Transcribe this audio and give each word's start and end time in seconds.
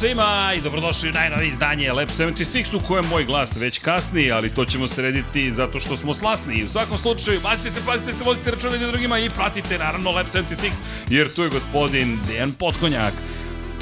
Svima 0.00 0.52
i 0.56 0.60
dobrodošli 0.60 1.08
u 1.08 1.12
najnovije 1.12 1.48
izdanje 1.48 1.92
Lab 1.92 2.08
76 2.08 2.76
u 2.76 2.80
kojem 2.88 3.04
moj 3.06 3.24
glas 3.24 3.56
već 3.56 3.78
kasni, 3.78 4.30
ali 4.30 4.54
to 4.54 4.64
ćemo 4.64 4.88
srediti 4.88 5.52
zato 5.52 5.80
što 5.80 5.96
smo 5.96 6.14
slasni. 6.14 6.64
U 6.64 6.68
svakom 6.68 6.98
slučaju, 6.98 7.40
pazite 7.42 7.70
se, 7.70 7.80
pazite 7.86 8.12
se, 8.12 8.24
vozite 8.24 8.50
računa 8.50 8.72
jednim 8.72 8.90
drugima 8.90 9.18
i 9.18 9.30
pratite 9.30 9.78
naravno 9.78 10.10
Lab 10.10 10.26
76 10.26 10.72
jer 11.08 11.34
tu 11.34 11.42
je 11.42 11.48
gospodin 11.48 12.18
Dejan 12.28 12.52
Potkonjak. 12.52 13.14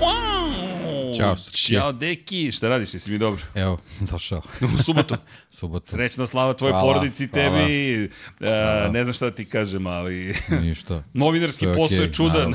Wow! 0.01 0.77
Ćao, 1.17 1.37
Srki. 1.37 1.59
Ćao, 1.59 1.93
deki. 1.93 2.53
Šta 2.53 2.69
radiš? 2.69 2.95
Jesi 2.95 3.11
mi 3.11 3.19
dobro? 3.19 3.43
Evo, 3.55 3.79
došao. 4.12 4.43
U 4.75 4.83
subotu. 4.83 5.17
Subotu. 5.51 5.91
Srećna 5.91 6.27
slava 6.27 6.55
tvojoj 6.55 6.73
Hvala, 6.73 6.93
porodici, 6.93 7.27
hvala. 7.27 7.51
tebi. 7.51 8.11
E, 8.41 8.91
ne 8.91 9.05
znam 9.05 9.15
šta 9.15 9.25
da 9.25 9.34
ti 9.34 9.45
kažem, 9.45 9.87
ali... 9.87 10.34
Ništa. 10.62 11.03
Novinarski 11.12 11.65
je 11.65 11.75
posao 11.75 11.97
je 11.97 12.03
okej, 12.03 12.12
čudan, 12.12 12.55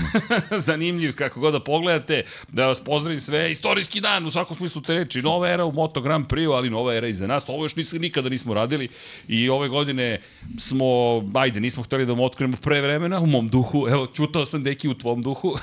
zanimljiv 0.57 1.15
kako 1.15 1.39
god 1.39 1.53
da 1.53 1.59
pogledate. 1.59 2.23
Da 2.51 2.67
vas 2.67 2.79
pozdravim 2.79 3.21
sve, 3.21 3.51
istorijski 3.51 4.01
dan 4.01 4.25
u 4.25 4.31
svakom 4.31 4.57
smislu 4.57 4.81
te 4.81 4.93
reči. 4.93 5.21
Nova 5.21 5.49
era 5.49 5.65
u 5.65 5.71
Moto 5.71 6.01
Grand 6.01 6.27
Prix, 6.27 6.55
ali 6.55 6.69
nova 6.69 6.95
era 6.95 7.07
iza 7.07 7.27
nas. 7.27 7.43
Ovo 7.47 7.65
još 7.65 7.75
nisam, 7.75 7.99
nikada 7.99 8.29
nismo 8.29 8.53
radili 8.53 8.89
i 9.27 9.49
ove 9.49 9.67
godine 9.67 10.19
smo, 10.59 10.85
ajde, 11.33 11.59
nismo 11.59 11.83
hteli 11.83 12.05
da 12.05 12.11
vam 12.11 12.19
otkrijemo 12.19 12.57
pre 12.57 12.81
vremena 12.81 13.19
u 13.19 13.25
mom 13.25 13.49
duhu. 13.49 13.87
Evo, 13.89 14.07
čutao 14.07 14.45
sam 14.45 14.63
deki 14.63 14.87
u 14.87 14.93
tvom 14.93 15.21
duhu. 15.21 15.57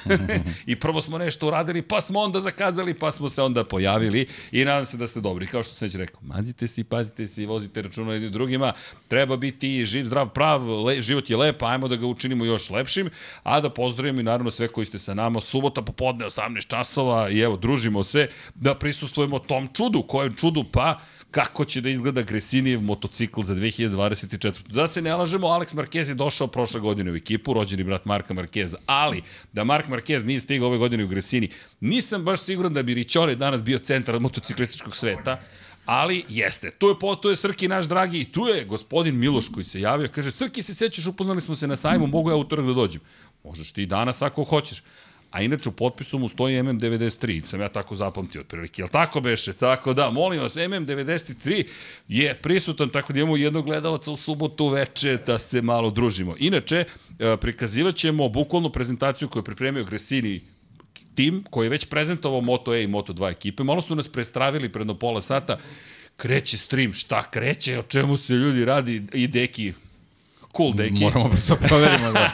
I 0.66 0.77
prvo 0.77 1.01
smo 1.01 1.19
nešto 1.19 1.47
uradili, 1.47 1.83
pa 1.83 2.01
smo 2.01 2.21
onda 2.21 2.41
zakazali, 2.41 2.80
pa 2.95 3.12
smo 3.12 3.29
se 3.29 3.43
onda 3.43 3.65
pojavili 3.65 4.27
i 4.52 4.65
nadam 4.65 4.87
se 4.87 4.96
da 4.96 5.07
ste 5.07 5.21
dobri. 5.21 5.46
Kao 5.46 5.63
što 5.63 5.74
sam 5.74 5.87
već 5.87 5.95
rekao, 5.95 6.21
mazite 6.23 6.66
se, 6.66 6.85
pazite 6.85 7.27
se, 7.27 7.46
vozite 7.46 7.82
računa 7.82 8.13
jednim 8.13 8.32
drugima. 8.32 8.73
Treba 9.09 9.37
biti 9.37 9.85
živ, 9.85 10.04
zdrav, 10.04 10.29
prav, 10.29 10.85
le, 10.85 11.02
život 11.02 11.30
je 11.30 11.37
lep, 11.37 11.63
ajmo 11.63 11.88
da 11.88 11.96
ga 11.96 12.07
učinimo 12.07 12.45
još 12.45 12.71
lepšim, 12.71 13.10
a 13.43 13.60
da 13.60 13.71
pozdravim 13.71 14.21
i 14.21 14.23
naravno 14.23 14.51
sve 14.51 14.69
koji 14.69 14.87
ste 14.87 14.99
sa 14.99 15.15
nama. 15.15 15.41
Subota 15.41 15.82
popodne 15.82 16.24
18 16.24 16.66
časova 16.66 17.30
i 17.30 17.41
evo, 17.41 17.57
družimo 17.57 18.04
se 18.04 18.29
da 18.54 18.74
prisustvujemo 18.74 19.38
tom 19.38 19.69
čudu. 19.73 20.02
Kojem 20.02 20.35
čudu? 20.37 20.65
Pa 20.73 21.01
kako 21.30 21.64
će 21.64 21.80
da 21.80 21.88
izgleda 21.88 22.23
Gresinijev 22.23 22.80
motocikl 22.80 23.42
za 23.42 23.54
2024. 23.54 24.68
Da 24.68 24.86
se 24.86 25.02
ne 25.02 25.14
lažemo, 25.14 25.46
Alex 25.46 25.74
Marquez 25.74 26.09
je 26.09 26.14
došao 26.14 26.46
prošle 26.46 26.80
godine 26.80 27.12
u 27.12 27.16
ekipu, 27.16 27.54
rođeni 27.54 27.84
brat 27.84 28.04
Marka 28.04 28.34
Marqueza, 28.34 28.74
ali 28.86 29.23
da 29.52 29.64
Mark 29.64 29.88
Marquez 29.88 30.24
nije 30.24 30.40
stigao 30.40 30.68
ove 30.68 30.78
godine 30.78 31.04
u 31.04 31.08
Gresini, 31.08 31.51
nisam 31.80 32.24
baš 32.24 32.40
siguran 32.40 32.74
da 32.74 32.82
bi 32.82 32.95
Ričore 32.95 33.34
danas 33.34 33.62
bio 33.62 33.78
centar 33.78 34.20
motociklističkog 34.20 34.96
sveta, 34.96 35.40
ali 35.86 36.24
jeste. 36.28 36.70
Tu 36.70 36.88
je, 36.88 36.98
po, 36.98 37.16
tu 37.16 37.28
je 37.28 37.36
Srki 37.36 37.68
naš 37.68 37.84
dragi 37.88 38.20
i 38.20 38.24
tu 38.32 38.46
je 38.46 38.64
gospodin 38.64 39.18
Miloš 39.18 39.48
koji 39.48 39.64
se 39.64 39.80
javio. 39.80 40.08
Kaže, 40.14 40.30
Srki 40.30 40.62
se 40.62 40.74
sećaš, 40.74 41.06
upoznali 41.06 41.40
smo 41.40 41.54
se 41.54 41.66
na 41.66 41.76
sajmu, 41.76 42.06
mogu 42.06 42.30
ja 42.30 42.36
utorak 42.36 42.66
da 42.66 42.73
dođem. 42.73 43.01
Možeš 43.45 43.73
ti 43.73 43.86
danas 43.86 44.23
ako 44.23 44.45
hoćeš. 44.45 44.82
A 45.30 45.42
inače 45.42 45.68
u 45.68 45.73
potpisu 45.73 46.18
mu 46.18 46.28
stoji 46.28 46.62
MM93, 46.62 47.45
sam 47.45 47.60
ja 47.60 47.68
tako 47.68 47.95
zapamtio 47.95 48.40
otprilike. 48.40 48.82
Jel 48.82 48.88
tako 48.88 49.20
beše? 49.20 49.52
Tako 49.52 49.95
da, 49.95 50.10
molim 50.10 50.40
vas, 50.40 50.56
MM93 50.56 51.66
je 52.09 52.34
prisutan, 52.34 52.88
tako 52.88 53.12
da 53.12 53.18
imamo 53.18 53.36
jednog 53.36 53.64
gledalca 53.64 54.12
u 54.12 54.16
subotu 54.16 54.68
veče 54.68 55.18
da 55.26 55.38
se 55.38 55.62
malo 55.62 55.90
družimo. 55.90 56.34
Inače, 56.38 56.84
e, 57.18 57.36
prikazivat 57.36 57.95
ćemo 57.96 58.28
bukvalnu 58.28 58.73
prezentaciju 58.73 59.28
koju 59.28 59.40
je 59.40 59.45
pripremio 59.45 59.84
Gresini 59.84 60.40
tim 61.14 61.45
koji 61.51 61.66
je 61.66 61.70
već 61.70 61.84
prezentovao 61.84 62.40
Moto 62.40 62.74
E 62.74 62.82
i 62.82 62.86
Moto 62.86 63.12
2 63.12 63.30
ekipe. 63.30 63.64
Malo 63.64 63.82
su 63.82 63.95
nas 63.95 64.08
prestravili 64.08 64.72
predno 64.72 64.94
pola 64.94 65.22
sata. 65.22 65.58
Kreće 66.16 66.58
stream, 66.58 66.92
šta 66.92 67.31
kreće, 67.31 67.78
o 67.78 67.82
čemu 67.82 68.16
se 68.16 68.34
ljudi 68.34 68.64
radi 68.64 69.02
i 69.12 69.26
deki 69.26 69.72
cool 70.56 70.72
deki. 70.75 71.00
Moramo 71.00 71.28
da 71.28 71.37
se 71.49 71.56
proverimo 71.59 72.12
da. 72.12 72.31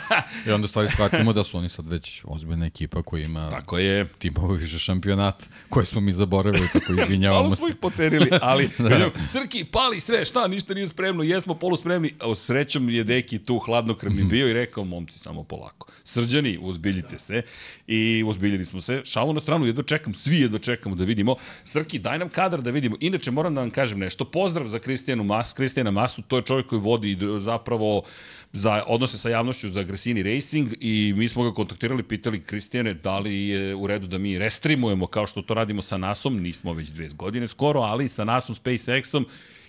I 0.47 0.51
onda 0.51 0.69
stvari 0.69 0.89
shvatimo 0.89 1.33
da 1.33 1.45
su 1.45 1.59
oni 1.59 1.69
sad 1.69 1.89
već 1.89 2.23
ozbiljna 2.25 2.67
ekipa 2.67 3.03
koja 3.03 3.25
ima 3.25 3.51
Tako 3.51 3.79
je. 3.79 4.09
timova 4.09 4.55
više 4.55 4.79
šampionat 4.79 5.35
koje 5.69 5.87
smo 5.87 6.01
mi 6.01 6.13
zaboravili, 6.13 6.69
tako 6.73 6.93
izvinjavamo 6.93 7.43
Malo 7.43 7.55
se. 7.55 7.59
smo 7.59 7.69
ih 7.69 7.77
pocenili, 7.77 8.31
ali 8.43 8.71
da. 8.79 9.11
Srki, 9.29 9.65
pali 9.65 10.01
sve, 10.01 10.25
šta, 10.25 10.47
ništa 10.49 10.75
nije 10.75 10.89
spremno, 10.89 11.23
jesmo 11.23 11.55
poluspremni, 11.55 12.15
a 12.21 12.35
srećom 12.35 12.91
je 12.91 13.05
Deki 13.05 13.39
tu 13.39 13.59
hladnokrvni 13.59 14.25
bio 14.25 14.49
i 14.49 14.53
rekao, 14.53 14.85
momci, 14.85 15.19
samo 15.19 15.43
polako. 15.43 15.87
Srđani, 16.05 16.59
uzbiljite 16.61 17.19
se 17.19 17.43
i 17.87 18.25
uzbiljili 18.27 18.65
smo 18.65 18.81
se. 18.81 19.03
Šalu 19.05 19.33
na 19.33 19.41
stranu, 19.41 19.67
jedva 19.67 19.83
čekam, 19.83 20.15
svi 20.15 20.41
jedva 20.41 20.59
čekamo 20.59 20.95
da 20.95 21.05
vidimo. 21.05 21.37
Srki, 21.65 21.99
daj 21.99 22.19
nam 22.19 22.29
kadar 22.29 22.63
da 22.63 22.71
vidimo. 22.71 22.97
Inače, 23.01 23.31
moram 23.31 23.55
da 23.55 23.61
vam 23.61 23.71
kažem 23.71 23.99
nešto. 23.99 24.25
Pozdrav 24.25 24.69
za 24.69 24.79
Kristijanu 24.79 25.25
Mas, 25.25 25.53
Kristijana 25.53 25.91
Masu, 25.91 26.23
to 26.23 26.37
je 26.37 26.43
čovjek 26.43 26.67
koji 26.67 26.81
vodi 26.81 27.19
zapravo 27.41 28.03
za 28.53 28.83
odnose 28.87 29.19
sa 29.19 29.29
javnošću 29.29 29.69
za 29.69 29.83
Gresini 29.83 30.23
Racing 30.23 30.73
i 30.81 31.13
mi 31.17 31.29
smo 31.29 31.45
ga 31.45 31.55
kontaktirali, 31.55 32.03
pitali 32.03 32.41
Kristijane 32.41 32.95
da 32.95 33.19
li 33.19 33.49
je 33.49 33.75
u 33.75 33.87
redu 33.87 34.07
da 34.07 34.19
mi 34.19 34.39
restreamujemo 34.39 35.07
kao 35.07 35.27
što 35.27 35.43
to 35.43 35.55
radimo 35.55 35.83
sa 35.83 35.97
NASom, 35.97 36.43
nismo 36.43 36.73
već 36.73 36.89
dve 36.89 37.09
godine 37.09 37.49
skoro, 37.49 37.81
ali 37.81 38.09
sa 38.09 38.25
NASom, 38.25 38.55
SpaceX-om 38.55 39.27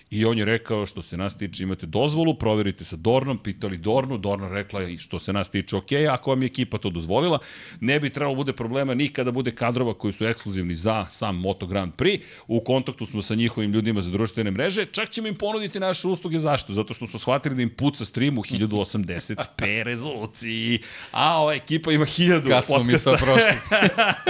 I 0.10 0.26
on 0.26 0.38
je 0.38 0.46
rekao 0.46 0.86
što 0.86 1.02
se 1.02 1.18
nas 1.18 1.38
tiče 1.38 1.64
imate 1.64 1.86
dozvolu, 1.86 2.34
proverite 2.34 2.86
sa 2.86 2.96
Dornom, 2.96 3.38
pitali 3.38 3.78
Dornu, 3.78 4.18
Dorna 4.18 4.50
rekla 4.50 4.84
i 4.84 4.98
što 4.98 5.20
se 5.20 5.34
nas 5.34 5.50
tiče 5.50 5.76
ok, 5.76 5.92
ako 6.12 6.30
vam 6.30 6.42
je 6.42 6.46
ekipa 6.46 6.78
to 6.78 6.90
dozvolila, 6.90 7.40
ne 7.80 8.00
bi 8.00 8.10
trebalo 8.10 8.36
bude 8.36 8.54
problema 8.54 8.94
ni 8.94 9.10
kada 9.10 9.32
bude 9.32 9.52
kadrova 9.52 9.94
koji 9.94 10.14
su 10.14 10.26
ekskluzivni 10.26 10.76
za 10.76 11.06
sam 11.12 11.36
Moto 11.36 11.68
Grand 11.68 11.94
Prix, 11.94 12.22
u 12.48 12.60
kontaktu 12.60 13.06
smo 13.06 13.22
sa 13.22 13.36
njihovim 13.36 13.72
ljudima 13.72 14.02
za 14.02 14.12
društvene 14.12 14.52
mreže, 14.52 14.86
čak 14.86 15.10
ćemo 15.10 15.28
im 15.28 15.36
ponuditi 15.36 15.80
naše 15.80 16.08
usluge, 16.08 16.40
zašto? 16.40 16.74
Zato 16.74 16.94
što 16.94 17.08
su 17.08 17.20
shvatili 17.20 17.56
da 17.56 17.62
im 17.62 17.70
puca 17.70 18.06
stream 18.06 18.38
u 18.38 18.42
1080p 18.42 19.84
rezoluciji, 19.90 20.80
a 21.12 21.42
ova 21.42 21.54
ekipa 21.54 21.92
ima 21.92 22.06
1000 22.06 22.50
Kad 22.50 22.66
smo 22.66 22.84
mi 22.84 22.98
to 22.98 23.16
prošli? 23.18 23.58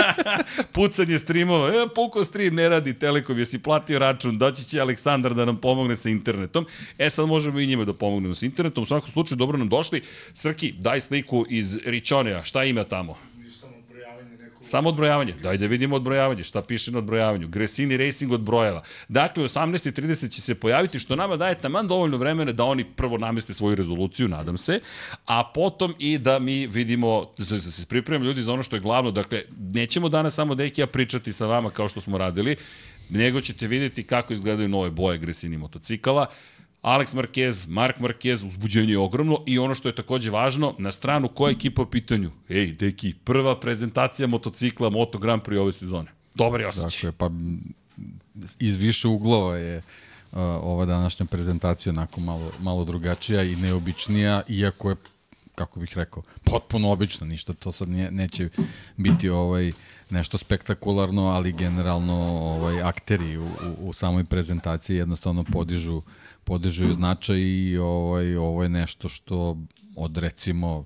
pucanje 0.76 1.18
streamova, 1.18 1.68
e, 1.68 1.88
puko 1.96 2.24
stream 2.24 2.56
ne 2.56 2.70
radi 2.70 2.94
Telekom, 2.94 3.40
jesi 3.40 3.60
platio 3.60 4.00
račun, 4.00 4.38
doći 4.38 4.66
će 4.66 4.82
Aleksandar 4.82 5.34
da 5.34 5.46
nam 5.46 5.58
pomogne 5.68 5.96
sa 5.96 6.10
internetom. 6.10 6.66
E 6.98 7.10
sad 7.10 7.28
možemo 7.28 7.60
i 7.60 7.68
njima 7.68 7.86
da 7.86 7.94
pomognemo 7.94 8.36
sa 8.36 8.46
internetom. 8.46 8.84
U 8.84 8.86
svakom 8.86 9.12
slučaju 9.12 9.38
dobro 9.38 9.58
nam 9.58 9.70
došli. 9.70 10.02
Srki, 10.34 10.72
daj 10.72 11.02
sliku 11.02 11.46
iz 11.50 11.78
Ričonea. 11.86 12.44
Šta 12.44 12.64
ima 12.64 12.84
tamo? 12.84 13.18
Samo 14.62 14.90
odbrojavanje. 14.90 15.34
Daj 15.44 15.58
da 15.58 15.68
vidimo 15.68 15.96
odbrojavanje. 15.96 16.44
Šta 16.44 16.62
piše 16.62 16.92
na 16.92 17.00
odbrojavanju? 17.00 17.48
Gresini 17.48 17.98
Racing 17.98 18.32
odbrojava. 18.32 18.82
Dakle, 19.08 19.44
u 19.44 19.48
18.30 19.48 20.32
će 20.32 20.42
se 20.42 20.56
pojaviti, 20.56 21.00
što 21.00 21.16
nama 21.16 21.36
daje 21.36 21.56
taman 21.56 21.88
dovoljno 21.88 22.18
vremena 22.18 22.52
da 22.52 22.64
oni 22.64 22.84
prvo 22.84 23.18
nameste 23.18 23.54
svoju 23.54 23.76
rezoluciju, 23.76 24.28
nadam 24.28 24.58
se, 24.58 24.80
a 25.26 25.44
potom 25.54 25.96
i 26.00 26.18
da 26.18 26.40
mi 26.40 26.68
vidimo, 26.68 27.26
da 27.38 27.60
se 27.60 27.86
pripremimo 27.86 28.26
ljudi 28.26 28.42
za 28.42 28.54
ono 28.54 28.64
što 28.64 28.76
je 28.76 28.80
glavno. 28.80 29.12
Dakle, 29.12 29.44
nećemo 29.74 30.10
danas 30.10 30.36
samo 30.36 30.56
deki 30.56 30.82
ja 30.82 30.88
pričati 30.88 31.34
sa 31.34 31.46
vama 31.46 31.70
kao 31.70 31.90
što 31.90 32.02
smo 32.02 32.18
radili, 32.18 32.56
nego 33.10 33.42
ćete 33.42 33.68
vidjeti 33.68 34.04
kako 34.04 34.34
izgledaju 34.34 34.70
nove 34.70 34.90
boje 34.90 35.18
Gresini 35.18 35.58
motocikala. 35.58 36.26
Alex 36.82 37.16
Marquez, 37.16 37.68
Mark 37.70 37.98
Marquez, 38.00 38.48
uzbuđenje 38.48 38.92
je 38.92 38.98
ogromno 38.98 39.44
i 39.46 39.60
ono 39.60 39.74
što 39.74 39.90
je 39.90 39.96
takođe 39.96 40.30
važno, 40.30 40.76
na 40.78 40.92
stranu 40.92 41.28
koja 41.28 41.52
ekipa 41.52 41.82
u 41.82 41.86
pitanju? 41.86 42.32
Ej, 42.50 42.72
deki, 42.72 43.14
prva 43.24 43.60
prezentacija 43.60 44.28
motocikla 44.28 44.90
Moto 44.90 45.18
Grand 45.18 45.42
Prix 45.42 45.60
ove 45.60 45.74
sezone. 45.74 46.12
Dobar 46.36 46.62
je 46.62 46.68
osjećaj. 46.68 47.12
Dakle, 47.12 47.12
pa 47.12 47.30
iz 48.60 48.78
više 48.78 49.08
uglova 49.08 49.58
je 49.58 49.78
uh, 49.78 50.40
ova 50.42 50.86
današnja 50.86 51.26
prezentacija 51.26 51.94
onako 51.94 52.22
malo, 52.22 52.52
malo 52.60 52.86
drugačija 52.86 53.44
i 53.44 53.56
neobičnija, 53.56 54.42
iako 54.48 54.90
je 54.90 54.96
kako 55.56 55.80
bih 55.80 55.92
rekao, 55.96 56.24
potpuno 56.44 56.92
obično, 56.92 57.28
ništa 57.28 57.54
to 57.54 57.72
sad 57.72 57.90
nije, 57.90 58.12
neće 58.12 58.50
biti 58.98 59.30
ovaj 59.30 59.72
nešto 60.10 60.38
spektakularno, 60.38 61.28
ali 61.28 61.52
generalno 61.52 62.14
ovaj 62.42 62.82
akteri 62.82 63.38
u, 63.38 63.46
u, 63.46 63.90
u 63.90 63.94
samoj 63.94 64.24
prezentaciji 64.24 64.98
jednostavno 64.98 65.44
podižu 65.44 66.02
podižu 66.44 66.94
značaj 66.94 67.40
i 67.40 67.78
ovaj 67.78 68.36
ovo 68.36 68.64
je 68.64 68.70
nešto 68.70 69.10
što 69.10 69.58
od 69.96 70.18
recimo 70.18 70.86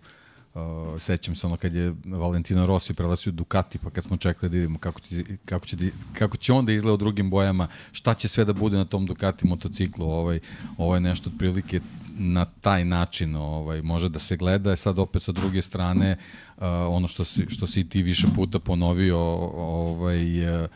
Uh, 0.53 1.01
sećam 1.01 1.35
se 1.35 1.47
ono 1.47 1.57
kad 1.57 1.75
je 1.75 1.95
Valentino 2.05 2.65
Rossi 2.65 2.93
prelazio 2.93 3.31
Ducati, 3.31 3.77
pa 3.77 3.89
kad 3.89 4.03
smo 4.03 4.17
čekali 4.17 4.49
da 4.49 4.55
vidimo 4.55 4.79
kako 4.79 4.99
će, 4.99 5.23
kako 5.45 5.65
će, 5.65 5.75
da- 5.75 5.91
kako 6.13 6.37
će 6.37 6.53
onda 6.53 6.71
izgleda 6.73 6.93
u 6.93 6.97
drugim 6.97 7.29
bojama, 7.29 7.67
šta 7.91 8.13
će 8.13 8.27
sve 8.27 8.45
da 8.45 8.53
bude 8.53 8.77
na 8.77 8.85
tom 8.85 9.05
Ducati 9.05 9.47
motociklu, 9.47 10.05
ovaj, 10.11 10.39
ovo 10.77 10.95
je 10.95 11.01
nešto 11.01 11.29
otprilike 11.29 11.79
na 12.17 12.45
taj 12.45 12.85
način 12.85 13.35
ovaj 13.35 13.81
može 13.81 14.09
da 14.09 14.19
se 14.19 14.37
gleda, 14.37 14.75
sad 14.75 14.99
opet 14.99 15.23
sa 15.23 15.31
druge 15.31 15.61
strane 15.61 16.17
uh, 16.57 16.63
ono 16.89 17.07
što 17.07 17.23
si, 17.23 17.45
što 17.49 17.67
si 17.67 17.89
ti 17.89 18.03
više 18.03 18.27
puta 18.35 18.59
ponovio 18.59 19.19
ovaj 19.19 20.55
uh, 20.63 20.69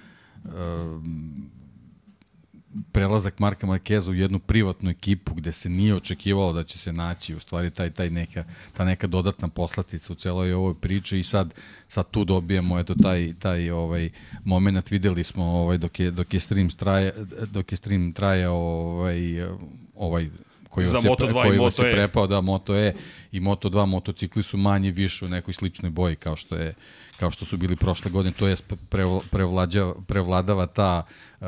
uh, 0.44 0.52
prelazak 2.92 3.40
Marka 3.40 3.68
Markeza 3.68 4.12
u 4.12 4.14
jednu 4.14 4.40
privatnu 4.40 4.90
ekipu 4.90 5.34
gde 5.34 5.52
se 5.52 5.70
nije 5.70 5.96
očekivalo 5.96 6.54
da 6.54 6.64
će 6.64 6.78
se 6.78 6.94
naći 6.94 7.36
u 7.36 7.40
stvari 7.40 7.72
taj 7.72 7.90
taj 7.92 8.10
neka 8.10 8.44
ta 8.74 8.86
neka 8.86 9.08
dodatna 9.08 9.48
poslatica 9.48 10.14
u 10.14 10.16
celoj 10.16 10.54
ovoj 10.54 10.74
priči. 10.74 11.20
I 11.20 11.24
sad 11.24 11.54
sad 11.88 12.10
tu 12.12 12.26
dobijemo 12.26 12.80
eto 12.80 12.96
taj 12.96 13.34
taj 13.40 13.70
ovaj 13.70 14.10
momenat 14.44 14.92
videli 14.92 15.24
smo 15.24 15.44
ovaj 15.44 15.78
dok 15.78 16.00
je 16.00 16.12
dok 16.12 16.34
je 16.34 16.40
stream 16.40 16.70
traje 16.70 17.14
dok 17.52 17.72
je 17.72 17.76
stream 17.76 18.14
trajao 18.14 18.56
ovaj 18.56 19.20
ovaj 19.96 20.30
koji 20.75 20.88
Za 20.88 20.95
vas 20.95 21.04
je, 21.04 21.12
Moto2 21.12 21.30
i 21.30 21.48
koji 21.48 21.60
vas 21.60 21.77
Moto 21.77 21.88
je 21.88 21.92
prepao 21.92 22.27
da 22.27 22.42
Moto 22.42 22.75
E 22.75 22.94
i 23.31 23.39
Moto2 23.39 23.86
motocikli 23.86 24.44
su 24.44 24.57
manje 24.57 24.92
više 24.92 25.25
u 25.25 25.30
nekoj 25.30 25.54
sličnoj 25.54 25.89
boji 25.89 26.16
kao 26.16 26.36
što 26.36 26.56
je 26.56 26.74
kao 27.19 27.31
što 27.31 27.45
su 27.45 27.57
bili 27.57 27.75
prošle 27.75 28.12
godine, 28.12 28.35
to 28.39 28.47
je 28.47 28.56
prevladava 30.07 30.65
ta 30.65 31.03
uh, 31.39 31.47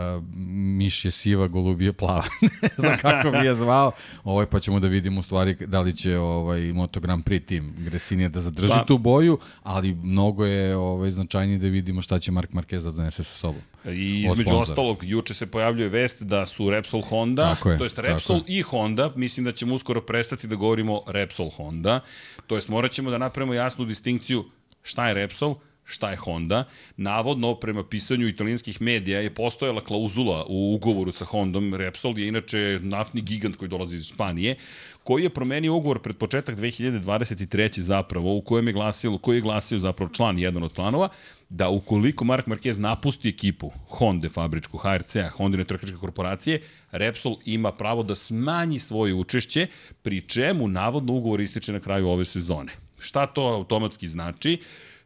mišje 0.78 1.12
siva, 1.12 1.48
golubije 1.48 1.94
plava. 1.94 2.24
ne 2.62 2.70
znam 2.78 2.98
kako 2.98 3.32
bi 3.32 3.46
je 3.46 3.56
zvao. 3.56 3.92
Ovaj, 4.24 4.46
pa 4.46 4.60
ćemo 4.60 4.80
da 4.80 4.88
vidimo 4.88 5.20
u 5.20 5.24
stvari 5.24 5.56
da 5.60 5.82
li 5.82 5.96
će 5.96 6.18
ovaj, 6.18 6.74
Moto 6.74 7.00
Grand 7.00 7.24
Prix 7.24 7.46
tim 7.46 7.74
Gresinija 7.78 8.30
da 8.30 8.40
zadrži 8.42 8.74
pa. 8.74 8.86
tu 8.86 8.98
boju, 8.98 9.40
ali 9.64 9.94
mnogo 9.94 10.46
je 10.46 10.76
ovaj, 10.76 11.12
značajnije 11.12 11.58
da 11.58 11.68
vidimo 11.68 12.02
šta 12.02 12.20
će 12.20 12.32
Mark 12.32 12.52
Marquez 12.52 12.84
da 12.84 12.92
donese 12.92 13.24
sa 13.24 13.34
sobom. 13.34 13.62
I 13.86 14.26
između 14.32 14.56
ostalog, 14.56 14.98
juče 15.02 15.34
se 15.34 15.46
pojavljuje 15.46 15.90
vest 15.90 16.24
da 16.24 16.46
su 16.46 16.70
Repsol 16.70 17.02
Honda, 17.02 17.56
je, 17.66 17.78
to 17.78 17.84
jest 17.84 18.00
Repsol 18.00 18.42
i 18.48 18.62
Honda, 18.62 19.12
mislim 19.16 19.44
da 19.44 19.52
ćemo 19.52 19.76
uskoro 19.76 20.02
prestati 20.02 20.48
da 20.48 20.56
govorimo 20.56 21.02
Repsol 21.08 21.50
Honda, 21.50 22.00
to 22.48 22.56
jest 22.56 22.68
morat 22.68 22.92
ćemo 22.92 23.10
da 23.10 23.18
napravimo 23.18 23.54
jasnu 23.54 23.86
distinkciju 23.86 24.46
šta 24.88 25.08
je 25.08 25.14
Repsol, 25.14 25.56
šta 25.88 26.12
je 26.12 26.16
Honda. 26.18 26.64
Navodno, 26.98 27.56
prema 27.56 27.84
pisanju 27.84 28.28
italijanskih 28.28 28.82
medija, 28.82 29.20
je 29.22 29.34
postojala 29.34 29.82
klauzula 29.82 30.46
u 30.50 30.74
ugovoru 30.76 31.12
sa 31.12 31.26
Hondom. 31.26 31.74
Repsol 31.74 32.20
je 32.20 32.28
inače 32.28 32.80
naftni 32.84 33.22
gigant 33.22 33.56
koji 33.56 33.70
dolazi 33.70 33.96
iz 33.96 34.08
Španije, 34.08 34.56
koji 35.04 35.24
je 35.24 35.30
promenio 35.30 35.76
ugovor 35.76 36.00
pred 36.00 36.18
početak 36.18 36.58
2023. 36.58 37.80
zapravo, 37.80 38.36
u 38.36 38.42
kojem 38.42 38.68
je 38.68 38.74
glasio, 38.74 39.18
koji 39.18 39.38
je 39.38 39.42
glasio 39.42 39.80
zapravo 39.80 40.12
član, 40.14 40.40
jedan 40.40 40.64
od 40.64 40.76
članova, 40.76 41.10
da 41.50 41.70
ukoliko 41.70 42.26
Mark 42.26 42.48
Marquez 42.48 42.78
napusti 42.78 43.30
ekipu 43.30 43.72
Honda 43.90 44.30
fabričku, 44.30 44.78
HRC-a, 44.78 45.30
Honda 45.30 45.64
trkačke 45.64 45.96
korporacije, 45.96 46.62
Repsol 46.92 47.38
ima 47.46 47.72
pravo 47.72 48.04
da 48.04 48.16
smanji 48.16 48.80
svoje 48.80 49.14
učešće, 49.14 49.68
pri 50.02 50.22
čemu 50.22 50.68
navodno 50.68 51.14
ugovor 51.14 51.42
ističe 51.42 51.74
na 51.74 51.80
kraju 51.80 52.08
ove 52.08 52.26
sezone. 52.26 52.87
Šta 53.00 53.26
to 53.26 53.42
automatski 53.42 54.08
znači? 54.08 54.62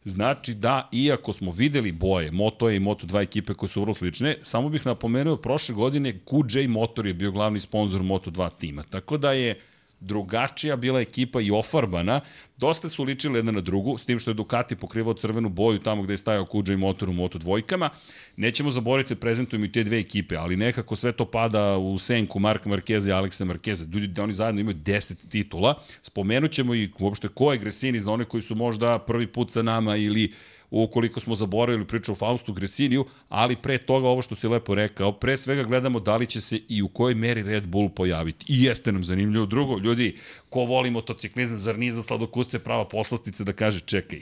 Znači 0.05 0.53
da, 0.53 0.89
iako 0.91 1.33
smo 1.33 1.51
videli 1.51 1.91
boje 1.91 2.31
Moto 2.31 2.69
E 2.69 2.75
i 2.75 2.79
Moto 2.79 3.07
2 3.07 3.21
ekipe 3.21 3.53
koje 3.53 3.69
su 3.69 3.81
vrlo 3.81 3.93
slične, 3.93 4.37
samo 4.43 4.69
bih 4.69 4.85
napomenuo, 4.85 5.37
prošle 5.37 5.75
godine 5.75 6.19
QJ 6.25 6.67
Motor 6.67 7.07
je 7.07 7.13
bio 7.13 7.31
glavni 7.31 7.59
sponsor 7.59 8.03
Moto 8.03 8.31
2 8.31 8.49
tima. 8.59 8.83
Tako 8.89 9.17
da 9.17 9.31
je 9.31 9.61
drugačija 10.01 10.75
bila 10.75 11.01
ekipa 11.01 11.41
i 11.41 11.51
ofarbana, 11.51 12.21
dosta 12.57 12.89
su 12.89 13.03
ličile 13.03 13.39
jedna 13.39 13.51
na 13.51 13.61
drugu, 13.61 13.97
s 13.97 14.05
tim 14.05 14.19
što 14.19 14.31
je 14.31 14.35
Ducati 14.35 14.75
pokrivao 14.75 15.13
crvenu 15.13 15.49
boju 15.49 15.79
tamo 15.79 16.03
gde 16.03 16.13
je 16.13 16.17
stajao 16.17 16.45
Kuđa 16.45 16.73
i 16.73 16.77
motor 16.77 17.09
u 17.09 17.13
Moto 17.13 17.37
dvojkama. 17.37 17.89
Nećemo 18.37 18.71
zaboraviti 18.71 19.15
prezentujemo 19.15 19.65
i 19.65 19.71
te 19.71 19.83
dve 19.83 19.99
ekipe, 19.99 20.35
ali 20.35 20.55
nekako 20.55 20.95
sve 20.95 21.11
to 21.11 21.25
pada 21.25 21.77
u 21.77 21.97
senku 21.97 22.39
Marka 22.39 22.69
Markeza 22.69 23.09
i 23.09 23.13
Aleksa 23.13 23.45
Markeza. 23.45 23.85
Ljudi, 23.93 24.07
da 24.07 24.23
oni 24.23 24.33
zajedno 24.33 24.61
imaju 24.61 24.77
10 24.77 25.29
titula. 25.29 25.83
Spomenut 26.01 26.51
ćemo 26.51 26.75
i 26.75 26.91
uopšte 26.99 27.27
ko 27.27 27.51
je 27.51 27.57
Gresini 27.57 27.99
za 27.99 28.11
one 28.11 28.25
koji 28.25 28.41
su 28.41 28.55
možda 28.55 28.99
prvi 28.99 29.27
put 29.27 29.51
sa 29.51 29.61
nama 29.61 29.95
ili 29.95 30.33
ukoliko 30.71 31.19
smo 31.19 31.35
zaboravili 31.35 31.87
priču 31.87 32.11
o 32.11 32.15
Faustu 32.15 32.53
Gresiniju, 32.53 33.05
ali 33.29 33.55
pre 33.55 33.77
toga 33.77 34.07
ovo 34.07 34.21
što 34.21 34.35
si 34.35 34.47
lepo 34.47 34.75
rekao, 34.75 35.11
pre 35.11 35.37
svega 35.37 35.63
gledamo 35.63 35.99
da 35.99 36.17
li 36.17 36.27
će 36.27 36.41
se 36.41 36.59
i 36.69 36.81
u 36.81 36.87
kojoj 36.87 37.15
meri 37.15 37.43
Red 37.43 37.67
Bull 37.67 37.89
pojaviti. 37.89 38.45
I 38.47 38.63
jeste 38.63 38.91
nam 38.91 39.03
zanimljivo. 39.03 39.45
Drugo, 39.45 39.77
ljudi, 39.77 40.17
ko 40.49 40.65
voli 40.65 40.91
motociklizam, 40.91 41.59
zar 41.59 41.79
nije 41.79 41.93
za 41.93 42.01
sladokuste 42.01 42.59
prava 42.59 42.85
poslastica 42.85 43.43
da 43.43 43.53
kaže 43.53 43.79
čekaj, 43.79 44.21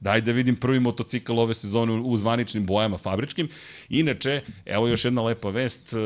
daj 0.00 0.20
da 0.20 0.32
vidim 0.32 0.56
prvi 0.56 0.80
motocikl 0.80 1.38
ove 1.38 1.54
sezone 1.54 1.92
u 1.92 2.16
zvaničnim 2.16 2.66
bojama 2.66 2.98
fabričkim. 2.98 3.48
Inače, 3.88 4.42
evo 4.66 4.88
još 4.88 5.04
jedna 5.04 5.22
lepa 5.22 5.50
vest, 5.50 5.92
e, 5.92 5.96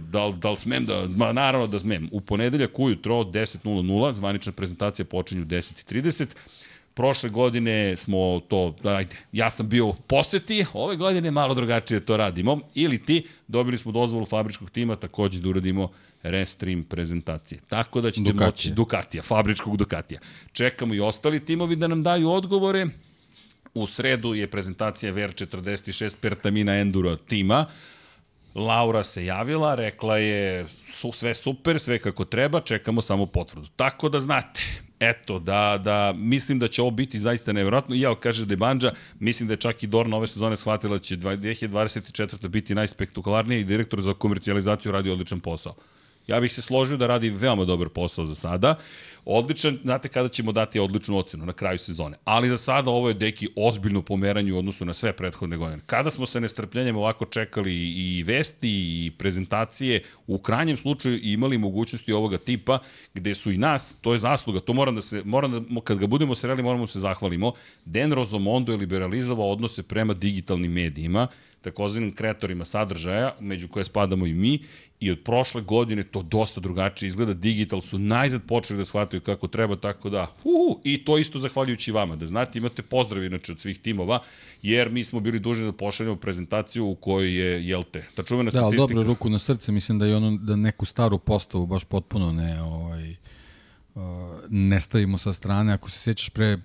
da 0.00 0.26
li, 0.26 0.34
da 0.36 0.50
li 0.50 0.56
smem 0.56 0.84
da, 0.84 1.06
ma 1.16 1.32
naravno 1.32 1.66
da 1.66 1.78
smem, 1.78 2.08
u 2.12 2.20
ponedeljak 2.20 2.78
ujutro 2.78 3.14
10.00, 3.14 4.12
zvanična 4.12 4.52
prezentacija 4.52 5.04
počinju 5.04 5.44
10.30, 5.44 6.26
Prošle 6.98 7.30
godine 7.30 7.96
smo 7.96 8.40
to, 8.48 8.74
ajde, 8.84 9.16
ja 9.32 9.50
sam 9.50 9.68
bio 9.68 9.86
u 9.86 9.94
poseti, 10.06 10.64
ove 10.72 10.96
godine 10.96 11.30
malo 11.30 11.54
drugačije 11.54 12.00
to 12.00 12.16
radimo. 12.16 12.60
Ili 12.74 13.04
ti, 13.04 13.26
dobili 13.48 13.78
smo 13.78 13.92
dozvolu 13.92 14.26
fabričkog 14.26 14.70
tima 14.70 14.96
takođe 14.96 15.40
da 15.40 15.48
uradimo 15.48 15.90
restream 16.22 16.82
prezentacije. 16.84 17.60
Tako 17.68 18.00
da 18.00 18.10
ćete 18.10 18.22
Ducatija. 18.22 18.46
moći 18.46 18.70
Ducatija, 18.70 19.22
fabričkog 19.22 19.76
Ducatija. 19.76 20.20
Čekamo 20.52 20.94
i 20.94 21.00
ostali 21.00 21.44
timovi 21.44 21.76
da 21.76 21.86
nam 21.86 22.02
daju 22.02 22.30
odgovore. 22.30 22.86
U 23.74 23.86
sredu 23.86 24.34
je 24.34 24.50
prezentacija 24.50 25.12
VR46 25.12 26.16
Pertamina 26.20 26.78
Enduro 26.78 27.16
tima. 27.16 27.66
Laura 28.54 29.04
se 29.04 29.24
javila, 29.24 29.74
rekla 29.74 30.18
je 30.18 30.66
su, 30.92 31.12
sve 31.12 31.34
super, 31.34 31.78
sve 31.78 31.98
kako 31.98 32.24
treba, 32.24 32.60
čekamo 32.60 33.00
samo 33.00 33.26
potvrdu. 33.26 33.66
Tako 33.76 34.08
da 34.08 34.20
znate, 34.20 34.87
eto, 35.00 35.38
da, 35.38 35.80
da 35.84 36.12
mislim 36.16 36.58
da 36.58 36.68
će 36.68 36.82
ovo 36.82 36.90
biti 36.90 37.18
zaista 37.18 37.52
nevjerojatno. 37.52 37.94
I 37.94 38.00
ja 38.00 38.14
kaže 38.14 38.46
Banđa, 38.56 38.92
mislim 39.20 39.46
da 39.46 39.52
je 39.52 39.56
čak 39.56 39.82
i 39.82 39.86
Dorna 39.86 40.16
ove 40.16 40.26
sezone 40.26 40.56
shvatila 40.56 40.96
da 40.96 41.02
će 41.02 41.16
2024. 41.16 42.48
biti 42.48 42.74
najspektakularniji 42.74 43.60
i 43.60 43.64
direktor 43.64 44.00
za 44.00 44.14
komercijalizaciju 44.14 44.92
radi 44.92 45.10
odličan 45.10 45.40
posao. 45.40 45.74
Ja 46.28 46.40
bih 46.40 46.52
se 46.52 46.62
složio 46.62 46.96
da 46.96 47.06
radi 47.06 47.30
veoma 47.30 47.64
dobar 47.64 47.88
posao 47.88 48.26
za 48.26 48.34
sada. 48.34 48.74
Odličan, 49.24 49.78
znate 49.82 50.08
kada 50.08 50.28
ćemo 50.28 50.52
dati 50.52 50.78
odličnu 50.78 51.16
ocenu 51.16 51.46
na 51.46 51.52
kraju 51.52 51.78
sezone. 51.78 52.16
Ali 52.24 52.48
za 52.48 52.56
sada 52.56 52.90
ovo 52.90 53.08
je 53.08 53.14
deki 53.14 53.48
ozbiljno 53.56 54.02
pomeranje 54.02 54.52
u 54.52 54.58
odnosu 54.58 54.84
na 54.84 54.94
sve 54.94 55.12
prethodne 55.12 55.56
godine. 55.56 55.82
Kada 55.86 56.10
smo 56.10 56.26
se 56.26 56.40
nestrpljenjem 56.40 56.96
ovako 56.96 57.24
čekali 57.24 57.74
i 57.74 58.22
vesti 58.22 58.70
i 58.70 59.12
prezentacije, 59.18 60.02
u 60.26 60.38
krajnjem 60.38 60.76
slučaju 60.76 61.20
imali 61.22 61.58
mogućnosti 61.58 62.12
ovoga 62.12 62.38
tipa 62.38 62.78
gde 63.14 63.34
su 63.34 63.52
i 63.52 63.58
nas, 63.58 63.96
to 64.00 64.12
je 64.12 64.18
zasluga, 64.18 64.60
to 64.60 64.72
moram 64.72 64.94
da 64.94 65.02
se, 65.02 65.22
moram 65.24 65.52
da, 65.52 65.80
kad 65.80 65.98
ga 65.98 66.06
budemo 66.06 66.34
sreli 66.34 66.62
moramo 66.62 66.84
da 66.84 66.92
se 66.92 67.00
zahvalimo. 67.00 67.52
Den 67.84 68.12
Rozomondo 68.12 68.72
je 68.72 68.78
liberalizovao 68.78 69.50
odnose 69.50 69.82
prema 69.82 70.14
digitalnim 70.14 70.72
medijima, 70.72 71.26
takozvanim 71.62 72.14
kreatorima 72.14 72.64
sadržaja, 72.64 73.34
među 73.40 73.68
koje 73.68 73.84
spadamo 73.84 74.26
i 74.26 74.32
mi, 74.32 74.58
i 75.00 75.10
od 75.10 75.18
prošle 75.24 75.62
godine 75.62 76.04
to 76.04 76.22
dosta 76.22 76.60
drugačije 76.60 77.08
izgleda. 77.08 77.34
Digital 77.34 77.80
su 77.80 77.98
najzad 77.98 78.42
počeli 78.42 78.78
da 78.78 78.84
shvataju 78.84 79.20
kako 79.20 79.48
treba, 79.48 79.76
tako 79.76 80.10
da, 80.10 80.34
uh, 80.44 80.76
i 80.84 81.04
to 81.04 81.18
isto 81.18 81.38
zahvaljujući 81.38 81.92
vama. 81.92 82.16
Da 82.16 82.26
znate, 82.26 82.58
imate 82.58 82.82
pozdrav 82.82 83.24
inače 83.24 83.52
od 83.52 83.60
svih 83.60 83.78
timova, 83.78 84.22
jer 84.62 84.90
mi 84.90 85.04
smo 85.04 85.20
bili 85.20 85.38
dužni 85.38 85.66
da 85.66 85.72
pošaljemo 85.72 86.16
prezentaciju 86.16 86.86
u 86.86 86.94
kojoj 86.94 87.34
je, 87.34 87.68
jel 87.68 87.82
te, 87.82 88.04
ta 88.14 88.22
čuvena 88.22 88.50
statistika. 88.50 88.86
Da, 88.86 88.94
dobro, 88.94 89.02
ruku 89.02 89.30
na 89.30 89.38
srce, 89.38 89.72
mislim 89.72 89.98
da 89.98 90.06
je 90.06 90.16
ono, 90.16 90.36
da 90.36 90.56
neku 90.56 90.86
staru 90.86 91.18
postavu 91.18 91.66
baš 91.66 91.84
potpuno 91.84 92.32
ne, 92.32 92.62
ovaj, 92.62 93.10
uh, 93.94 94.02
ne 94.48 94.80
stavimo 94.80 95.18
sa 95.18 95.32
strane. 95.32 95.72
Ako 95.72 95.90
se 95.90 95.98
sjećaš 95.98 96.30
pre 96.30 96.58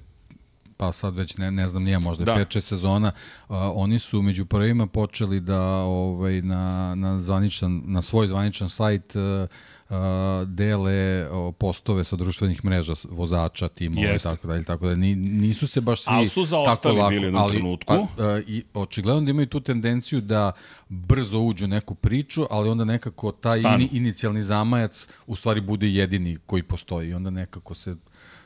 pa 0.78 0.92
sad 0.92 1.16
već 1.16 1.38
ne, 1.38 1.52
ne 1.52 1.70
znam 1.70 1.84
nije 1.84 2.00
možda 2.00 2.26
da. 2.26 2.36
5-6 2.36 2.60
sezona, 2.60 3.12
a, 3.48 3.72
oni 3.76 4.00
su 4.00 4.22
među 4.22 4.46
prvima 4.46 4.88
počeli 4.88 5.40
da 5.40 5.62
ovaj 5.84 6.42
na 6.42 6.96
na 6.96 7.20
zvaničan 7.20 7.82
na 7.86 8.02
svoj 8.02 8.28
zvaničan 8.28 8.70
sajt 8.70 9.16
a, 9.16 9.48
a, 9.90 10.44
dele 10.48 11.28
postove 11.58 12.04
sa 12.04 12.16
društvenih 12.16 12.66
mreža 12.66 12.94
vozača, 13.10 13.68
timova 13.68 14.16
i 14.16 14.20
tako 14.20 14.48
dalje, 14.48 14.64
tako 14.64 14.88
da 14.88 14.96
nisu 14.96 15.68
se 15.68 15.82
baš 15.82 16.02
svi 16.02 16.14
ali 16.14 16.30
su 16.30 16.46
tako 16.66 16.92
lako, 16.92 17.10
bili 17.10 17.32
na 17.32 17.40
ali, 17.44 17.54
trenutku. 17.54 17.94
Pa, 18.18 18.24
a, 18.24 18.42
i 18.48 18.64
očigledno 18.74 19.22
da 19.22 19.32
imaju 19.32 19.48
tu 19.48 19.60
tendenciju 19.60 20.22
da 20.22 20.52
brzo 20.90 21.40
uđu 21.40 21.68
neku 21.68 21.96
priču, 21.96 22.46
ali 22.50 22.70
onda 22.70 22.86
nekako 22.86 23.32
taj 23.32 23.60
ini, 23.60 23.90
inicijalni 23.92 24.44
zamajac 24.44 25.08
u 25.28 25.36
stvari 25.36 25.62
bude 25.62 25.88
jedini 25.88 26.38
koji 26.46 26.64
postoji 26.64 27.10
i 27.10 27.14
onda 27.14 27.30
nekako 27.30 27.74
se 27.74 27.96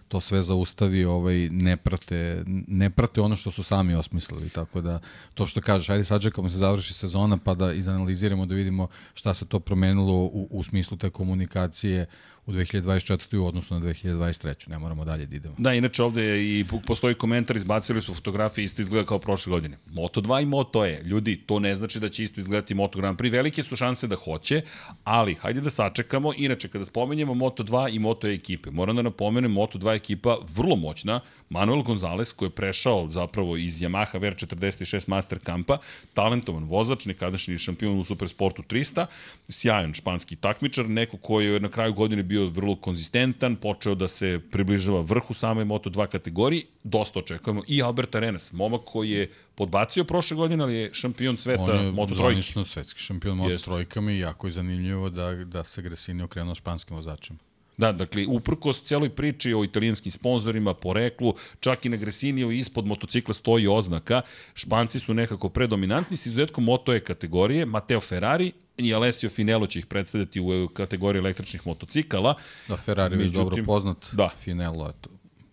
to 0.08 0.20
sve 0.20 0.44
zaustavi, 0.44 1.06
ovaj, 1.06 1.50
ne, 1.52 1.78
prate, 1.78 2.44
ne 2.68 2.90
prate 2.90 3.22
ono 3.22 3.36
što 3.36 3.52
su 3.52 3.64
sami 3.64 3.96
osmislili. 3.96 4.50
Tako 4.50 4.82
da, 4.82 5.00
to 5.34 5.46
što 5.46 5.62
kažeš, 5.62 5.90
ajde 5.90 6.06
sad 6.06 6.22
čekamo 6.22 6.50
se 6.50 6.58
završi 6.58 6.94
sezona 6.94 7.38
pa 7.38 7.54
da 7.54 7.74
izanaliziramo, 7.74 8.46
da 8.46 8.56
vidimo 8.56 8.88
šta 9.14 9.34
se 9.34 9.46
to 9.46 9.60
promenilo 9.60 10.14
u, 10.14 10.48
u 10.52 10.64
smislu 10.64 10.98
te 10.98 11.10
komunikacije 11.10 12.06
u 12.48 12.52
2024. 12.52 13.38
u 13.38 13.46
odnosu 13.46 13.74
na 13.74 13.80
2023. 13.80 14.70
Ne 14.70 14.80
moramo 14.80 15.06
dalje 15.06 15.26
da 15.26 15.36
idemo. 15.36 15.56
Da, 15.58 15.74
inače 15.74 16.04
ovde 16.04 16.24
je 16.24 16.60
i 16.60 16.66
postoji 16.88 17.16
komentar, 17.16 17.58
izbacili 17.58 18.02
su 18.02 18.14
fotografije, 18.14 18.66
isto 18.66 18.82
izgleda 18.82 19.08
kao 19.08 19.20
prošle 19.20 19.50
godine. 19.50 19.78
Moto 19.92 20.22
2 20.22 20.42
i 20.42 20.46
Moto 20.46 20.86
E. 20.86 21.02
Ljudi, 21.04 21.36
to 21.46 21.60
ne 21.60 21.76
znači 21.76 22.00
da 22.00 22.10
će 22.10 22.24
isto 22.24 22.40
izgledati 22.40 22.74
Moto 22.74 23.00
Grand 23.00 23.20
Prix. 23.20 23.32
Velike 23.32 23.64
su 23.64 23.76
šanse 23.76 24.08
da 24.08 24.16
hoće, 24.16 24.62
ali 25.04 25.34
hajde 25.34 25.62
da 25.62 25.70
sačekamo. 25.70 26.34
Inače, 26.38 26.68
kada 26.68 26.86
spomenjemo 26.86 27.34
Moto 27.34 27.64
2 27.64 27.96
i 27.96 28.00
Moto 28.00 28.28
E 28.28 28.34
ekipe, 28.34 28.72
moram 28.72 28.96
da 28.96 29.02
napomenem 29.02 29.52
Moto 29.52 29.78
2 29.80 29.96
ekipa 29.96 30.38
vrlo 30.56 30.76
moćna, 30.76 31.20
Manuel 31.50 31.82
Gonzalez 31.82 32.34
koji 32.34 32.48
je 32.48 32.56
prešao 32.56 33.08
zapravo 33.10 33.58
iz 33.58 33.80
Yamaha 33.80 34.20
VR46 34.20 35.10
Master 35.10 35.40
Kampa, 35.40 35.78
talentovan 36.14 36.64
vozač, 36.64 37.06
nekadašnji 37.06 37.58
šampion 37.58 38.00
u 38.00 38.04
Supersportu 38.04 38.62
300, 38.62 39.06
sjajan 39.50 39.94
španski 39.94 40.36
takmičar, 40.36 40.90
neko 40.90 41.18
koji 41.18 41.46
je 41.46 41.60
na 41.60 41.70
kraju 41.70 41.94
godine 41.94 42.24
bio 42.24 42.37
vrlo 42.46 42.76
konzistentan, 42.76 43.56
počeo 43.56 43.96
da 43.96 44.08
se 44.08 44.40
približava 44.52 45.02
vrhu 45.02 45.34
same 45.34 45.66
Moto2 45.66 46.08
kategoriji, 46.08 46.66
dosta 46.84 47.20
očekujemo. 47.20 47.64
I 47.68 47.82
Albert 47.82 48.16
Arenas, 48.16 48.52
momak 48.52 48.82
koji 48.86 49.10
je 49.10 49.32
podbacio 49.56 50.04
prošle 50.04 50.38
godine, 50.38 50.64
ali 50.64 50.76
je 50.76 50.94
šampion 50.94 51.38
sveta 51.38 51.62
Moto 51.62 51.76
trojke. 51.76 52.02
On 52.02 52.10
je 52.10 52.16
zvanično 52.16 52.66
svetski 52.66 53.00
šampion 53.00 53.38
Moto 53.38 53.58
trojkama 53.58 54.12
i 54.12 54.20
jako 54.20 54.48
je 54.48 54.52
zanimljivo 54.52 55.10
da, 55.10 55.34
da 55.34 55.64
se 55.64 55.82
Gresini 55.82 56.24
okrenuo 56.24 56.56
španskim 56.56 56.96
vozačima. 56.96 57.40
Da, 57.78 57.92
dakle, 57.92 58.26
uprkos 58.28 58.84
celoj 58.84 59.10
priči 59.10 59.54
o 59.54 59.64
italijanskim 59.64 60.12
sponsorima, 60.12 60.74
poreklu, 60.74 61.36
čak 61.60 61.86
i 61.86 61.90
na 61.90 61.98
Gresiniju 61.98 62.52
ispod 62.52 62.86
motocikla 62.86 63.34
stoji 63.34 63.68
oznaka. 63.68 64.22
Španci 64.54 65.00
su 65.00 65.14
nekako 65.14 65.50
predominantni, 65.50 66.18
s 66.18 66.26
izuzetkom 66.26 66.64
Moto 66.64 66.94
E 66.94 67.00
kategorije, 67.00 67.66
Matteo 67.66 68.00
Ferrari 68.02 68.52
i 68.78 68.94
Alessio 68.94 69.30
Finello 69.30 69.68
će 69.68 69.80
ih 69.80 69.86
predstavljati 69.86 70.40
u 70.40 70.70
kategoriji 70.74 71.20
električnih 71.20 71.68
motocikala. 71.68 72.36
Da, 72.68 72.78
Ferrari 72.78 73.24
je 73.24 73.30
dobro 73.30 73.64
poznat. 73.66 74.06
Da. 74.12 74.30
Finello, 74.40 74.90
eto. 74.90 75.10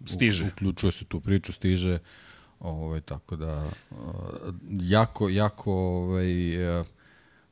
Stiže. 0.07 0.47
Uključuje 0.47 0.93
se 0.93 1.04
tu 1.04 1.21
priču, 1.21 1.52
stiže. 1.52 1.99
Ovaj, 2.61 3.00
tako 3.00 3.37
da, 3.37 3.71
uh, 3.90 3.97
jako, 4.81 5.28
jako, 5.28 5.73
ovaj, 5.73 6.26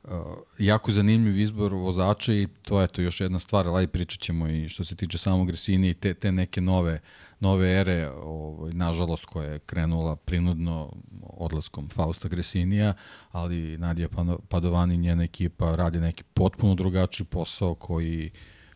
Uh, 0.03 0.09
jako 0.59 0.91
zanimljiv 0.91 1.39
izbor 1.39 1.73
vozača 1.73 2.33
i 2.33 2.47
to 2.61 2.81
je 2.81 2.87
to 2.87 3.01
još 3.01 3.21
jedna 3.21 3.39
stvar, 3.39 3.67
ali 3.67 3.87
pričat 3.87 4.19
ćemo 4.19 4.47
i 4.47 4.69
što 4.69 4.83
se 4.83 4.95
tiče 4.95 5.17
samog 5.17 5.47
Gresini 5.47 5.89
i 5.89 5.93
te, 5.93 6.13
te 6.13 6.31
neke 6.31 6.61
nove, 6.61 6.99
nove 7.43 7.71
ere, 7.79 8.09
ovaj, 8.09 8.73
nažalost, 8.73 9.25
koja 9.25 9.51
je 9.51 9.59
krenula 9.59 10.15
prinudno 10.15 10.93
odlaskom 11.21 11.89
Fausta 11.89 12.27
Gresinija, 12.27 12.93
ali 13.31 13.77
Nadija 13.77 14.07
Padovani 14.49 14.95
i 14.95 14.97
njena 14.97 15.23
ekipa 15.23 15.75
radi 15.75 15.99
neki 15.99 16.23
potpuno 16.23 16.75
drugačiji 16.75 17.27
posao 17.27 17.75
koji 17.75 18.31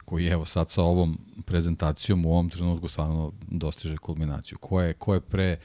koji 0.06 0.28
evo 0.28 0.46
sad 0.46 0.70
sa 0.70 0.84
ovom 0.84 1.18
prezentacijom 1.46 2.26
u 2.26 2.32
ovom 2.32 2.50
trenutku 2.50 2.88
stvarno 2.88 3.34
dostiže 3.48 3.98
kulminaciju. 3.98 4.58
Ko 4.58 4.82
je, 4.82 4.94
ko 4.94 5.14
je 5.14 5.22
pre 5.22 5.58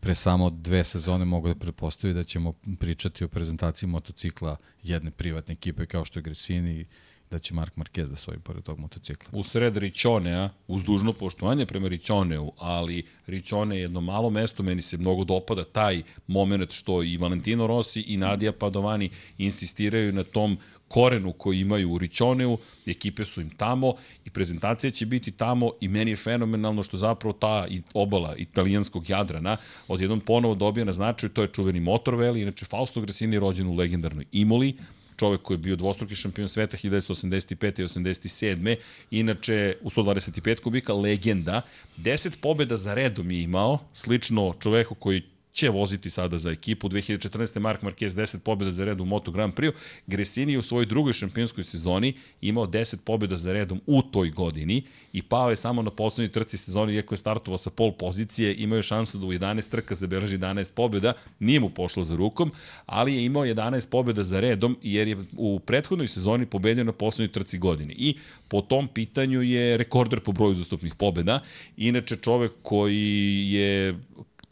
pre 0.00 0.14
samo 0.14 0.50
dve 0.50 0.84
sezone 0.84 1.24
mogu 1.24 1.48
da 1.48 1.54
pretpostavi 1.54 2.14
da 2.14 2.24
ćemo 2.24 2.52
pričati 2.80 3.24
o 3.24 3.28
prezentaciji 3.28 3.88
motocikla 3.88 4.56
jedne 4.82 5.10
privatne 5.10 5.52
ekipe 5.52 5.86
kao 5.86 6.04
što 6.04 6.18
je 6.18 6.22
Gresini 6.22 6.86
da 7.30 7.38
će 7.38 7.54
Mark 7.54 7.76
Marquez 7.76 8.08
da 8.08 8.16
svoji 8.16 8.38
pored 8.38 8.64
tog 8.64 8.78
motocikla. 8.78 9.28
U 9.32 9.42
sred 9.42 9.76
Ričonea, 9.76 10.48
uz 10.68 10.84
dužno 10.84 11.12
poštovanje 11.12 11.66
prema 11.66 11.88
Ričoneu, 11.88 12.52
ali 12.58 13.06
Ričone 13.26 13.76
je 13.76 13.82
jedno 13.82 14.00
malo 14.00 14.30
mesto, 14.30 14.62
meni 14.62 14.82
se 14.82 14.96
mnogo 14.96 15.24
dopada 15.24 15.64
taj 15.64 16.02
moment 16.26 16.72
što 16.72 17.02
i 17.02 17.16
Valentino 17.16 17.66
Rossi 17.66 18.00
i 18.00 18.16
Nadija 18.16 18.52
Padovani 18.52 19.10
insistiraju 19.38 20.12
na 20.12 20.24
tom 20.24 20.58
korenu 20.88 21.32
koji 21.32 21.60
imaju 21.60 21.92
u 21.92 21.98
Ričoneu, 21.98 22.58
ekipe 22.86 23.24
su 23.24 23.40
im 23.40 23.50
tamo 23.50 23.94
i 24.24 24.30
prezentacija 24.30 24.90
će 24.90 25.06
biti 25.06 25.30
tamo 25.30 25.70
i 25.80 25.88
meni 25.88 26.10
je 26.10 26.16
fenomenalno 26.16 26.82
što 26.82 26.96
zapravo 26.96 27.32
ta 27.32 27.66
obala 27.94 28.36
italijanskog 28.36 29.10
Jadrana 29.10 29.56
odjednom 29.88 30.20
ponovo 30.20 30.54
dobija 30.54 30.84
na 30.84 30.92
značaju, 30.92 31.30
to 31.30 31.42
je 31.42 31.52
čuveni 31.52 31.80
Motorveli, 31.80 32.42
inače 32.42 32.64
Fausto 32.64 33.00
Gresini 33.00 33.36
je 33.36 33.40
rođen 33.40 33.66
u 33.66 33.74
legendarnoj 33.74 34.24
Imoli, 34.32 34.74
čovek 35.16 35.42
koji 35.42 35.54
je 35.54 35.58
bio 35.58 35.76
dvostruki 35.76 36.16
šampion 36.16 36.48
sveta 36.48 36.76
1985. 36.76 37.80
i 37.80 37.84
87. 37.84 38.76
Inače, 39.10 39.76
u 39.82 39.90
125 39.90 40.60
kubika, 40.60 40.94
legenda. 40.94 41.62
10 41.98 42.40
pobjeda 42.40 42.76
za 42.76 42.94
redom 42.94 43.30
je 43.30 43.42
imao, 43.42 43.78
slično 43.94 44.54
čoveku 44.60 44.94
koji 44.94 45.22
će 45.56 45.68
voziti 45.68 46.10
sada 46.10 46.38
za 46.38 46.50
ekipu. 46.50 46.88
2014. 46.88 47.58
Mark 47.58 47.82
Marquez 47.82 48.14
10 48.14 48.38
pobjeda 48.38 48.72
za 48.72 48.84
redom 48.84 49.06
u 49.06 49.10
Moto 49.10 49.30
Grand 49.30 49.54
Prix. 49.54 49.72
Gresini 50.06 50.56
u 50.56 50.62
svojoj 50.62 50.86
drugoj 50.86 51.12
šampionskoj 51.12 51.64
sezoni 51.64 52.14
imao 52.40 52.66
10 52.66 52.96
pobjeda 53.04 53.36
za 53.36 53.52
redom 53.52 53.80
u 53.86 54.02
toj 54.02 54.30
godini 54.30 54.82
i 55.12 55.22
pao 55.22 55.50
je 55.50 55.56
samo 55.56 55.82
na 55.82 55.90
poslednjoj 55.90 56.32
trci 56.32 56.58
sezoni, 56.58 56.94
iako 56.94 57.14
je 57.14 57.18
startovao 57.18 57.58
sa 57.58 57.70
pol 57.70 57.92
pozicije, 57.92 58.54
imao 58.54 58.76
je 58.76 58.82
šansu 58.82 59.18
da 59.18 59.26
u 59.26 59.32
11 59.32 59.70
trka 59.70 59.94
zabeleži 59.94 60.38
11 60.38 60.72
pobjeda, 60.74 61.12
nije 61.38 61.60
mu 61.60 61.70
pošlo 61.70 62.04
za 62.04 62.16
rukom, 62.16 62.52
ali 62.86 63.14
je 63.14 63.24
imao 63.24 63.44
11 63.44 63.88
pobjeda 63.90 64.24
za 64.24 64.40
redom, 64.40 64.76
jer 64.82 65.08
je 65.08 65.16
u 65.36 65.58
prethodnoj 65.58 66.08
sezoni 66.08 66.46
pobedio 66.46 66.84
na 66.84 66.92
poslednjoj 66.92 67.32
trci 67.32 67.58
godine. 67.58 67.94
I 67.96 68.14
po 68.48 68.60
tom 68.60 68.88
pitanju 68.88 69.42
je 69.42 69.76
rekorder 69.76 70.20
po 70.20 70.32
broju 70.32 70.54
zastupnih 70.54 70.94
pobjeda. 70.94 71.40
Inače, 71.76 72.16
čovek 72.16 72.52
koji 72.62 73.52
je 73.52 73.94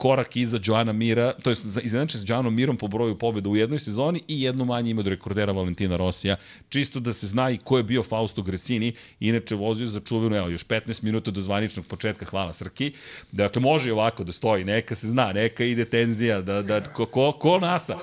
korak 0.04 0.36
iza 0.36 0.60
Joana 0.64 0.92
Mira, 0.92 1.32
to 1.32 1.50
je 1.50 1.56
iznenačen 1.82 2.20
sa 2.20 2.26
Joanom 2.28 2.54
Mirom 2.54 2.76
po 2.76 2.88
broju 2.88 3.18
pobjeda 3.18 3.48
u 3.48 3.56
jednoj 3.56 3.78
sezoni 3.78 4.20
i 4.28 4.42
jednu 4.42 4.64
manje 4.64 4.90
ima 4.90 5.00
od 5.00 5.06
rekordera 5.06 5.52
Valentina 5.52 5.96
Rosija, 5.96 6.36
čisto 6.68 7.00
da 7.00 7.12
se 7.12 7.26
zna 7.26 7.50
i 7.50 7.58
ko 7.58 7.76
je 7.76 7.82
bio 7.82 8.02
Fausto 8.02 8.42
Gresini, 8.42 8.92
inače 9.20 9.54
vozio 9.54 9.86
za 9.86 10.00
čuvenu, 10.00 10.36
evo, 10.36 10.48
još 10.48 10.66
15 10.66 11.02
minuta 11.04 11.30
do 11.30 11.40
zvaničnog 11.40 11.86
početka, 11.86 12.24
hvala 12.24 12.52
Srki. 12.52 12.92
Dakle, 13.32 13.62
može 13.62 13.92
ovako 13.92 14.24
da 14.24 14.32
stoji, 14.32 14.64
neka 14.64 14.94
se 14.94 15.08
zna, 15.08 15.32
neka 15.32 15.64
ide 15.64 15.84
tenzija, 15.84 16.40
da, 16.40 16.62
da, 16.62 16.82
ko, 16.82 17.06
ko, 17.06 17.32
ko 17.32 17.58
nasa. 17.58 17.98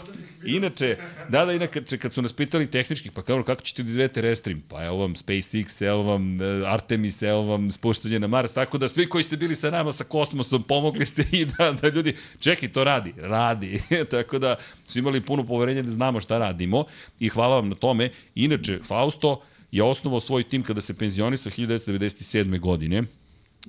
Inače, 0.46 0.98
da, 1.30 1.46
da, 1.46 1.54
inače, 1.54 1.98
kad 1.98 2.14
su 2.14 2.22
nas 2.22 2.34
pitali 2.34 2.72
tehničkih, 2.72 3.12
pa 3.12 3.22
kao, 3.22 3.44
kako 3.44 3.62
ćete 3.62 3.84
da 3.84 3.90
izvedete 3.90 4.22
Restream? 4.22 4.64
Pa 4.70 4.86
evo 4.86 4.98
vam 4.98 5.16
SpaceX, 5.16 5.86
evo 5.88 6.04
vam 6.04 6.42
e, 6.42 6.64
Artemis, 6.66 7.22
evo 7.22 7.42
vam 7.42 7.72
spuštanje 7.72 8.20
na 8.20 8.28
Mars, 8.28 8.54
tako 8.54 8.78
da 8.78 8.90
svi 8.90 9.06
koji 9.06 9.24
ste 9.24 9.38
bili 9.38 9.56
sa 9.56 9.70
nama 9.70 9.94
sa 9.94 10.04
kosmosom, 10.04 10.64
pomogli 10.64 11.06
ste 11.06 11.26
i 11.32 11.46
da, 11.46 11.72
da 11.72 11.91
ljudi, 11.96 12.16
čekaj, 12.40 12.72
to 12.72 12.84
radi, 12.84 13.14
radi. 13.18 13.82
tako 14.12 14.40
da 14.40 14.56
su 14.88 15.00
imali 15.00 15.22
puno 15.22 15.44
poverenja 15.44 15.82
da 15.82 15.92
znamo 15.92 16.20
šta 16.20 16.38
radimo 16.38 16.86
i 17.20 17.30
hvala 17.30 17.56
vam 17.56 17.70
na 17.70 17.76
tome. 17.76 18.10
Inače, 18.36 18.80
Fausto 18.84 19.42
je 19.72 19.84
osnovao 19.84 20.20
svoj 20.20 20.44
tim 20.44 20.64
kada 20.64 20.82
se 20.82 20.94
penzionisao 20.94 21.52
1997. 21.52 22.60
godine 22.60 23.04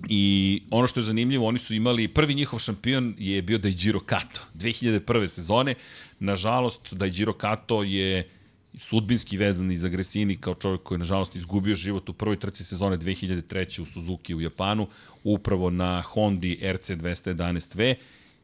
I 0.08 0.62
ono 0.70 0.86
što 0.86 1.00
je 1.00 1.04
zanimljivo, 1.04 1.46
oni 1.46 1.58
su 1.58 1.74
imali, 1.74 2.08
prvi 2.08 2.34
njihov 2.34 2.58
šampion 2.58 3.14
je 3.18 3.42
bio 3.42 3.58
Daijiro 3.58 4.00
Kato, 4.00 4.40
2001. 4.54 5.26
sezone. 5.26 5.74
Nažalost, 6.18 6.94
Daijiro 6.94 7.32
Kato 7.32 7.82
je 7.82 8.30
sudbinski 8.78 9.36
vezan 9.36 9.70
iz 9.70 9.84
Agresini 9.84 10.36
kao 10.36 10.54
čovjek 10.54 10.82
koji 10.82 10.96
je 10.96 10.98
nažalost 10.98 11.36
izgubio 11.36 11.74
život 11.74 12.08
u 12.08 12.12
prvoj 12.12 12.38
trci 12.38 12.64
sezone 12.64 12.96
2003. 12.98 13.80
u 13.80 13.84
Suzuki 13.84 14.34
u 14.34 14.40
Japanu, 14.40 14.88
upravo 15.24 15.70
na 15.70 16.02
Hondi 16.02 16.58
RC211V. 16.62 17.94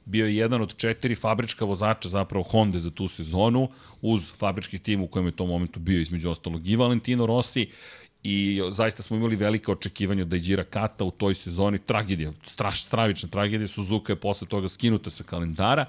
Bio 0.05 0.27
je 0.27 0.37
jedan 0.37 0.63
od 0.63 0.77
četiri 0.77 1.15
fabrička 1.15 1.65
vozača 1.65 2.09
zapravo 2.09 2.43
Honda 2.43 2.79
za 2.79 2.91
tu 2.91 3.09
sezonu, 3.09 3.69
uz 4.03 4.33
fabrički 4.33 4.79
tim 4.79 5.03
u 5.03 5.07
kojem 5.07 5.27
je 5.27 5.33
u 5.33 5.37
tom 5.37 5.49
momentu 5.49 5.81
bio 5.81 6.01
između 6.01 6.31
ostalog 6.31 6.69
i 6.69 6.77
Valentino 6.77 7.27
Rossi 7.27 7.67
i 8.23 8.61
zaista 8.71 9.03
smo 9.03 9.17
imali 9.17 9.37
velike 9.37 9.73
očekivanja 9.73 10.23
od 10.23 10.29
Daijira 10.29 10.65
Kata 10.65 11.05
u 11.05 11.11
toj 11.11 11.35
sezoni. 11.35 11.79
Tragedija, 11.79 12.33
straš, 12.47 12.85
stravična 12.85 13.29
tragedija. 13.29 13.69
Suzuka 13.69 14.13
je 14.13 14.17
posle 14.17 14.49
toga 14.49 14.69
skinuta 14.69 15.11
sa 15.11 15.25
kalendara. 15.25 15.85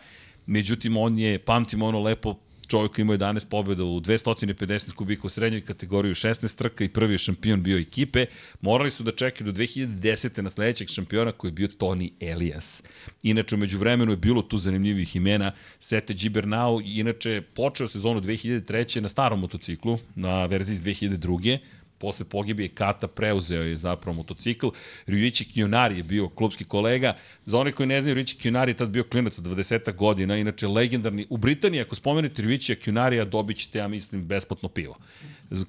Međutim, 0.46 0.98
on 0.98 1.19
je, 1.19 1.39
pamtimo 1.39 1.86
ono 1.86 2.00
lepo, 2.00 2.36
čovjek 2.69 2.91
koji 2.95 3.03
ima 3.03 3.13
11 3.13 3.45
pobjeda 3.49 3.83
u 3.83 3.99
250 3.99 4.93
kubika 4.93 5.27
u 5.27 5.29
srednjoj 5.29 5.61
kategoriji, 5.61 6.13
16 6.13 6.55
trka 6.55 6.83
i 6.83 6.89
prvi 6.89 7.17
šampion 7.17 7.63
bio 7.63 7.79
ekipe. 7.79 8.25
Morali 8.61 8.91
su 8.91 9.03
da 9.03 9.11
čekaju 9.11 9.51
do 9.51 9.61
2010. 9.61 10.41
na 10.41 10.49
sledećeg 10.49 10.88
šampiona 10.89 11.31
koji 11.31 11.49
je 11.49 11.53
bio 11.53 11.67
Toni 11.67 12.11
Elias. 12.19 12.83
Inače, 13.23 13.55
umeđu 13.55 13.77
vremenu 13.77 14.11
je 14.11 14.17
bilo 14.17 14.41
tu 14.41 14.57
zanimljivih 14.57 15.15
imena. 15.15 15.51
Sete 15.79 16.13
Gibernau, 16.13 16.81
inače, 16.81 17.41
počeo 17.41 17.88
sezonu 17.88 18.21
2003. 18.21 19.01
na 19.01 19.09
starom 19.09 19.39
motociklu, 19.39 19.99
na 20.15 20.45
verziji 20.45 20.73
iz 20.73 20.81
2002 20.81 21.57
posle 22.00 22.25
pogibije 22.25 22.70
Kata 22.70 23.08
preuzeo 23.08 23.63
je 23.63 23.77
zapravo 23.77 24.15
motocikl. 24.15 24.68
Ryuichi 25.08 25.46
Kiyonari 25.53 25.98
je 25.98 26.03
bio 26.03 26.29
klubski 26.29 26.63
kolega. 26.63 27.13
Za 27.46 27.60
one 27.60 27.72
koji 27.72 27.88
ne 27.88 28.01
znaju, 28.01 28.15
Ryuichi 28.15 28.41
Kiyonari 28.41 28.68
je 28.68 28.74
tad 28.74 28.89
bio 28.89 29.03
klinac 29.03 29.38
od 29.38 29.44
20 29.44 29.96
godina, 29.96 30.38
inače 30.38 30.68
legendarni. 30.68 31.25
U 31.29 31.38
Britaniji, 31.38 31.82
ako 31.82 31.96
spomenete 31.96 32.41
Ryuichi 32.41 32.75
Kiyonari, 32.75 33.25
dobit 33.25 33.58
ćete, 33.58 33.79
ja 33.79 33.88
mislim, 33.88 34.25
besplatno 34.25 34.70
pivo. 34.70 34.98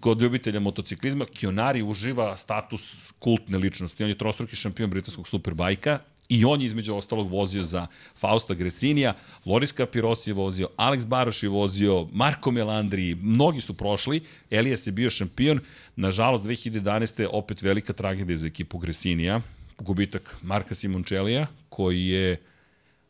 Kod 0.00 0.20
ljubitelja 0.20 0.60
motociklizma, 0.60 1.24
Kiyonari 1.24 1.82
uživa 1.82 2.36
status 2.36 3.12
kultne 3.18 3.58
ličnosti. 3.58 4.04
On 4.04 4.10
je 4.10 4.18
trostruki 4.18 4.56
šampion 4.56 4.90
britanskog 4.90 5.28
superbajka 5.28 5.98
I 6.30 6.44
on 6.44 6.60
je 6.60 6.66
između 6.66 6.94
ostalog 6.94 7.30
vozio 7.30 7.64
za 7.64 7.86
Fausta 8.16 8.54
Gresinija, 8.54 9.14
Loris 9.44 9.72
Capiros 9.72 10.26
je 10.26 10.34
vozio, 10.34 10.68
Alex 10.76 11.06
Baroš 11.06 11.42
je 11.42 11.48
vozio, 11.48 12.08
Marko 12.12 12.50
Melandri, 12.50 13.14
mnogi 13.14 13.60
su 13.60 13.74
prošli, 13.74 14.22
Elijas 14.50 14.86
je 14.86 14.92
bio 14.92 15.10
šampion, 15.10 15.60
nažalost 15.96 16.44
2011. 16.44 17.26
opet 17.32 17.62
velika 17.62 17.92
tragedija 17.92 18.38
za 18.38 18.46
ekipu 18.46 18.78
Gresinija, 18.78 19.40
gubitak 19.78 20.36
Marka 20.42 20.74
Simončelija, 20.74 21.46
koji 21.68 22.06
je 22.06 22.36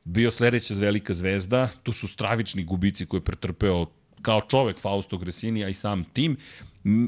bio 0.04 0.30
sledeća 0.30 0.74
velika 0.74 1.14
zvezda, 1.14 1.68
tu 1.82 1.92
su 1.92 2.08
stravični 2.08 2.64
gubici 2.64 3.06
koje 3.06 3.18
je 3.18 3.24
pretrpeo 3.24 3.86
kao 4.22 4.40
čovek 4.48 4.80
Fausto 4.80 5.18
Gresinija 5.18 5.68
i 5.68 5.74
sam 5.74 6.04
tim. 6.04 6.36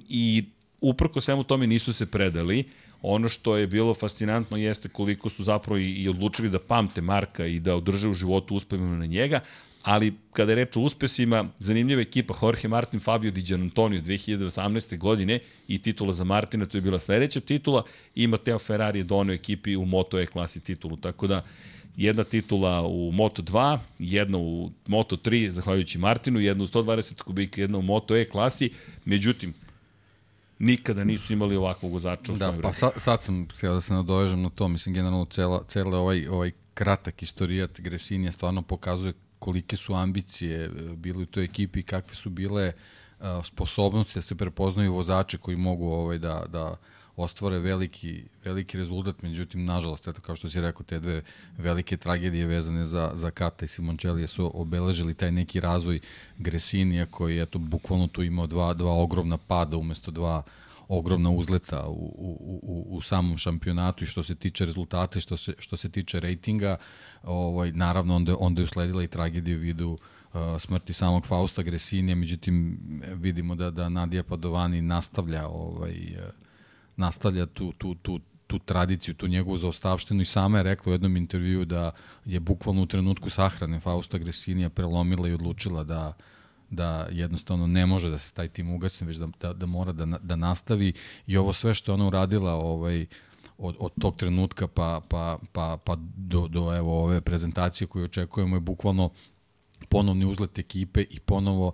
I 0.09 0.45
uprko 0.81 1.21
svemu 1.21 1.45
tome 1.45 1.67
nisu 1.67 1.93
se 1.93 2.07
predali, 2.07 2.65
Ono 3.03 3.29
što 3.29 3.57
je 3.57 3.67
bilo 3.67 3.95
fascinantno 3.95 4.57
jeste 4.57 4.89
koliko 4.89 5.31
su 5.31 5.45
zapravo 5.45 5.79
i, 5.79 5.91
i 5.93 6.09
odlučili 6.09 6.51
da 6.51 6.59
pamte 6.59 7.01
Marka 7.01 7.47
i 7.47 7.61
da 7.61 7.77
održe 7.77 8.09
u 8.09 8.15
životu 8.15 8.55
uspomenu 8.55 8.97
na 8.97 9.07
njega, 9.07 9.41
ali 9.83 10.15
kada 10.33 10.53
je 10.53 10.57
reč 10.57 10.77
o 10.77 10.81
uspesima, 10.81 11.49
zanimljiva 11.59 12.03
ekipa 12.03 12.35
Jorge 12.43 12.69
Martin 12.69 13.01
Fabio 13.01 13.31
Di 13.31 13.43
Gianantonio 13.43 14.01
2018. 14.01 14.99
godine 14.99 15.39
i 15.69 15.83
titula 15.83 16.13
za 16.13 16.25
Martina, 16.25 16.67
to 16.67 16.77
je 16.77 16.81
bila 16.81 17.01
sledeća 17.01 17.41
titula 17.41 17.83
i 18.15 18.27
Mateo 18.27 18.59
Ferrari 18.59 18.99
je 18.99 19.05
donio 19.05 19.35
ekipi 19.35 19.77
u 19.77 19.85
Moto 19.85 20.21
E 20.21 20.27
klasi 20.27 20.61
titulu, 20.61 20.97
tako 20.97 21.27
da 21.27 21.45
jedna 21.97 22.25
titula 22.25 22.87
u 22.87 23.13
Moto 23.13 23.43
2, 23.43 23.79
jedna 23.99 24.39
u 24.39 24.71
Moto 24.87 25.17
3, 25.17 25.49
zahvaljujući 25.51 25.99
Martinu, 25.99 26.41
jedna 26.41 26.65
u 26.65 26.67
120 26.67 27.23
kubika, 27.23 27.61
jedna 27.61 27.79
u 27.79 27.83
Moto 27.83 28.17
E 28.17 28.25
klasi, 28.25 28.71
međutim, 29.05 29.55
nikada 30.63 31.05
nisu 31.05 31.33
imali 31.33 31.57
ovakvog 31.57 31.93
vozača 31.93 32.33
u 32.33 32.37
Da, 32.37 32.55
pa 32.63 32.73
sad, 32.73 32.93
sad 32.97 33.23
sam 33.23 33.49
htio 33.57 33.75
da 33.75 33.81
se 33.81 33.95
nadovežem 33.95 34.43
na 34.43 34.51
to, 34.51 34.69
mislim, 34.69 34.95
generalno 34.95 35.25
cela, 35.25 35.65
cela 35.69 35.99
ovaj, 35.99 36.27
ovaj 36.27 36.51
kratak 36.75 37.23
istorijat 37.23 37.81
Gresinija 37.81 38.33
stvarno 38.33 38.63
pokazuje 38.63 39.13
kolike 39.39 39.77
su 39.77 39.95
ambicije 39.95 40.65
e, 40.65 40.69
bile 40.97 41.23
u 41.23 41.27
toj 41.27 41.45
ekipi 41.45 41.81
i 41.81 41.83
kakve 41.83 42.15
su 42.15 42.31
bile 42.31 42.73
uh, 43.21 43.27
sposobnosti 43.45 44.19
da 44.19 44.23
se 44.23 44.35
prepoznaju 44.35 44.95
vozače 44.95 45.39
koji 45.39 45.57
mogu 45.57 45.87
ovaj, 45.87 46.19
da, 46.19 46.45
da 46.49 46.77
ostvare 47.17 47.59
veliki, 47.59 48.25
veliki 48.45 48.79
rezultat, 48.79 49.23
međutim, 49.23 49.65
nažalost, 49.65 50.09
eto, 50.09 50.21
kao 50.21 50.37
što 50.37 50.49
si 50.49 50.61
rekao, 50.61 50.83
te 50.83 51.01
dve 51.01 51.23
velike 51.59 51.97
tragedije 51.97 52.47
vezane 52.47 52.87
za, 52.87 53.11
za 53.15 53.31
Kata 53.31 53.65
i 53.65 53.69
Simončelije 53.69 54.27
su 54.27 54.51
obeležili 54.55 55.15
taj 55.15 55.33
neki 55.33 55.61
razvoj 55.61 56.01
Gresinija 56.39 57.07
koji, 57.07 57.41
eto, 57.41 57.59
bukvalno 57.59 58.07
tu 58.07 58.23
imao 58.23 58.47
dva, 58.47 58.75
dva 58.75 58.93
ogromna 58.93 59.39
pada 59.39 59.77
umesto 59.77 60.11
dva 60.11 60.43
ogromna 60.89 61.31
uzleta 61.31 61.87
u, 61.89 61.93
u, 62.19 62.61
u, 62.63 62.97
u 62.97 63.01
samom 63.01 63.37
šampionatu 63.37 64.05
i 64.05 64.07
što 64.07 64.23
se 64.23 64.35
tiče 64.35 64.65
rezultata 64.65 65.21
što 65.21 65.37
se, 65.37 65.55
što 65.59 65.77
se 65.77 65.89
tiče 65.89 66.21
rejtinga, 66.21 66.77
ovaj, 67.23 67.73
naravno 67.73 68.17
onda, 68.17 68.37
onda 68.39 68.61
je 68.61 68.65
usledila 68.65 69.03
i 69.03 69.09
tragedija 69.09 69.57
u 69.57 69.61
vidu 69.61 69.91
uh, 69.91 70.41
smrti 70.59 70.93
samog 70.93 71.27
Fausta 71.27 71.63
Gresinija, 71.63 72.17
međutim 72.17 72.79
vidimo 73.15 73.55
da 73.55 73.71
da 73.71 73.89
Nadija 73.89 74.23
Padovani 74.23 74.83
nastavlja 74.83 75.49
ovaj 75.49 75.93
uh, 75.93 76.42
nastavlja 76.97 77.47
tu, 77.47 77.73
tu, 77.73 77.95
tu, 77.95 78.21
tu 78.47 78.59
tradiciju, 78.59 79.15
tu 79.15 79.29
njegovu 79.29 79.57
zaostavštinu 79.57 80.23
i 80.23 80.25
sama 80.25 80.59
je 80.59 80.63
rekla 80.63 80.91
u 80.91 80.95
jednom 80.95 81.17
intervju 81.17 81.65
da 81.65 81.91
je 82.25 82.41
bukvalno 82.41 82.83
u 82.83 82.87
trenutku 82.87 83.31
sahrane 83.31 83.81
Fausta 83.81 84.19
Gresinija 84.19 84.71
prelomila 84.71 85.29
i 85.29 85.35
odlučila 85.35 85.85
da 85.85 86.13
da 86.73 87.09
jednostavno 87.11 87.67
ne 87.67 87.87
može 87.87 88.11
da 88.11 88.19
se 88.19 88.33
taj 88.33 88.49
tim 88.49 88.71
ugasne, 88.75 89.07
već 89.07 89.17
da, 89.17 89.29
da, 89.41 89.53
da 89.53 89.67
mora 89.67 89.93
da, 89.93 90.07
da 90.07 90.37
nastavi. 90.37 90.93
I 91.27 91.37
ovo 91.37 91.53
sve 91.53 91.75
što 91.75 91.95
ona 91.95 92.07
uradila 92.07 92.53
ovaj, 92.53 93.07
od, 93.59 93.77
od 93.79 93.93
tog 94.01 94.17
trenutka 94.17 94.67
pa, 94.67 95.01
pa, 95.09 95.39
pa, 95.53 95.79
pa 95.85 95.97
do, 96.17 96.49
do 96.49 96.77
evo, 96.77 97.05
ove 97.05 97.21
prezentacije 97.21 97.87
koju 97.87 98.05
očekujemo 98.05 98.57
je 98.57 98.61
bukvalno 98.61 99.11
ponovni 99.89 100.25
uzlet 100.25 100.59
ekipe 100.59 101.05
i 101.11 101.21
ponovo 101.21 101.73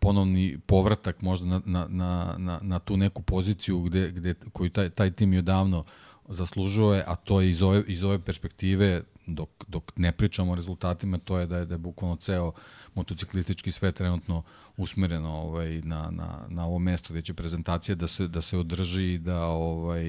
ponovni 0.00 0.58
povratak 0.66 1.22
možda 1.22 1.46
na, 1.46 1.60
na, 1.64 1.86
na, 1.88 2.34
na, 2.38 2.58
na 2.62 2.78
tu 2.78 2.96
neku 2.96 3.22
poziciju 3.22 3.80
gde, 3.80 4.10
gde, 4.10 4.34
koju 4.52 4.70
taj, 4.70 4.90
taj 4.90 5.10
tim 5.10 5.32
je 5.32 5.38
odavno 5.38 5.84
zaslužuje, 6.28 7.04
a 7.06 7.16
to 7.16 7.40
je 7.40 7.50
iz 7.50 7.62
ove, 7.62 7.82
iz 7.86 8.02
ove 8.02 8.18
perspektive, 8.18 9.02
dok, 9.26 9.48
dok 9.68 9.92
ne 9.96 10.12
pričamo 10.12 10.52
o 10.52 10.54
rezultatima, 10.54 11.18
to 11.18 11.38
je 11.38 11.46
da 11.46 11.58
je, 11.58 11.66
da 11.66 11.74
je 11.74 11.78
bukvalno 11.78 12.16
ceo 12.16 12.52
motociklistički 12.94 13.72
svet 13.72 13.94
trenutno 13.94 14.42
usmereno 14.76 15.30
ovaj, 15.30 15.80
na, 15.82 16.10
na, 16.10 16.46
na 16.48 16.66
ovo 16.66 16.78
mesto 16.78 17.12
gde 17.12 17.22
će 17.22 17.34
prezentacija 17.34 17.94
da 17.94 18.06
se, 18.06 18.28
da 18.28 18.40
se 18.40 18.58
održi 18.58 19.12
i 19.12 19.18
da 19.18 19.44
ovaj, 19.44 20.04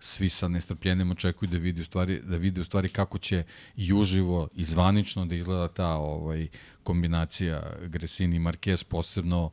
svi 0.00 0.28
sa 0.28 0.48
nestrpljenjem 0.48 1.10
očekuju 1.10 1.48
da 1.48 1.58
vidi 1.58 1.80
u 1.80 1.84
stvari 1.84 2.20
da 2.24 2.36
vidi 2.36 2.60
u 2.60 2.64
stvari 2.64 2.88
kako 2.88 3.18
će 3.18 3.44
i 3.76 3.92
uživo 3.92 4.48
i 4.54 4.64
zvanično 4.64 5.26
da 5.26 5.34
izgleda 5.34 5.68
ta 5.68 5.94
ovaj 5.96 6.48
kombinacija 6.86 7.62
Gresini 7.86 8.36
i 8.36 8.40
Marquez 8.40 8.84
posebno 8.84 9.50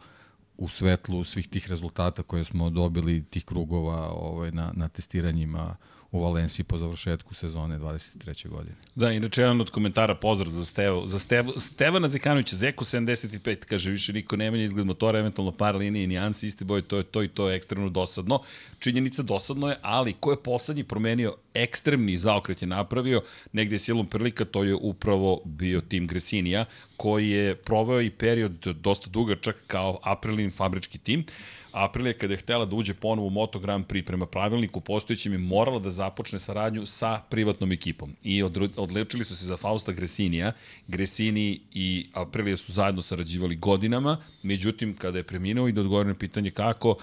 u 0.57 0.67
svetlu 0.67 1.23
svih 1.23 1.47
tih 1.47 1.69
rezultata 1.69 2.23
koje 2.23 2.43
smo 2.43 2.69
dobili 2.69 3.23
tih 3.29 3.45
krugova 3.45 4.09
ovaj 4.09 4.51
na 4.51 4.71
na 4.75 4.87
testiranjima 4.87 5.75
u 6.13 6.19
Valenciji 6.19 6.63
po 6.63 6.77
završetku 6.77 7.33
sezone 7.33 7.79
23. 7.79 8.47
godine. 8.47 8.75
Da, 8.95 9.11
inače 9.11 9.41
jedan 9.41 9.61
od 9.61 9.69
komentara 9.69 10.15
pozdrav 10.15 10.51
za 10.53 10.65
Stevo, 10.65 11.07
za 11.07 11.19
Stevo, 11.19 11.53
Stevana 11.59 12.07
Zekanovića, 12.07 12.55
Zeko 12.55 12.85
75, 12.85 13.55
kaže 13.55 13.91
više 13.91 14.13
niko 14.13 14.35
ne 14.35 14.51
menja 14.51 14.63
izgled 14.63 14.85
motora, 14.85 15.19
eventualno 15.19 15.51
par 15.51 15.75
linije, 15.75 16.07
nijansi, 16.07 16.47
isti 16.47 16.65
boj, 16.65 16.81
to 16.81 16.97
je 16.97 17.03
to 17.03 17.23
i 17.23 17.27
to 17.27 17.49
je 17.49 17.55
ekstremno 17.55 17.89
dosadno. 17.89 18.39
Činjenica 18.79 19.23
dosadno 19.23 19.69
je, 19.69 19.77
ali 19.81 20.13
ko 20.13 20.31
je 20.31 20.43
poslednji 20.43 20.83
promenio 20.83 21.35
ekstremni 21.53 22.17
zaokret 22.17 22.61
je 22.61 22.67
napravio, 22.67 23.21
negde 23.51 23.75
je 23.75 23.79
silom 23.79 24.07
prilika, 24.07 24.45
to 24.45 24.63
je 24.63 24.75
upravo 24.75 25.41
bio 25.45 25.81
tim 25.81 26.07
Gresinija, 26.07 26.65
koji 26.97 27.29
je 27.29 27.55
proveo 27.55 28.01
i 28.01 28.09
period 28.09 28.67
dosta 28.81 29.09
dugačak 29.09 29.55
kao 29.67 29.99
Aprilin 30.03 30.51
fabrički 30.51 30.97
tim. 30.97 31.25
Aprilia 31.73 32.13
kada 32.13 32.33
je 32.33 32.37
htela 32.37 32.65
da 32.65 32.75
uđe 32.75 32.93
ponovo 32.93 33.27
u 33.27 33.29
Moto 33.29 33.59
Grand 33.59 33.85
Prix 33.85 34.05
prema 34.05 34.25
pravilniku 34.25 34.79
postojećim 34.79 35.31
je 35.31 35.37
morala 35.37 35.79
da 35.79 35.91
započne 35.91 36.39
saradnju 36.39 36.85
sa 36.85 37.21
privatnom 37.29 37.71
ekipom. 37.71 38.15
I 38.23 38.43
odlečili 38.75 39.25
su 39.25 39.35
se 39.35 39.45
za 39.45 39.57
Fausta 39.57 39.91
Gresinija. 39.91 40.51
Gresini 40.87 41.59
i 41.71 42.05
Aprilia 42.13 42.57
su 42.57 42.71
zajedno 42.71 43.01
sarađivali 43.01 43.55
godinama, 43.55 44.17
međutim 44.43 44.95
kada 44.95 45.17
je 45.17 45.23
preminuo 45.23 45.67
i 45.67 45.71
da 45.71 45.81
odgovorio 45.81 46.13
na 46.13 46.19
pitanje 46.19 46.51
kako, 46.51 46.95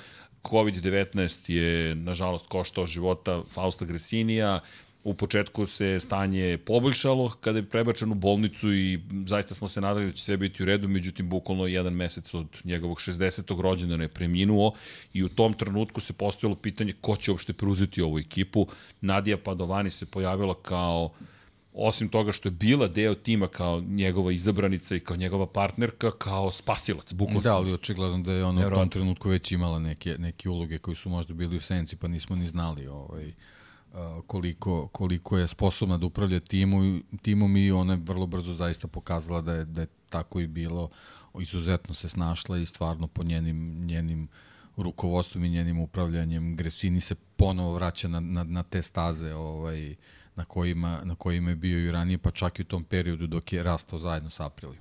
COVID-19 0.43 1.53
je, 1.53 1.95
nažalost, 1.95 2.47
koštao 2.49 2.87
života 2.87 3.43
Fausta 3.49 3.85
Gresinija, 3.85 4.61
U 5.05 5.15
početku 5.15 5.67
se 5.67 6.01
stanje 6.01 6.59
poboljšalo 6.59 7.31
kada 7.41 7.59
je 7.59 7.65
prebačen 7.65 8.13
u 8.13 8.15
bolnicu 8.15 8.73
i 8.73 9.01
zaista 9.27 9.55
smo 9.55 9.69
se 9.69 9.81
nadali 9.81 10.07
da 10.07 10.13
će 10.13 10.25
sve 10.25 10.37
biti 10.37 10.63
u 10.63 10.67
redu, 10.67 10.89
međutim 10.89 11.29
bukvalno 11.29 11.67
jedan 11.67 11.93
mesec 11.93 12.35
od 12.35 12.47
njegovog 12.65 12.99
60. 12.99 13.61
rođendana 13.61 14.05
je 14.05 14.09
preminuo 14.09 14.73
i 15.13 15.25
u 15.25 15.29
tom 15.29 15.55
trenutku 15.55 16.01
se 16.01 16.13
postavilo 16.13 16.57
pitanje 16.57 16.93
ko 17.01 17.17
će 17.17 17.31
uopšte 17.31 17.53
preuzeti 17.53 18.03
ovu 18.03 18.19
ekipu. 18.19 18.67
Nadija 19.01 19.39
Padovani 19.39 19.91
se 19.91 20.07
pojavila 20.07 20.55
kao 20.63 21.11
osim 21.73 22.09
toga 22.09 22.33
što 22.33 22.49
je 22.49 22.53
bila 22.53 22.89
deo 22.89 23.15
tima 23.15 23.49
kao 23.49 23.81
njegova 23.81 24.33
izabranica 24.33 24.97
i 24.97 25.01
kao 25.01 25.17
njegova 25.17 25.47
partnerka, 25.47 26.11
kao 26.11 26.53
spasilac, 26.53 27.13
bukvalno. 27.13 27.41
Da, 27.41 27.55
ali 27.55 27.73
očigledno 27.73 28.19
da 28.19 28.33
je 28.33 28.45
ona 28.45 28.67
u 28.67 28.71
tom 28.71 28.89
trenutku 28.89 29.29
već 29.29 29.53
imala 29.53 29.79
neke, 29.79 30.17
neke 30.19 30.49
uloge 30.49 30.79
koji 30.79 30.95
su 30.95 31.09
možda 31.09 31.35
bili 31.35 31.57
u 31.57 31.61
senci, 31.61 31.97
pa 31.97 32.09
nismo 32.09 32.37
ni 32.37 32.49
znali 32.49 32.87
ovaj, 32.87 33.33
koliko, 34.27 34.89
koliko 34.89 35.39
je 35.39 35.49
sposobna 35.49 35.99
da 35.99 36.07
upravlja 36.07 36.41
timu, 36.41 37.01
timom 37.23 37.57
i 37.57 37.71
ona 37.71 37.93
je 37.93 38.01
vrlo 38.05 38.27
brzo 38.27 38.55
zaista 38.55 38.89
pokazala 38.89 39.41
da 39.41 39.55
je, 39.55 39.65
da 39.65 39.81
je 39.81 39.87
tako 40.09 40.41
i 40.41 40.47
bilo. 40.47 40.91
Izuzetno 41.41 41.95
se 41.95 42.09
snašla 42.09 42.59
i 42.59 42.67
stvarno 42.67 43.07
po 43.07 43.23
njenim, 43.23 43.87
njenim 43.87 44.29
rukovodstvom 44.77 45.45
i 45.45 45.51
njenim 45.51 45.79
upravljanjem 45.81 46.57
Gresini 46.57 47.01
se 47.01 47.15
ponovo 47.15 47.75
vraća 47.75 48.09
na, 48.09 48.21
na, 48.21 48.45
na 48.45 48.63
te 48.63 48.83
staze 48.83 49.35
ovaj, 49.35 49.95
na, 50.41 50.45
kojima, 50.45 51.01
na 51.05 51.15
kojima 51.15 51.51
je 51.51 51.57
bio 51.57 51.79
i 51.79 51.91
ranije, 51.91 52.19
pa 52.19 52.31
čak 52.31 52.59
i 52.59 52.63
u 52.63 52.65
tom 52.65 52.85
periodu 52.85 53.27
dok 53.27 53.53
je 53.53 53.63
rastao 53.63 53.99
zajedno 53.99 54.31
sa 54.31 54.47
Aprilijom 54.47 54.77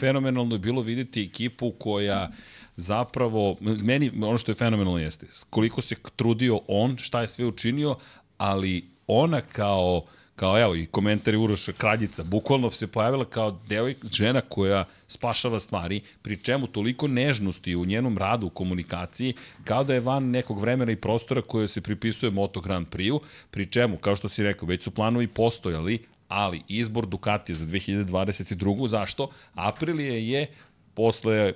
fenomenalno 0.00 0.54
je 0.54 0.58
bilo 0.58 0.82
videti 0.82 1.22
ekipu 1.22 1.70
koja 1.70 2.30
zapravo, 2.76 3.56
meni 3.60 4.10
ono 4.22 4.38
što 4.38 4.50
je 4.50 4.56
fenomenalno 4.56 4.98
jeste, 4.98 5.26
koliko 5.50 5.82
se 5.82 5.94
trudio 6.16 6.60
on, 6.68 6.96
šta 6.96 7.20
je 7.20 7.28
sve 7.28 7.46
učinio, 7.46 7.96
ali 8.38 8.90
ona 9.06 9.40
kao 9.40 10.04
kao 10.42 10.60
evo 10.60 10.74
i 10.74 10.86
komentari 10.86 11.36
Uroša 11.36 11.72
Kraljica, 11.72 12.24
bukvalno 12.24 12.70
se 12.70 12.86
pojavila 12.86 13.24
kao 13.24 13.60
devojka, 13.68 14.08
žena 14.12 14.40
koja 14.40 14.84
spašava 15.08 15.60
stvari, 15.60 16.00
pri 16.22 16.36
čemu 16.36 16.66
toliko 16.66 17.08
nežnosti 17.08 17.76
u 17.76 17.84
njenom 17.84 18.18
radu, 18.18 18.46
u 18.46 18.50
komunikaciji, 18.50 19.34
kao 19.64 19.84
da 19.84 19.94
je 19.94 20.00
van 20.00 20.30
nekog 20.30 20.60
vremena 20.60 20.92
i 20.92 20.96
prostora 20.96 21.42
koje 21.42 21.68
se 21.68 21.80
pripisuje 21.80 22.30
Moto 22.30 22.60
Grand 22.60 22.86
Prix-u, 22.88 23.20
pri 23.50 23.66
čemu, 23.66 23.96
kao 23.96 24.16
što 24.16 24.28
si 24.28 24.42
rekao, 24.42 24.68
već 24.68 24.82
su 24.82 24.90
planovi 24.90 25.26
postojali, 25.26 25.98
ali 26.28 26.62
izbor 26.68 27.06
Ducatija 27.06 27.56
za 27.56 27.66
2022. 27.66 28.88
Zašto? 28.88 29.30
Aprilije 29.54 30.28
je 30.28 30.46
posle 30.94 31.52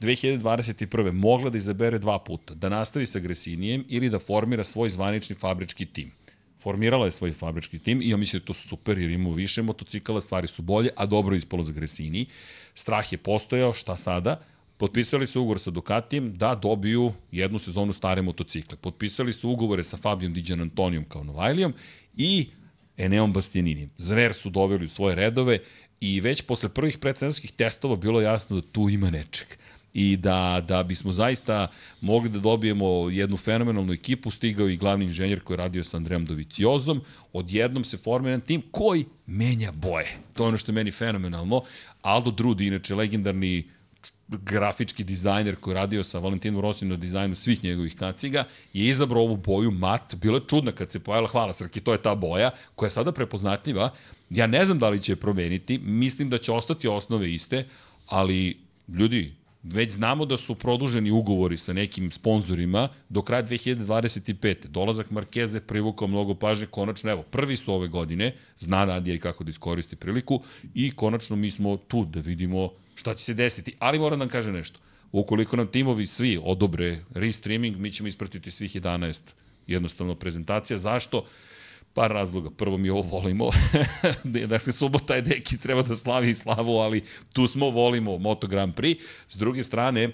2021. 0.00 1.12
mogla 1.12 1.50
da 1.50 1.58
izabere 1.58 1.98
dva 1.98 2.18
puta, 2.18 2.54
da 2.54 2.68
nastavi 2.68 3.06
sa 3.06 3.18
Gresinijem 3.18 3.84
ili 3.88 4.10
da 4.10 4.18
formira 4.18 4.64
svoj 4.64 4.90
zvanični 4.90 5.36
fabrički 5.36 5.86
tim. 5.86 6.12
Formirala 6.64 7.04
je 7.04 7.12
svoj 7.12 7.32
fabrički 7.32 7.78
tim 7.78 8.02
i 8.02 8.08
ja 8.08 8.16
mislim 8.16 8.40
da 8.40 8.46
to 8.46 8.54
super 8.54 8.98
jer 8.98 9.10
imamo 9.10 9.34
više 9.34 9.62
motocikala, 9.62 10.20
stvari 10.20 10.48
su 10.48 10.62
bolje, 10.62 10.90
a 10.96 11.06
dobro 11.06 11.34
je 11.34 11.38
ispalo 11.38 11.64
za 11.64 11.72
Gresini. 11.72 12.26
Strah 12.74 13.12
je 13.12 13.18
postojao, 13.18 13.74
šta 13.74 13.96
sada? 13.96 14.40
Potpisali 14.76 15.26
su 15.26 15.42
ugovor 15.42 15.58
sa 15.60 15.70
Ducatijem 15.70 16.32
da 16.36 16.54
dobiju 16.54 17.12
jednu 17.32 17.58
sezonu 17.58 17.92
stare 17.92 18.22
motocikle. 18.22 18.78
Potpisali 18.80 19.32
su 19.32 19.50
ugovore 19.50 19.84
sa 19.84 19.96
Fabijom 19.96 20.32
Diđan 20.32 20.60
Antonijom 20.60 21.04
kao 21.04 21.24
Novajlijom 21.24 21.74
i 22.16 22.46
Eneom 22.96 23.32
Bastianini. 23.32 23.88
Zver 23.98 24.34
su 24.34 24.50
doveli 24.50 24.84
u 24.84 24.88
svoje 24.88 25.14
redove 25.14 25.58
i 26.00 26.20
već 26.20 26.42
posle 26.42 26.68
prvih 26.68 26.98
predsezonskih 26.98 27.52
testova 27.52 27.96
bilo 27.96 28.20
jasno 28.20 28.60
da 28.60 28.66
tu 28.72 28.88
ima 28.88 29.10
nečeg 29.10 29.46
i 29.94 30.16
da, 30.16 30.64
da 30.68 30.82
bismo 30.82 31.12
zaista 31.12 31.66
mogli 32.00 32.30
da 32.30 32.38
dobijemo 32.38 33.10
jednu 33.10 33.36
fenomenalnu 33.36 33.92
ekipu, 33.92 34.30
stigao 34.30 34.68
i 34.68 34.76
glavni 34.76 35.04
inženjer 35.04 35.40
koji 35.40 35.54
je 35.54 35.58
radio 35.58 35.84
sa 35.84 35.96
Andrejom 35.96 36.24
Doviciozom, 36.26 37.00
odjednom 37.32 37.84
se 37.84 37.96
formira 37.96 38.38
tim 38.38 38.62
koji 38.70 39.04
menja 39.26 39.72
boje. 39.72 40.16
To 40.34 40.42
je 40.42 40.48
ono 40.48 40.58
što 40.58 40.72
je 40.72 40.74
meni 40.74 40.90
fenomenalno. 40.90 41.62
Aldo 42.02 42.30
Drudi, 42.30 42.66
inače 42.66 42.94
legendarni 42.94 43.64
grafički 44.28 45.04
dizajner 45.04 45.56
koji 45.56 45.72
je 45.72 45.80
radio 45.80 46.04
sa 46.04 46.18
Valentinom 46.18 46.60
Rosim 46.60 46.88
na 46.88 46.96
dizajnu 46.96 47.34
svih 47.34 47.64
njegovih 47.64 47.96
kaciga, 47.96 48.44
je 48.72 48.90
izabrao 48.90 49.22
ovu 49.22 49.36
boju 49.36 49.70
mat. 49.70 50.14
Bila 50.14 50.36
je 50.36 50.48
čudna 50.48 50.72
kad 50.72 50.90
se 50.90 51.00
pojavila, 51.00 51.28
hvala 51.28 51.54
Srki, 51.54 51.80
to 51.80 51.92
je 51.92 52.02
ta 52.02 52.14
boja 52.14 52.50
koja 52.74 52.86
je 52.86 52.90
sada 52.90 53.12
prepoznatljiva. 53.12 53.90
Ja 54.30 54.46
ne 54.46 54.66
znam 54.66 54.78
da 54.78 54.88
li 54.88 55.02
će 55.02 55.12
je 55.12 55.16
promeniti, 55.16 55.78
mislim 55.78 56.30
da 56.30 56.38
će 56.38 56.52
ostati 56.52 56.88
osnove 56.88 57.32
iste, 57.32 57.66
ali 58.06 58.56
ljudi, 58.88 59.34
Već 59.64 59.92
znamo 59.92 60.26
da 60.26 60.36
su 60.36 60.54
produženi 60.54 61.10
ugovori 61.10 61.56
sa 61.58 61.72
nekim 61.72 62.10
sponzorima 62.10 62.88
do 63.08 63.22
kraja 63.22 63.42
2025. 63.42 64.66
Dolazak 64.66 65.10
Markeze 65.10 65.60
privukao 65.60 66.08
mnogo 66.08 66.34
pažnje, 66.34 66.66
konačno, 66.66 67.10
evo, 67.10 67.22
prvi 67.22 67.56
su 67.56 67.72
ove 67.72 67.88
godine, 67.88 68.34
zna 68.58 68.84
Nadija 68.84 69.14
i 69.14 69.18
kako 69.18 69.44
da 69.44 69.50
iskoristi 69.50 69.96
priliku 69.96 70.42
i 70.74 70.90
konačno 70.90 71.36
mi 71.36 71.50
smo 71.50 71.76
tu 71.76 72.04
da 72.04 72.20
vidimo 72.20 72.70
šta 72.94 73.14
će 73.14 73.24
se 73.24 73.34
desiti. 73.34 73.74
Ali 73.78 73.98
moram 73.98 74.18
da 74.18 74.24
vam 74.24 74.30
kažem 74.30 74.54
nešto. 74.54 74.80
Ukoliko 75.12 75.56
nam 75.56 75.66
timovi 75.66 76.06
svi 76.06 76.40
odobre 76.44 77.04
restreaming, 77.14 77.76
mi 77.76 77.92
ćemo 77.92 78.08
ispratiti 78.08 78.50
svih 78.50 78.76
11 78.76 79.20
jednostavno 79.66 80.14
prezentacija. 80.14 80.78
Zašto? 80.78 81.26
Par 81.94 82.10
razloga. 82.10 82.50
Prvo 82.50 82.78
mi 82.78 82.90
ovo 82.90 83.02
volimo. 83.02 83.50
dakle, 84.46 84.72
subota 84.72 85.14
je 85.14 85.22
deki, 85.22 85.58
treba 85.58 85.82
da 85.82 85.94
slavi 85.94 86.30
i 86.30 86.34
slavu, 86.34 86.76
ali 86.76 87.04
tu 87.32 87.46
smo, 87.46 87.70
volimo 87.70 88.18
Moto 88.18 88.46
Grand 88.46 88.74
Prix. 88.74 89.00
S 89.28 89.36
druge 89.36 89.62
strane, 89.62 90.12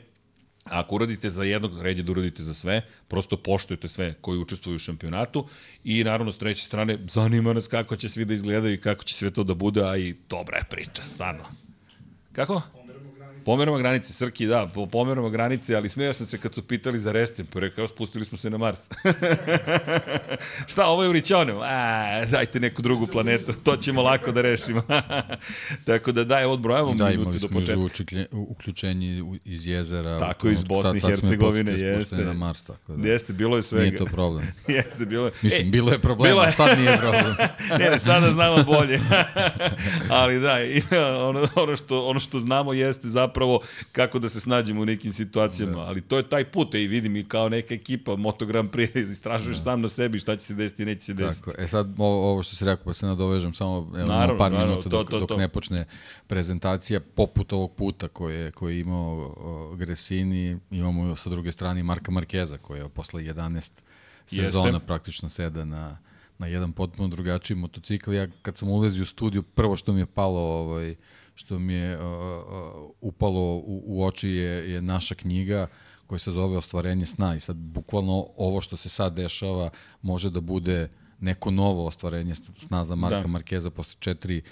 Ako 0.64 0.94
uradite 0.94 1.30
za 1.30 1.42
jednog, 1.42 1.82
red 1.82 1.96
je 1.98 2.02
da 2.04 2.12
uradite 2.12 2.42
za 2.42 2.54
sve, 2.54 2.82
prosto 3.08 3.36
poštujete 3.36 3.88
sve 3.88 4.14
koji 4.20 4.38
učestvuju 4.38 4.76
u 4.76 4.78
šampionatu 4.78 5.46
i 5.84 6.04
naravno 6.04 6.32
s 6.32 6.38
treće 6.38 6.64
strane 6.64 6.98
zanima 7.08 7.52
nas 7.52 7.66
kako 7.66 7.96
će 7.96 8.08
svi 8.08 8.24
da 8.24 8.34
izgledaju 8.34 8.74
i 8.74 8.80
kako 8.80 9.04
će 9.04 9.14
sve 9.14 9.30
to 9.30 9.44
da 9.44 9.54
bude, 9.54 9.82
a 9.82 9.96
i 9.96 10.14
dobra 10.28 10.56
je 10.56 10.64
priča, 10.70 11.06
stvarno. 11.06 11.44
Kako? 12.32 12.62
Pomeramo 13.44 13.78
granice, 13.78 14.12
Srki, 14.12 14.46
da, 14.46 14.70
pomeramo 14.92 15.30
granice, 15.30 15.76
ali 15.76 15.88
smeo 15.88 16.12
sam 16.12 16.26
se 16.26 16.38
kad 16.38 16.54
su 16.54 16.62
pitali 16.62 16.98
za 16.98 17.12
Restin, 17.12 17.46
pa 17.46 17.60
rekao, 17.60 17.86
spustili 17.86 18.24
smo 18.24 18.38
se 18.38 18.50
na 18.50 18.58
Mars. 18.58 18.80
Šta, 20.70 20.86
ovo 20.86 21.02
je 21.02 21.08
u 21.08 21.12
Ričonem? 21.12 21.56
A, 21.60 22.24
dajte 22.30 22.60
neku 22.60 22.82
drugu 22.82 23.06
planetu, 23.06 23.52
to 23.64 23.76
ćemo 23.76 24.02
lako 24.02 24.32
da 24.32 24.40
rešimo. 24.40 24.82
Tako 25.86 26.12
da 26.12 26.24
daj, 26.24 26.44
odbrojavamo 26.44 26.94
da, 26.94 27.08
minuti 27.08 27.38
do 27.38 27.48
početka. 27.48 27.74
Da, 27.74 28.16
imali 28.16 28.26
smo 28.30 28.38
uključenje 28.40 29.24
iz 29.44 29.66
jezera. 29.66 30.18
Tako, 30.18 30.48
iz 30.48 30.64
Bosne 30.64 30.98
i 30.98 31.00
Hercegovine, 31.00 31.72
jeste. 31.72 32.16
na 32.16 32.32
Mars, 32.32 32.62
tako 32.62 32.96
da. 32.96 33.08
Jeste, 33.08 33.32
bilo 33.32 33.56
je 33.56 33.62
svega. 33.62 33.84
Nije 33.84 33.98
to 33.98 34.04
problem. 34.06 34.46
jeste, 34.68 35.06
bilo 35.06 35.26
je. 35.26 35.32
Mislim, 35.42 35.66
e, 35.66 35.70
bilo 35.70 35.92
je 35.92 35.98
problem, 35.98 36.30
bilo 36.30 36.42
je. 36.42 36.52
sad 36.52 36.78
nije 36.78 36.98
problem. 36.98 37.34
ne, 37.78 37.90
ne, 37.90 38.00
sada 38.00 38.30
znamo 38.30 38.64
bolje. 38.64 39.00
ali 40.10 40.40
da, 40.40 40.56
ono, 41.28 41.48
ono, 41.54 41.76
što, 41.76 42.06
ono 42.06 42.20
što 42.20 42.40
znamo 42.40 42.72
jeste 42.72 43.08
zapravo 43.08 43.29
zapravo 43.30 43.60
kako 43.92 44.18
da 44.18 44.28
se 44.28 44.40
snađemo 44.40 44.82
u 44.82 44.84
nekim 44.84 45.12
situacijama, 45.12 45.72
da. 45.72 45.80
ali 45.80 46.00
to 46.00 46.16
je 46.16 46.28
taj 46.28 46.44
put, 46.44 46.74
i 46.74 46.86
vidim 46.86 47.16
i 47.16 47.28
kao 47.28 47.48
neka 47.48 47.74
ekipa 47.74 48.16
Moto 48.16 48.46
Grand 48.46 48.70
Prix, 48.70 49.10
istražuješ 49.10 49.58
da. 49.58 49.64
sam 49.64 49.80
na 49.80 49.88
sebi 49.88 50.18
šta 50.18 50.36
će 50.36 50.42
se 50.42 50.54
desiti, 50.54 50.84
neće 50.84 51.02
se 51.02 51.14
desiti. 51.14 51.44
Tako, 51.44 51.62
e 51.62 51.68
sad 51.68 51.94
ovo, 51.98 52.30
ovo 52.32 52.42
što 52.42 52.56
se 52.56 52.64
rekao, 52.64 52.84
pa 52.84 52.92
se 52.92 53.06
nadovežem 53.06 53.54
samo 53.54 53.76
evo, 53.96 54.08
naravno, 54.08 54.38
par 54.38 54.52
naravno, 54.52 54.72
minuta 54.72 54.88
dok, 54.88 55.10
to, 55.10 55.20
to. 55.20 55.26
dok 55.26 55.38
ne 55.38 55.48
počne 55.48 55.86
prezentacija, 56.26 57.00
poput 57.14 57.52
ovog 57.52 57.74
puta 57.74 58.08
koje, 58.08 58.38
je, 58.38 58.50
koji 58.50 58.74
je 58.74 58.80
imao 58.80 59.34
o, 59.36 59.76
Gresini, 59.76 60.58
imamo 60.70 61.16
sa 61.16 61.30
druge 61.30 61.52
strane 61.52 61.82
Marka 61.82 62.10
Markeza, 62.10 62.58
koja 62.58 62.82
je 62.82 62.88
posle 62.88 63.22
11 63.22 63.70
sezona 64.26 64.68
Jeste. 64.68 64.86
praktično 64.86 65.28
seda 65.28 65.64
na 65.64 65.98
na 66.40 66.46
jedan 66.46 66.72
potpuno 66.72 67.08
drugačiji 67.08 67.56
motocikl. 67.56 68.12
Ja 68.12 68.26
kad 68.42 68.56
sam 68.56 68.68
ulazio 68.68 69.02
u 69.02 69.06
studiju, 69.06 69.42
prvo 69.42 69.76
što 69.76 69.92
mi 69.92 70.00
je 70.00 70.06
palo 70.06 70.40
ovaj, 70.40 70.94
što 71.40 71.58
mi 71.58 71.74
je 71.74 71.96
uh, 71.96 72.02
uh, 72.02 72.90
upalo 73.00 73.56
u, 73.56 73.82
u 73.86 74.04
oči 74.04 74.28
je, 74.28 74.72
je 74.72 74.82
naša 74.82 75.14
knjiga 75.14 75.66
koja 76.06 76.18
se 76.18 76.32
zove 76.32 76.56
Ostvarenje 76.56 77.06
sna 77.06 77.34
i 77.34 77.40
sad 77.40 77.56
bukvalno 77.56 78.26
ovo 78.36 78.60
što 78.60 78.76
se 78.76 78.88
sad 78.88 79.14
dešava 79.14 79.70
može 80.02 80.30
da 80.30 80.40
bude 80.40 80.88
neko 81.20 81.50
novo 81.50 81.86
ostvarenje 81.86 82.34
sna 82.34 82.84
za 82.84 82.94
Marka 82.94 83.20
da. 83.20 83.28
Markeza 83.28 83.70
posle 83.70 83.96
četiri 84.00 84.42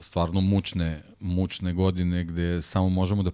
stvarno 0.00 0.40
mučne, 0.40 1.02
mučne 1.20 1.72
godine 1.72 2.24
gde 2.24 2.62
samo 2.62 2.88
možemo 2.88 3.22
da 3.22 3.30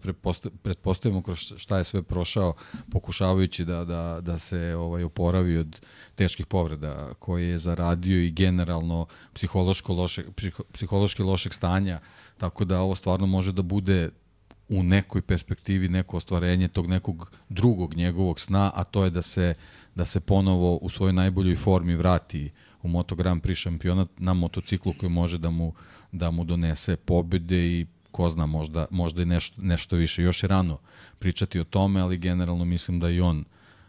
pretpostavimo 0.63 1.23
kroz 1.23 1.55
šta 1.57 1.79
je 1.79 1.85
sve 1.85 2.03
prošao 2.03 2.55
pokušavajući 2.93 3.65
da, 3.65 3.85
da, 3.85 4.21
da 4.21 4.39
se 4.39 4.75
ovaj 4.79 5.03
oporavi 5.03 5.57
od 5.57 5.81
teških 6.15 6.47
povreda 6.47 7.15
koje 7.19 7.49
je 7.49 7.59
zaradio 7.59 8.23
i 8.23 8.31
generalno 8.31 9.07
psihološko 9.35 9.93
loše, 9.93 10.25
psihološki 10.73 11.23
lošeg 11.23 11.55
stanja 11.55 12.01
Tako 12.38 12.64
da 12.64 12.81
ovo 12.81 12.94
stvarno 12.94 13.27
može 13.27 13.53
da 13.53 13.62
bude 13.62 14.11
u 14.68 14.83
nekoj 14.83 15.22
perspektivi 15.22 15.88
neko 15.88 16.16
ostvarenje 16.16 16.68
tog 16.68 16.87
nekog 16.87 17.33
drugog 17.48 17.94
njegovog 17.94 18.40
sna, 18.40 18.70
a 18.74 18.85
to 18.85 19.05
je 19.05 19.11
da 19.11 19.22
se, 19.22 19.55
da 19.94 20.05
se 20.05 20.20
ponovo 20.20 20.77
u 20.77 20.88
svojoj 20.88 21.12
najboljoj 21.12 21.57
formi 21.57 21.96
vrati 21.96 22.51
u 22.83 22.88
Moto 22.88 23.14
Grand 23.14 23.42
Prix 23.42 23.55
šampionat 23.55 24.09
na 24.18 24.35
motociklu 24.35 24.94
koji 25.01 25.11
može 25.11 25.38
da 25.38 25.51
mu, 25.51 25.72
da 26.12 26.31
mu 26.31 26.44
donese 26.44 26.96
pobede 26.96 27.66
i 27.66 27.87
ko 28.11 28.31
zna, 28.31 28.46
možda, 28.46 28.87
možda 28.90 29.22
i 29.22 29.27
nešto, 29.27 29.62
nešto 29.62 29.96
više. 29.96 30.22
Još 30.22 30.42
je 30.42 30.48
rano 30.48 30.79
pričati 31.18 31.61
o 31.61 31.64
tome, 31.64 32.01
ali 32.01 32.18
generalno 32.18 32.64
mislim 32.64 33.01
da 33.01 33.11
i 33.11 33.20
on 33.20 33.44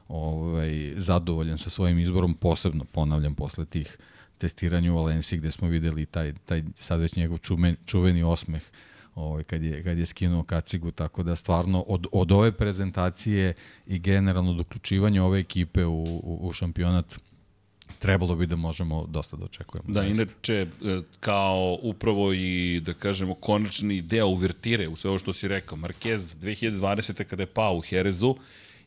ovaj, 0.08 0.94
zadovoljan 0.98 1.58
sa 1.58 1.70
svojim 1.70 2.00
izborom, 2.00 2.34
posebno, 2.34 2.84
ponavljam, 2.84 3.36
posle 3.36 3.66
tih 3.66 3.98
testiranju 4.40 4.94
u 4.94 4.96
Valenciji 4.96 5.40
gde 5.40 5.52
smo 5.52 5.68
videli 5.68 6.06
taj, 6.06 6.34
taj 6.46 6.64
sad 6.80 7.00
već 7.00 7.16
njegov 7.16 7.38
čuven, 7.38 7.76
čuveni 7.86 8.24
osmeh 8.24 8.62
ovaj, 9.16 9.44
kad, 9.44 9.64
je, 9.64 9.84
kad 9.84 9.98
je 9.98 10.06
skinuo 10.06 10.44
kacigu, 10.44 10.92
tako 10.92 11.24
da 11.24 11.36
stvarno 11.36 11.82
od, 11.82 12.08
od 12.12 12.32
ove 12.32 12.52
prezentacije 12.52 13.54
i 13.88 14.00
generalno 14.00 14.52
od 14.52 14.60
uključivanja 14.60 15.24
ove 15.24 15.40
ekipe 15.40 15.86
u, 15.86 16.04
u, 16.04 16.40
u 16.42 16.54
šampionat 16.54 17.20
trebalo 18.00 18.36
bi 18.36 18.48
da 18.48 18.56
možemo 18.56 19.06
dosta 19.08 19.38
da 19.38 19.46
očekujemo. 19.46 19.94
Da, 19.94 20.04
inače, 20.04 20.56
e, 20.56 21.02
kao 21.20 21.78
upravo 21.82 22.34
i, 22.34 22.82
da 22.86 22.94
kažemo, 22.94 23.34
konačni 23.34 24.02
deo 24.02 24.28
uvertire 24.28 24.88
u 24.88 24.96
sve 24.96 25.10
ovo 25.10 25.20
što 25.20 25.34
si 25.34 25.48
rekao, 25.48 25.78
Marquez 25.78 26.36
2020. 26.42 27.24
kada 27.24 27.44
je 27.44 27.48
pao 27.48 27.76
u 27.78 27.82
Herezu, 27.82 28.36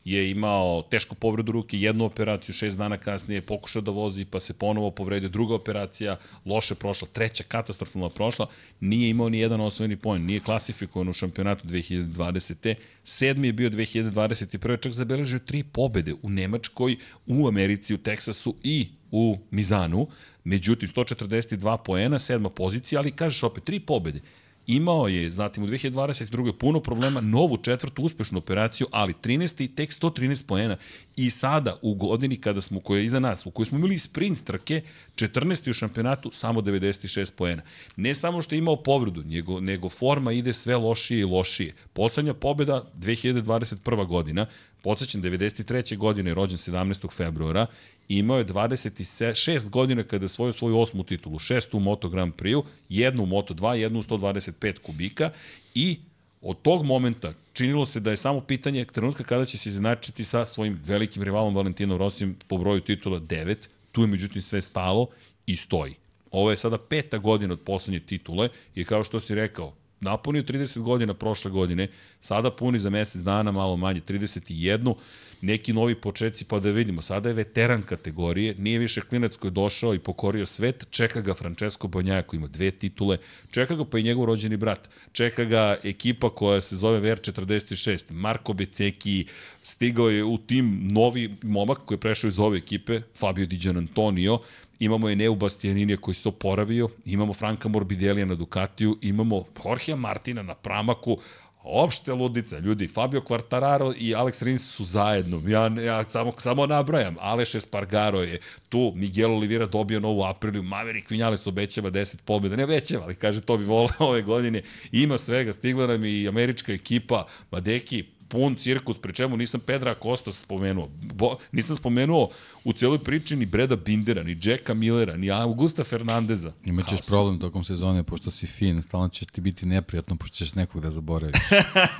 je 0.05 0.31
imao 0.31 0.83
tešku 0.83 1.15
povredu 1.15 1.53
ruke, 1.53 1.79
jednu 1.79 2.05
operaciju, 2.05 2.55
šest 2.55 2.79
dana 2.79 2.97
kasnije 2.97 3.37
je 3.37 3.43
pokušao 3.43 3.83
da 3.83 3.91
vozi, 3.91 4.25
pa 4.25 4.41
se 4.41 4.55
ponovo 4.55 4.91
povredio, 4.91 5.29
druga 5.29 5.55
operacija, 5.55 6.17
loše 6.47 6.75
prošla, 6.75 7.09
treća 7.12 7.45
katastrofalna 7.49 8.09
prošla, 8.09 8.47
nije 8.81 9.11
imao 9.11 9.29
ni 9.29 9.38
jedan 9.38 9.61
osvojeni 9.61 9.97
poen, 9.97 10.27
nije 10.27 10.41
klasifikovan 10.41 11.09
u 11.09 11.12
šampionatu 11.12 11.69
2020. 11.69 12.75
Sedmi 13.05 13.49
je 13.49 13.53
bio 13.53 13.71
2021. 13.71 14.81
čak 14.83 14.93
zabeležio 14.93 15.38
tri 15.38 15.62
pobede 15.62 16.15
u 16.23 16.31
Nemačkoj, 16.31 16.97
u 17.27 17.49
Americi, 17.49 17.95
u 17.95 17.99
Teksasu 17.99 18.55
i 18.62 18.88
u 19.11 19.38
Mizanu. 19.51 20.07
Međutim, 20.45 20.88
142 20.88 21.77
poena, 21.85 22.19
sedma 22.19 22.51
pozicija, 22.51 23.01
ali 23.01 23.12
kažeš 23.12 23.43
opet, 23.43 23.65
tri 23.65 23.81
pobede. 23.81 24.21
Imao 24.66 25.09
je, 25.09 25.31
zatim 25.31 25.64
u 25.64 25.66
2022. 25.66 26.53
puno 26.53 26.81
problema, 26.81 27.20
novu 27.20 27.57
četvrtu 27.57 28.03
uspešnu 28.03 28.38
operaciju, 28.38 28.87
ali 28.90 29.14
13. 29.22 29.75
tek 29.75 29.90
113 29.90 30.46
poena. 30.46 30.77
I 31.16 31.31
sada, 31.31 31.77
u 31.83 31.94
godini 31.94 32.37
kada 32.37 32.61
smo, 32.61 32.81
koja 32.81 32.98
je 32.98 33.05
iza 33.05 33.20
nas, 33.20 33.46
u 33.46 33.51
kojoj 33.51 33.66
smo 33.66 33.79
imali 33.79 33.98
sprint 33.98 34.44
trke, 34.44 34.83
14. 35.16 35.70
u 35.70 35.72
šampionatu, 35.72 36.31
samo 36.33 36.61
96 36.61 37.33
poena. 37.37 37.62
Ne 37.96 38.14
samo 38.14 38.42
što 38.42 38.55
je 38.55 38.59
imao 38.59 38.77
povredu, 38.77 39.22
nego, 39.22 39.61
nego 39.61 39.88
forma 39.88 40.33
ide 40.33 40.53
sve 40.53 40.77
lošije 40.77 41.20
i 41.20 41.25
lošije. 41.25 41.75
Poslednja 41.92 42.35
pobeda 42.35 42.85
2021. 42.98 44.07
godina, 44.07 44.46
Podsećam, 44.83 45.22
93. 45.22 45.96
godine 45.96 46.31
je 46.31 46.35
rođen 46.35 46.59
17. 46.59 47.12
februara, 47.16 47.66
imao 48.09 48.38
je 48.38 48.46
26 48.46 49.68
godina 49.68 50.03
kada 50.03 50.25
je 50.25 50.29
svojio 50.29 50.53
svoju 50.53 50.79
osmu 50.79 51.05
titulu, 51.05 51.38
šestu 51.38 51.77
u 51.77 51.81
Moto 51.81 52.09
Grand 52.09 52.35
Prix, 52.35 52.64
jednu 52.88 53.22
u 53.22 53.27
Moto 53.27 53.55
2, 53.55 53.72
jednu 53.72 53.98
u 53.98 54.03
125 54.03 54.79
kubika 54.79 55.31
i 55.75 55.98
od 56.42 56.62
tog 56.62 56.85
momenta 56.85 57.33
činilo 57.52 57.87
se 57.87 58.00
da 58.00 58.11
je 58.11 58.16
samo 58.16 58.40
pitanje 58.40 58.85
trenutka 58.85 59.24
kada 59.24 59.44
će 59.44 59.59
se 59.59 59.68
izinačiti 59.68 60.24
sa 60.24 60.46
svojim 60.46 60.81
velikim 60.85 61.22
rivalom 61.22 61.55
Valentinom 61.55 61.98
Rosijem 61.98 62.37
po 62.48 62.59
broju 62.59 62.81
titula 62.81 63.20
9, 63.20 63.57
tu 63.92 64.00
je 64.00 64.07
međutim 64.07 64.42
sve 64.42 64.62
stalo 64.62 65.07
i 65.46 65.57
stoji. 65.57 65.94
Ovo 66.31 66.50
je 66.50 66.57
sada 66.57 66.78
peta 66.78 67.18
godina 67.18 67.52
od 67.52 67.61
poslednje 67.61 68.00
titule 68.00 68.48
i 68.74 68.85
kao 68.85 69.05
što 69.05 69.20
si 69.20 69.35
rekao, 69.35 69.72
napunio 70.00 70.42
30 70.42 70.81
godina 70.81 71.14
prošle 71.14 71.50
godine, 71.50 71.88
sada 72.20 72.50
puni 72.50 72.78
za 72.78 72.90
mesec 72.90 73.22
dana 73.22 73.52
malo 73.52 73.76
manje, 73.76 74.00
31, 74.00 74.94
neki 75.42 75.72
novi 75.72 75.94
početci 75.94 76.44
pa 76.44 76.59
da 76.59 76.70
vidimo. 76.70 77.02
Sada 77.02 77.28
je 77.28 77.35
veteran 77.35 77.83
kategorije, 77.83 78.55
nije 78.59 78.78
više 78.78 79.00
klinac 79.00 79.37
koji 79.37 79.48
je 79.48 79.52
došao 79.52 79.94
i 79.94 79.98
pokorio 79.98 80.46
svet, 80.46 80.87
čeka 80.90 81.20
ga 81.20 81.35
Francesco 81.35 81.88
Bonjaja 81.88 82.22
koji 82.22 82.38
ima 82.38 82.46
dve 82.46 82.70
titule, 82.70 83.18
čeka 83.50 83.74
ga 83.74 83.85
pa 83.85 83.98
i 83.98 84.02
njegov 84.02 84.24
rođeni 84.24 84.57
brat, 84.57 84.88
čeka 85.12 85.44
ga 85.44 85.76
ekipa 85.85 86.31
koja 86.31 86.61
se 86.61 86.76
zove 86.76 87.00
VR46, 87.00 88.12
Marko 88.12 88.52
Beceki, 88.52 89.26
stigao 89.62 90.11
je 90.11 90.24
u 90.24 90.38
tim 90.38 90.88
novi 90.92 91.37
momak 91.42 91.78
koji 91.85 91.96
je 91.96 92.00
prešao 92.00 92.28
iz 92.28 92.38
ove 92.38 92.59
ekipe, 92.59 93.00
Fabio 93.18 93.46
Di 93.46 93.68
Antonio, 93.68 94.38
imamo 94.78 95.11
Eneu 95.11 95.35
Bastianinija 95.35 95.96
koji 95.96 96.14
se 96.14 96.28
oporavio, 96.28 96.88
imamo 97.05 97.33
Franka 97.33 97.68
Morbidelija 97.68 98.26
na 98.26 98.35
Ducatiju, 98.35 98.98
imamo 99.00 99.44
Jorgea 99.64 99.96
Martina 99.96 100.42
na 100.42 100.55
Pramaku, 100.55 101.18
opšte 101.62 102.12
ludica, 102.12 102.59
ljudi, 102.59 102.87
Fabio 102.87 103.20
Quartararo 103.20 103.94
i 103.98 104.14
Alex 104.14 104.44
Rins 104.44 104.70
su 104.70 104.85
zajedno, 104.85 105.42
ja, 105.46 105.70
ja 105.85 106.05
samo, 106.09 106.33
samo 106.38 106.66
nabrajam, 106.66 107.16
Aleš 107.20 107.55
Espargaro 107.55 108.22
je 108.22 108.40
tu, 108.68 108.92
Miguel 108.96 109.35
Oliveira 109.35 109.66
dobio 109.66 110.01
novu 110.01 110.25
apriliju, 110.25 110.62
Maverick 110.62 111.11
Vinales 111.11 111.46
obećava 111.46 111.90
10 111.90 112.16
pobjeda, 112.25 112.57
ne 112.57 112.64
obećava, 112.64 113.05
ali 113.05 113.14
kaže 113.14 113.40
to 113.40 113.57
bi 113.57 113.64
volao 113.64 113.90
ove 113.98 114.22
godine, 114.22 114.62
ima 114.92 115.18
svega, 115.18 115.53
stigla 115.53 115.87
nam 115.87 116.05
i 116.05 116.29
američka 116.29 116.72
ekipa, 116.72 117.27
Madeki, 117.51 118.05
pun 118.33 118.55
cirkus, 118.57 118.99
pri 118.99 119.12
čemu 119.12 119.37
nisam 119.37 119.61
Pedra 119.61 119.95
Costa 120.03 120.33
spomenuo. 120.33 120.88
Bo, 121.14 121.37
nisam 121.53 121.77
spomenuo 121.77 122.31
u 122.64 122.73
cijeloj 122.73 123.05
priči 123.05 123.37
ni 123.37 123.47
Breda 123.47 123.77
Bindera, 123.77 124.23
ni 124.23 124.38
Jacka 124.42 124.75
Millera, 124.75 125.16
ni 125.16 125.31
Augusta 125.31 125.85
Fernandeza. 125.85 126.53
Imaćeš 126.64 127.01
Kao 127.01 127.09
problem 127.09 127.38
tokom 127.38 127.64
sezone, 127.64 128.03
pošto 128.03 128.31
si 128.31 128.47
fin, 128.47 128.83
stalno 128.83 129.09
će 129.09 129.27
ti 129.27 129.40
biti 129.40 129.66
neprijatno, 129.66 130.16
pošto 130.16 130.37
ćeš 130.37 130.55
nekog 130.55 130.83
da 130.83 130.90
zaboraviš. 130.90 131.37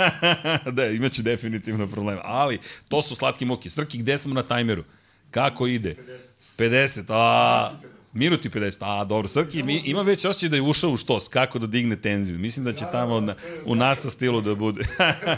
da, 0.77 0.87
imaće 0.87 1.23
definitivno 1.23 1.87
problema. 1.87 2.21
Ali, 2.25 2.59
to 2.88 3.03
su 3.03 3.14
slatki 3.14 3.45
muki. 3.45 3.71
Srki, 3.71 3.99
gde 3.99 4.18
smo 4.18 4.35
na 4.35 4.42
tajmeru? 4.42 4.85
Kako 5.31 5.66
ide? 5.66 5.97
50. 6.59 7.03
50, 7.05 7.05
a... 7.09 7.73
Minuti 8.12 8.48
50, 8.48 8.77
a 8.81 9.05
dobro, 9.05 9.29
Srki 9.29 9.62
mi, 9.62 9.83
ima 9.85 10.03
već 10.03 10.25
osjećaj 10.25 10.48
da 10.48 10.57
je 10.57 10.62
ušao 10.62 10.90
u 10.90 10.96
štos, 10.96 11.29
kako 11.29 11.59
da 11.59 11.66
digne 11.66 11.96
tenziju. 11.96 12.38
Mislim 12.38 12.64
da 12.64 12.72
će 12.72 12.85
tamo 12.92 13.20
na, 13.20 13.35
u 13.64 13.75
NASA 13.75 14.11
stilu 14.11 14.40
da 14.40 14.55
bude. 14.55 14.85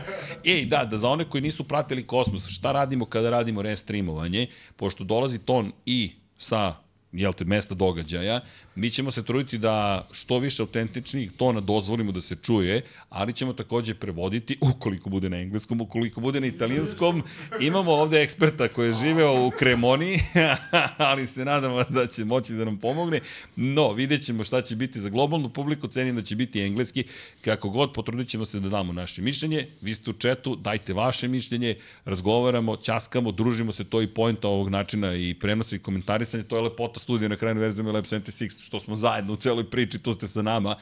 Ej, 0.45 0.67
da, 0.67 0.85
da 0.85 0.97
za 0.97 1.09
one 1.09 1.25
koji 1.25 1.43
nisu 1.43 1.65
pratili 1.65 2.07
Kosmos, 2.07 2.49
šta 2.49 2.73
radimo 2.73 3.07
kada 3.07 3.31
radimo 3.31 3.63
restreamovanje, 3.63 4.47
pošto 4.77 5.05
dolazi 5.05 5.39
ton 5.39 5.73
i 5.87 6.13
sa 6.39 6.84
jel 7.15 7.33
te, 7.33 7.45
mesta 7.45 7.75
događaja, 7.75 8.41
mi 8.75 8.91
ćemo 8.91 9.11
se 9.11 9.23
truditi 9.23 9.59
da 9.59 10.09
što 10.13 10.39
više 10.39 10.63
autentičnih 10.63 11.33
tona 11.33 11.61
dozvolimo 11.61 12.13
da 12.13 12.21
se 12.21 12.37
čuje, 12.43 12.83
ali 13.09 13.33
ćemo 13.33 13.53
takođe 13.53 13.95
prevoditi, 13.95 14.59
ukoliko 14.61 15.11
bude 15.11 15.29
na 15.31 15.37
engleskom, 15.37 15.81
ukoliko 15.81 16.21
bude 16.21 16.41
na 16.41 16.47
italijanskom. 16.47 17.23
Imamo 17.61 17.93
ovde 17.93 18.23
eksperta 18.23 18.69
koji 18.69 18.87
je 18.89 18.93
živeo 18.93 19.47
u 19.47 19.51
Kremoni, 19.51 20.21
ali 21.11 21.27
se 21.27 21.45
nadamo 21.45 21.85
da 21.89 22.07
će 22.07 22.25
moći 22.25 22.53
da 22.53 22.65
nam 22.65 22.79
pomogne. 22.79 23.21
No, 23.57 23.93
vidjet 23.93 24.23
ćemo 24.23 24.45
šta 24.45 24.63
će 24.63 24.77
biti 24.77 25.01
za 25.01 25.09
globalnu 25.09 25.49
publiku, 25.49 25.89
cenim 25.89 26.17
da 26.17 26.23
će 26.23 26.37
biti 26.37 26.61
engleski. 26.61 27.05
Kako 27.41 27.71
god, 27.71 27.93
potrudit 27.93 28.29
ćemo 28.29 28.45
se 28.45 28.61
da 28.61 28.69
damo 28.69 28.93
naše 28.93 29.23
mišljenje. 29.23 29.69
Vi 29.81 29.95
ste 29.95 30.11
u 30.11 30.13
četu, 30.13 30.57
dajte 30.57 30.93
vaše 30.93 31.29
mišljenje, 31.29 31.77
razgovaramo, 32.05 32.77
časkamo, 32.77 33.33
družimo 33.33 33.73
se, 33.73 33.85
to 33.85 34.03
i 34.03 34.07
pojenta 34.07 34.49
ovog 34.49 34.69
načina 34.69 35.15
i 35.15 35.35
prenosa 35.35 35.77
i 35.77 35.79
komentarisanja, 35.79 36.45
to 36.45 36.57
je 36.57 36.63
lepota 36.63 37.01
studija 37.05 37.29
na 37.29 37.37
kraju 37.37 37.61
verzijama 37.61 37.93
Lab 37.93 38.05
76, 38.05 38.67
što 38.67 38.81
smo 38.81 38.97
zajedno 38.97 39.33
u 39.33 39.37
celoj 39.37 39.71
priči, 39.71 39.99
tu 39.99 40.15
ste 40.15 40.29
sa 40.29 40.43
nama. 40.43 40.77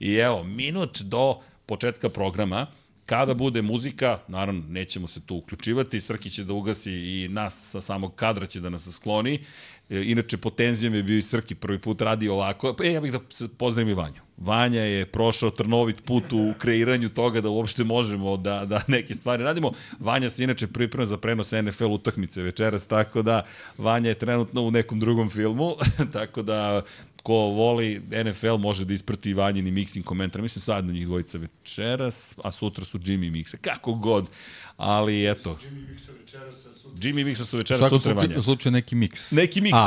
I 0.00 0.14
evo, 0.14 0.42
minut 0.44 1.00
do 1.00 1.40
početka 1.66 2.08
programa, 2.08 2.66
kada 3.06 3.34
bude 3.34 3.62
muzika, 3.62 4.18
naravno 4.28 4.62
nećemo 4.68 5.08
se 5.08 5.20
tu 5.20 5.36
uključivati, 5.36 6.00
Srki 6.00 6.30
će 6.30 6.44
da 6.44 6.52
ugasi 6.52 6.92
i 6.92 7.28
nas 7.28 7.70
sa 7.70 7.80
samog 7.80 8.14
kadra 8.14 8.46
će 8.46 8.60
da 8.60 8.68
nas 8.68 8.88
skloni. 8.92 9.44
E, 9.90 10.02
inače, 10.04 10.36
po 10.36 10.50
tenzijama 10.50 10.96
je 10.96 11.02
bio 11.02 11.18
i 11.18 11.22
Srki 11.22 11.54
prvi 11.54 11.78
put 11.78 12.00
radi 12.00 12.28
ovako. 12.28 12.74
E, 12.84 12.92
ja 12.92 13.00
bih 13.00 13.12
da 13.12 13.20
pozdravim 13.58 13.88
i 13.88 13.94
Vanju. 13.94 14.20
Vanja 14.36 14.82
je 14.82 15.06
prošao 15.06 15.50
trnovit 15.50 16.04
put 16.04 16.32
u 16.32 16.54
kreiranju 16.58 17.08
toga 17.08 17.40
da 17.40 17.48
uopšte 17.48 17.84
možemo 17.84 18.36
da, 18.36 18.64
da 18.64 18.80
neke 18.86 19.14
stvari 19.14 19.44
radimo. 19.44 19.72
Vanja 19.98 20.30
se 20.30 20.44
inače 20.44 20.66
priprema 20.66 21.06
za 21.06 21.16
prenos 21.16 21.50
NFL 21.50 21.86
utakmice 21.86 22.42
večeras, 22.42 22.86
tako 22.86 23.22
da 23.22 23.44
Vanja 23.78 24.08
je 24.08 24.14
trenutno 24.14 24.62
u 24.62 24.70
nekom 24.70 25.00
drugom 25.00 25.30
filmu, 25.30 25.74
tako 26.12 26.42
da 26.42 26.82
ko 27.28 27.34
voli 27.34 28.02
NFL 28.24 28.56
može 28.56 28.84
da 28.84 28.94
isprati 28.94 29.34
Vanjini 29.34 29.70
mixing 29.70 30.02
komentar. 30.02 30.42
Mislim 30.42 30.62
sadno 30.62 30.92
njih 30.92 31.06
dvojica 31.06 31.38
večeras, 31.38 32.34
a 32.44 32.52
sutra 32.52 32.84
su 32.84 32.98
Jimmy 32.98 33.30
Mixa. 33.30 33.56
Kako 33.60 33.94
god. 33.94 34.30
Ali 34.76 35.30
eto. 35.30 35.58
Jimmy 35.62 35.88
Mixa 35.88 36.12
večeras, 36.20 36.66
a 36.66 36.72
sutra. 36.72 37.00
Jimmy 37.00 37.24
Mixa 37.24 37.44
su 37.44 37.56
U 37.56 37.58
večeras, 37.58 37.78
svakom 37.78 38.00
sutra 38.00 38.12
Vanja. 38.12 38.26
slučaju, 38.26 38.42
slučaju 38.42 38.72
neki 38.72 38.94
miks. 38.94 39.30
Neki 39.30 39.60
miks. 39.60 39.78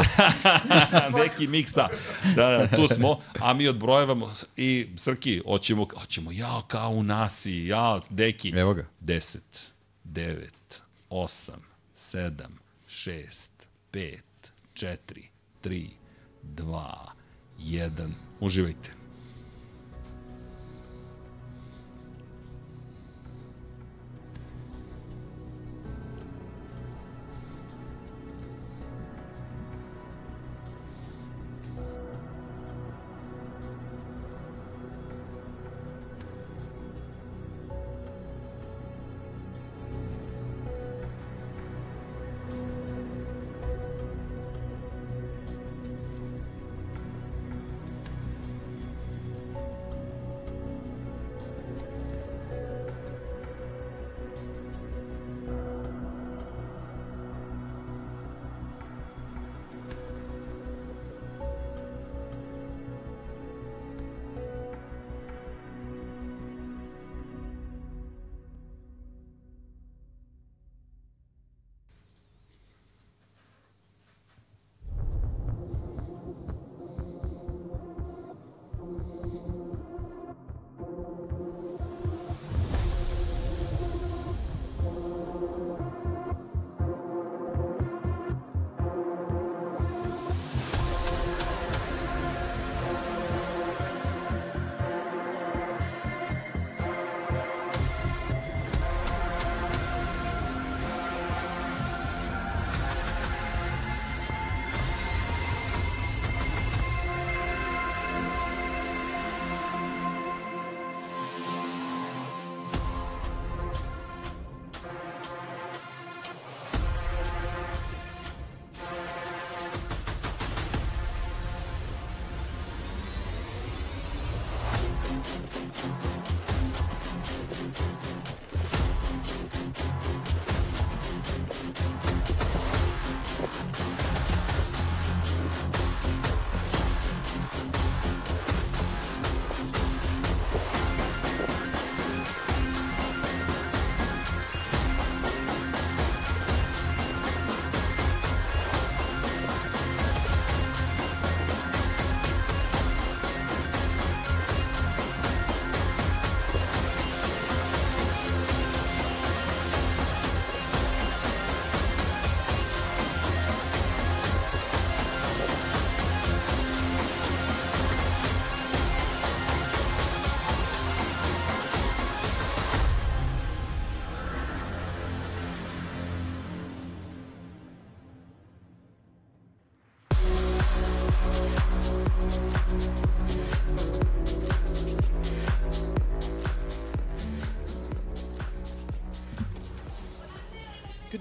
Neki 1.24 1.48
miksa. 1.48 1.88
Da, 2.36 2.50
da, 2.50 2.68
tu 2.76 2.88
smo. 2.88 3.20
A 3.40 3.54
mi 3.54 3.68
odbrojevamo 3.68 4.34
i 4.58 4.88
Srki, 4.98 5.42
hoćemo, 5.46 5.88
hoćemo 6.00 6.32
ja 6.32 6.62
kao 6.68 6.90
u 6.90 7.04
nasi, 7.04 7.66
ja, 7.66 8.00
deki. 8.10 8.50
Evo 8.56 8.74
ga. 8.74 8.86
10, 9.02 9.38
9, 10.06 10.36
8, 11.10 11.52
7, 11.98 12.32
6, 12.90 13.50
5, 13.94 14.20
4, 14.74 14.98
3, 15.64 15.88
2, 16.44 17.21
1. 17.66 18.14
Uživajte. 18.40 19.01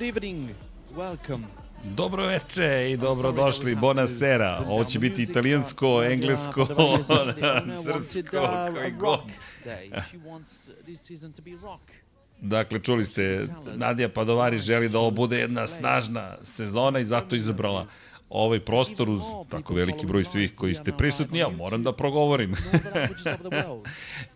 Good 0.01 0.17
evening. 0.17 0.49
Welcome. 0.97 1.43
Dobro 1.85 2.27
veče 2.27 2.91
i 2.93 2.97
dobrodošli, 2.97 3.75
bonasera. 3.75 4.65
Ovo 4.69 4.85
će 4.85 4.99
biti 4.99 5.23
italijansko, 5.23 6.03
englesko, 6.05 6.67
srpsko, 7.85 8.49
koji 8.75 8.93
god. 8.93 9.21
Dakle, 12.41 12.81
čuli 12.83 13.07
ste, 13.07 13.43
Nadija 13.77 14.09
Padovari 14.09 14.59
želi 14.59 14.89
da 14.89 14.99
ovo 14.99 15.11
bude 15.11 15.39
jedna 15.39 15.67
snažna 15.67 16.37
sezona 16.43 16.99
i 16.99 17.05
zato 17.05 17.37
izabrala 17.37 17.87
ovaj 18.29 18.61
prostor 18.61 19.11
uz 19.11 19.23
tako 19.51 19.75
veliki 19.75 20.07
broj 20.07 20.25
svih 20.25 20.55
koji 20.55 20.75
ste 20.75 20.93
prisutni, 20.93 21.39
ja 21.39 21.49
moram 21.49 21.83
da 21.83 21.93
progovorim. 21.93 22.55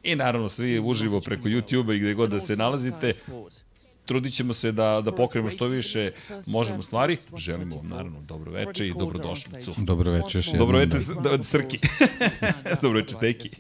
I 0.03 0.16
naravno 0.16 0.48
svi 0.48 0.81
uživo 0.81 1.20
preko 1.20 1.48
YouTube-a 1.48 1.94
i 1.94 1.98
gde 1.98 2.14
god 2.14 2.31
da 2.31 2.40
se 2.40 2.57
nalazite, 2.57 3.12
trudit 4.04 4.34
ćemo 4.34 4.52
se 4.52 4.72
da, 4.72 5.00
da 5.04 5.12
pokrenemo 5.12 5.50
što 5.50 5.66
više 5.66 6.12
možemo 6.46 6.82
stvari. 6.82 7.16
Želimo 7.36 7.76
vam 7.76 7.88
naravno 7.88 8.20
dobro 8.20 8.52
veče 8.52 8.88
i 8.88 8.94
dobrodošlicu. 8.98 9.72
Dobro 9.78 10.10
veče 10.10 10.38
još 10.38 10.46
jednom. 10.46 10.58
Dobro 10.58 10.78
veče, 10.78 10.98
da, 11.38 11.44
Srki. 11.44 11.78
dobro 12.82 13.00
veče, 13.00 13.14
Steki. 13.14 13.50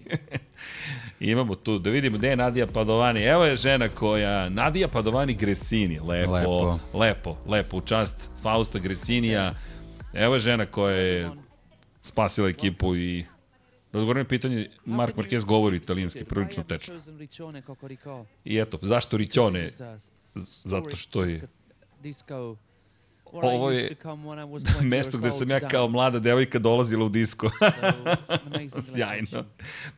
I 1.20 1.30
imamo 1.34 1.54
tu, 1.54 1.78
da 1.78 1.90
vidimo 1.90 2.18
gde 2.18 2.28
je 2.28 2.36
Nadija 2.36 2.66
Padovani. 2.66 3.22
Evo 3.22 3.44
je 3.44 3.56
žena 3.56 3.88
koja, 3.88 4.48
Nadija 4.48 4.88
Padovani 4.88 5.34
Gresini, 5.34 6.00
lepo, 6.00 6.32
lepo, 6.32 6.78
lepo, 6.94 7.36
lepo 7.46 7.76
u 7.76 7.80
čast 7.80 8.30
Fausta 8.42 8.78
Gresinija. 8.78 9.54
Evo 10.14 10.34
je 10.34 10.40
žena 10.40 10.66
koja 10.66 10.96
je 10.96 11.30
spasila 12.02 12.48
ekipu 12.48 12.96
i 12.96 13.24
Da 13.94 13.98
odgovorim 13.98 14.26
pitanje, 14.26 14.70
Mark 14.84 15.16
Marquez 15.16 15.44
govori 15.44 15.76
italijanski 15.76 16.24
prilično 16.24 16.62
tečno. 16.62 16.94
I 18.44 18.58
eto, 18.58 18.78
zašto 18.82 19.16
Riccione? 19.16 19.68
Zato 20.64 20.96
što 20.96 21.24
je 21.24 21.48
ovo 23.42 23.70
je 23.70 23.96
mesto 24.82 25.18
gde 25.18 25.30
sam 25.30 25.50
ja 25.50 25.60
kao 25.60 25.88
mlada 25.88 26.18
devojka 26.18 26.58
dolazila 26.58 27.04
u 27.04 27.08
disko. 27.08 27.50
Sjajno. 28.94 29.44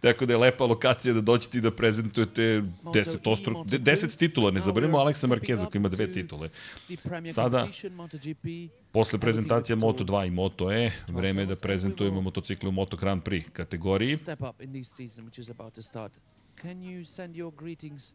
Tako 0.01 0.27
da 0.27 0.33
je 0.33 0.39
lepa 0.39 0.65
lokacija 0.65 1.15
da 1.15 1.21
doćete 1.21 1.59
i 1.59 1.61
da 1.61 1.71
prezentujete 1.71 2.43
10, 2.83 3.19
ostru, 3.25 3.55
10 3.55 4.19
titula. 4.19 4.51
Ne 4.51 4.61
zaboravimo 4.61 4.99
Aleksa 4.99 5.27
Markeza 5.27 5.67
koji 5.67 5.81
ima 5.81 5.89
dve 5.89 6.13
titule. 6.13 6.51
Sada, 7.35 7.69
posle 8.93 9.19
prezentacija 9.19 9.77
Moto2 9.77 10.27
i 10.27 10.31
Moto 10.31 10.73
E, 10.73 10.93
vreme 11.09 11.43
je 11.43 11.47
da 11.47 11.55
prezentujemo 11.63 12.21
motocikle 12.21 12.69
u 12.69 12.73
Moto 12.73 12.97
Grand 12.97 13.23
Prix 13.23 13.51
kategoriji. 13.53 14.17
Can 16.63 16.81
you 16.81 17.05
send 17.05 17.37
your 17.37 17.53
greetings 17.57 18.15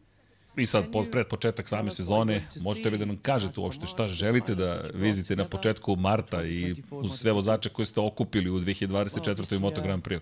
I 0.56 0.66
sad, 0.66 0.92
pod, 0.92 1.10
pred 1.10 1.26
početak 1.26 1.68
same 1.68 1.90
sezone, 1.90 2.48
možete 2.60 2.90
li 2.90 2.98
da 2.98 3.04
nam 3.04 3.16
kažete 3.16 3.60
uopšte 3.60 3.86
šta 3.86 4.04
želite 4.04 4.54
da 4.54 4.82
vidite 4.94 5.36
na 5.36 5.44
početku 5.44 5.96
marta 5.96 6.44
i 6.44 6.74
uz 6.90 7.12
sve 7.12 7.32
vozače 7.32 7.68
koje 7.68 7.86
ste 7.86 8.00
okupili 8.00 8.50
u 8.50 8.60
2024. 8.60 9.58
Moto 9.58 9.82
Grand 9.82 10.02
Prix? 10.02 10.20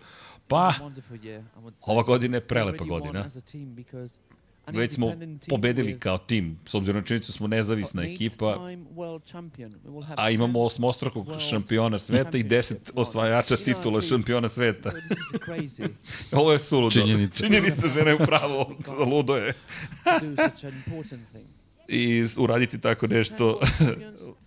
Pa, 0.49 0.73
ova 1.87 2.03
godina 2.03 2.37
je 2.37 2.47
prelepa 2.47 2.85
godina. 2.85 3.27
Već 4.73 4.93
smo 4.93 5.13
pobedili 5.49 5.99
kao 5.99 6.19
tim, 6.19 6.59
s 6.67 6.75
obzirom 6.75 7.01
na 7.01 7.07
činjenicu 7.07 7.33
smo 7.33 7.47
nezavisna 7.47 8.03
ekipa, 8.03 8.71
a 10.17 10.31
imamo 10.31 10.61
osmostrokog 10.61 11.27
šampiona 11.51 11.99
sveta 11.99 12.39
i 12.39 12.43
deset 12.43 12.91
osvajača 12.95 13.57
titula 13.57 14.03
šampiona 14.03 14.49
sveta. 14.49 14.93
Ovo 16.33 16.53
je 16.53 16.59
suludo. 16.59 16.91
Činjenica. 16.91 17.45
Činjenica, 17.47 17.89
žena 17.89 18.11
je 18.11 18.15
upravo, 18.15 18.77
ludo 19.11 19.37
je. 19.37 19.55
I 21.89 22.25
uraditi 22.37 22.81
tako 22.81 23.07
nešto, 23.07 23.61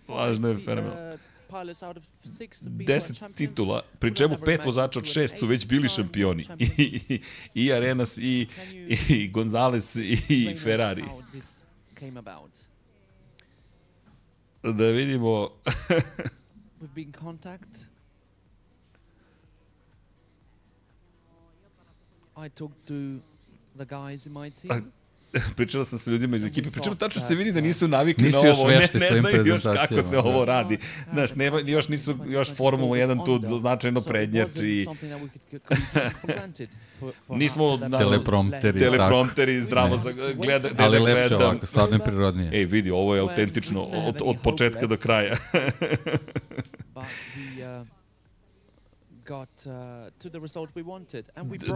važno 0.08 0.48
je 0.48 0.56
fenomenalno. 0.56 1.18
10 1.62 3.34
titula, 3.34 3.82
pri 3.98 4.14
čemu 4.14 4.36
pet 4.44 4.64
vozača 4.64 4.98
od 4.98 5.04
šest 5.04 5.38
su 5.38 5.46
već 5.46 5.66
bili 5.66 5.88
šampioni. 5.88 6.46
I, 6.58 6.64
i, 7.08 7.20
i 7.54 7.72
Arenas, 7.72 8.18
i, 8.18 8.48
i 9.08 9.28
Gonzales, 9.28 9.96
i 10.28 10.56
Ferrari. 10.62 11.04
Da 14.62 14.86
vidimo... 14.90 15.48
We've 16.80 16.94
been 16.94 17.12
contact. 17.12 17.86
I 22.36 22.48
talked 22.48 22.86
to 22.86 23.20
the 23.76 23.84
guys 23.86 24.26
in 24.26 24.32
my 24.32 24.50
team. 24.50 24.92
pričala 25.56 25.84
sam 25.84 25.98
sa 25.98 26.10
ljudima 26.10 26.36
iz 26.36 26.44
ekipe, 26.44 26.70
pričamo 26.70 26.96
tačno 26.96 27.20
se 27.22 27.34
vidi 27.34 27.52
da 27.52 27.60
nisu 27.60 27.88
navikli 27.88 28.24
Nisu 28.24 28.44
na 28.44 28.50
ovo, 28.50 28.68
ne, 28.68 28.74
ne, 28.74 28.80
ne 29.10 29.20
znaju 29.20 29.46
još 29.46 29.62
kako 29.62 30.02
se 30.02 30.18
ovo 30.18 30.44
da. 30.44 30.52
radi. 30.52 30.78
Znaš, 31.12 31.34
nema, 31.34 31.60
još 31.66 31.88
nisu, 31.88 32.14
još 32.28 32.54
Formula 32.54 32.96
1 32.96 33.24
tu 33.24 33.58
značajno 33.58 34.00
prednjači. 34.00 34.86
Nismo 37.28 37.76
na, 37.76 37.98
teleprompteri, 37.98 38.80
teleprompteri 38.80 39.60
zdravo 39.60 39.96
za 39.96 40.12
gleda, 40.34 40.68
da 40.68 40.84
Ali 40.84 40.98
lepše 40.98 41.28
gledam. 41.28 41.46
ovako, 41.46 41.66
stvarno 41.66 41.96
je 41.96 42.04
prirodnije. 42.04 42.50
Ej, 42.52 42.64
vidi, 42.64 42.90
ovo 42.90 43.14
je 43.14 43.20
autentično 43.20 43.82
od, 43.82 44.16
od 44.24 44.36
početka 44.42 44.86
do 44.86 44.96
kraja. 44.96 45.36
got 46.94 47.02
uh, 47.02 47.04
to 47.04 47.04
the 47.04 47.22
result 47.64 47.82
we 47.82 47.82
wanted. 47.82 47.92
And 49.04 49.10
we 49.10 49.13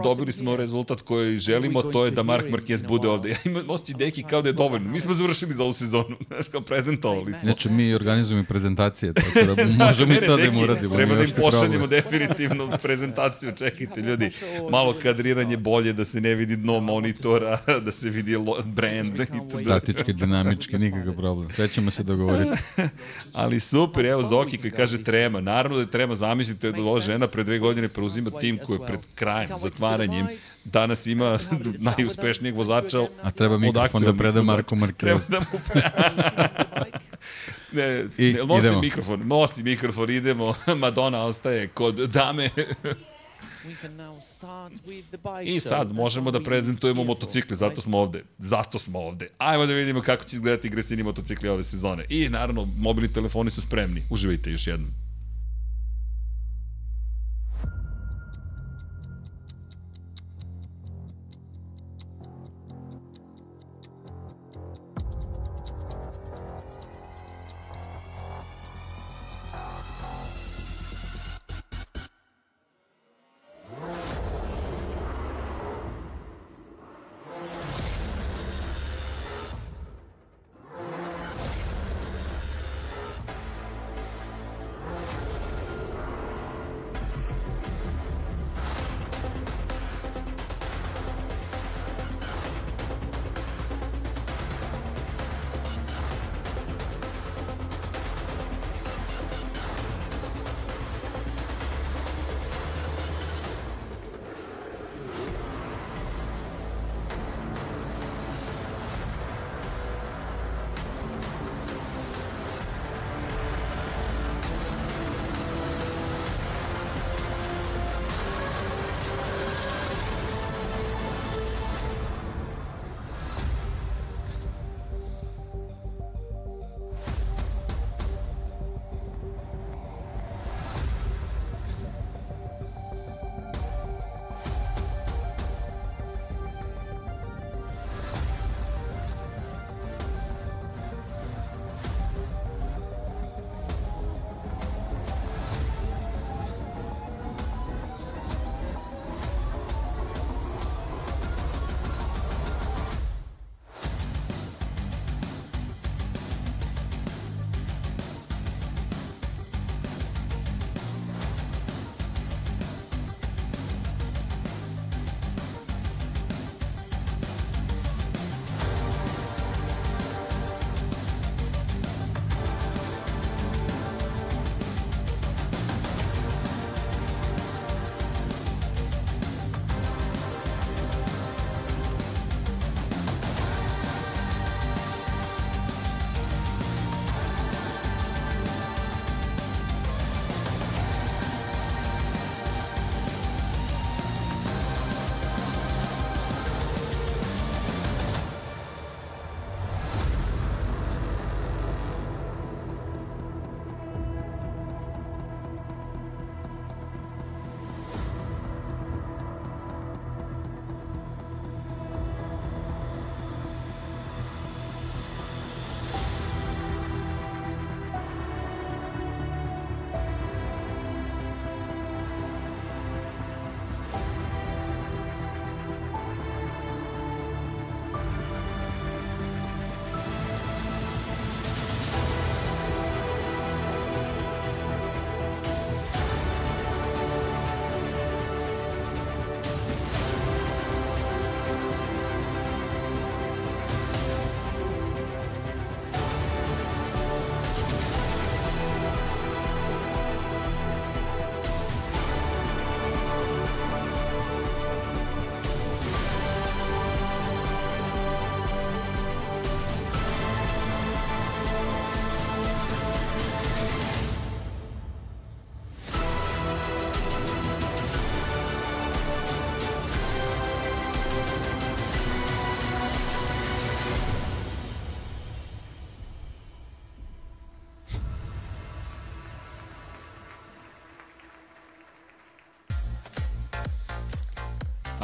Dobili 0.03 0.31
smo 0.31 0.55
rezultat 0.55 1.01
koji 1.01 1.37
želimo, 1.37 1.81
to 1.81 2.05
je 2.05 2.11
da 2.11 2.23
Mark 2.23 2.45
Marquez 2.45 2.87
bude 2.87 3.07
ovde. 3.07 3.29
Ja 3.29 3.37
imam 3.45 3.69
osjećaj 3.69 3.95
deki 3.95 4.23
kao 4.23 4.41
da 4.41 4.49
je 4.49 4.53
dovoljno. 4.53 4.91
Mi 4.91 4.99
smo 4.99 5.13
završili 5.13 5.53
za 5.53 5.63
ovu 5.63 5.73
sezonu, 5.73 6.17
znaš, 6.27 6.47
kao 6.47 6.61
prezentovali 6.61 7.33
smo. 7.33 7.41
Znači, 7.41 7.69
mi 7.69 7.93
organizujemo 7.93 8.45
prezentacije, 8.47 9.13
tako 9.13 9.53
da 9.55 9.65
možemo 9.85 10.13
i 10.13 10.25
to 10.25 10.37
da 10.37 10.43
im 10.43 10.57
uradimo. 10.57 10.95
Treba 10.95 11.15
da 11.15 11.23
im 11.23 11.29
pošaljemo 11.37 11.87
definitivno 11.87 12.77
prezentaciju. 12.83 13.51
Čekajte, 13.57 14.01
ljudi, 14.01 14.29
malo 14.71 14.95
kadriranje 15.03 15.57
bolje, 15.57 15.93
da 15.93 16.05
se 16.05 16.21
ne 16.21 16.35
vidi 16.35 16.55
dno 16.55 16.79
monitora, 16.79 17.59
da 17.85 17.91
se 17.91 18.09
vidi 18.09 18.35
brand. 18.65 19.19
Statički, 19.63 20.13
dinamički, 20.13 20.77
nikakav 20.77 21.13
problem. 21.13 21.51
Sve 21.51 21.67
ćemo 21.67 21.91
se 21.91 22.03
dogovoriti. 22.03 22.61
Ali 23.33 23.59
super, 23.59 24.05
evo 24.05 24.23
Zoki 24.23 24.57
koji 24.57 24.71
kaže 24.71 25.03
trema. 25.03 25.41
Naravno 25.41 25.77
da 25.77 25.83
je 25.83 25.91
trema, 25.91 26.15
zamislite 26.15 26.71
da 26.71 26.81
ova 26.81 26.99
žena 26.99 27.27
pre 27.39 27.43
dve 27.43 27.59
godine 27.59 27.87
preuzima 27.87 28.31
tim 28.39 28.59
koji 28.65 28.79
je 28.79 28.87
pred 28.87 28.99
krajem, 29.15 29.49
zatvaranjem. 29.61 30.27
Danas 30.63 31.05
ima 31.05 31.37
najuspešnijeg 31.97 32.55
vozača. 32.55 33.07
A 33.23 33.31
treba 33.31 33.57
mikrofon 33.57 34.03
da 34.03 34.13
preda 34.13 34.41
Marko 34.41 34.75
Marquez. 34.75 34.97
Treba 34.97 35.19
da 35.29 35.39
mu 35.39 35.59
Ne, 37.71 38.05
I, 38.17 38.33
ne, 38.33 38.43
nosi 38.43 38.67
idemo. 38.67 38.81
mikrofon, 38.81 39.27
nosi 39.27 39.63
mikrofon, 39.63 40.09
idemo. 40.09 40.55
Madonna 40.81 41.23
ostaje 41.25 41.67
kod 41.67 41.95
dame. 41.95 42.49
I 45.43 45.59
sad 45.59 45.93
možemo 45.93 46.31
da 46.31 46.43
prezentujemo 46.43 47.03
motocikle, 47.03 47.55
zato 47.55 47.81
smo 47.81 47.97
ovde. 47.97 48.23
Zato 48.37 48.79
smo 48.79 48.99
ovde. 48.99 49.29
Ajmo 49.37 49.65
da 49.65 49.73
vidimo 49.73 50.01
kako 50.01 50.25
će 50.25 50.35
izgledati 50.35 50.69
Gresini 50.69 51.03
motocikli 51.03 51.49
ove 51.49 51.63
sezone. 51.63 52.05
I 52.09 52.29
naravno, 52.29 52.67
mobilni 52.77 53.13
telefoni 53.13 53.51
su 53.51 53.61
spremni. 53.61 54.03
Uživajte 54.09 54.51
još 54.51 54.67
jednom. 54.67 55.08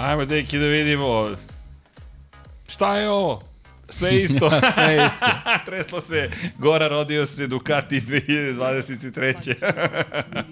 Ajmo, 0.06 0.26
deki, 0.26 0.60
da 0.60 0.66
vidimo. 0.66 1.30
Šta 2.68 2.98
je 2.98 3.10
ovo? 3.10 3.42
Sve 3.90 4.16
isto. 4.16 4.50
Sve 4.76 5.08
isto. 5.08 5.26
Treslo 5.66 6.02
se, 6.02 6.30
Gora 6.60 6.88
rodio 6.88 7.26
se 7.26 7.48
Ducati 7.48 7.98
iz 7.98 8.06
2023. 8.06 9.56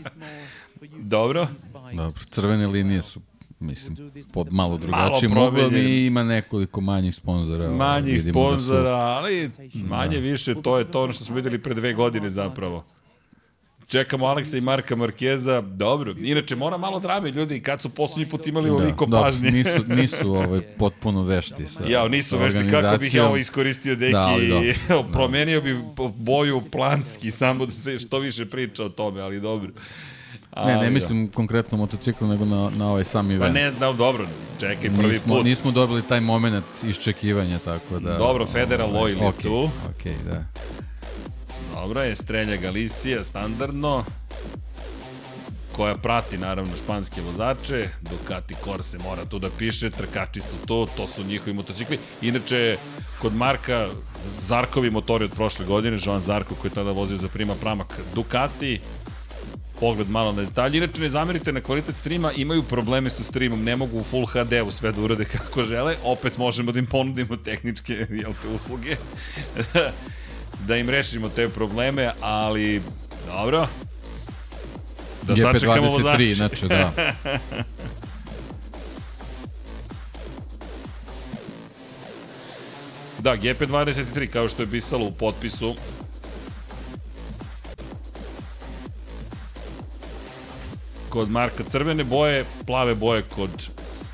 Dobro. 0.97 1.47
Dobro, 1.91 2.11
crvene 2.31 2.67
linije 2.67 3.01
su 3.01 3.21
mislim, 3.59 3.97
pod 4.33 4.47
malo 4.51 4.77
drugačijim 4.77 5.31
Malo 5.31 5.47
uglom 5.47 5.61
promenjen. 5.61 5.87
i 5.87 6.05
ima 6.05 6.23
nekoliko 6.23 6.81
manjih 6.81 7.15
sponzora. 7.15 7.69
Manjih 7.69 8.15
vidimo 8.15 8.51
da 8.51 8.57
su- 8.57 8.63
sponzora, 8.63 8.89
ali 8.91 9.49
manje 9.75 10.17
više, 10.17 10.55
to 10.55 10.77
je 10.77 10.91
to 10.91 11.03
ono 11.03 11.13
što 11.13 11.23
smo 11.25 11.35
videli 11.35 11.59
pre 11.59 11.73
dve 11.73 11.93
godine 11.93 12.29
zapravo. 12.29 12.83
Čekamo 13.93 14.25
Aleksa 14.25 14.57
i 14.57 14.61
Marka 14.61 14.95
Markeza, 14.95 15.61
dobro. 15.61 16.15
Inače, 16.17 16.55
mora 16.55 16.77
malo 16.77 16.99
drame, 16.99 17.31
ljudi, 17.31 17.59
kad 17.59 17.81
su 17.81 17.89
poslednji 17.89 18.29
put 18.29 18.47
imali 18.47 18.69
ovoliko 18.69 19.05
da, 19.05 19.21
pažnje. 19.21 19.51
nisu, 19.51 19.83
nisu 19.87 20.33
ovaj, 20.43 20.61
potpuno 20.61 21.23
vešti 21.23 21.65
sa 21.65 21.83
Ja, 21.87 22.07
nisu 22.07 22.37
vešti, 22.37 22.69
kako 22.69 22.97
bih 22.97 23.13
ja 23.13 23.25
ovo 23.25 23.37
iskoristio, 23.37 23.95
deki, 23.95 24.11
Da, 24.11 24.21
ali 24.21 24.75
da, 24.87 25.03
promenio 25.13 25.61
bi 25.61 25.79
boju 26.15 26.61
planski, 26.71 27.31
samo 27.31 27.65
da 27.65 27.71
se 27.71 27.95
što 27.95 28.19
više 28.19 28.45
priča 28.45 28.83
o 28.83 28.89
tome, 28.89 29.21
ali 29.21 29.41
dobro. 29.41 29.71
Ne, 30.57 30.65
ne 30.65 30.73
Ali, 30.73 30.89
mislim 30.89 31.27
konkretno 31.27 31.77
motocikl, 31.77 32.25
nego 32.25 32.45
na, 32.45 32.71
na 32.75 32.89
ovaj 32.89 33.03
sam 33.03 33.27
Pa 33.27 33.33
event. 33.33 33.53
ne 33.55 33.71
znam, 33.71 33.97
dobro, 33.97 34.27
čekaj, 34.59 34.89
prvi 34.89 35.13
nismo, 35.13 35.35
put. 35.35 35.45
nismo 35.45 35.71
dobili 35.71 36.01
taj 36.01 36.19
moment 36.19 36.65
iščekivanja, 36.89 37.59
tako 37.59 37.99
da... 37.99 38.17
Dobro, 38.17 38.45
Federal 38.45 38.89
ovaj, 38.89 39.03
Oil 39.03 39.17
je 39.17 39.27
okej, 39.27 39.43
tu. 39.43 39.69
Okej, 39.89 40.15
da. 40.31 40.43
Dobro 41.73 42.01
je, 42.01 42.15
Strelja 42.15 42.57
Galicija, 42.57 43.23
standardno, 43.23 44.05
koja 45.71 45.95
prati 45.95 46.37
naravno 46.37 46.71
španske 46.83 47.21
vozače, 47.21 47.89
Ducati 48.01 48.55
Corse 48.63 48.97
mora 48.97 49.25
tu 49.25 49.39
da 49.39 49.49
piše, 49.57 49.89
trkači 49.89 50.41
su 50.41 50.55
tu, 50.67 50.87
to 50.97 51.07
su 51.07 51.23
njihovi 51.23 51.53
motocikli. 51.53 51.99
Inače, 52.21 52.77
kod 53.21 53.35
Marka, 53.35 53.87
Zarkovi 54.47 54.89
motori 54.89 55.25
od 55.25 55.31
prošle 55.31 55.65
godine, 55.65 55.97
Joan 56.05 56.21
Zarko 56.21 56.55
koji 56.55 56.71
je 56.71 56.75
tada 56.75 56.91
vozio 56.91 57.17
za 57.17 57.27
prima 57.27 57.55
pramak 57.55 57.99
Ducati, 58.15 58.79
pogled 59.79 60.09
malo 60.09 60.31
na 60.31 60.41
detalje. 60.41 60.77
Inače, 60.77 61.01
ne 61.01 61.09
zamerite 61.09 61.51
na 61.51 61.61
kvalitet 61.61 61.95
streama, 61.95 62.31
imaju 62.31 62.63
probleme 62.63 63.09
sa 63.09 63.23
streamom, 63.23 63.63
ne 63.63 63.75
mogu 63.75 63.97
u 63.97 64.03
Full 64.03 64.25
HD-u 64.25 64.71
sve 64.71 64.91
da 64.91 65.01
urade 65.01 65.25
kako 65.37 65.63
žele, 65.63 65.95
opet 66.03 66.37
možemo 66.37 66.71
da 66.71 66.79
im 66.79 66.85
ponudimo 66.85 67.37
tehničke 67.37 67.93
jel 68.09 68.33
te, 68.41 68.47
usluge 68.47 68.95
da 70.67 70.75
im 70.75 70.89
rešimo 70.89 71.29
te 71.29 71.49
probleme, 71.49 72.11
ali 72.21 72.81
dobro. 73.27 73.67
Da 75.21 75.35
sačekamo 75.35 75.87
GP23, 75.87 75.91
vozače. 75.91 76.25
inače, 76.25 76.67
da. 76.67 76.91
Da, 83.23 83.37
GP23, 83.37 84.27
kao 84.27 84.49
što 84.49 84.61
je 84.61 84.71
pisalo 84.71 85.05
u 85.05 85.11
potpisu. 85.11 85.75
Kod 91.09 91.29
Marka 91.31 91.63
crvene 91.69 92.03
boje, 92.03 92.45
plave 92.65 92.95
boje 92.95 93.21
kod 93.21 93.49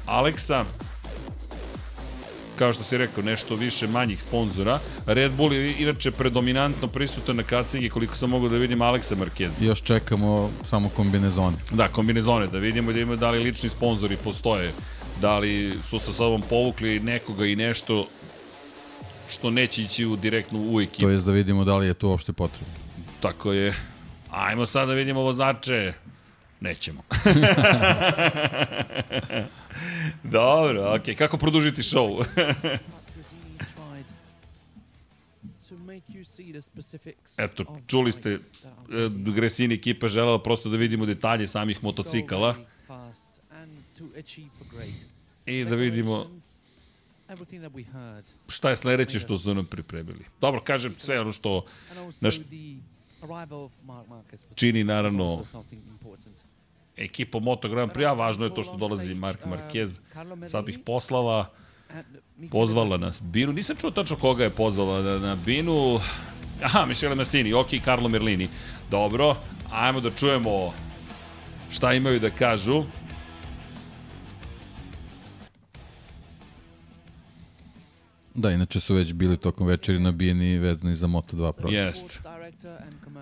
Aleksa. 0.06 0.66
Kao 2.60 2.74
što 2.74 2.84
si 2.84 2.98
rekao, 2.98 3.24
nešto 3.24 3.56
više 3.56 3.88
manjih 3.88 4.22
sponzora. 4.22 4.80
Red 5.06 5.32
Bull 5.32 5.54
je 5.54 5.76
inače 5.80 6.12
predominantno 6.12 6.88
prisutan 6.88 7.36
na 7.36 7.44
kacingi, 7.44 7.90
koliko 7.90 8.16
sam 8.16 8.30
mogao 8.30 8.50
da 8.50 8.58
vidim 8.58 8.82
Aleksa 8.82 9.16
Markeza. 9.16 9.66
Još 9.66 9.82
čekamo 9.82 10.52
samo 10.70 10.90
kombinezone. 10.90 11.58
Da, 11.72 11.88
kombinezone, 11.88 12.48
da 12.48 12.58
vidimo 12.58 12.92
da 12.92 13.00
imaju 13.00 13.18
da 13.18 13.30
li 13.30 13.40
lični 13.40 13.70
sponzori 13.70 14.18
postoje, 14.24 14.72
da 15.22 15.38
li 15.38 15.74
su 15.90 16.00
sa 16.00 16.14
sobom 16.14 16.42
povukli 16.42 17.00
nekoga 17.00 17.46
i 17.46 17.56
nešto 17.56 18.08
što 19.30 19.50
neće 19.50 19.84
ići 19.84 20.06
u 20.06 20.16
direktno 20.16 20.60
u 20.60 20.82
ekipu. 20.82 21.02
To 21.02 21.10
jest 21.10 21.26
da 21.26 21.32
vidimo 21.32 21.66
da 21.66 21.78
li 21.78 21.88
je 21.88 21.94
to 21.94 22.08
uopšte 22.08 22.34
potrebno. 22.34 22.74
Tako 23.20 23.54
je. 23.54 23.76
Ajmo 24.32 24.66
sad 24.66 24.88
da 24.88 24.94
vidimo 24.94 25.22
vozače. 25.22 25.94
Nećemo. 26.60 27.02
Dobro, 30.24 30.96
okej. 30.96 31.16
Kako 31.16 31.38
produžiti 31.38 31.82
show? 31.82 32.26
Eto, 37.38 37.66
čuli 37.88 38.12
ste, 38.12 38.30
e, 38.30 38.40
Gresini 39.36 39.76
ekipa 39.76 40.08
želela 40.08 40.44
prosto 40.44 40.70
da 40.70 40.78
vidimo 40.78 41.06
detalje 41.06 41.48
samih 41.48 41.84
motocikala 41.84 42.56
i 45.46 45.66
da 45.66 45.76
vidimo 45.76 46.28
šta 48.48 48.70
je 48.70 48.76
sledeće 48.78 49.20
što 49.20 49.38
su 49.38 49.54
nam 49.54 49.66
pripremili. 49.66 50.26
Dobro, 50.42 50.62
kažem 50.62 50.96
sve 51.00 51.20
ono 51.22 51.32
što 51.32 51.66
naš 52.22 52.36
čini 54.56 54.84
naravno 54.84 55.44
ekipa 57.00 57.40
Moto 57.40 57.70
Grand 57.70 57.92
Prix, 57.92 58.10
a 58.10 58.14
važno 58.14 58.46
je 58.46 58.56
to 58.56 58.64
što 58.64 58.78
dolazi 58.78 59.16
Mark 59.16 59.46
Marquez. 59.46 60.00
Sad 60.52 60.66
bih 60.66 60.80
poslala, 60.86 61.48
pozvala 62.52 62.98
na 62.98 63.14
Binu. 63.22 63.54
Nisam 63.54 63.76
čuo 63.76 63.92
tačno 63.92 64.16
koga 64.16 64.44
je 64.44 64.50
pozvala 64.50 65.02
na, 65.02 65.18
na 65.20 65.36
Binu. 65.46 66.00
Aha, 66.64 66.86
Michele 66.86 67.16
Massini, 67.16 67.54
ok, 67.54 67.80
Carlo 67.84 68.10
Merlini. 68.10 68.50
Dobro, 68.92 69.36
ajmo 69.72 70.02
da 70.02 70.12
čujemo 70.12 70.74
šta 71.72 71.94
imaju 71.94 72.20
da 72.20 72.30
kažu. 72.30 72.84
Da, 78.36 78.52
inače 78.52 78.80
su 78.80 78.96
već 78.96 79.14
bili 79.14 79.38
tokom 79.38 79.68
večeri 79.68 80.00
nabijeni 80.00 80.58
vezani 80.58 80.96
za 80.96 81.08
Moto2 81.08 81.52
prošle. 81.58 81.78
Jest. 81.78 82.24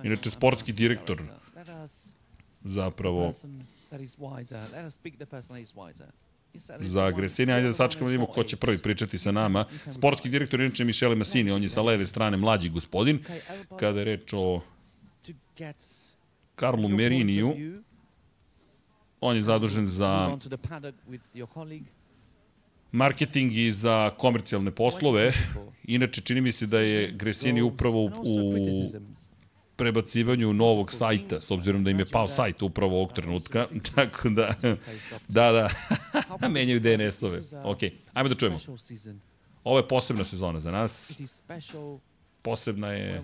Inače, 0.03 0.29
sportski 0.31 0.73
direktor 0.73 1.21
zapravo 2.67 3.31
za 6.79 7.05
Agresini. 7.05 7.53
Ajde 7.53 7.67
da 7.67 7.73
sačekamo 7.73 8.07
da 8.07 8.11
vidimo 8.11 8.27
ko 8.27 8.43
će 8.43 8.55
prvi 8.55 8.77
pričati 8.77 9.17
sa 9.17 9.31
nama. 9.31 9.65
Sportski 9.91 10.29
direktor 10.29 10.61
inače 10.61 10.83
Michele 10.83 11.15
Massini, 11.15 11.51
on 11.51 11.63
je 11.63 11.69
sa 11.69 11.81
leve 11.81 12.05
strane 12.05 12.37
mlađi 12.37 12.69
gospodin. 12.69 13.23
Kada 13.79 13.99
je 13.99 14.05
reč 14.05 14.33
o 14.33 14.61
Karlu 16.55 16.89
Meriniju, 16.89 17.53
on 19.21 19.35
je 19.35 19.43
zadužen 19.43 19.87
za 19.87 20.37
marketing 22.91 23.57
i 23.57 23.71
za 23.71 24.09
komercijalne 24.17 24.71
poslove. 24.71 25.33
Inače, 25.83 26.21
čini 26.21 26.41
mi 26.41 26.51
se 26.51 26.65
da 26.65 26.79
je 26.79 27.11
Gresini 27.11 27.61
upravo 27.61 28.05
u 28.05 28.09
prebacivanju 29.77 30.53
novog 30.53 30.93
sajta, 30.93 31.39
s 31.39 31.51
obzirom 31.51 31.83
da 31.83 31.91
im 31.91 31.99
je 31.99 32.05
pao 32.05 32.27
sajt 32.27 32.61
upravo 32.61 32.95
ovog 32.95 33.13
trenutka, 33.13 33.67
tako 33.95 34.29
da, 34.29 34.53
da, 35.27 35.69
da, 36.39 36.47
menjaju 36.49 36.79
DNS-ove. 36.79 37.41
Ok, 37.63 37.79
ajmo 38.13 38.29
da 38.29 38.35
čujemo. 38.35 38.57
Ovo 39.63 39.77
je 39.77 39.87
posebna 39.87 40.23
sezona 40.23 40.59
za 40.59 40.71
nas. 40.71 41.19
Posebna 42.41 42.91
je 42.91 43.23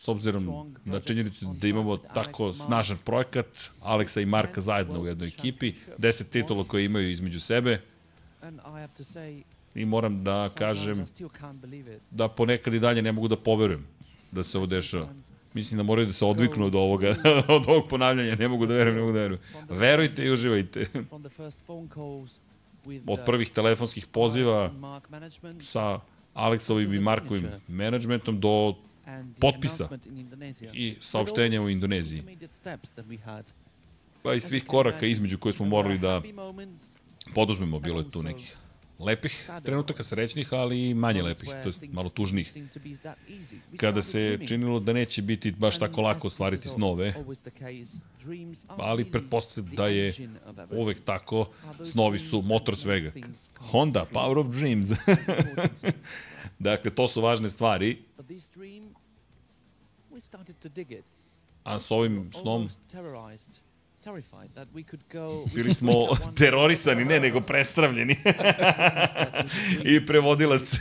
s 0.00 0.08
obzirom 0.08 0.74
na 0.84 1.00
činjenicu 1.00 1.54
da 1.60 1.68
imamo 1.68 1.96
tako 1.96 2.52
snažan 2.52 2.98
projekat, 3.04 3.46
Aleksa 3.80 4.20
i 4.20 4.26
Marka 4.26 4.60
zajedno 4.60 5.00
u 5.00 5.06
jednoj 5.06 5.28
ekipi, 5.28 5.74
deset 5.98 6.30
titula 6.30 6.64
koje 6.64 6.84
imaju 6.84 7.10
između 7.10 7.40
sebe 7.40 7.80
i 9.74 9.84
moram 9.84 10.24
da 10.24 10.48
kažem 10.54 11.04
da 12.10 12.28
ponekad 12.28 12.74
i 12.74 12.80
dalje 12.80 13.02
ne 13.02 13.12
mogu 13.12 13.28
da 13.28 13.36
poverujem 13.36 13.86
da 14.32 14.42
se 14.42 14.58
ovo 14.58 14.66
dešava. 14.66 15.08
Mislim 15.54 15.78
da 15.78 15.82
moraju 15.82 16.06
da 16.06 16.12
se 16.12 16.24
odviknu 16.24 16.66
od 16.66 16.74
ovoga, 16.74 17.16
od 17.48 17.68
ovog 17.68 17.88
ponavljanja, 17.88 18.36
ne 18.36 18.48
mogu 18.48 18.66
da 18.66 18.74
verujem, 18.74 18.94
ne 18.96 19.00
mogu 19.00 19.12
da 19.12 19.18
verujem. 19.18 19.40
Verujte 19.68 20.24
i 20.24 20.30
uživajte. 20.30 20.86
Od 23.06 23.20
prvih 23.26 23.50
telefonskih 23.50 24.06
poziva 24.06 24.70
sa 25.60 26.00
Aleksovim 26.34 26.94
i 26.94 26.98
Markovim 26.98 27.48
menadžmentom 27.68 28.40
do 28.40 28.74
potpisa 29.40 29.88
i 30.72 30.96
saopštenja 31.00 31.62
u 31.62 31.68
Indoneziji. 31.68 32.22
Pa 34.22 34.34
i 34.34 34.40
svih 34.40 34.64
koraka 34.66 35.06
između 35.06 35.38
koje 35.38 35.52
smo 35.52 35.66
morali 35.66 35.98
da 35.98 36.22
poduzmemo, 37.34 37.78
bilo 37.78 37.98
je 37.98 38.10
tu 38.10 38.22
nekih 38.22 38.56
lepih 39.00 39.50
trenutaka 39.64 40.02
srećnih, 40.02 40.52
ali 40.52 40.88
i 40.88 40.94
manje 40.94 41.22
lepih, 41.22 41.48
to 41.48 41.68
je 41.68 41.88
malo 41.92 42.08
tužnih. 42.08 42.52
Kada 43.76 44.02
se 44.02 44.38
činilo 44.48 44.80
da 44.80 44.92
neće 44.92 45.22
biti 45.22 45.50
baš 45.50 45.78
tako 45.78 46.00
lako 46.00 46.26
ostvariti 46.26 46.68
snove, 46.68 47.14
ali 48.66 49.10
pretpostavljam 49.10 49.74
da 49.74 49.86
je 49.86 50.12
uvek 50.70 51.04
tako, 51.04 51.48
snovi 51.92 52.18
su 52.18 52.40
motor 52.40 52.76
svega. 52.76 53.12
Honda, 53.58 54.06
Power 54.12 54.38
of 54.38 54.46
Dreams. 54.46 54.88
dakle, 56.58 56.90
to 56.90 57.08
su 57.08 57.20
važne 57.20 57.50
stvari. 57.50 58.02
A 61.64 61.80
s 61.80 61.90
ovim 61.90 62.30
snom 62.32 62.68
terrified 64.04 64.54
that 64.54 64.68
we 64.74 64.84
could 64.90 65.02
go. 65.12 65.46
Bili 65.54 65.74
smo 65.74 66.08
terorisani, 66.38 67.04
ne, 67.04 67.20
nego 67.20 67.40
prestravljeni. 67.40 68.16
I 69.94 70.06
prevodilac 70.06 70.74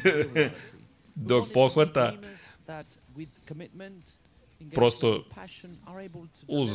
dok 1.15 1.53
pohvata 1.53 2.13
prosto 4.75 5.25
uz, 6.47 6.69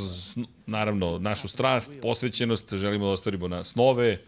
naravno, 0.66 1.18
našu 1.18 1.48
strast, 1.48 1.92
posvećenost, 2.02 2.74
želimo 2.74 3.04
da 3.04 3.10
ostvarimo 3.10 3.48
na 3.48 3.64
snove 3.64 4.18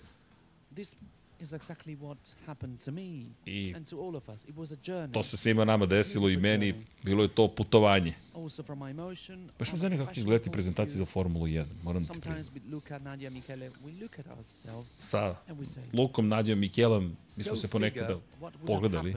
is 1.40 1.52
exactly 1.52 1.96
what 1.96 2.18
happened 2.46 2.80
to 2.84 2.90
me 2.92 3.26
I 3.46 3.76
and 3.76 3.88
to 3.90 3.96
all 4.00 4.16
of 4.16 4.28
us. 4.28 4.44
It 4.44 4.56
was 4.56 4.72
a 4.72 4.76
journey. 4.82 5.12
to 5.12 5.22
se 5.22 5.36
svima 5.36 5.64
nama 5.64 5.86
desilo 5.86 6.28
i 6.28 6.36
meni, 6.36 6.74
bilo 7.02 7.22
je 7.22 7.28
to 7.28 7.48
putovanje. 7.48 8.14
Also 8.34 8.62
from 8.62 8.78
my 8.78 8.90
emotion. 8.90 9.50
Baš 9.58 9.72
me 9.72 9.78
I'm 9.78 9.80
zanima 9.80 10.04
kako 10.04 10.14
će 10.14 10.20
izgledati 10.20 10.50
prezentacije 10.50 10.96
za 10.98 11.04
Formulu 11.04 11.46
1, 11.46 11.64
moram 11.82 12.04
view. 12.04 12.22
ti 12.22 12.28
ourselves 14.36 14.96
Sa 14.98 15.36
and 15.48 15.58
we 15.60 15.64
say, 15.66 15.82
Lukom, 15.92 16.28
Nadijom 16.28 16.62
i 16.62 16.68
Kjelom, 16.68 17.16
mi 17.36 17.44
smo 17.44 17.52
"Go 17.52 17.56
se 17.56 17.68
ponekada 17.68 18.18
pogledali. 18.66 19.14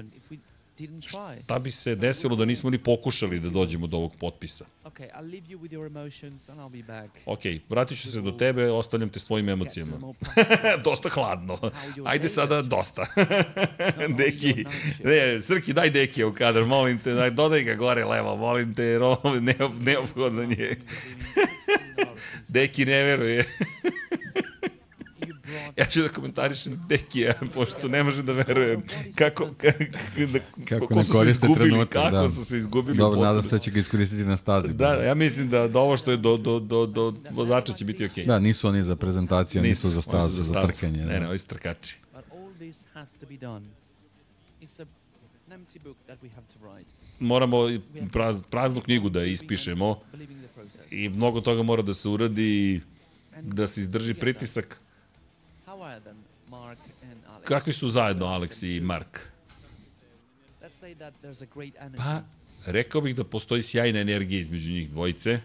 Šta 1.44 1.60
bi 1.60 1.72
se 1.72 1.96
desilo 1.96 2.36
da 2.36 2.46
nismo 2.46 2.70
ni 2.70 2.78
pokušali 2.78 3.40
da 3.40 3.50
dođemo 3.50 3.88
do 3.88 3.98
ovog 3.98 4.16
potpisa? 4.20 4.66
Okay, 4.84 5.08
I'll 5.16 5.32
leave 5.32 5.48
you 5.48 5.60
with 5.60 5.72
your 5.72 5.88
emotions 5.88 6.50
and 6.50 6.60
I'll 6.60 6.70
be 6.70 6.94
back. 6.94 7.10
Ok, 7.26 7.40
vratit 7.70 8.02
ću 8.02 8.12
se 8.12 8.22
do 8.22 8.32
tebe, 8.32 8.72
ostavljam 8.72 9.10
te 9.10 9.20
s 9.20 9.26
tvojim 9.26 9.46
Get 9.46 9.58
to 9.58 9.64
emocijama. 9.64 10.14
dosta 10.88 11.10
hladno. 11.10 11.60
Ajde 12.06 12.30
sada 12.30 12.62
dosta. 12.62 13.06
Deki, 14.18 14.66
ne, 15.04 15.42
Srki, 15.42 15.74
daj 15.74 15.90
Deki 15.90 16.24
u 16.24 16.34
kadar, 16.34 16.66
molim 16.66 17.00
te, 17.00 17.14
daj, 17.14 17.32
dodaj 17.32 17.64
ga 17.64 17.76
gore 17.76 18.06
levo, 18.06 18.36
molim 18.36 18.76
te, 18.76 18.84
jer 18.84 19.04
ovo 19.04 19.34
neophodno 19.80 20.46
nje. 20.46 20.78
Deki 22.48 22.86
ne 22.86 23.04
veruje. 23.04 23.46
Ja 25.78 25.86
ću 25.86 26.02
da 26.02 26.10
komentarišem 26.10 26.82
Dekija, 26.90 27.34
pošto 27.54 27.88
ne 27.88 28.04
može 28.04 28.24
da 28.24 28.34
veruje 28.34 28.80
kako, 29.16 29.50
kako, 29.58 29.84
da, 30.34 30.40
Kako 30.70 30.88
kako 30.88 30.94
ne 30.94 31.04
su 31.04 31.12
se 31.12 31.18
koriste 31.18 31.46
izgubili, 31.46 31.70
trenutak, 31.70 31.94
kako 31.94 32.22
da. 32.22 32.30
su 32.30 32.46
se 32.46 32.58
izgubili. 32.58 32.98
Dobro, 32.98 33.22
nadam 33.22 33.44
se 33.44 33.50
da 33.50 33.60
će 33.60 33.72
ga 33.72 33.80
iskoristiti 33.80 34.24
na 34.24 34.38
stazi. 34.38 34.74
Da, 34.74 34.94
ja 34.94 35.14
mislim 35.14 35.50
da, 35.50 35.68
da 35.68 35.80
ovo 35.80 35.98
što 35.98 36.12
je 36.12 36.18
do, 36.18 36.38
do, 36.38 36.60
do, 36.60 36.86
do 36.86 37.14
vozača 37.32 37.74
će 37.74 37.86
biti 37.86 38.06
okej. 38.06 38.26
Da, 38.26 38.40
nisu 38.40 38.68
oni 38.68 38.84
za 38.84 38.96
prezentaciju, 38.96 39.62
nisu, 39.62 39.88
za 39.90 39.94
oni 39.94 40.02
stazu, 40.02 40.44
za, 40.44 40.44
stazu. 40.44 40.68
trkanje. 40.68 41.06
Ne, 41.06 41.14
ne, 41.14 41.20
da. 41.20 41.30
ovi 41.30 41.40
su 41.40 41.48
trkači. 41.48 41.98
But 42.14 42.24
all 42.32 42.54
this 42.60 42.78
has 42.94 43.14
to 43.14 43.26
be 43.26 43.38
done. 43.38 43.66
It's 44.62 44.82
a, 44.82 44.86
an 45.48 45.54
empty 45.60 45.80
book 45.84 45.98
that 46.06 46.20
we 46.24 46.30
have 46.36 46.48
to 46.54 46.60
write. 46.66 46.90
Moramo 47.20 47.58
praz, 48.12 48.40
praznu 48.50 48.82
knjigu 48.82 49.10
da 49.10 49.24
ispišemo 49.24 50.00
i 50.92 51.10
mnogo 51.10 51.42
toga 51.42 51.64
mora 51.64 51.82
da 51.82 51.94
se 51.94 52.10
uradi 52.10 52.82
da 53.42 53.68
se 53.68 53.82
izdrži 53.82 54.14
pritisak. 54.14 54.80
Kakvi 57.44 57.74
su 57.74 57.90
zajedno 57.90 58.26
Alex 58.26 58.76
i 58.76 58.80
Mark? 58.80 59.20
Pa, 61.98 62.22
rekao 62.66 63.02
bih 63.02 63.16
da 63.16 63.24
postoji 63.24 63.64
sjajna 63.64 64.00
energija 64.00 64.42
između 64.42 64.72
njih 64.72 64.90
dvojice. 64.90 65.40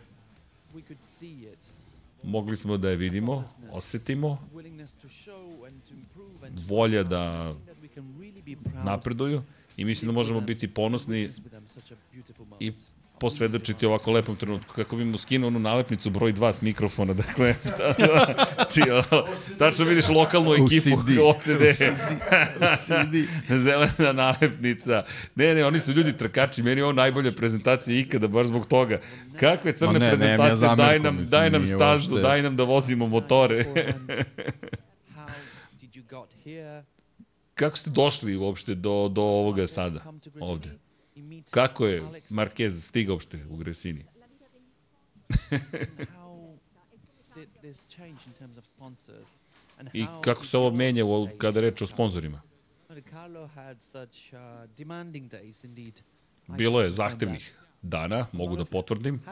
Mogli 2.22 2.56
smo 2.56 2.76
da 2.76 2.90
je 2.90 2.96
vidimo, 2.96 3.44
osetimo, 3.72 4.48
volja 6.68 7.02
da 7.02 7.54
napreduju 8.84 9.42
i 9.76 9.84
mislim 9.84 10.08
da 10.08 10.12
možemo 10.12 10.40
biti 10.40 10.74
ponosni 10.74 11.30
i. 12.60 12.72
posvedočiti 13.18 13.86
ovako 13.86 14.12
lepom 14.12 14.36
trenutku. 14.36 14.74
Kako 14.74 14.96
bi 14.96 15.04
mu 15.04 15.18
skinuo 15.18 15.48
onu 15.48 15.58
nalepnicu 15.58 16.10
broj 16.10 16.32
2 16.32 16.52
s 16.52 16.60
mikrofona, 16.60 17.14
dakle, 17.14 17.54
da, 17.78 17.94
da, 17.98 18.46
čio, 18.66 19.04
tačno 19.58 19.84
vidiš 19.84 20.08
lokalnu 20.08 20.52
ekipu 20.52 20.98
OCD. 20.98 21.18
OCD. 21.22 23.14
Zelena 23.64 24.12
nalepnica. 24.14 25.02
Ne, 25.34 25.54
ne, 25.54 25.64
oni 25.64 25.80
su 25.80 25.92
ljudi 25.92 26.16
trkači, 26.16 26.62
meni 26.62 26.80
je 26.80 26.84
ovo 26.84 26.92
najbolja 26.92 27.32
prezentacija 27.32 28.00
ikada, 28.00 28.28
baš 28.28 28.46
zbog 28.46 28.66
toga. 28.66 29.00
Kakve 29.36 29.74
crne 29.74 29.92
Ma 29.92 29.98
ne, 29.98 30.06
nemam 30.08 30.28
ja 30.30 30.36
prezentacije, 30.38 30.76
daj 30.78 30.98
nam, 30.98 31.16
mislim, 31.16 31.30
daj 31.30 31.50
nam 31.50 31.64
stazu, 31.64 32.14
uopšte- 32.14 32.22
daj 32.22 32.42
nam 32.42 32.56
da 32.56 32.62
vozimo 32.64 33.06
motore. 33.08 33.64
Kako 37.54 37.76
ste 37.76 37.90
došli 37.90 38.36
uopšte 38.36 38.74
do, 38.74 39.08
do 39.08 39.22
ovoga 39.22 39.66
sada, 39.66 40.00
ovde? 40.40 40.83
Kako 41.50 41.86
je 41.86 42.00
Marquez 42.30 42.80
stigao 42.80 43.14
uopšte 43.14 43.46
u 43.50 43.56
Gresini? 43.56 44.04
I 49.92 50.06
kako 50.22 50.46
se 50.46 50.58
ovo 50.58 50.70
menja 50.70 51.04
u- 51.04 51.28
kada 51.38 51.60
reč 51.60 51.82
o 51.82 51.86
such 53.80 54.32
uh, 54.32 54.38
Bilo 56.48 56.80
je 56.80 56.90
zahtevnih 56.90 57.58
dana, 57.82 58.26
mogu 58.32 58.56
da 58.56 58.64
potvrdim. 58.64 59.22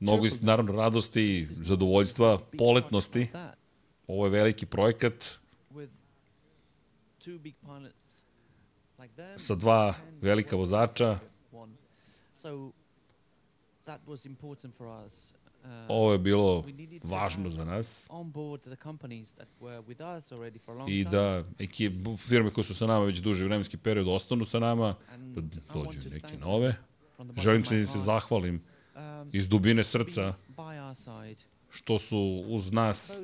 Mnogo, 0.00 0.26
naravno, 0.40 0.72
radosti, 0.72 1.48
zadovoljstva, 1.50 2.38
poletnosti. 2.58 3.28
Ovo 4.06 4.26
je 4.26 4.30
veliki 4.30 4.66
projekat 4.66 5.38
with 5.74 5.88
two 7.20 7.38
big 7.38 7.54
pilots 7.60 8.22
like 8.98 9.07
them, 9.07 9.07
sa 9.36 9.54
dva 9.54 9.94
10 10.10 10.22
velika 10.22 10.56
vozača. 10.56 11.18
Uh, 15.64 15.70
Ovo 15.88 16.12
je 16.12 16.18
bilo 16.18 16.64
važno 17.02 17.50
za 17.50 17.64
nas. 17.64 18.08
I 20.88 21.04
da 21.04 21.44
ekip, 21.58 21.92
firme 22.18 22.50
koje 22.52 22.64
su 22.64 22.74
sa 22.74 22.86
nama 22.86 23.04
već 23.04 23.18
duži 23.18 23.44
vremenski 23.44 23.76
period 23.76 24.08
ostanu 24.08 24.44
sa 24.44 24.58
nama, 24.58 24.94
da 25.16 25.40
dođu 25.74 26.10
neke 26.10 26.36
nove. 26.36 26.76
Želim 27.36 27.64
se 27.64 27.78
da 27.78 27.86
se 27.86 27.98
zahvalim 27.98 28.62
um, 28.94 29.30
iz 29.32 29.48
dubine 29.48 29.84
srca 29.84 30.34
što 31.70 31.98
su 31.98 32.44
uz 32.48 32.72
nas 32.72 33.18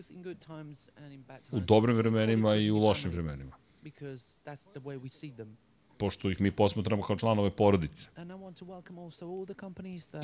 u 1.52 1.60
dobrim 1.60 1.96
vremenima 1.96 2.56
i 2.56 2.70
u 2.70 2.78
lošim 2.78 3.10
vremenima. 3.10 3.56
Because 3.82 4.40
that's 4.44 4.66
the 4.72 4.80
way 4.80 5.00
we 5.00 5.08
see 5.12 5.36
them. 5.36 5.56
Pošto 5.98 6.30
ih 6.30 6.40
mi 6.40 6.50
posmatramo 6.50 7.02
kao 7.02 7.16
članove 7.16 7.50
porodice. 7.50 8.08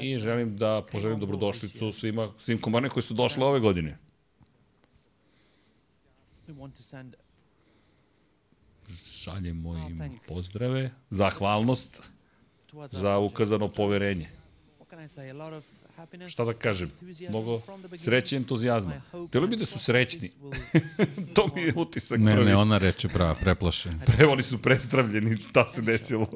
I 0.00 0.16
uh, 0.16 0.22
želim 0.22 0.56
da 0.56 0.86
poželim 0.92 1.20
dobrodošlicu 1.20 1.92
svima, 1.92 2.32
svim 2.38 2.60
kompanijama 2.60 2.92
koji 2.92 3.02
su 3.02 3.14
došle 3.14 3.44
ove 3.44 3.60
godine. 3.60 3.98
Šaljemo 9.06 9.70
Oh, 9.70 9.90
im 9.90 10.18
pozdrave, 10.28 10.90
zahvalnost 11.10 12.10
za 12.86 13.18
ukazano 13.18 13.68
poverenje. 13.76 14.28
Šta 16.28 16.44
da 16.44 16.52
kažem, 16.52 16.90
mnogo 17.28 17.62
sreće 17.98 18.36
i 18.36 18.38
entuzijazma. 18.38 19.02
Delo 19.32 19.46
bi 19.46 19.56
da 19.56 19.66
su 19.66 19.78
srećni. 19.78 20.30
To 21.34 21.50
mi 21.54 21.62
je 21.62 21.72
utisak 21.76 22.20
Ne, 22.20 22.34
prvi. 22.34 22.46
ne, 22.46 22.56
ona 22.56 22.78
reče 22.78 23.08
prava, 23.08 23.34
preplašen. 23.34 24.00
Pre, 24.06 24.26
oni 24.26 24.42
su 24.42 24.62
prestravljeni, 24.62 25.40
šta 25.40 25.66
se 25.68 25.82
desilo. 25.82 26.26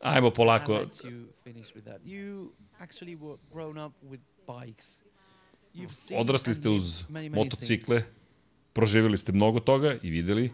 Ajmo 0.00 0.30
polako. 0.30 0.80
Odrasli 6.16 6.54
ste 6.54 6.68
uz 6.68 7.04
motocikle, 7.30 8.04
proživjeli 8.72 9.18
ste 9.18 9.32
mnogo 9.32 9.60
toga 9.60 9.98
i 10.02 10.10
videli 10.10 10.52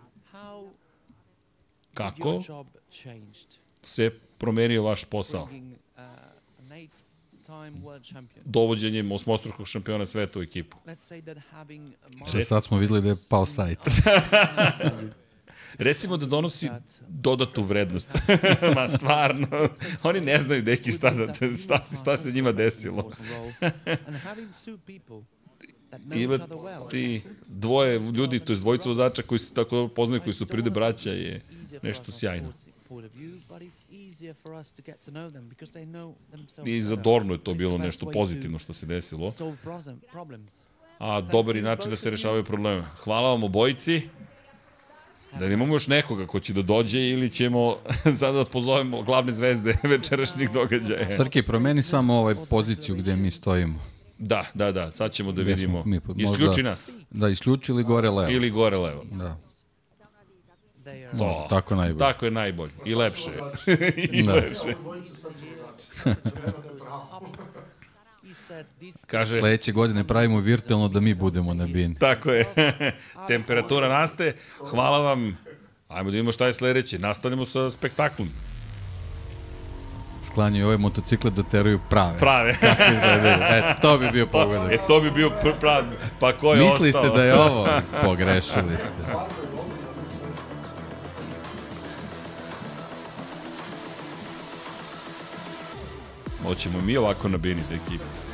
kako 1.94 2.42
se 3.82 4.10
promenio 4.38 4.82
vaš 4.82 5.04
posao. 5.04 5.48
Dovođenjem 8.44 9.12
osmostrukog 9.12 9.66
šampiona 9.66 10.06
sveta 10.06 10.38
u 10.38 10.42
ekipu. 10.42 10.76
Što 12.28 12.38
sad 12.40 12.64
smo 12.64 12.78
videli 12.78 13.02
da 13.02 13.08
je 13.08 13.14
pao 13.30 13.46
sajt. 13.46 13.78
Recimo 15.78 16.16
da 16.16 16.26
donosi 16.26 16.68
dodatu 17.08 17.62
vrednost. 17.62 18.10
Ma 18.74 18.88
stvarno, 18.88 19.48
oni 20.02 20.20
ne 20.20 20.40
znaju 20.40 20.62
deki 20.62 20.92
šta, 20.92 21.10
da, 21.10 21.34
šta, 21.34 21.82
se- 21.84 21.96
šta 21.96 22.16
se 22.16 22.32
njima 22.32 22.52
desilo. 22.52 23.02
Well. 23.02 23.70
Imati 26.14 27.20
dvoje 27.46 27.98
ljudi, 27.98 28.40
to 28.40 28.52
je 28.52 28.58
dvojica 28.58 28.88
vozača 28.88 29.22
koji 29.22 29.38
su 29.38 29.52
tako 29.52 29.76
dobro 29.76 29.94
poznaju, 29.94 30.22
koji 30.22 30.34
su 30.34 30.46
pride 30.46 30.70
braća 30.70 31.10
je 31.10 31.40
nešto 31.82 32.12
sjajno. 32.12 32.52
I 36.66 36.82
za 36.82 36.96
Dornu 36.96 37.34
je 37.34 37.44
to 37.44 37.54
bilo 37.54 37.78
nešto 37.78 38.10
pozitivno 38.10 38.58
što 38.58 38.72
se 38.74 38.86
desilo. 38.86 39.30
A 40.98 41.20
dobar 41.20 41.56
je 41.56 41.62
način 41.62 41.90
da 41.90 41.96
se 41.96 42.10
rešavaju 42.10 42.44
probleme. 42.44 42.82
Hvala 42.96 43.30
vam 43.30 43.44
obojici. 43.44 44.02
Da 45.38 45.46
imamo 45.46 45.74
još 45.74 45.86
nekoga 45.86 46.26
ko 46.26 46.40
će 46.40 46.52
da 46.52 46.62
dođe 46.62 47.00
ili 47.00 47.30
ćemo 47.30 47.76
sada 48.18 48.38
da 48.38 48.44
pozovemo 48.44 49.02
glavne 49.02 49.32
zvezde 49.32 49.76
večerašnjih 49.94 50.50
događaja. 50.50 51.16
Srki, 51.16 51.42
promeni 51.42 51.82
samo 51.82 52.14
ovaj 52.14 52.34
poziciju 52.50 52.96
gde 52.96 53.16
mi 53.16 53.30
stojimo. 53.30 53.80
Da, 54.18 54.44
da, 54.54 54.72
da, 54.72 54.92
sad 54.92 55.12
ćemo 55.12 55.32
da 55.32 55.42
vidimo. 55.42 55.82
smo 55.82 55.90
mi? 55.90 56.00
Možda- 56.06 56.22
Isključi 56.24 56.62
nas. 56.62 56.90
Da, 57.10 57.28
isključi 57.28 57.72
ili 57.72 57.84
gore 57.84 58.10
levo. 58.10 58.30
Ili 58.30 58.50
gore 58.50 58.76
levo. 58.76 59.04
Da, 59.10 59.36
To. 61.18 61.46
tako 61.50 61.74
najbolje. 61.74 61.98
Tako 61.98 62.24
je 62.24 62.30
najbolje. 62.30 62.70
I 62.84 62.94
lepše. 62.94 63.30
I 64.12 64.22
Da. 64.22 64.32
lepše. 64.32 64.74
Kaže, 69.06 69.38
Sledeće 69.38 69.72
godine 69.72 70.04
pravimo 70.04 70.40
virtualno 70.40 70.88
da 70.88 71.00
mi 71.00 71.14
budemo 71.14 71.54
na 71.54 71.66
bini. 71.66 71.94
tako 71.94 72.30
je. 72.30 72.44
Temperatura 73.28 73.88
raste. 73.88 74.34
Hvala 74.60 74.98
vam. 74.98 75.38
Ajmo 75.88 76.04
da 76.04 76.12
vidimo 76.12 76.32
šta 76.32 76.46
je 76.46 76.52
sledeće. 76.52 76.98
Nastavljamo 76.98 77.46
sa 77.46 77.70
spektaklom. 77.70 78.28
Sklanjaju 80.22 80.66
ove 80.66 80.76
motocikle 80.76 81.30
da 81.30 81.42
teraju 81.42 81.80
prave. 81.90 82.18
Prave. 82.18 82.56
Kako 82.60 82.82
izgledaju. 82.84 83.42
E, 83.42 83.74
to 83.82 83.98
bi 83.98 84.10
bio 84.10 84.26
pogodak. 84.26 84.72
E, 84.72 84.78
to 84.88 85.00
bi 85.00 85.10
bio 85.10 85.30
pr 85.30 85.50
prav... 85.60 85.84
Pa 86.20 86.32
ko 86.32 86.54
je 86.54 86.64
Mislili 86.64 86.88
ostao? 86.88 87.04
ste 87.04 87.16
da 87.16 87.24
je 87.24 87.34
ovo? 87.34 87.68
Pogrešili 88.04 88.76
ste. 88.78 88.90
Hoćemo 96.42 96.80
mi 96.80 96.96
ovako 96.96 97.28
na 97.28 97.38
bini 97.38 97.62
za 97.68 97.74
ekipu. 97.74 98.27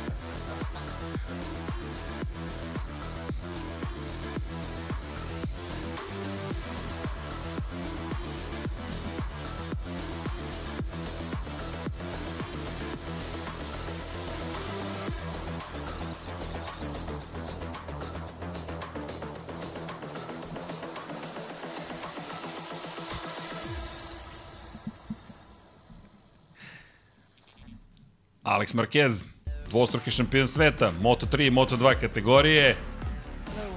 Alex 28.45 28.73
Marquez, 28.73 29.23
dvostruki 29.69 30.11
šampion 30.11 30.47
sveta, 30.47 30.91
Moto3 31.01 31.47
i 31.47 31.51
Moto2 31.51 31.95
kategorije. 32.01 32.75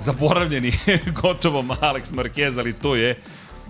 Zaboravljeni 0.00 0.72
gotovo 1.22 1.62
Alex 1.62 2.12
Marquez, 2.12 2.58
ali 2.58 2.72
to 2.72 2.96
je. 2.96 3.16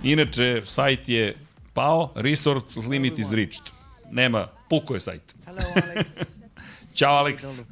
Inače, 0.03 0.63
sajt 0.65 1.09
je 1.09 1.35
pao, 1.75 2.13
resource 2.15 2.81
limit 2.81 3.19
is 3.19 3.33
reached. 3.33 3.63
Nema, 4.11 4.49
puko 4.71 4.95
je 4.95 5.01
sajt. 5.01 5.35
hello 5.45 5.61
Alex. 5.75 6.07
Ćao 6.99 7.15
Alex, 7.15 7.63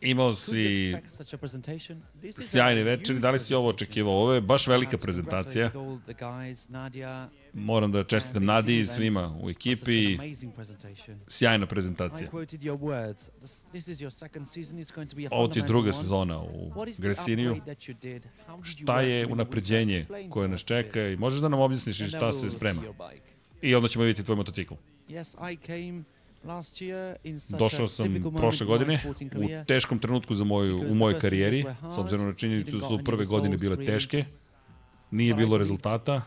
imao 0.00 0.34
si 0.34 0.96
sjajne 2.30 2.82
večeri, 2.82 3.18
da 3.18 3.30
li 3.30 3.38
si 3.38 3.54
ovo 3.54 3.68
očekivao? 3.68 4.12
Ovo 4.12 4.32
je 4.34 4.40
baš 4.40 4.66
velika 4.66 4.98
prezentacija. 4.98 5.70
Moram 7.54 7.92
da 7.92 8.04
čestitam 8.04 8.44
Nadi 8.44 8.80
i 8.80 8.86
svima 8.86 9.38
u 9.42 9.50
ekipi. 9.50 10.18
Sjajna 11.28 11.66
prezentacija. 11.66 12.30
Ovo 15.30 15.48
ti 15.48 15.58
je 15.58 15.66
druga 15.66 15.92
sezona 15.92 16.42
u 16.42 16.72
Gresiniju. 16.98 17.56
Šta 18.62 19.00
je 19.00 19.26
unapređenje 19.26 20.06
koje 20.30 20.48
nas 20.48 20.64
čeka 20.64 21.08
i 21.08 21.16
možeš 21.16 21.40
da 21.40 21.48
nam 21.48 21.60
objasniš 21.60 22.08
šta 22.08 22.32
se 22.32 22.50
sprema. 22.50 22.82
I 23.62 23.74
onda 23.74 23.88
ćemo 23.88 24.04
vidjeti 24.04 24.24
tvoj 24.24 24.36
motocikl. 24.36 24.74
Došao 27.58 27.88
sam 27.88 28.22
prošle 28.36 28.66
godine 28.66 29.04
u 29.36 29.64
teškom 29.66 29.98
trenutku 29.98 30.34
za 30.34 30.44
moju, 30.44 30.80
u 30.90 30.94
mojoj 30.94 31.20
karijeri, 31.20 31.64
s 31.94 31.98
obzirom 31.98 32.26
na 32.26 32.34
činjenicu 32.34 32.78
da 32.78 32.88
su 32.88 32.98
prve 33.04 33.24
godine 33.24 33.56
bile 33.56 33.84
teške, 33.84 34.24
nije 35.10 35.34
bilo 35.34 35.58
rezultata, 35.58 36.22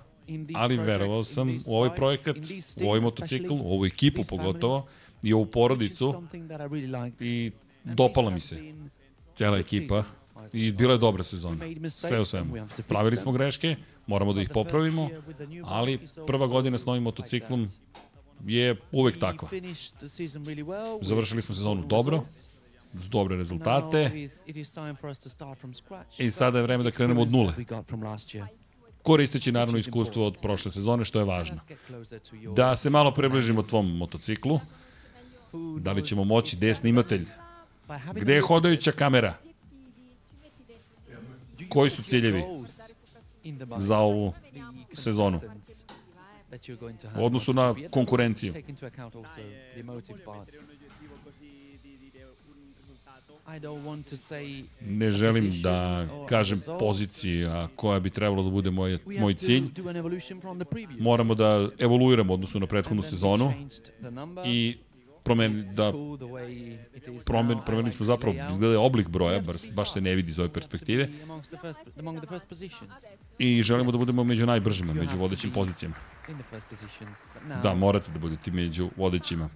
ali 0.55 0.78
verovao 0.78 1.24
sam 1.24 1.57
u 1.67 1.76
ovaj 1.76 1.95
projekat, 1.95 2.38
u 2.84 2.88
ovaj 2.88 2.99
motocikl, 2.99 3.53
u 3.53 3.74
ovu 3.74 3.86
ekipu 3.86 4.22
pogotovo 4.30 4.88
i 5.24 5.34
ovu 5.34 5.45
porodicu. 5.45 6.24
I 7.19 7.51
dopala 7.84 8.30
mi 8.30 8.39
se 8.39 8.74
cela 9.36 9.57
ekipa. 9.57 10.03
I 10.53 10.72
bila 10.72 10.93
je 10.93 10.97
dobra 10.97 11.24
sezona. 11.24 11.65
Sve 11.89 12.19
u 12.19 12.26
svemu. 12.26 12.67
Pravili 12.88 13.17
smo 13.17 13.32
greške, 13.32 13.76
moramo 14.07 14.34
da 14.34 14.41
ih 14.41 14.49
popravimo, 14.53 15.09
ali 15.63 15.99
prva 16.28 16.47
godina 16.47 16.78
s 16.78 16.86
novim 16.86 17.03
motociklom 17.03 17.67
je 18.45 18.76
uvek 18.91 19.19
takva. 19.19 19.49
Završili 21.01 21.41
smo 21.41 21.55
sezonu 21.55 21.86
dobro, 21.88 22.24
s 22.93 23.09
dobre 23.09 23.36
rezultate. 23.38 24.28
i 26.19 26.32
sada 26.32 26.57
je 26.57 26.63
vreme 26.63 26.84
da 26.84 26.91
krenemo 26.91 27.22
od 27.22 27.32
nule. 27.32 27.53
Koristeći 29.04 29.52
naravno 29.52 29.78
iskustvo 29.78 30.28
od 30.28 30.38
prošle 30.41 30.72
sezone, 30.72 31.06
što 31.06 31.20
je 31.20 31.26
važno. 31.26 31.58
Da 32.56 32.76
se 32.76 32.89
malo 32.89 33.14
približimo 33.14 33.64
tvom 33.64 33.97
motociklu, 33.97 34.60
da 35.80 35.91
li 35.91 36.06
ćemo 36.06 36.24
moći, 36.24 36.56
gde 36.56 36.68
je 36.68 36.76
snimatelj, 36.76 37.28
gde 38.14 38.34
je 38.34 38.41
hodajuća 38.41 38.91
kamera? 38.91 39.34
Koji 41.70 41.89
su 41.89 42.04
ciljevi 42.04 42.43
za 43.78 43.97
ovu 43.97 44.34
sezonu? 44.93 45.39
u 47.20 47.26
odnosu 47.26 47.54
na 47.54 47.76
konkurenciju. 47.91 48.54
Ne 54.82 55.12
želim 55.12 55.52
da 55.64 56.08
kažem 56.30 56.60
pozicija 56.80 57.68
koja 57.76 57.99
bi 57.99 58.10
trebalo 58.10 58.43
da 58.43 58.49
bude 58.49 58.72
moj, 58.72 58.99
moj 59.20 59.34
cilj. 59.34 59.64
Moramo 60.99 61.36
da 61.36 61.70
evoluiramo 61.80 62.34
odnosu 62.34 62.60
na 62.60 62.68
prethodnu 62.68 63.04
sezonu 63.04 63.54
i 64.45 64.78
promeni, 65.24 65.62
It's 65.62 65.76
da 65.76 65.91
promen, 67.26 67.58
promenili 67.66 67.93
smo 67.93 68.06
zapravo, 68.06 68.36
izgleda 68.52 68.80
oblik 68.80 69.08
broja, 69.08 69.43
to 69.43 69.54
baš, 69.74 69.93
se 69.93 70.02
ne 70.02 70.16
vidi 70.16 70.32
iz 70.32 70.39
ove 70.39 70.54
perspektive. 70.54 71.10
i 73.39 73.64
želimo 73.64 73.91
da 73.91 73.97
budemo 73.97 74.24
među 74.24 74.45
najbržima, 74.45 74.93
među 74.93 75.18
vodećim 75.18 75.52
pozicijama. 75.52 75.95
Da, 77.64 77.76
morate 77.76 78.12
da 78.12 78.20
budete 78.20 78.52
među 78.52 78.89
vodećima. 78.97 79.49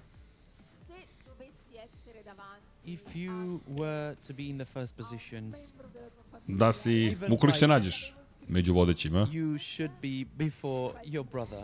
Da 6.48 6.74
si, 6.74 7.18
ukoliko 7.32 7.58
se 7.58 7.68
nađeš 7.68 8.14
među 8.48 8.74
vodećima, 8.74 9.28
you 9.32 9.58
should 9.76 9.92
be 10.02 10.46
before 10.46 10.94
your 11.06 11.26
brother. 11.32 11.60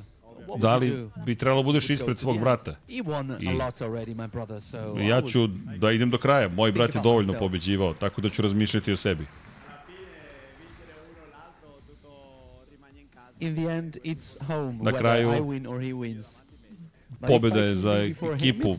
What 0.47 0.47
would 0.47 0.59
da 0.59 0.75
li 0.75 0.89
do? 0.89 1.09
bi 1.25 1.35
trebalo 1.35 1.63
budeš 1.63 1.83
Would 1.83 1.87
go 1.87 1.93
ispred 1.93 2.19
svog 2.19 2.39
brata? 2.39 2.75
I- 2.87 3.01
lot 3.01 3.81
already, 3.81 4.15
my 4.15 4.27
brother, 4.27 4.61
so 4.61 4.99
I 4.99 5.07
Ja 5.07 5.21
ću 5.21 5.47
da 5.77 5.91
idem 5.91 6.09
do 6.09 6.17
kraja. 6.17 6.47
Moj 6.49 6.71
brat 6.71 6.95
je 6.95 7.01
dovoljno 7.01 7.33
pobeđivao, 7.39 7.93
tako 7.93 8.21
da 8.21 8.29
ću 8.29 8.41
razmišljati 8.41 8.91
o 8.91 8.95
sebi. 8.95 9.25
In 13.39 13.55
the 13.55 13.65
end, 13.65 13.97
it's 14.03 14.37
home, 14.47 14.77
Na 14.81 14.91
kraju, 14.97 15.29
I 15.29 15.39
win 15.39 15.69
or 15.69 15.81
he 15.81 15.93
wins. 15.93 16.39
But 17.09 17.21
if 17.21 17.27
Pobeda 17.27 17.59
I 17.59 17.67
je 17.67 17.75
za 17.75 17.93
ekipu. 17.93 18.69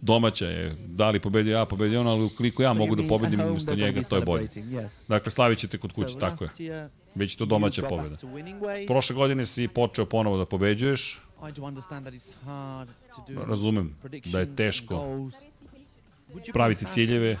Domaća 0.00 0.46
je, 0.46 0.76
da 0.86 1.10
li 1.10 1.20
pobedio 1.20 1.56
ja, 1.56 1.64
pobedio 1.64 2.00
on, 2.00 2.06
ali 2.06 2.24
ukoliko 2.24 2.62
ja 2.62 2.72
So 2.72 2.78
mogu 2.78 2.96
da 2.96 3.08
pobedim 3.08 3.40
umesto 3.40 3.74
njega, 3.74 4.02
to 4.02 4.16
je 4.16 4.24
bolje. 4.24 4.48
yes. 4.48 5.08
Dakle, 5.08 5.32
slavit 5.32 5.58
ćete 5.58 5.78
kod 5.78 5.92
kuće, 5.92 6.08
So 6.08 6.18
tako 6.18 6.44
je. 6.58 6.74
je 7.14 7.36
to 7.36 7.44
domaća 7.44 7.82
pobeda. 7.82 8.16
Prošle 8.86 9.16
godine 9.16 9.46
si 9.46 9.68
počeo 9.68 10.06
ponovo 10.06 10.36
da 10.36 10.44
pobeđuješ, 10.46 11.20
razumem 13.46 13.96
da 14.32 14.40
je 14.40 14.54
teško, 14.54 15.28
praviti 16.52 16.84
ciljeve, 16.92 17.38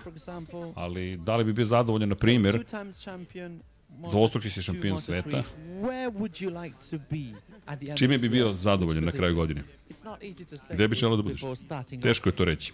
ali 0.74 1.16
da 1.16 1.36
li 1.36 1.44
bi 1.44 1.52
bio 1.52 1.64
zadovoljan, 1.64 2.08
na 2.08 2.14
primjer, 2.14 2.64
dvostruki 4.10 4.50
si 4.50 4.62
šampion 4.62 4.96
Moto3, 4.96 5.00
sveta, 5.00 5.44
Čime 7.96 8.18
bi 8.18 8.28
bio 8.28 8.52
zadovoljan 8.52 9.04
na 9.04 9.12
kraju 9.12 9.34
godine? 9.34 9.62
Gde 10.70 10.88
bi 10.88 10.96
želeo 10.96 11.16
da 11.16 11.22
budeš? 11.22 11.40
Teško 12.02 12.28
je 12.28 12.36
to 12.36 12.44
reći. 12.44 12.72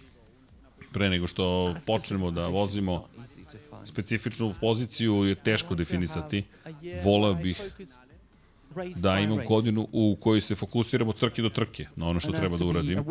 Pre 0.93 1.09
nego 1.09 1.27
što 1.27 1.75
počnemo 1.87 2.31
da 2.31 2.47
vozimo 2.47 3.07
specifičnu 3.85 4.53
poziciju 4.61 5.13
je 5.13 5.35
teško 5.35 5.75
definisati. 5.75 6.43
Voleo 7.03 7.33
bih 7.33 7.61
da 9.01 9.19
imam 9.19 9.39
godinu 9.47 9.87
u 9.91 10.17
kojoj 10.19 10.41
se 10.41 10.55
fokusiramo 10.55 11.09
od 11.09 11.19
trke 11.19 11.41
do 11.41 11.49
trke, 11.49 11.87
na 11.95 12.07
ono 12.07 12.19
što 12.19 12.31
treba 12.31 12.57
da 12.57 12.65
uradim 12.65 13.03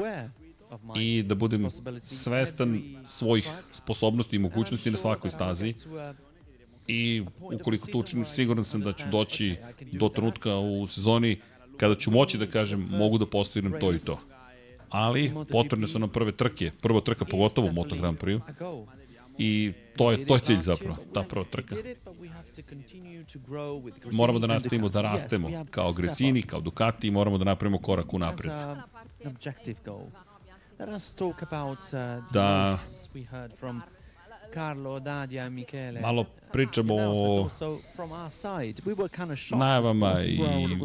i 0.97 1.23
da 1.23 1.35
budem 1.35 1.71
svestan 2.01 2.83
svojih 3.09 3.49
sposobnosti 3.73 4.37
i 4.37 4.39
mogućnosti 4.39 4.91
na 4.91 4.97
svakoj 4.97 5.31
stazi 5.31 5.75
a 5.99 6.15
i 6.87 7.23
ukoliko 7.41 7.87
to 7.87 7.99
učinim 7.99 8.25
siguran 8.25 8.65
sam 8.65 8.81
da 8.81 8.93
ću 8.93 9.05
doći 9.11 9.57
do 9.93 10.09
trenutka 10.09 10.57
u 10.57 10.87
sezoni 10.87 11.41
kada 11.77 11.95
ću 11.95 12.11
moći 12.11 12.39
da 12.39 12.47
kažem 12.47 12.81
mogu 12.91 13.19
da 13.19 13.27
postignem 13.27 13.81
to 13.81 13.93
i 13.93 13.99
to. 13.99 14.19
ali 14.89 15.35
potrebne 15.51 15.87
su 15.87 15.99
nam 15.99 16.09
prve 16.09 16.33
trke. 16.33 16.71
Prva 16.81 17.01
trka 17.01 17.25
pogotovo 17.25 17.69
u 17.69 17.73
Moto 17.73 17.97
Grand 17.97 18.19
Prix 18.19 18.41
i 19.39 19.73
to 19.97 20.11
je, 20.11 20.27
to 20.27 20.35
je 20.35 20.41
cilj 20.41 20.63
zapravo, 20.63 20.97
ta 21.15 21.23
prva 21.23 21.45
trka. 21.45 21.77
Moramo 24.13 24.39
da 24.39 24.47
nastavimo 24.47 24.89
da 24.89 25.01
rastemo 25.01 25.49
kao 25.71 25.93
Gresini, 25.93 26.43
kao 26.43 26.61
Ducati 26.61 27.11
moramo 27.11 27.39
da 27.39 27.45
napravimo 27.45 27.79
korak 27.79 28.15
u 28.15 28.19
napred. 28.19 28.53
Uh, 28.53 28.79
the 30.79 30.87
Da. 32.33 32.79
Carlo, 34.55 35.01
Dadia, 35.01 35.45
and 35.45 35.55
Michele. 35.55 36.01
Malo 36.01 36.25
pričamo 36.53 36.95
o 36.95 37.49
najavama 39.51 40.15
i 40.25 40.39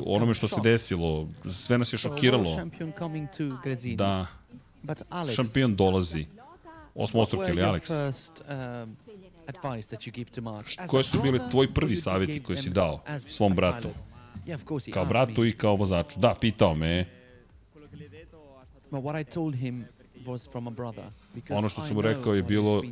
onome 0.06 0.34
što 0.34 0.48
se 0.48 0.56
desilo. 0.64 1.28
Sve 1.52 1.78
nas 1.78 1.94
je 1.94 1.98
šokiralo 1.98 2.56
da 3.82 4.26
šampion 5.36 5.76
dolazi. 5.76 6.26
Osmostruki 6.96 7.52
ili 7.52 7.62
Alex? 7.62 8.32
um, 8.84 8.98
Koje 10.88 11.04
su 11.04 11.22
bili 11.22 11.40
tvoji 11.52 11.74
prvi 11.74 11.96
savjeti 11.96 12.44
koje 12.44 12.58
si 12.58 12.70
dao 12.70 13.04
svom 13.18 13.56
bratu? 13.56 13.90
Kao 14.94 15.06
bratu 15.06 15.46
i 15.46 15.52
kao 15.52 15.76
vozaču. 15.76 16.20
Da, 16.20 16.36
pitao 16.42 16.76
me. 16.76 17.06
But 18.92 19.04
what 19.04 19.22
I 19.22 19.24
told 19.24 19.56
him 19.56 19.86
was 20.28 20.52
from 20.52 20.68
a 20.68 20.72
brother. 20.72 21.04
Because 21.36 21.58
Ono 21.58 21.70
što 21.70 21.82
sam 21.82 21.96
mu 21.96 22.02
rekao 22.02 22.34
je 22.34 22.44
bilo 22.44 22.84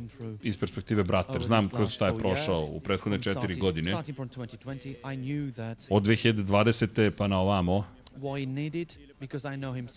iz 0.42 0.56
perspektive 0.56 1.04
brata, 1.04 1.32
jer 1.32 1.36
over 1.36 1.46
znam 1.46 1.68
kroz 1.68 1.90
šta 1.90 2.06
je 2.06 2.12
four 2.12 2.20
prošao 2.20 2.68
u 2.70 2.80
prethodne 2.80 3.22
četiri 3.22 3.54
godine. 3.54 3.90
Starting 3.90 4.16
from 4.16 4.28
2020, 4.28 4.88
I 4.88 5.16
knew 5.16 5.52
that 5.52 5.86
Od 5.90 6.02
2020. 6.02 7.10
pa 7.10 7.26
na 7.26 7.40
ovamo, 7.40 7.84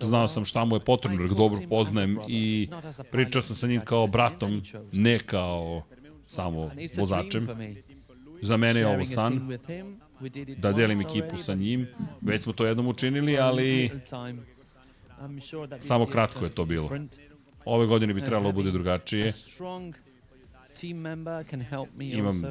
znao 0.02 0.28
sam 0.28 0.46
šta 0.46 0.66
mu 0.66 0.76
je 0.76 0.80
potrebno, 0.80 1.22
jer 1.22 1.30
dobro 1.30 1.62
poznajem 1.70 2.20
i 2.28 2.70
pričao 3.12 3.42
sam 3.42 3.56
sa 3.56 3.68
njim 3.68 3.82
kao 3.82 4.08
bratom, 4.08 4.62
ne 4.92 5.20
kao 5.20 5.84
samo 6.24 6.72
vozačem. 6.98 7.48
Za 8.42 8.58
mene 8.58 8.80
je 8.80 8.88
ovo 8.88 9.06
san, 9.06 9.58
da 10.58 10.72
delim 10.72 11.02
ekipu 11.02 11.38
sa 11.38 11.54
njim. 11.54 11.88
Već 12.22 12.44
smo 12.44 12.54
to 12.54 12.66
jednom 12.66 12.88
učinili, 12.88 13.38
ali 13.38 13.92
Samo 15.82 16.06
kratko 16.06 16.46
je 16.46 16.52
to 16.52 16.66
bilo. 16.66 16.90
Ove 17.70 17.86
godine 17.86 18.14
bi 18.14 18.22
trebalo 18.22 18.52
bude 18.52 18.72
drugačije. 18.72 19.34
Imam 22.00 22.42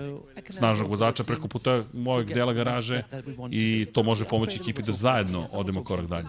snažnog 0.51 0.91
vozača 0.91 1.25
preko 1.25 1.49
puta 1.49 1.85
mojeg 1.93 2.29
dela 2.35 2.53
garaže 2.53 3.03
i 3.51 3.87
to 3.93 4.03
može 4.03 4.25
pomoći 4.25 4.59
ekipi 4.61 4.83
da 4.83 4.93
zajedno 4.93 5.47
odemo 5.53 5.85
korak 5.85 6.07
dalje. 6.07 6.29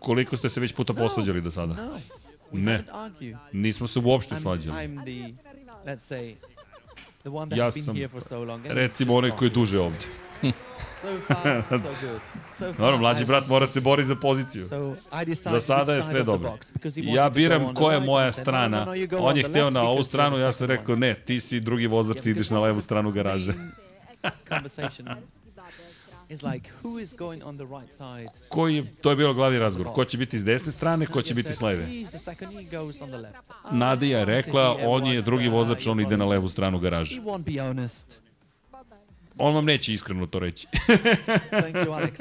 Koliko 0.00 0.36
ste 0.36 0.48
se 0.48 0.60
već 0.60 0.74
puta 0.74 0.94
posvađali 0.94 1.40
do 1.40 1.50
sada? 1.50 1.98
Ne. 2.52 2.84
Nismo 3.52 3.86
se 3.86 3.98
uopšte 4.04 4.34
svađali. 4.36 4.76
Ja 7.56 7.70
sam, 7.70 7.96
recimo, 8.64 9.14
onaj 9.14 9.30
koji 9.30 9.48
je 9.48 9.52
duže 9.52 9.78
ovde. 9.80 10.06
So 11.06 11.34
far, 11.34 11.64
so 11.70 11.88
good. 12.02 12.20
So 12.54 12.72
far, 12.72 12.76
Dobro, 12.78 12.98
mlađi 12.98 13.24
brat 13.24 13.48
mora 13.48 13.66
se 13.66 13.80
bori 13.80 14.04
za 14.04 14.16
poziciju. 14.16 14.64
So 14.64 14.96
Za 15.50 15.60
sada 15.60 15.94
je 15.94 16.02
sve 16.02 16.22
dobro. 16.22 16.58
Ja 16.94 17.30
biram 17.30 17.74
koja 17.74 17.94
je 17.94 18.00
moja 18.00 18.32
strana. 18.32 18.86
On 19.18 19.36
je 19.36 19.42
hteo 19.42 19.70
na 19.70 19.82
ovu 19.82 20.02
stranu, 20.02 20.38
ja 20.38 20.52
sam 20.52 20.66
rekao 20.66 20.96
ne, 20.96 21.14
ti 21.14 21.40
si 21.40 21.60
drugi 21.60 21.86
vozač, 21.86 22.20
ti 22.20 22.30
ideš 22.30 22.50
na 22.50 22.60
levu 22.60 22.80
stranu 22.80 23.10
garaže. 23.10 23.52
main 24.26 24.32
conversation 24.48 25.06
is 26.28 26.42
like, 26.42 26.70
who 26.82 26.98
is 26.98 27.12
going 27.12 27.42
on 27.42 27.56
the 27.56 27.66
right 27.66 27.92
side? 27.92 28.30
Koji 28.48 28.76
je, 28.76 28.94
to 29.00 29.10
je 29.10 29.16
bilo 29.16 29.34
glavni 29.34 29.58
razgovor. 29.58 29.94
Ko 29.94 30.04
će 30.04 30.18
biti 30.18 30.38
s 30.38 30.44
desne 30.44 30.72
strane, 30.72 31.06
ko 31.06 31.22
će 31.22 31.34
biti 31.34 31.52
s 31.52 31.60
leve. 31.60 31.88
Nadija 33.70 34.18
je 34.18 34.24
rekla, 34.24 34.76
on 34.84 35.06
je 35.06 35.22
drugi 35.22 35.48
vozač, 35.48 35.86
on 35.86 36.00
ide 36.00 36.16
na 36.16 36.26
levu 36.26 36.48
stranu 36.48 36.78
garaže. 36.78 37.20
On 39.38 39.54
vam 39.54 39.64
neće 39.64 39.92
iskreno 39.92 40.26
to 40.26 40.38
reći. 40.38 40.66
Thank 41.60 41.76
you, 41.76 41.86
Alex. 41.86 42.20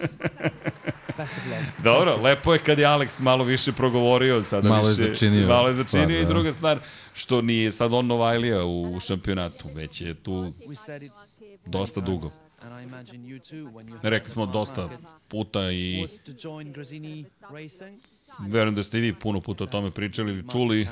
Best 1.17 1.37
of 1.37 1.45
luck. 1.45 1.83
Dobro, 1.83 2.17
lepo 2.21 2.53
je 2.53 2.59
kad 2.59 2.79
je 2.79 2.85
Alex 2.85 3.21
malo 3.21 3.43
više 3.43 3.71
progovorio, 3.71 4.43
sada 4.43 4.69
Malo 4.69 4.89
je 4.89 4.95
više, 4.95 5.09
začinio 5.09 5.47
Malo 5.47 5.67
je 5.67 5.73
začinio 5.73 6.05
stvar, 6.05 6.19
i 6.19 6.23
da. 6.23 6.29
druga 6.29 6.53
stvar, 6.53 6.79
što 7.13 7.41
nije 7.41 7.71
sad 7.71 7.93
on 7.93 8.07
Novajlija 8.07 8.65
u 8.65 8.99
šampionatu, 8.99 9.69
već 9.75 10.01
je 10.01 10.13
tu 10.13 10.53
dosta 11.65 12.01
dugo. 12.01 12.29
Rekli 14.01 14.29
smo 14.29 14.45
dosta 14.45 14.89
puta 15.27 15.71
i 15.71 16.05
verujem 18.47 18.75
da 18.75 18.83
ste 18.83 18.97
i 18.97 19.01
vi 19.01 19.13
puno 19.13 19.41
puta 19.41 19.63
o 19.63 19.67
tome 19.67 19.91
pričali 19.91 20.31
ili 20.31 20.43
čuli 20.51 20.87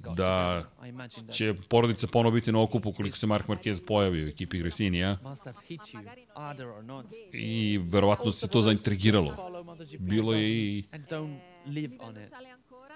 Da. 0.00 0.14
That 0.14 1.32
će 1.32 1.54
porodica 1.68 2.06
ponovo 2.06 2.34
biti 2.34 2.52
na 2.52 2.62
okupu 2.62 2.92
koliko 2.92 3.16
se 3.16 3.26
Mark 3.26 3.46
Marquez 3.46 3.86
pojavi 3.86 4.24
u 4.24 4.28
ekipi 4.28 4.58
Gresinija 4.58 5.18
i 7.32 7.78
verovatno 7.78 8.32
se 8.32 8.48
to 8.48 8.62
zaintrigiralo. 8.62 9.54
Bilo 9.98 10.34
je 10.34 10.48
i 10.48 10.84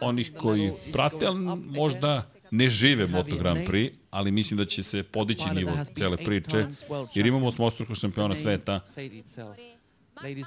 onih 0.00 0.32
koji 0.38 0.72
prate, 0.92 1.26
ali 1.26 1.38
možda 1.56 2.30
ne 2.50 2.68
žive 2.68 3.06
Moto 3.06 3.36
Grand 3.36 3.68
Prix, 3.68 3.90
ali 4.10 4.30
mislim 4.32 4.58
da 4.58 4.64
će 4.64 4.82
se 4.82 5.02
podići 5.02 5.48
nivo 5.54 5.72
cele 5.96 6.16
priče, 6.16 6.66
jer 7.14 7.26
imamo 7.26 7.46
osmostruko 7.46 7.94
šampiona 7.94 8.34
sveta, 8.34 8.80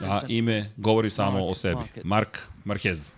a 0.07 0.19
ime 0.27 0.71
govori 0.77 1.09
samo 1.09 1.47
o 1.47 1.55
sebi. 1.55 1.75
Marquez. 1.75 2.01
Mark 2.03 2.39
Marquez. 2.65 3.11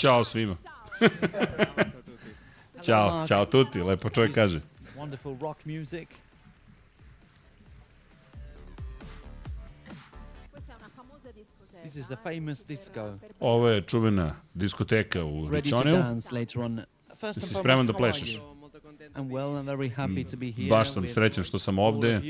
Ćao 0.00 0.24
svima. 0.24 0.56
Ćao, 2.84 3.26
ćao 3.28 3.46
tuti, 3.46 3.80
lepo 3.82 4.10
čovjek 4.10 4.34
kaže. 4.34 4.60
Wonderful 4.96 5.40
rock 5.40 5.64
music. 5.64 6.08
This 11.82 11.96
is 11.96 12.10
a 12.10 12.16
famous 12.16 12.64
disco. 12.66 13.18
Ovo 13.40 13.68
je 13.68 13.82
čuvena 13.82 14.36
diskoteka 14.54 15.24
u 15.24 15.48
Riccioneu. 15.50 15.92
dance 15.92 16.34
later 16.34 16.62
on. 16.62 16.80
First 17.08 17.24
and 17.24 17.34
Si 17.34 17.40
foremost, 17.40 17.60
spreman 17.60 17.86
da 17.86 17.92
plešeš? 17.92 18.38
I'm 19.16 19.28
well 19.30 19.58
and 19.58 19.68
very 19.68 19.94
happy 19.96 20.30
to 20.30 20.36
be 20.36 20.50
here. 20.50 20.68
Baš 20.68 20.92
sam 20.92 21.08
srećan 21.08 21.44
što 21.44 21.58
sam 21.58 21.78
ovde. 21.78 22.20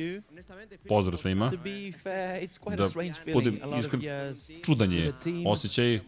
Pozdrav 0.88 1.16
svima. 1.18 1.50
Da 2.76 2.88
budem 3.32 3.58
iskren, 3.78 4.02
čudan 4.64 4.92
je 4.92 5.12
osjećaj. 5.46 6.00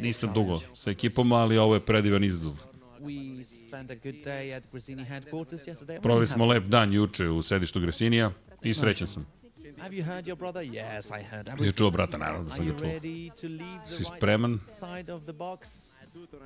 Nisam 0.00 0.32
dugo 0.34 0.60
sa 0.74 0.90
ekipom, 0.90 1.32
ali 1.32 1.58
ovo 1.58 1.74
je 1.74 1.84
predivan 1.84 2.24
izazov. 2.24 2.56
Proveli 6.02 6.28
smo 6.28 6.46
lep 6.46 6.64
dan 6.64 6.92
juče 6.92 7.28
u 7.28 7.42
sedištu 7.42 7.80
Gresinija 7.80 8.32
i 8.62 8.74
srećan 8.74 9.06
sam. 9.06 9.24
Have 9.78 9.96
you 9.96 10.04
heard 10.04 10.26
your 10.26 10.36
brother? 10.36 10.62
Yes, 10.62 11.20
I 11.20 11.24
heard 11.24 11.48
Je 11.60 11.72
čuo 11.72 11.90
brata, 11.90 12.18
naravno 12.18 12.44
da 12.44 12.50
sam 12.50 12.66
ga 12.66 12.78
čuo. 12.78 12.88
Si 13.96 14.04
spreman? 14.16 14.60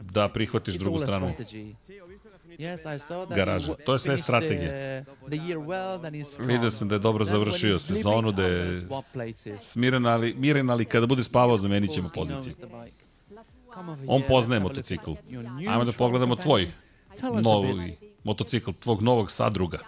Da 0.02 0.28
prihvatiš 0.28 0.74
drugu 0.74 0.98
stranu. 1.00 1.26
w- 3.58 3.76
To 3.76 3.92
je 3.92 3.98
sve 3.98 4.18
strategija. 4.18 4.70
Vidio 6.40 6.70
sam 6.70 6.88
da 6.88 6.94
je 6.94 6.98
dobro 7.00 7.24
završio 7.26 7.70
sezonu, 7.78 8.32
da 8.32 8.42
je 8.44 8.86
smiren, 9.58 10.06
ali, 10.06 10.34
miren, 10.34 10.70
ali 10.70 10.84
kada 10.84 11.06
bude 11.06 11.24
spavao, 11.24 11.58
zamenit 11.58 11.90
ćemo 11.92 12.08
over 12.08 12.42
On 14.06 14.22
poznaje 14.24 14.60
motocikl. 14.62 15.10
Ajmo 15.68 15.84
da 15.84 15.92
pogledamo 15.92 16.36
tvoj 16.36 16.72
novi 17.42 17.96
motocikl, 18.24 18.70
tvog 18.72 19.02
novog 19.02 19.30
sadruga. 19.30 19.78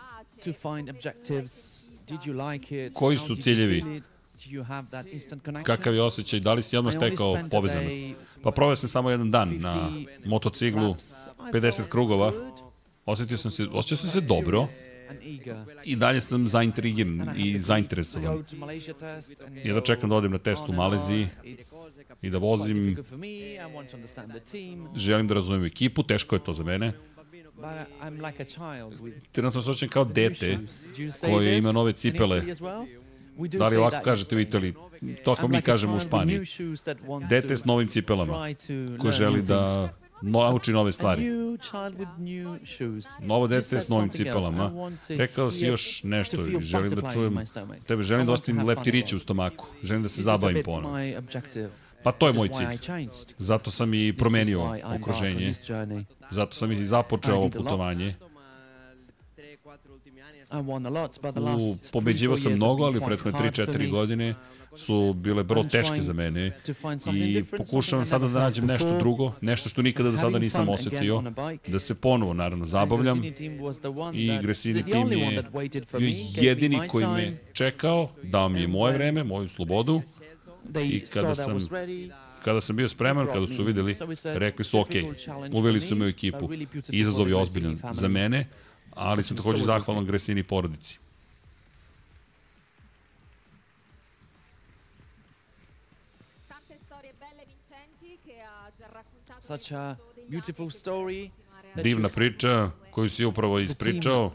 Koji 2.93 3.19
su 3.19 3.37
ciljevi? 3.37 4.03
Feel 4.41 4.51
it? 4.51 4.51
Do 4.51 4.57
you 4.57 4.65
have 4.65 4.87
that 4.91 5.07
instant 5.07 5.45
connection? 5.45 5.77
Kakav 5.77 5.95
je 5.95 6.03
osjećaj, 6.03 6.41
da 6.41 6.53
li 6.55 6.63
si 6.63 6.77
odmah 6.77 6.95
I 6.95 6.97
only 6.97 7.09
stekao 7.09 7.37
povezanost? 7.51 7.97
Pa 8.43 8.51
proveo 8.51 8.77
sam 8.77 8.89
samo 8.89 9.11
jedan 9.11 9.31
dan 9.31 9.59
na 9.59 9.73
50 9.73 10.07
motociklu, 10.27 10.89
laps. 10.89 11.05
I 11.39 11.53
50 11.53 11.77
felt 11.77 11.91
krugova. 11.91 12.33
Osjetio 13.07 13.37
sam 13.37 13.51
se, 13.51 13.67
osjećao 13.73 13.97
sam 13.97 14.11
se 14.11 14.21
dobro 14.21 14.67
i 15.85 15.97
dalje 15.97 16.21
sam 16.21 16.49
zaintrigiran 16.49 17.35
I 17.37 17.59
zainteresovan. 17.59 18.33
road 18.33 18.51
to 18.51 18.57
Malaysia 18.57 18.93
test 18.93 19.41
and 19.41 19.57
Jedva 19.57 19.81
čekam 19.81 20.11
da 20.11 20.17
odem 20.17 20.33
na 20.33 20.39
test 20.39 20.63
u 20.69 20.73
Maleziji 20.73 21.29
i 22.23 22.31
da 22.31 22.39
vozim. 22.39 22.77
difficult 22.77 23.07
for 23.07 23.19
me. 23.19 23.29
I 23.29 23.59
want 23.59 23.91
to 23.91 23.97
understand 23.97 24.31
the 24.31 24.41
team. 24.41 24.89
Želim 24.97 25.29
da 25.29 25.35
razumem 25.35 25.65
ekipu, 25.65 26.03
teško 26.03 26.37
je 26.37 26.45
to 26.45 26.53
za 26.53 26.65
mene. 26.65 26.93
Trenutno 29.33 29.63
se 29.63 29.71
osjećam 29.71 29.89
kao 29.89 30.05
dete 30.05 30.59
koje 31.21 31.59
ima 31.59 31.73
nove 31.73 31.93
cipele. 31.93 32.43
Da 33.49 33.69
li 33.69 33.77
ovako 33.77 33.97
kažete 34.05 34.37
u. 34.37 34.41
Italiji? 34.41 34.75
To 35.25 35.35
kako 35.35 35.47
I'm 35.47 35.51
mi 35.51 35.63
kažemo 35.63 35.97
u 35.97 36.01
Španiji. 36.01 36.41
Dete 37.29 37.57
s 37.57 37.65
novim 37.65 37.89
cipelama 37.89 38.49
ko 38.99 39.11
želi 39.11 39.43
da 39.43 39.89
nauči 40.23 40.73
nove 40.73 40.93
stvari. 40.93 41.31
Novo 43.21 43.47
dete 43.47 43.81
s 43.81 43.89
novim 43.89 44.11
cipelama. 44.11 44.91
Rekao 45.09 45.51
si 45.51 45.65
još 45.65 46.03
nešto 46.03 46.37
želim 46.61 46.91
da 46.91 47.13
čujem 47.13 47.39
tebe. 47.87 48.03
Želim 48.03 48.27
da 48.27 48.33
ostavim 48.33 48.67
leptiriće 48.67 49.17
u 49.17 49.19
stomaku. 49.19 49.67
Želim 49.83 50.03
da 50.03 50.09
se 50.09 50.23
zabavim 50.23 50.63
objective. 51.19 51.71
Pa 52.03 52.13
to 52.13 52.27
je 52.27 52.33
moj 52.33 52.49
cilj. 52.49 53.09
Zato 53.39 53.71
sam 53.71 53.95
i 53.95 54.17
promenio 54.19 54.75
okruženje. 54.97 55.53
Zato 56.31 56.57
sam 56.57 56.73
i 56.73 56.87
započeo 56.87 57.37
ovo 57.37 57.51
putovanje. 57.51 58.15
U, 61.61 61.77
pobeđivao 61.93 62.37
sam 62.37 62.53
mnogo, 62.53 62.85
ali 62.85 63.01
prethodne 63.01 63.39
hard 63.39 63.55
for 63.57 63.67
3-4 63.67 63.79
me 63.79 63.89
godine 63.89 64.35
su 64.77 65.15
bile 65.17 65.43
vrlo 65.43 65.63
I'm 65.63 65.71
teške 65.71 66.03
za 66.03 66.13
mene 66.13 66.51
to 66.67 66.75
find 66.75 67.03
something 67.03 67.37
i 67.37 67.45
pokušavam 67.57 68.07
sada 68.07 68.29
da 68.29 68.41
nađem 68.41 68.67
nešto 68.67 68.99
drugo, 68.99 69.33
nešto 69.41 69.69
što 69.69 69.83
nikada 69.83 70.11
do 70.11 70.17
sada 70.17 70.39
nisam 70.39 70.69
osetio, 70.69 71.23
da 71.67 71.79
se 71.79 71.95
ponovo 71.95 72.35
naravno 72.35 72.67
zabavljam 72.67 73.23
i 74.15 74.39
Gresini 74.43 74.83
tim 74.83 75.13
je 75.13 75.43
bio 75.99 76.15
jedini 76.41 76.81
koji 76.89 77.07
me 77.07 77.39
čekao, 77.53 78.11
dao 78.23 78.49
mi 78.49 78.61
je 78.61 78.69
moje 78.69 78.95
vreme, 78.95 79.25
moju 79.25 79.49
slobodu. 79.49 80.03
I 80.85 81.01
kada 81.01 81.35
sam. 81.35 81.59
Kada 82.45 82.61
sam 82.61 82.77
bio 82.77 82.89
spreman, 82.89 83.27
kada 83.33 83.47
su 83.47 83.65
videli, 83.65 83.95
rekli 84.25 84.65
su 84.65 84.81
ok, 84.81 84.89
uveli 85.53 85.81
su 85.81 85.95
me 85.95 86.07
u 86.07 86.09
ekipu. 86.09 86.49
Izazov 86.91 87.29
je 87.29 87.37
ozbiljan 87.37 87.79
za 87.93 88.09
mene, 88.09 88.47
ali 88.95 89.25
sam 89.25 89.37
takođe 89.37 89.65
zahvalan 89.65 90.05
Gresini 90.07 90.43
porodici. 90.43 90.99
Tante 96.49 96.79
storie 96.87 97.13
belle 97.19 97.45
vincenti 97.47 98.19
che 98.25 98.41
ha 98.43 98.71
già 98.79 98.87
raccontato 98.87 99.41
Such 99.41 99.73
a 99.73 99.97
beautiful 100.29 100.71
story. 100.71 101.31
Divna 101.83 102.09
priča 102.09 102.71
koju 102.91 103.09
si 103.11 103.25
upravo 103.25 103.59
ispričao, 103.59 104.33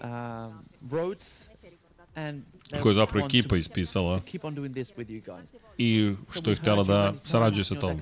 and 2.16 2.44
they 2.72 2.82
koju 2.82 2.92
je 2.92 2.96
zapravo 2.96 3.26
ekipa 3.26 3.58
ispisala. 3.58 4.22
i 5.78 6.14
što 6.32 6.50
je 6.50 6.56
htjela 6.56 6.84
da 6.84 7.14
sarađuje 7.24 7.64
sa 7.64 7.76
tobom. 7.76 8.00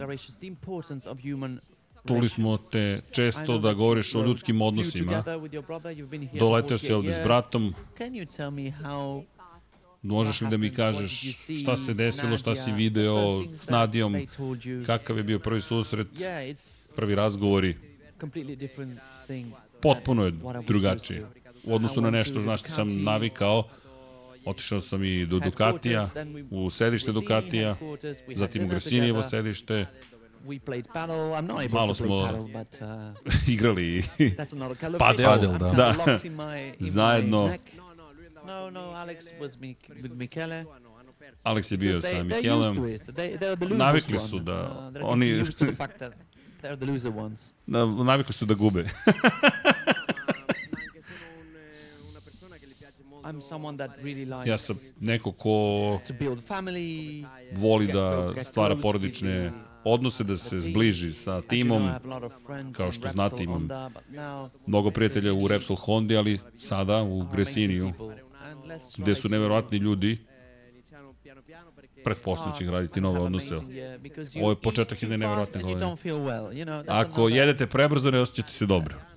Čuli 2.07 2.29
smo 2.29 2.55
te 2.71 3.01
često 3.11 3.57
da 3.57 3.73
govoriš 3.73 4.15
o 4.15 4.23
ljudskim 4.23 4.61
odnosima. 4.61 5.23
Doleteo 6.33 6.77
si 6.77 6.87
48 6.87 6.93
ovde 6.93 7.13
s 7.13 7.23
bratom, 7.23 7.73
možeš 10.03 10.41
li 10.41 10.47
da 10.49 10.57
mi 10.57 10.69
kažeš 10.69 11.21
šta 11.59 11.77
se 11.77 11.93
desilo, 11.93 12.37
šta 12.37 12.55
si 12.55 12.71
video 12.71 13.17
s 13.55 13.69
Nadijom, 13.69 14.15
kakav 14.85 15.17
je 15.17 15.23
bio 15.23 15.39
prvi 15.39 15.61
susret, 15.61 16.07
prvi 16.95 17.15
razgovori, 17.15 17.75
potpuno 19.81 20.25
je 20.25 20.33
drugačije. 20.67 21.25
U 21.63 21.75
odnosu 21.75 22.01
na 22.01 22.09
nešto 22.09 22.33
to 22.35 22.41
na 22.41 22.57
što 22.57 22.69
sam 22.69 23.03
navikao, 23.03 23.63
otišao 24.45 24.81
sam 24.81 25.03
i 25.03 25.25
do 25.25 25.39
Ducatija, 25.39 26.09
we- 26.15 26.45
u 26.51 26.69
sedište 26.69 27.11
Ducatija, 27.11 27.73
had 27.73 27.99
zatim 28.35 28.65
u 28.65 28.67
Gresinijevo 28.67 29.23
sedište, 29.23 29.85
We 30.45 30.59
played 30.59 30.87
paddle. 30.93 31.33
I'm 31.33 31.47
not 31.47 31.61
able 31.61 31.75
Malo 31.79 31.93
to 31.93 32.03
play 32.03 32.07
smo 32.07 32.25
paddle, 32.25 32.47
but 32.53 32.81
uh, 32.81 33.13
igrali 33.53 34.03
that's 34.35 34.53
another 34.53 34.75
color. 34.75 34.99
Padel. 34.99 35.25
Padel, 35.29 35.51
I'm 35.53 35.57
da. 35.59 35.71
Da. 35.73 35.95
locked 36.05 36.25
in 36.25 36.35
my, 36.35 36.57
in 36.79 36.85
Zajedno. 36.95 37.41
My 37.45 37.51
neck. 37.51 37.71
No, 38.45 38.69
no, 38.69 38.91
Alex 38.93 39.31
was 39.39 39.57
mi 39.57 39.77
with 40.01 40.11
Michele. 40.15 40.65
Alex 41.45 41.71
je 41.71 41.77
bio 41.77 41.93
sa 42.01 42.07
it. 42.09 43.15
They, 43.15 43.37
the 43.37 43.55
Navikli 43.55 44.17
one. 44.17 44.27
su 44.27 44.39
da 44.39 44.91
Uh, 44.95 45.11
oni- 45.11 45.43
they're 46.61 46.75
the 46.75 46.85
loser 46.85 47.11
ones. 47.11 47.53
Na, 47.65 47.85
navikli 47.85 48.33
su 48.33 48.45
da 48.45 48.53
gube. 48.55 48.83
I'm 53.25 53.41
someone 53.41 53.77
that 53.77 53.91
really 54.03 54.25
likes 54.25 54.47
ja 54.47 54.57
sam 54.57 54.75
neko 54.99 55.31
ko 55.31 55.99
to 56.07 56.13
build 56.13 56.39
family. 56.47 57.25
voli 57.53 57.87
da 57.87 58.33
stvara 58.43 58.75
porodične 58.75 59.49
the- 59.51 59.72
odnose, 59.83 60.23
da 60.23 60.37
se 60.37 60.59
zbliži 60.59 61.13
sa 61.13 61.41
timom. 61.41 61.89
Kao 62.77 62.91
što 62.91 63.07
znate, 63.09 63.43
imam 63.43 63.69
Mnogo 64.67 64.91
prijatelja 64.91 65.33
u 65.33 65.47
Repsol 65.47 65.75
Hondi, 65.75 66.17
ali 66.17 66.39
sada 66.59 67.03
u 67.03 67.25
Gresiniju, 67.31 67.93
gde 68.97 69.15
su 69.15 69.29
neverovatni 69.29 69.77
ljudi, 69.77 70.17
pretpostavljam 72.03 72.57
će 72.57 72.65
graditi 72.65 73.01
nove 73.01 73.19
odnose. 73.19 73.55
Ovo 74.41 74.49
je 74.49 74.55
početak 74.55 75.01
jedne 75.01 75.17
neverovatne 75.17 75.61
godine. 75.61 75.95
Ako 76.87 77.29
jedete 77.29 77.67
prebrzo, 77.67 78.11
ne 78.11 78.19
osjećate 78.19 78.51
se 78.51 78.65
dobro. 78.65 79.12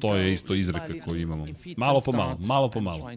To 0.00 0.14
je 0.14 0.32
isto 0.32 0.54
izreka 0.54 0.94
koju 1.04 1.20
imamo. 1.20 1.46
Malo 1.76 2.00
po 2.06 2.12
malo, 2.12 2.38
malo 2.44 2.70
po 2.70 2.80
malo. 2.80 3.10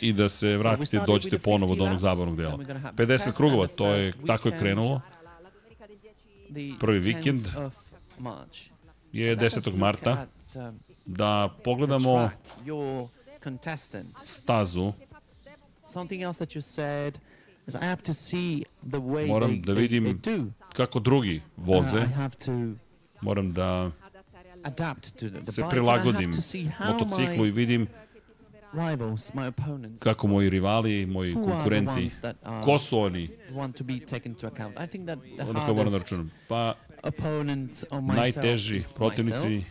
I 0.00 0.12
da 0.12 0.28
se 0.28 0.56
vratite, 0.56 1.00
dođete 1.06 1.38
ponovo 1.38 1.74
do 1.74 1.84
onog 1.84 2.00
zabavnog 2.00 2.36
dela. 2.36 2.56
50 2.56 3.36
krugova, 3.36 3.66
to 3.66 3.86
je, 3.86 4.12
tako 4.26 4.48
je 4.48 4.58
krenulo. 4.58 5.00
Prvi 6.80 6.98
vikend 6.98 7.48
Je 9.12 9.36
10. 9.36 9.76
marta. 9.76 10.26
um, 10.56 10.78
Da 11.06 11.54
pogledamo 11.64 12.30
stazu. 14.24 14.92
Something 15.86 16.22
else 16.22 16.38
that 16.38 16.54
you 16.56 16.60
said 16.60 17.18
is 17.66 17.74
I 17.74 17.84
have 17.84 18.02
to 18.02 18.14
see 18.14 18.64
the 18.82 18.98
way 18.98 19.26
Moram 19.26 19.50
they, 19.50 19.64
da 19.64 19.72
vidim 19.72 20.20
kako 20.72 21.00
drugi 21.00 21.42
Uh, 21.56 21.66
voze. 21.66 22.06
Moram 23.22 23.52
da 23.52 23.90
adapt 24.62 25.10
to 25.10 25.28
the, 25.30 25.40
the 25.42 25.52
se 25.52 25.62
prilagodim 25.70 26.30
motociklu 26.88 27.46
i 27.46 27.50
vidim 27.50 27.86
rivals, 28.72 29.34
my 29.34 29.48
opponents, 29.48 30.02
kako 30.02 30.26
moji 30.26 30.50
rivali, 30.50 31.06
moji 31.06 31.34
konkurenti, 31.34 32.10
ko 32.64 32.78
su 32.78 32.98
oni, 32.98 33.30
kao 35.66 35.74
moram 35.74 35.92
da 35.92 35.98
računam. 35.98 36.30
Pa 36.48 36.74
najteži 38.14 38.82
protivnici 38.96 39.64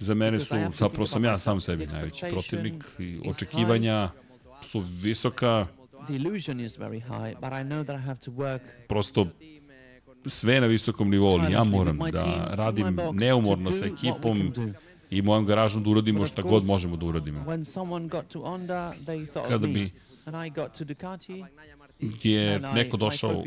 za 0.00 0.14
mene 0.14 0.40
su, 0.40 0.54
zapravo 0.74 1.06
sam 1.06 1.24
ja 1.24 1.36
sam 1.36 1.60
sebi 1.60 1.86
najveći 1.86 2.26
protivnik 2.30 2.84
i 2.98 3.20
očekivanja 3.28 4.10
su 4.62 4.80
visoka, 4.80 5.66
The 6.06 6.14
illusion 6.14 6.60
is 6.60 6.78
very 6.78 7.00
high, 7.00 7.34
but 7.40 7.52
I 7.52 7.62
know 7.62 7.84
that 7.84 7.96
I 7.96 8.00
have 8.00 8.20
to 8.20 8.30
work 8.30 8.60
prosto 8.88 9.26
sve 10.26 10.60
na 10.60 10.66
visokom 10.66 11.10
nivou, 11.10 11.40
ja 11.50 11.64
moram 11.64 11.98
da 11.98 12.48
radim 12.50 12.98
neumorno 13.12 13.72
sa 13.72 13.86
ekipom 13.86 14.52
i 15.10 15.22
mojom 15.22 15.46
garažom 15.46 15.82
da 15.82 15.90
uradimo 15.90 16.26
šta 16.26 16.42
god 16.42 16.64
možemo 16.64 16.96
da 16.96 17.06
uradimo. 17.06 17.44
Kada 19.48 19.66
bi 19.66 19.90
je 22.22 22.60
neko 22.74 22.96
došao 22.96 23.42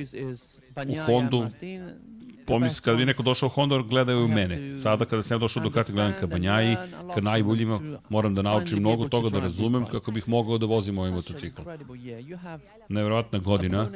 Bagnaia, 0.76 1.06
Hondu, 1.06 1.40
Martin, 1.42 1.92
the 2.42 2.46
Pomisli, 2.46 2.70
best 2.70 2.82
kada 2.82 2.98
bi 2.98 3.06
neko 3.06 3.24
došao 3.24 3.48
u 3.48 3.50
Honda, 3.50 3.78
gledaju 3.78 4.28
mene. 4.28 4.78
Sada 4.78 5.06
kada 5.06 5.24
sam 5.24 5.40
došao 5.40 5.64
do 5.64 5.70
Ducati, 5.70 5.94
gledam 5.94 6.14
ka 6.20 6.28
Banjaji, 6.28 6.76
ka 7.14 7.22
najboljima, 7.22 8.00
moram 8.10 8.36
da 8.36 8.42
naučim 8.42 8.80
mnogo 8.80 9.08
toga 9.08 9.30
da 9.30 9.40
razumem 9.40 9.86
kako 9.86 10.12
bih 10.12 10.30
mogao 10.30 10.58
da 10.58 10.66
vozim 10.66 10.98
ovaj 10.98 11.12
motocikl. 11.12 11.62
Neverovatna 12.90 13.40
godina. 13.40 13.90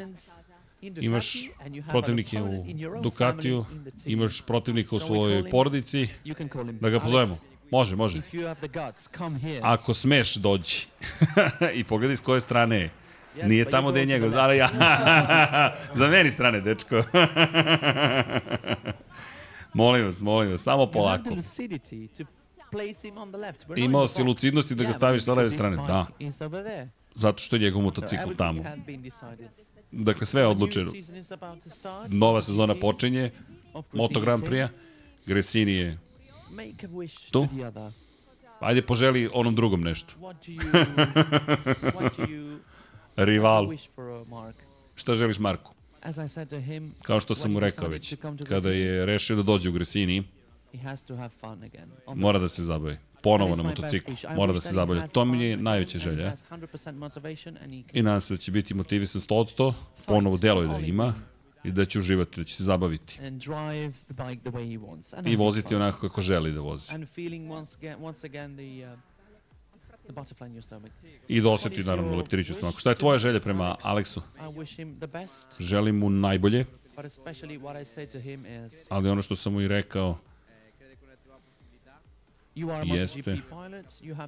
Imaš 1.01 1.49
protivnike 1.89 2.41
u 2.41 2.65
Ducatiju, 3.01 3.65
imaš 4.05 4.41
protivnika 4.41 4.95
u 4.95 4.99
svojoj 4.99 5.49
porodici, 5.49 6.07
da 6.81 6.89
ga 6.89 6.99
pozovemo. 6.99 7.35
Može, 7.71 7.95
može. 7.95 8.21
Ako 9.61 9.93
smeš, 9.93 10.35
dođi. 10.35 10.85
I 11.79 11.83
pogledaj 11.83 12.17
s 12.17 12.21
koje 12.21 12.41
strane 12.41 12.77
je. 12.77 12.89
Nije 13.43 13.69
tamo 13.69 13.91
gde 13.91 13.99
je 13.99 14.05
njegov, 14.05 14.37
ali 14.37 14.57
ja. 14.57 14.69
Za 15.99 16.07
meni 16.07 16.31
strane, 16.31 16.61
dečko. 16.61 16.95
molim 19.73 20.05
vas, 20.05 20.19
molim 20.19 20.51
vas, 20.51 20.61
samo 20.61 20.91
polako. 20.91 21.29
Imao 23.75 24.07
si 24.07 24.23
lucidnosti 24.23 24.75
da 24.75 24.83
ga 24.83 24.93
staviš 24.93 25.23
sa 25.23 25.33
leve 25.33 25.49
strane. 25.49 25.77
Da, 25.87 26.05
zato 27.15 27.39
što 27.39 27.55
je 27.55 27.59
njegov 27.59 27.81
motocikl 27.81 28.31
tamo. 28.37 28.63
Dakle, 29.97 30.25
sve 30.25 30.41
je 30.41 30.47
odlučeno. 30.47 30.91
Nova 32.09 32.41
sezona 32.41 32.75
počinje, 32.75 33.31
Moto 33.93 34.19
Grand 34.19 34.43
Prix-a. 34.43 34.69
Gresini 35.25 35.71
je, 35.71 35.97
Tu? 37.31 37.47
ajde 38.59 38.81
poželi 38.81 39.29
onom 39.33 39.55
drugom 39.55 39.81
nešto. 39.81 40.13
Rival, 43.15 43.67
šta 44.95 45.13
želiš 45.13 45.39
Marku? 45.39 45.71
Kao 47.01 47.19
što 47.19 47.35
sam 47.35 47.51
mu 47.51 47.59
rekao 47.59 47.87
već, 47.89 48.15
kada 48.47 48.69
je 48.71 49.05
rešio 49.05 49.35
da 49.35 49.43
dođe 49.43 49.69
u 49.69 49.71
Gresini, 49.71 50.23
mora 52.15 52.39
da 52.39 52.49
se 52.49 52.63
zabavi. 52.63 52.97
Ponovo 53.25 53.55
na 53.55 53.63
motociklu. 53.63 54.15
Mora 54.35 54.53
da 54.53 54.61
se 54.61 54.73
zabavlja. 54.73 55.07
To 55.07 55.25
mi 55.25 55.45
je 55.45 55.57
najveća 55.57 55.99
želja. 55.99 56.29
has 56.29 56.45
100% 56.51 56.95
motivation 56.95 57.57
and 57.61 57.73
he 57.73 57.81
can 57.81 57.99
I 57.99 58.01
nadam 58.01 58.21
se 58.21 58.33
da 58.33 58.37
će 58.37 58.51
biti 58.51 58.73
motivisan 58.73 59.21
100%, 59.21 59.73
ponovo 60.05 60.37
deluje 60.37 60.67
da 60.67 60.79
ima 60.79 61.13
i 61.63 61.71
da 61.71 61.85
će 61.85 61.99
uživati, 61.99 62.41
da 62.41 62.45
će 62.45 62.55
se 62.55 62.63
zabaviti. 62.63 63.19
I 65.25 65.35
voziti 65.35 65.75
onako 65.75 65.99
kako 65.99 66.21
želi 66.21 66.51
da 66.51 66.61
vozi. 66.61 66.91
uh. 66.93 66.99
I 71.27 71.41
da 71.41 71.49
osjeti 71.49 71.83
naravno 71.83 72.15
leptiriću 72.15 72.53
stomaku. 72.53 72.79
Šta 72.79 72.89
je 72.89 72.95
tvoja 72.95 73.17
želja 73.17 73.39
prema 73.39 73.75
Aleksu? 73.81 74.21
Želim 75.59 75.97
mu 75.97 76.09
najbolje, 76.09 76.65
ali 78.89 79.09
ono 79.09 79.21
što 79.21 79.35
sam 79.35 79.53
mu 79.53 79.61
i 79.61 79.67
rekao, 79.67 80.17
Jeste. 82.55 83.37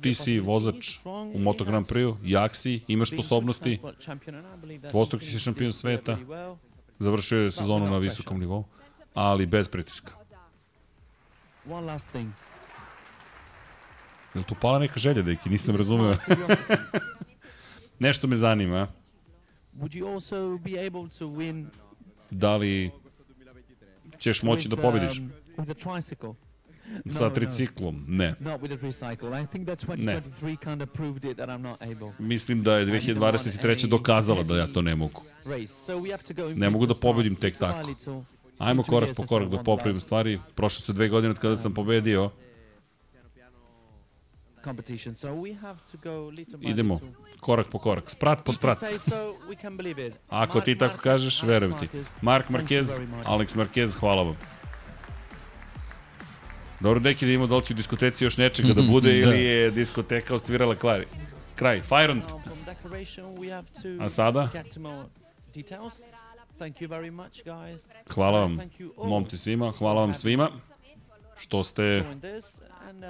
Ti 0.01 0.13
si 0.13 0.39
vozač 0.39 0.99
u 1.33 1.39
Moto 1.39 1.63
Grand 1.63 1.87
Prix-u, 1.87 2.17
jak 2.23 2.55
si, 2.55 2.81
imaš 2.87 3.09
sposobnosti, 3.09 3.79
Dvostruki 4.89 5.31
si 5.31 5.39
šampion 5.39 5.73
sveta. 5.73 6.17
završio 6.99 7.39
je 7.39 7.51
sezonu 7.51 7.85
na 7.85 7.97
visokom 7.97 8.39
nivou, 8.39 8.65
ali 9.13 9.45
bez 9.45 9.67
pritiska. 9.67 10.11
Je 14.33 14.39
li 14.39 14.43
tu 14.43 14.55
pala 14.61 14.79
neka 14.79 14.99
želja, 14.99 15.21
deki? 15.21 15.49
Nisam 15.49 15.75
razumeo. 15.75 16.17
Nešto 17.99 18.27
me 18.27 18.35
zanima. 18.35 18.87
Da 22.31 22.55
li 22.55 22.91
ćeš 24.19 24.43
moći 24.43 24.67
da 24.67 24.75
pobediš 24.75 25.17
um, 25.17 25.31
with 25.57 25.71
a 25.71 25.73
tricycle? 25.73 26.46
Sa 27.09 27.19
no, 27.19 27.27
no. 27.27 27.35
triciklom? 27.35 28.03
Ne. 28.07 28.35
Not 28.39 28.61
with 28.61 28.71
a. 28.71 29.41
I 29.41 29.45
think 29.45 29.65
that 29.65 29.79
2023 29.79 30.57
kind 30.57 30.81
of 30.81 30.89
proved 30.93 31.25
it 31.25 31.37
that 31.37 31.49
I'm 31.49 31.61
not 31.61 31.81
able. 31.81 32.11
Mislim 32.19 32.63
da 32.63 32.77
je 32.77 32.85
2023. 32.85 33.87
dokazala 33.87 34.43
da 34.43 34.57
ja 34.57 34.67
to 34.67 34.81
ne 34.81 34.95
mogu. 34.95 35.21
Ne 36.55 36.69
mogu 36.69 36.85
da 36.85 36.93
pobedim 37.01 37.35
tek 37.35 37.57
tako. 37.57 38.23
Ajmo 38.59 38.83
korak 38.83 39.09
po 39.17 39.23
korak 39.25 39.49
da 39.49 39.63
popravim 39.63 39.99
stvari. 39.99 40.39
Prošle 40.55 40.81
su 40.81 40.93
dve 40.93 41.09
godine 41.09 41.31
od 41.31 41.39
kada 41.39 41.57
sam 41.57 41.73
pobedio. 41.73 42.31
competition. 44.67 45.15
So 45.15 45.27
we 45.33 45.51
have 45.53 45.79
to 45.91 45.97
go 45.97 46.15
little 46.39 46.59
by 46.59 46.69
Idemo 46.69 46.99
korak 47.39 47.67
po 47.71 47.79
korak, 47.79 48.09
sprat 48.09 48.43
po 48.43 48.53
sprat. 48.53 48.77
Ako 50.29 50.61
ti 50.61 50.75
tako 50.75 50.97
kažeš, 50.97 51.43
verujem 51.43 51.79
ti. 51.79 51.87
Mark 52.21 52.49
Marquez. 52.49 52.99
Alex 53.25 53.55
Marquez, 53.55 53.95
hvala 53.95 54.23
vam. 54.23 54.35
Dobro, 56.79 56.99
deki 56.99 57.25
da 57.25 57.31
ima 57.31 57.47
da 57.47 57.57
li 57.57 57.65
će 57.65 57.73
u 57.73 57.75
diskoteci 57.75 58.23
još 58.23 58.37
nečega 58.37 58.73
da 58.73 58.81
bude 58.81 59.11
Da. 59.11 59.17
ili 59.17 59.43
je 59.43 59.71
diskoteka 59.71 60.35
osvirala 60.35 60.75
klari. 60.75 61.05
Kraj. 61.55 61.81
Fajront. 61.81 62.23
A 63.99 64.09
sada? 64.09 64.49
Hvala 68.13 68.39
vam, 68.39 68.57
momci 68.97 69.37
svima, 69.37 69.71
hvala 69.71 70.01
vam 70.01 70.13
svima 70.13 70.49
što 71.39 71.63
ste, 71.63 72.03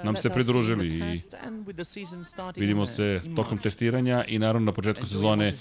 nam 0.04 0.16
se 0.16 0.30
pridružili 0.30 0.86
i 0.86 1.20
vidimo 2.56 2.86
se 2.86 3.20
tokom 3.36 3.58
testiranja 3.58 4.24
i 4.28 4.38
naravno 4.38 4.66
na 4.66 4.72
početku 4.72 5.06
sezone 5.06 5.52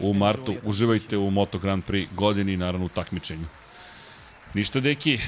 u 0.00 0.14
martu. 0.14 0.54
Uživajte 0.64 1.16
u 1.16 1.30
Moto 1.30 1.58
Grand 1.58 1.82
Prix 1.84 2.06
godini 2.14 2.52
i 2.52 2.56
naravno 2.56 2.86
u 2.86 2.88
takmičenju. 2.88 3.46
Ništa, 4.54 4.80
deki, 4.80 5.18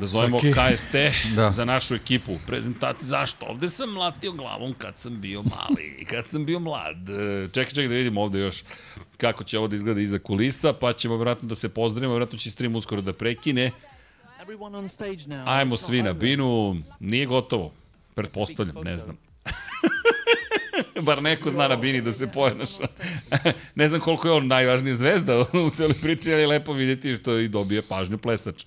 da 0.00 0.06
zovemo 0.06 0.38
Saki. 0.38 0.52
KST 0.52 0.94
Da. 1.36 1.50
za 1.50 1.64
našu 1.64 1.94
ekipu. 1.94 2.38
Prezentacija, 2.46 3.06
zašto? 3.06 3.46
Ovde 3.46 3.68
sam 3.68 3.90
mlatio 3.90 4.32
glavom 4.32 4.74
kad 4.78 4.98
sam 4.98 5.20
bio 5.20 5.42
mali 5.42 5.96
i 5.98 6.04
kad 6.14 6.30
sam 6.30 6.44
bio 6.46 6.58
mlad. 6.58 7.08
E, 7.08 7.48
Čekaj, 7.52 7.70
čekaj 7.70 7.88
da 7.88 7.94
vidimo 7.94 8.22
ovde 8.22 8.38
još 8.38 8.62
kako 9.16 9.44
će 9.44 9.58
ovo 9.58 9.68
da 9.68 9.76
izgleda 9.76 10.00
iza 10.00 10.18
kulisa, 10.18 10.72
pa 10.72 10.92
ćemo 10.92 11.16
vjerojatno 11.16 11.48
da 11.48 11.54
se 11.54 11.68
pozdravimo, 11.68 12.12
vjerojatno 12.12 12.38
će 12.38 12.50
stream 12.50 12.74
uskoro 12.74 13.00
da 13.00 13.12
prekine. 13.12 13.70
Ajmo 15.46 15.76
svi 15.76 16.02
na 16.02 16.12
binu, 16.12 16.76
nije 17.00 17.26
gotovo. 17.26 17.72
Pretpostavljam, 18.14 18.76
ne 18.84 18.98
znam. 18.98 19.16
Bar 21.00 21.22
neko 21.22 21.50
zna 21.50 21.68
na 21.68 21.76
bini 21.76 22.00
da 22.00 22.12
se 22.12 22.26
pojenaša. 22.26 22.86
ne 23.74 23.88
znam 23.88 24.00
koliko 24.00 24.28
je 24.28 24.34
on 24.34 24.46
najvažnija 24.46 24.94
zvezda 24.94 25.38
u 25.66 25.70
celoj 25.70 25.94
priči, 25.94 26.32
ali 26.32 26.42
je 26.42 26.46
lepo 26.46 26.72
vidjeti 26.72 27.14
što 27.14 27.38
i 27.38 27.48
dobije 27.48 27.82
pažnju 27.82 28.18
plesač. 28.18 28.64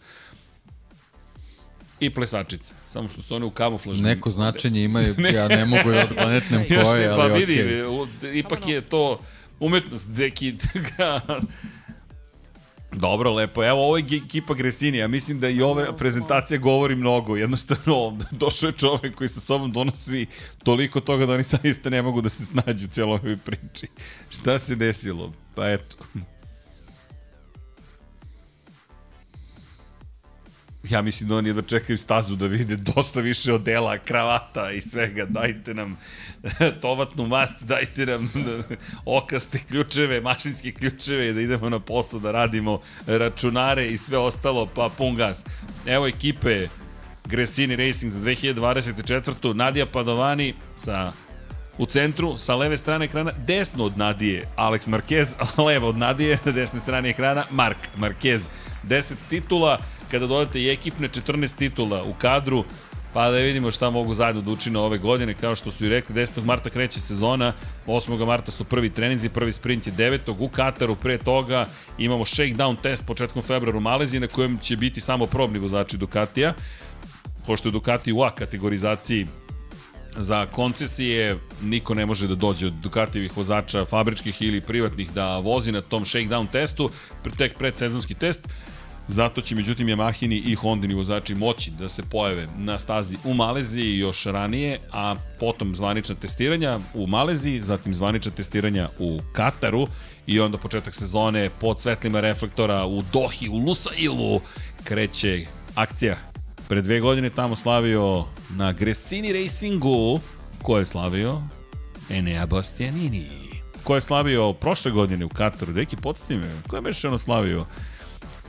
I 1.99 2.09
plesačice. 2.09 2.73
Samo 2.87 3.09
što 3.09 3.21
su 3.21 3.35
one 3.35 3.45
u 3.45 3.51
kamuflažnim. 3.51 4.05
Neko 4.05 4.31
značenje 4.31 4.83
imaju, 4.83 5.15
ja 5.33 5.47
ne 5.47 5.65
mogu 5.65 5.91
da 5.91 5.99
odgonetnem 6.01 6.65
Još 6.69 6.83
koje, 6.83 7.07
ne, 7.07 7.15
pa 7.15 7.21
ali 7.21 7.39
vidi, 7.39 7.61
okej. 7.61 7.83
u- 7.83 8.07
ipak 8.33 8.67
je 8.67 8.81
to 8.81 9.19
umetnost, 9.59 10.07
deki, 10.09 10.55
Dobro, 12.91 13.33
lepo. 13.33 13.63
Evo, 13.63 13.85
ovo 13.85 13.97
je 13.97 14.05
ekipa 14.25 14.53
Gresini. 14.53 14.97
Ja 14.97 15.07
mislim 15.07 15.39
da 15.39 15.49
i 15.49 15.61
ove 15.61 15.97
prezentacije 15.97 16.57
govori 16.57 16.95
mnogo. 16.95 17.35
Jednostavno, 17.35 18.17
došao 18.31 18.67
je 18.67 18.73
čovek 18.73 19.15
koji 19.15 19.29
sa 19.29 19.39
sobom 19.39 19.71
donosi 19.71 20.25
toliko 20.63 20.99
toga 20.99 21.25
da 21.25 21.33
oni 21.33 21.43
zaista 21.43 21.89
ne 21.89 22.01
mogu 22.01 22.21
da 22.21 22.29
se 22.29 22.45
snađu 22.45 22.85
u 22.85 22.89
cijeloj 22.89 23.15
ovoj 23.15 23.37
priči. 23.37 23.87
Šta 24.29 24.59
se 24.59 24.75
desilo? 24.75 25.33
Pa 25.55 25.69
eto. 25.69 25.95
Ja 30.89 31.01
mislim 31.01 31.29
da 31.29 31.35
oni 31.35 31.53
da 31.53 31.61
čekaju 31.61 31.97
stazu 31.97 32.35
da 32.35 32.45
vide 32.45 32.75
dosta 32.75 33.19
više 33.19 33.53
odela, 33.53 33.97
kravata 33.97 34.71
i 34.71 34.81
svega. 34.81 35.25
Dajte 35.25 35.73
nam 35.73 35.97
tovatnu 36.81 37.27
mast, 37.27 37.63
dajte 37.63 38.05
nam 38.05 38.31
okaste 39.05 39.59
ključeve, 39.67 40.21
mašinske 40.21 40.71
ključeve 40.71 41.33
da 41.33 41.41
idemo 41.41 41.69
na 41.69 41.79
posao 41.79 42.19
da 42.19 42.31
radimo 42.31 42.81
računare 43.07 43.87
i 43.87 43.97
sve 43.97 44.17
ostalo, 44.17 44.65
pa 44.65 44.89
pun 44.97 45.15
gas. 45.15 45.43
Evo 45.85 46.07
ekipe 46.07 46.67
Gresini 47.25 47.75
Racing 47.75 48.13
za 48.13 48.19
2024. 48.19 49.53
Nadija 49.53 49.85
Padovani 49.85 50.53
sa 50.83 51.11
u 51.77 51.85
centru, 51.85 52.37
sa 52.37 52.55
leve 52.55 52.77
strane 52.77 53.05
ekrana, 53.05 53.31
desno 53.47 53.83
od 53.83 53.97
Nadije, 53.97 54.47
Alex 54.55 54.87
Marquez, 54.87 55.33
levo 55.67 55.89
od 55.89 55.97
Nadije, 55.97 56.37
na 56.45 56.51
desne 56.51 56.79
strane 56.79 57.09
ekrana, 57.09 57.43
Mark 57.51 57.77
Marquez. 57.97 58.47
10 58.83 59.13
titula, 59.29 59.79
kada 60.11 60.27
dodate 60.27 60.61
i 60.61 60.69
ekipne 60.69 61.09
14 61.09 61.55
titula 61.55 62.03
u 62.03 62.13
kadru, 62.13 62.63
pa 63.13 63.29
da 63.31 63.37
vidimo 63.37 63.71
šta 63.71 63.89
mogu 63.89 64.13
zajedno 64.13 64.41
da 64.41 64.51
učine 64.51 64.79
ove 64.79 64.97
godine, 64.97 65.33
kao 65.33 65.55
što 65.55 65.71
su 65.71 65.85
i 65.85 65.89
rekli, 65.89 66.15
10. 66.15 66.43
marta 66.43 66.69
kreće 66.69 66.99
sezona, 66.99 67.53
8. 67.85 68.25
marta 68.25 68.51
su 68.51 68.63
prvi 68.63 68.89
treninzi, 68.89 69.29
prvi 69.29 69.51
sprint 69.53 69.87
je 69.87 69.93
9. 69.93 70.35
u 70.39 70.49
Kataru, 70.49 70.95
pre 70.95 71.17
toga 71.17 71.65
imamo 71.97 72.25
shakedown 72.25 72.75
test 72.81 73.05
početkom 73.05 73.41
februara 73.41 73.77
u 73.77 73.81
Maleziji, 73.81 74.19
na 74.19 74.27
kojem 74.27 74.57
će 74.57 74.75
biti 74.75 75.01
samo 75.01 75.25
probni 75.25 75.59
vozači 75.59 75.97
Ducatija, 75.97 76.53
pošto 77.47 77.67
je 77.67 77.71
Ducati 77.71 78.11
u 78.11 78.21
A 78.21 78.35
kategorizaciji 78.35 79.27
za 80.17 80.45
koncesije 80.45 81.39
niko 81.63 81.93
ne 81.93 82.05
može 82.05 82.27
da 82.27 82.35
dođe 82.35 82.67
od 82.67 82.73
Ducatijevih 82.73 83.37
vozača 83.37 83.85
fabričkih 83.85 84.41
ili 84.41 84.61
privatnih 84.61 85.11
da 85.11 85.37
vozi 85.37 85.71
na 85.71 85.81
tom 85.81 86.05
shakedown 86.05 86.47
testu, 86.51 86.89
tek 87.37 87.57
predsezonski 87.57 88.13
test. 88.13 88.39
Zato 89.07 89.41
će 89.41 89.55
međutim 89.55 89.87
Yamahini 89.87 90.41
i 90.45 90.55
Hondini 90.55 90.93
vozači 90.93 91.35
moći 91.35 91.71
da 91.71 91.89
se 91.89 92.03
pojave 92.03 92.47
na 92.57 92.79
stazi 92.79 93.15
u 93.23 93.33
Maleziji 93.33 93.97
još 93.97 94.25
ranije, 94.25 94.79
a 94.93 95.15
potom 95.39 95.75
zvanična 95.75 96.15
testiranja 96.15 96.79
u 96.93 97.07
Maleziji, 97.07 97.61
zatim 97.61 97.95
zvanična 97.95 98.31
testiranja 98.31 98.89
u 98.99 99.19
Kataru 99.33 99.87
i 100.27 100.39
onda 100.39 100.57
početak 100.57 100.95
sezone 100.95 101.49
pod 101.59 101.81
svetlima 101.81 102.19
reflektora 102.19 102.85
u 102.85 103.01
Dohi, 103.13 103.49
u 103.49 103.57
Lusailu 103.57 104.41
kreće 104.83 105.45
akcija. 105.75 106.15
Pre 106.67 106.81
dve 106.81 106.99
godine 106.99 107.29
tamo 107.29 107.55
slavio 107.55 108.25
na 108.49 108.71
Gresini 108.71 109.33
Racingu, 109.33 110.19
ko 110.61 110.77
je 110.77 110.85
slavio? 110.85 111.41
Enea 112.09 112.45
Bastianini. 112.45 113.25
Ko 113.83 113.95
je 113.95 114.01
slavio 114.01 114.53
prošle 114.53 114.91
godine 114.91 115.25
u 115.25 115.29
Kataru? 115.29 115.73
Deki, 115.73 115.95
podsjeti 115.95 116.35
me, 116.37 116.51
ko 116.67 116.75
je 116.75 116.81
već 116.81 117.05
ono 117.05 117.17
slavio? 117.17 117.65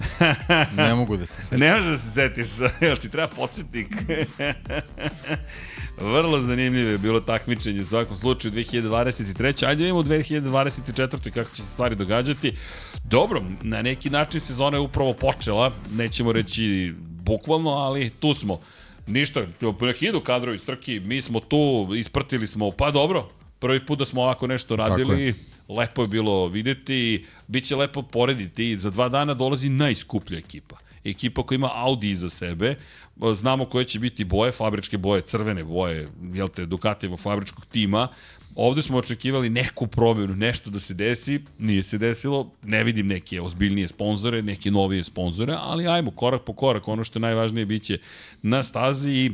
ne 0.77 0.95
mogu 0.95 1.17
da 1.17 1.27
se 1.27 1.43
setim. 1.43 1.61
Ne 1.61 1.77
možeš 1.77 1.91
da 1.91 1.99
se 1.99 2.11
setiš, 2.11 2.49
jel 2.89 2.97
ti 2.97 3.09
treba 3.09 3.29
podsjetnik? 3.29 3.87
Vrlo 6.01 6.41
zanimljivo 6.41 6.91
je 6.91 6.99
bilo 6.99 7.21
takmičenje 7.21 7.83
u 7.83 7.87
svakom 7.87 8.17
slučaju 8.17 8.53
2023. 8.53 9.67
Ajde 9.67 9.83
vidimo 9.83 9.99
u 9.99 10.03
2024. 10.03 11.31
kako 11.31 11.57
će 11.57 11.63
se 11.63 11.69
stvari 11.73 11.95
događati. 11.95 12.53
Dobro, 13.05 13.43
na 13.63 13.83
neki 13.83 14.11
način 14.11 14.41
sezona 14.41 14.77
je 14.77 14.81
upravo 14.81 15.13
počela, 15.13 15.73
nećemo 15.93 16.33
reći 16.33 16.95
bukvalno, 17.23 17.71
ali 17.71 18.11
tu 18.11 18.35
smo. 18.35 18.61
Ništa, 19.07 19.43
hidu 19.99 20.21
kadrovi 20.21 20.59
strki, 20.59 21.01
mi 21.01 21.23
smo 21.23 21.41
tu, 21.41 21.89
isprtili 21.97 22.47
smo, 22.47 22.71
pa 22.71 22.91
dobro, 22.91 23.29
prvi 23.59 23.87
put 23.87 23.99
da 23.99 24.05
smo 24.05 24.23
ovako 24.23 24.47
nešto 24.47 24.77
radili, 24.77 25.35
lepo 25.69 26.03
je 26.03 26.09
bilo 26.09 26.47
videti, 26.47 27.27
bit 27.47 27.65
će 27.65 27.77
lepo 27.77 28.03
porediti, 28.03 28.79
za 28.79 28.91
dva 28.91 29.09
dana 29.09 29.35
dolazi 29.35 29.69
najskuplja 29.69 30.39
ekipa. 30.39 30.77
Ekipa 31.05 31.43
koja 31.43 31.57
ima 31.57 31.71
Audi 31.75 32.11
iza 32.11 32.31
sebe, 32.31 32.75
znamo 33.35 33.65
koje 33.65 33.85
će 33.85 33.99
biti 33.99 34.25
boje, 34.25 34.53
fabričke 34.53 34.99
boje, 34.99 35.23
crvene 35.23 35.65
boje, 35.65 36.09
jel 36.33 36.49
te, 36.49 36.67
Ducatijevo 36.67 37.17
fabričkog 37.17 37.67
tima, 37.67 38.09
Ovde 38.61 38.83
smo 38.83 38.99
očekivali 38.99 39.51
neku 39.51 39.87
promjenu, 39.87 40.35
nešto 40.35 40.71
da 40.71 40.81
se 40.81 40.95
desi, 40.95 41.41
nije 41.59 41.83
se 41.83 41.99
desilo, 41.99 42.51
ne 42.63 42.85
vidim 42.85 43.07
neke 43.07 43.41
ozbiljnije 43.41 43.89
sponzore, 43.89 44.43
neke 44.43 44.71
novije 44.71 45.05
sponzore, 45.05 45.55
ali 45.59 45.89
ajmo 45.89 46.11
korak 46.11 46.43
po 46.43 46.53
korak, 46.53 46.89
ono 46.89 47.05
što 47.05 47.19
je 47.19 47.21
najvažnije 47.21 47.67
biće 47.67 47.99
na 48.43 48.63
stazi 48.63 49.11
i 49.11 49.33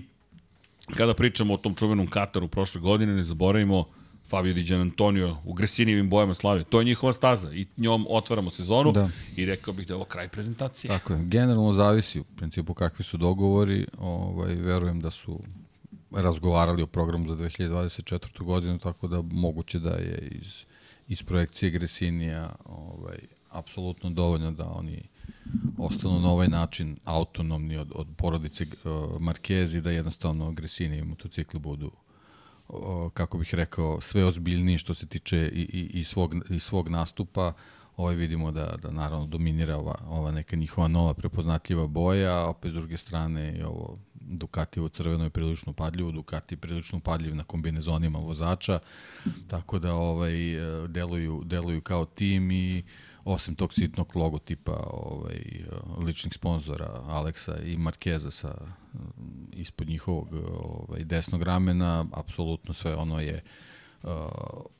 kada 0.96 1.14
pričamo 1.14 1.54
o 1.54 1.56
tom 1.56 1.74
čuvenom 1.74 2.06
Kataru 2.06 2.48
prošle 2.48 2.80
godine, 2.80 3.14
ne 3.14 3.24
zaboravimo 3.24 3.84
Fabio 4.34 4.54
Di 4.54 4.64
Gian 4.64 4.80
Antonio 4.80 5.36
u 5.44 5.52
Gresinijevim 5.52 6.10
bojama 6.10 6.34
slave. 6.34 6.64
To 6.64 6.80
je 6.80 6.84
njihova 6.84 7.12
staza 7.12 7.52
i 7.52 7.66
njom 7.76 8.06
otvaramo 8.08 8.50
sezonu 8.50 8.92
da. 8.92 9.10
i 9.36 9.46
rekao 9.46 9.74
bih 9.74 9.86
da 9.86 9.92
je 9.92 9.96
ovo 9.96 10.04
kraj 10.04 10.28
prezentacije. 10.28 10.88
Tako 10.88 11.12
je. 11.12 11.24
Generalno 11.24 11.74
zavisi 11.74 12.20
u 12.20 12.24
principu 12.24 12.74
kakvi 12.74 13.04
su 13.04 13.16
dogovori. 13.16 13.86
Ovaj, 13.98 14.54
verujem 14.54 15.00
da 15.00 15.10
su 15.10 15.40
razgovarali 16.10 16.82
o 16.82 16.86
programu 16.86 17.28
za 17.28 17.34
2024. 17.34 18.42
godinu, 18.44 18.78
tako 18.78 19.08
da 19.08 19.22
moguće 19.22 19.78
da 19.78 19.90
je 19.90 20.28
iz, 20.42 20.64
iz 21.08 21.22
projekcije 21.22 21.70
Gresinija 21.70 22.54
ovaj, 22.64 23.18
apsolutno 23.50 24.10
dovoljno 24.10 24.50
da 24.50 24.72
oni 24.74 25.02
ostanu 25.78 26.20
na 26.20 26.30
ovaj 26.30 26.48
način 26.48 26.96
autonomni 27.04 27.76
od, 27.76 27.92
od 27.94 28.06
porodice 28.16 28.66
uh, 28.66 29.20
Markezi, 29.20 29.80
da 29.80 29.90
jednostavno 29.90 30.52
Gresini 30.52 30.98
i 30.98 31.04
motocikli 31.04 31.60
budu 31.60 31.86
uh, 31.86 31.92
kako 33.14 33.38
bih 33.38 33.54
rekao, 33.54 34.00
sve 34.00 34.24
ozbiljniji 34.24 34.78
što 34.78 34.94
se 34.94 35.06
tiče 35.06 35.50
i, 35.52 35.60
i, 35.60 36.00
i, 36.00 36.04
svog, 36.04 36.34
i 36.50 36.60
svog 36.60 36.88
nastupa. 36.88 37.52
Ovaj 37.96 38.14
vidimo 38.14 38.50
da, 38.50 38.76
da 38.82 38.90
naravno 38.90 39.26
dominira 39.26 39.76
ova, 39.76 39.94
ova 40.06 40.30
neka 40.30 40.56
njihova 40.56 40.88
nova 40.88 41.14
prepoznatljiva 41.14 41.86
boja, 41.86 42.32
a 42.32 42.48
opet 42.48 42.70
s 42.70 42.74
druge 42.74 42.96
strane 42.96 43.56
i 43.58 43.62
ovo 43.62 43.98
Ducati 44.14 44.80
u 44.80 44.88
crvenoj 44.88 45.30
prilično 45.30 45.72
padljivo, 45.72 46.10
Ducati 46.10 46.56
prilično 46.56 47.00
padljiv 47.00 47.34
na 47.34 47.44
kombinezonima 47.44 48.18
vozača, 48.18 48.78
tako 49.48 49.78
da 49.78 49.94
ovaj 49.94 50.32
deluju, 50.88 51.42
deluju 51.44 51.80
kao 51.80 52.04
tim 52.04 52.50
i 52.50 52.82
osim 53.24 53.54
tog 53.54 53.74
sitnog 53.74 54.16
logotipa 54.16 54.86
ovaj, 54.90 55.42
ličnih 55.98 56.34
sponzora 56.34 57.00
Aleksa 57.06 57.56
i 57.56 57.76
Markeza 57.76 58.30
sa 58.30 58.54
ispod 59.52 59.88
njihovog 59.88 60.28
ovaj, 60.60 61.04
desnog 61.04 61.42
ramena, 61.42 62.06
apsolutno 62.12 62.74
sve 62.74 62.94
ono 62.96 63.20
je 63.20 63.42
uh, 64.02 64.10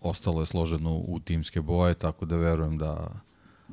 ostalo 0.01 0.41
je 0.41 0.47
složeno 0.47 0.95
u 0.95 1.21
timske 1.21 1.61
boje, 1.61 1.95
tako 1.95 2.27
da 2.27 2.37
verujem 2.37 2.79
da 2.79 3.21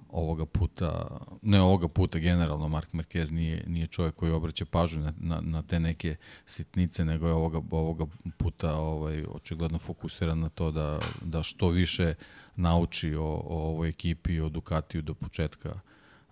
ovoga 0.09 0.45
puta, 0.45 1.19
ne 1.41 1.61
ovoga 1.61 1.87
puta 1.87 2.19
generalno 2.19 2.67
Mark 2.67 2.91
Marquez 2.93 3.31
nije, 3.31 3.63
nije 3.67 3.87
čovjek 3.87 4.15
koji 4.15 4.31
obraća 4.31 4.65
pažnju 4.65 5.03
na, 5.03 5.13
na, 5.17 5.41
na 5.41 5.61
te 5.61 5.79
neke 5.79 6.15
sitnice, 6.45 7.05
nego 7.05 7.27
je 7.27 7.33
ovoga, 7.33 7.61
ovoga 7.71 8.05
puta 8.37 8.75
ovaj, 8.75 9.23
očigledno 9.29 9.79
fokusiran 9.79 10.39
na 10.39 10.49
to 10.49 10.71
da, 10.71 10.99
da 11.21 11.43
što 11.43 11.69
više 11.69 12.13
nauči 12.55 13.15
o, 13.15 13.23
o 13.23 13.69
ovoj 13.69 13.89
ekipi, 13.89 14.39
o 14.39 14.49
Ducatiju 14.49 15.01
do 15.01 15.13
početka 15.13 15.79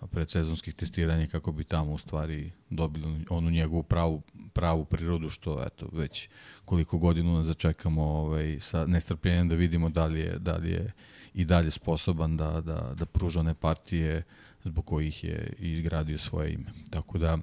predsezonskih 0.07 0.73
testiranja 0.73 1.27
kako 1.27 1.51
bi 1.51 1.63
tamo 1.63 1.91
u 1.91 1.97
stvari 1.97 2.51
dobili 2.69 3.25
onu 3.29 3.49
njegovu 3.49 3.83
pravu, 3.83 4.21
pravu 4.53 4.85
prirodu 4.85 5.29
što 5.29 5.63
eto 5.65 5.89
već 5.91 6.29
koliko 6.65 6.97
godinu 6.97 7.37
nas 7.37 7.45
začekamo 7.45 8.03
ovaj, 8.03 8.57
sa 8.59 8.85
nestrpljenjem 8.85 9.49
da 9.49 9.55
vidimo 9.55 9.89
da 9.89 10.05
li 10.05 10.19
je, 10.19 10.39
da 10.39 10.55
li 10.55 10.69
je 10.69 10.91
i 11.33 11.45
dalje 11.45 11.71
sposoban 11.71 12.37
da, 12.37 12.61
da, 12.61 12.93
da 12.95 13.05
pruža 13.05 13.39
one 13.39 13.53
partije 13.53 14.23
zbog 14.63 14.85
kojih 14.85 15.23
je 15.23 15.53
izgradio 15.59 16.17
svoje 16.17 16.53
ime. 16.53 16.71
Tako 16.89 17.17
da, 17.17 17.37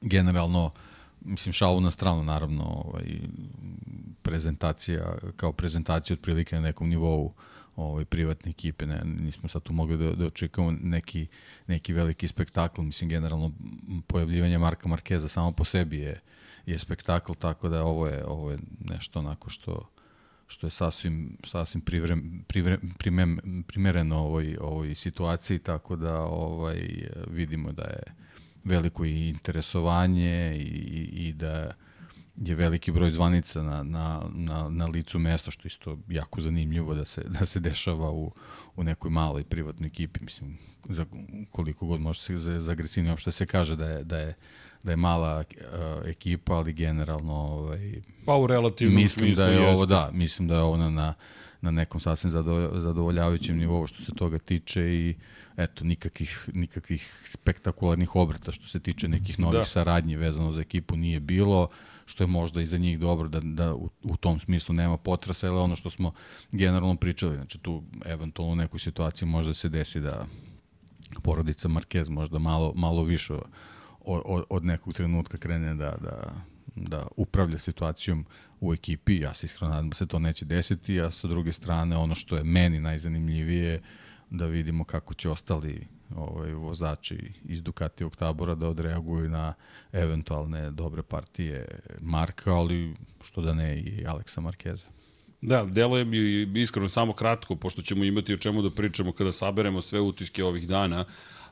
generalno, 0.00 0.70
mislim, 1.20 1.52
šalu 1.52 1.80
na 1.80 1.90
stranu, 1.90 2.24
naravno, 2.24 2.64
ovaj, 2.64 3.04
prezentacija, 4.22 5.18
kao 5.36 5.52
prezentacija 5.52 6.14
otprilike 6.14 6.56
na 6.56 6.62
nekom 6.62 6.88
nivou 6.88 7.32
ovaj, 7.76 8.04
privatne 8.04 8.50
ekipe, 8.50 8.86
ne, 8.86 9.02
nismo 9.04 9.48
sad 9.48 9.62
tu 9.62 9.72
mogli 9.72 9.96
da, 9.96 10.12
da 10.12 10.26
očekamo 10.26 10.74
neki, 10.82 11.26
neki 11.66 11.92
veliki 11.92 12.28
spektakl, 12.28 12.82
mislim, 12.82 13.10
generalno, 13.10 13.52
pojavljivanje 14.06 14.58
Marka 14.58 14.88
Markeza 14.88 15.28
samo 15.28 15.52
po 15.52 15.64
sebi 15.64 15.98
je, 15.98 16.20
je 16.66 16.78
spektakl, 16.78 17.32
tako 17.32 17.68
da 17.68 17.84
ovo 17.84 18.06
je, 18.06 18.24
ovo 18.26 18.50
je 18.50 18.58
nešto 18.84 19.18
onako 19.18 19.50
što 19.50 19.88
što 20.46 20.66
je 20.66 20.70
sasvim, 20.70 21.36
sasvim 21.44 21.80
privrem, 21.80 22.44
privrem, 22.48 22.94
primem, 22.98 23.64
primereno 23.68 24.16
ovoj, 24.16 24.56
ovoj 24.60 24.94
situaciji, 24.94 25.58
tako 25.58 25.96
da 25.96 26.20
ovaj, 26.20 27.08
vidimo 27.30 27.72
da 27.72 27.82
je 27.82 28.02
veliko 28.64 29.04
i 29.04 29.28
interesovanje 29.28 30.56
i, 30.56 31.28
i 31.28 31.32
da 31.32 31.72
je 32.36 32.54
veliki 32.54 32.92
broj 32.92 33.10
zvanica 33.10 33.62
na, 33.62 33.82
na, 33.82 34.22
na, 34.34 34.68
na 34.68 34.86
licu 34.86 35.18
mesta, 35.18 35.50
što 35.50 35.68
isto 35.68 35.98
jako 36.08 36.40
zanimljivo 36.40 36.94
da 36.94 37.04
se, 37.04 37.24
da 37.38 37.46
se 37.46 37.60
dešava 37.60 38.10
u, 38.10 38.32
u 38.76 38.84
nekoj 38.84 39.10
maloj 39.10 39.44
privatnoj 39.44 39.86
ekipi. 39.86 40.20
Mislim, 40.24 40.58
za 40.88 41.06
koliko 41.50 41.86
god 41.86 42.00
može 42.00 42.20
se 42.20 42.38
za, 42.38 42.60
za 42.60 42.74
Gresini 42.74 43.10
uopšte 43.10 43.32
se 43.32 43.46
kaže 43.46 43.76
da 43.76 43.86
je, 43.86 44.04
da 44.04 44.18
je 44.18 44.34
da 44.86 44.92
je 44.92 44.96
mala 44.96 45.38
uh, 45.38 46.08
ekipa, 46.08 46.54
ali 46.54 46.72
generalno 46.72 47.34
ovaj, 47.34 48.02
pa 48.24 48.36
u 48.36 48.46
relativnom 48.46 49.02
mislim 49.02 49.34
da 49.34 49.46
je 49.46 49.68
ovo 49.68 49.86
da, 49.86 50.10
mislim 50.12 50.48
da 50.48 50.54
je 50.54 50.60
ovo 50.60 50.76
na, 50.76 51.14
na 51.60 51.70
nekom 51.70 52.00
sasvim 52.00 52.30
zadovoljavajućem 52.72 53.56
nivou 53.56 53.86
što 53.86 54.02
se 54.02 54.12
toga 54.14 54.38
tiče 54.38 54.82
i 54.82 55.14
eto 55.56 55.84
nikakvih 55.84 56.48
nikakvih 56.52 57.22
spektakularnih 57.24 58.16
obrata 58.16 58.52
što 58.52 58.66
se 58.66 58.80
tiče 58.80 59.08
nekih 59.08 59.38
novih 59.38 59.58
da. 59.58 59.64
saradnji 59.64 60.16
vezano 60.16 60.52
za 60.52 60.60
ekipu 60.60 60.96
nije 60.96 61.20
bilo 61.20 61.68
što 62.04 62.24
je 62.24 62.28
možda 62.28 62.60
i 62.60 62.66
za 62.66 62.78
njih 62.78 62.98
dobro 62.98 63.28
da, 63.28 63.40
da 63.40 63.74
u, 63.74 63.90
u 64.02 64.16
tom 64.16 64.40
smislu 64.40 64.74
nema 64.74 64.96
potresa, 64.96 65.48
ali 65.48 65.58
ono 65.58 65.76
što 65.76 65.90
smo 65.90 66.12
generalno 66.52 66.96
pričali, 66.96 67.34
znači 67.34 67.58
tu 67.58 67.82
eventualno 68.04 68.52
u 68.52 68.56
nekoj 68.56 68.80
situaciji 68.80 69.28
možda 69.28 69.54
se 69.54 69.68
desi 69.68 70.00
da 70.00 70.26
porodica 71.22 71.68
Marquez 71.68 72.10
možda 72.10 72.38
malo, 72.38 72.72
malo 72.76 73.02
više 73.02 73.34
od, 74.06 74.44
od 74.48 74.64
nekog 74.64 74.94
trenutka 74.94 75.38
krene 75.38 75.74
da, 75.74 75.96
da, 76.00 76.32
da 76.74 77.06
upravlja 77.16 77.58
situacijom 77.58 78.26
u 78.60 78.74
ekipi. 78.74 79.20
Ja 79.20 79.34
se 79.34 79.46
iskreno 79.46 79.70
nadam 79.70 79.88
da 79.88 79.94
se 79.94 80.06
to 80.06 80.18
neće 80.18 80.44
desiti, 80.44 81.00
a 81.00 81.10
sa 81.10 81.28
druge 81.28 81.52
strane 81.52 81.96
ono 81.96 82.14
što 82.14 82.36
je 82.36 82.44
meni 82.44 82.80
najzanimljivije 82.80 83.82
da 84.30 84.46
vidimo 84.46 84.84
kako 84.84 85.14
će 85.14 85.30
ostali 85.30 85.86
ovaj, 86.16 86.52
vozači 86.52 87.32
iz 87.44 87.62
Ducatijog 87.62 88.16
tabora 88.16 88.54
da 88.54 88.68
odreaguju 88.68 89.28
na 89.28 89.54
eventualne 89.92 90.70
dobre 90.70 91.02
partije 91.02 91.80
Marka, 92.00 92.54
ali 92.54 92.94
što 93.24 93.40
da 93.40 93.54
ne 93.54 93.78
i 93.78 94.04
Aleksa 94.06 94.40
Markeza. 94.40 94.86
Da, 95.40 95.64
deluje 95.64 96.04
mi 96.04 96.60
iskreno 96.62 96.88
samo 96.88 97.12
kratko, 97.12 97.56
pošto 97.56 97.82
ćemo 97.82 98.04
imati 98.04 98.34
o 98.34 98.36
čemu 98.36 98.62
da 98.62 98.70
pričamo 98.70 99.12
kada 99.12 99.32
saberemo 99.32 99.82
sve 99.82 100.00
utiske 100.00 100.44
ovih 100.44 100.68
dana, 100.68 101.04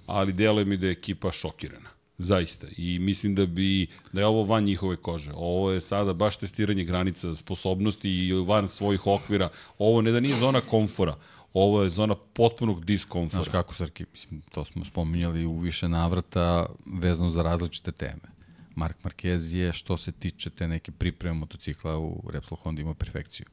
ali 0.06 0.32
deluje 0.32 0.64
mi 0.64 0.76
da 0.76 0.86
je 0.86 0.93
ekipa 0.93 1.32
šokirana. 1.32 1.93
Zaista. 2.19 2.66
I 2.77 2.99
mislim 2.99 3.35
da 3.35 3.47
bi 3.47 3.86
da 4.12 4.20
je 4.20 4.27
ovo 4.27 4.45
van 4.45 4.65
njihove 4.65 4.97
kože. 4.97 5.32
Ovo 5.35 5.70
je 5.70 5.81
sada 5.81 6.12
baš 6.12 6.36
testiranje 6.36 6.85
granica 6.85 7.35
sposobnosti 7.35 8.11
i 8.11 8.32
van 8.32 8.69
svojih 8.69 9.07
okvira. 9.07 9.49
Ovo 9.78 10.03
ne 10.03 10.11
da 10.11 10.20
nije 10.20 10.36
zona 10.36 10.61
komfora. 10.61 11.16
ovo 11.53 11.82
je 11.82 11.91
zona 11.91 12.15
potpunog 12.15 12.77
Znaš 12.77 12.86
diskomfora. 12.86 13.53
kako, 13.53 13.74
Srki, 13.74 14.05
mislim, 14.12 14.41
to 14.41 14.65
smo 14.65 14.85
spominjali 14.85 15.45
u 15.45 15.59
više 15.59 15.89
navrata 15.89 16.66
vezano 16.86 17.31
za 17.31 17.43
različite 17.43 17.93
teme. 17.93 18.35
Mark 18.74 18.97
Marquez 19.05 19.55
je, 19.55 19.73
što 19.73 19.97
se 19.97 20.12
tiče 20.12 20.51
te 20.51 20.69
neke 20.69 20.93
pripreme 20.93 21.39
motocikla 21.39 21.99
u 21.99 22.23
Repsol 22.31 22.59
Honda 22.59 22.82
ima 22.82 22.95
perfekciju. 22.95 23.47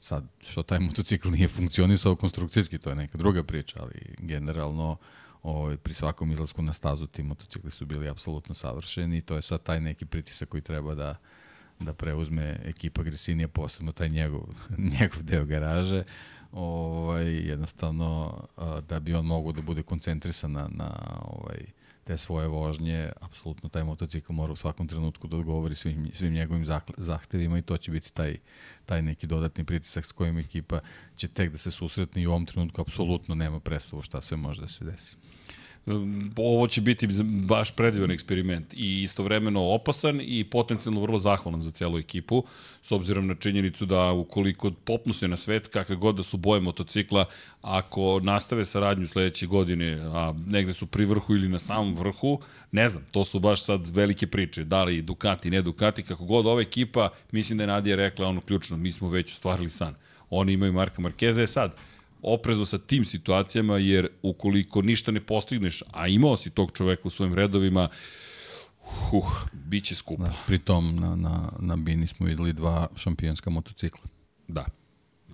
Sad, 0.00 0.24
što 0.40 0.62
taj 0.62 0.78
motocikl 0.78 1.30
nije 1.30 1.48
funkcionisao 1.48 2.16
konstrukcijski, 2.16 2.78
to 2.78 2.90
je 2.90 2.96
neka 2.96 3.18
druga 3.18 3.42
priča, 3.42 3.78
ali 3.82 4.14
generalno 4.18 4.96
ovaj, 5.42 5.76
pri 5.76 5.94
svakom 5.94 6.32
izlasku 6.32 6.62
na 6.62 6.72
stazu 6.72 7.06
ti 7.06 7.22
motocikli 7.22 7.70
su 7.70 7.86
bili 7.86 8.08
apsolutno 8.08 8.54
savršeni 8.54 9.18
i 9.18 9.20
to 9.20 9.36
je 9.36 9.42
sad 9.42 9.62
taj 9.62 9.80
neki 9.80 10.04
pritisak 10.04 10.48
koji 10.48 10.62
treba 10.62 10.94
da, 10.94 11.16
da 11.80 11.94
preuzme 11.94 12.60
ekipa 12.64 13.02
Gresinija, 13.02 13.48
posebno 13.48 13.92
taj 13.92 14.08
njegov, 14.08 14.42
njegov 15.00 15.22
deo 15.22 15.44
garaže, 15.44 16.04
ovaj, 16.52 17.26
jednostavno 17.26 18.40
da 18.88 19.00
bi 19.00 19.14
on 19.14 19.26
mogao 19.26 19.52
da 19.52 19.62
bude 19.62 19.82
koncentrisan 19.82 20.52
na, 20.52 20.68
na 20.68 21.18
ovaj, 21.22 21.66
te 22.04 22.18
svoje 22.18 22.48
vožnje, 22.48 23.12
apsolutno 23.20 23.68
taj 23.68 23.84
motocikl 23.84 24.32
mora 24.32 24.52
u 24.52 24.56
svakom 24.56 24.88
trenutku 24.88 25.28
da 25.28 25.36
odgovori 25.36 25.74
svim, 25.74 26.10
svim 26.14 26.32
njegovim 26.32 26.64
zahtevima 26.96 27.58
i 27.58 27.62
to 27.62 27.76
će 27.76 27.90
biti 27.90 28.12
taj, 28.12 28.36
taj 28.86 29.02
neki 29.02 29.26
dodatni 29.26 29.64
pritisak 29.64 30.04
s 30.04 30.12
kojim 30.12 30.38
ekipa 30.38 30.80
će 31.16 31.28
tek 31.28 31.50
da 31.50 31.58
se 31.58 31.70
susretne 31.70 32.22
i 32.22 32.26
u 32.26 32.30
ovom 32.30 32.46
trenutku 32.46 32.80
apsolutno 32.80 33.34
nema 33.34 33.60
predstavu 33.60 34.02
šta 34.02 34.20
sve 34.20 34.36
može 34.36 34.60
da 34.62 34.68
se 34.68 34.84
desi. 34.84 35.16
Ovo 36.36 36.66
će 36.66 36.80
biti 36.80 37.08
baš 37.22 37.70
predivan 37.70 38.10
eksperiment 38.10 38.74
i 38.74 39.02
istovremeno 39.02 39.62
opasan 39.62 40.20
i 40.22 40.44
potencijalno 40.44 41.00
vrlo 41.00 41.18
zahvalan 41.18 41.62
za 41.62 41.70
celu 41.70 41.98
ekipu, 41.98 42.44
s 42.82 42.92
obzirom 42.92 43.26
na 43.26 43.34
činjenicu 43.34 43.86
da 43.86 44.12
ukoliko 44.12 44.70
popnu 44.70 45.12
se 45.12 45.28
na 45.28 45.36
svet, 45.36 45.68
kakve 45.68 45.96
god 45.96 46.16
da 46.16 46.22
su 46.22 46.36
boje 46.36 46.60
motocikla, 46.60 47.24
ako 47.62 48.20
nastave 48.22 48.64
saradnju 48.64 49.06
sledeće 49.06 49.46
godine, 49.46 50.00
a 50.02 50.34
negde 50.46 50.72
su 50.72 50.86
pri 50.86 51.04
vrhu 51.04 51.34
ili 51.34 51.48
na 51.48 51.58
samom 51.58 51.96
vrhu, 51.96 52.40
ne 52.72 52.88
znam, 52.88 53.04
to 53.10 53.24
su 53.24 53.38
baš 53.38 53.64
sad 53.64 53.88
velike 53.88 54.26
priče, 54.26 54.64
da 54.64 54.84
li 54.84 55.02
Ducati, 55.02 55.50
ne 55.50 55.62
Ducati, 55.62 56.02
kako 56.02 56.24
god 56.24 56.46
ova 56.46 56.60
ekipa, 56.60 57.08
mislim 57.32 57.58
da 57.58 57.64
je 57.64 57.68
Nadija 57.68 57.96
rekla 57.96 58.28
ono 58.28 58.40
ključno, 58.40 58.76
mi 58.76 58.92
smo 58.92 59.08
već 59.08 59.32
ostvarili 59.32 59.70
san. 59.70 59.94
Oni 60.30 60.52
imaju 60.52 60.72
Marka 60.72 61.02
Markeza, 61.02 61.40
je 61.40 61.46
sad, 61.46 61.74
oprezno 62.22 62.66
sa 62.66 62.78
tim 62.78 63.04
situacijama, 63.04 63.78
jer 63.78 64.08
ukoliko 64.22 64.82
ništa 64.82 65.12
ne 65.12 65.20
postigneš, 65.20 65.82
a 65.92 66.08
imao 66.08 66.36
si 66.36 66.50
tog 66.50 66.72
čoveka 66.72 67.02
u 67.04 67.10
svojim 67.10 67.34
redovima, 67.34 67.88
huh, 68.82 69.46
bit 69.52 69.84
će 69.84 69.94
skupo. 69.94 70.22
Da, 70.22 70.32
pritom 70.46 70.96
na, 70.96 71.16
na, 71.16 71.52
na 71.58 71.76
Bini 71.76 72.06
smo 72.06 72.26
videli 72.26 72.52
dva 72.52 72.88
šampionska 72.96 73.50
motocikla. 73.50 74.04
Da. 74.48 74.66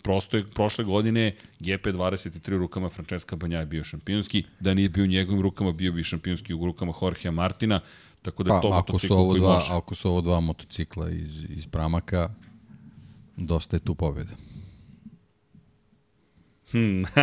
Prosto 0.02 0.36
je 0.36 0.50
prošle 0.50 0.84
godine 0.84 1.34
GP23 1.60 2.58
rukama 2.58 2.88
Francesca 2.88 3.36
Banja 3.36 3.58
je 3.58 3.66
bio 3.66 3.84
šampionski, 3.84 4.44
da 4.60 4.74
nije 4.74 4.88
bio 4.88 5.04
u 5.04 5.06
njegovim 5.06 5.42
rukama, 5.42 5.72
bio 5.72 5.92
bi 5.92 6.04
šampionski 6.04 6.54
u 6.54 6.66
rukama 6.66 6.92
Jorgea 7.02 7.30
Martina, 7.30 7.80
tako 8.22 8.42
da 8.42 8.54
je 8.54 8.56
Pa, 8.56 8.60
to 8.60 8.68
ako 8.68 8.92
motocikl 8.92 9.14
su, 9.14 9.18
ovo 9.18 9.34
dva, 9.34 9.54
može. 9.54 9.72
ako 9.72 9.94
su 9.94 10.08
ovo 10.08 10.20
dva 10.20 10.40
motocikla 10.40 11.10
iz, 11.10 11.46
iz 11.48 11.66
Pramaka, 11.66 12.30
dosta 13.36 13.76
je 13.76 13.80
tu 13.80 13.94
pobjeda. 13.94 14.32
Hmm. 16.70 17.05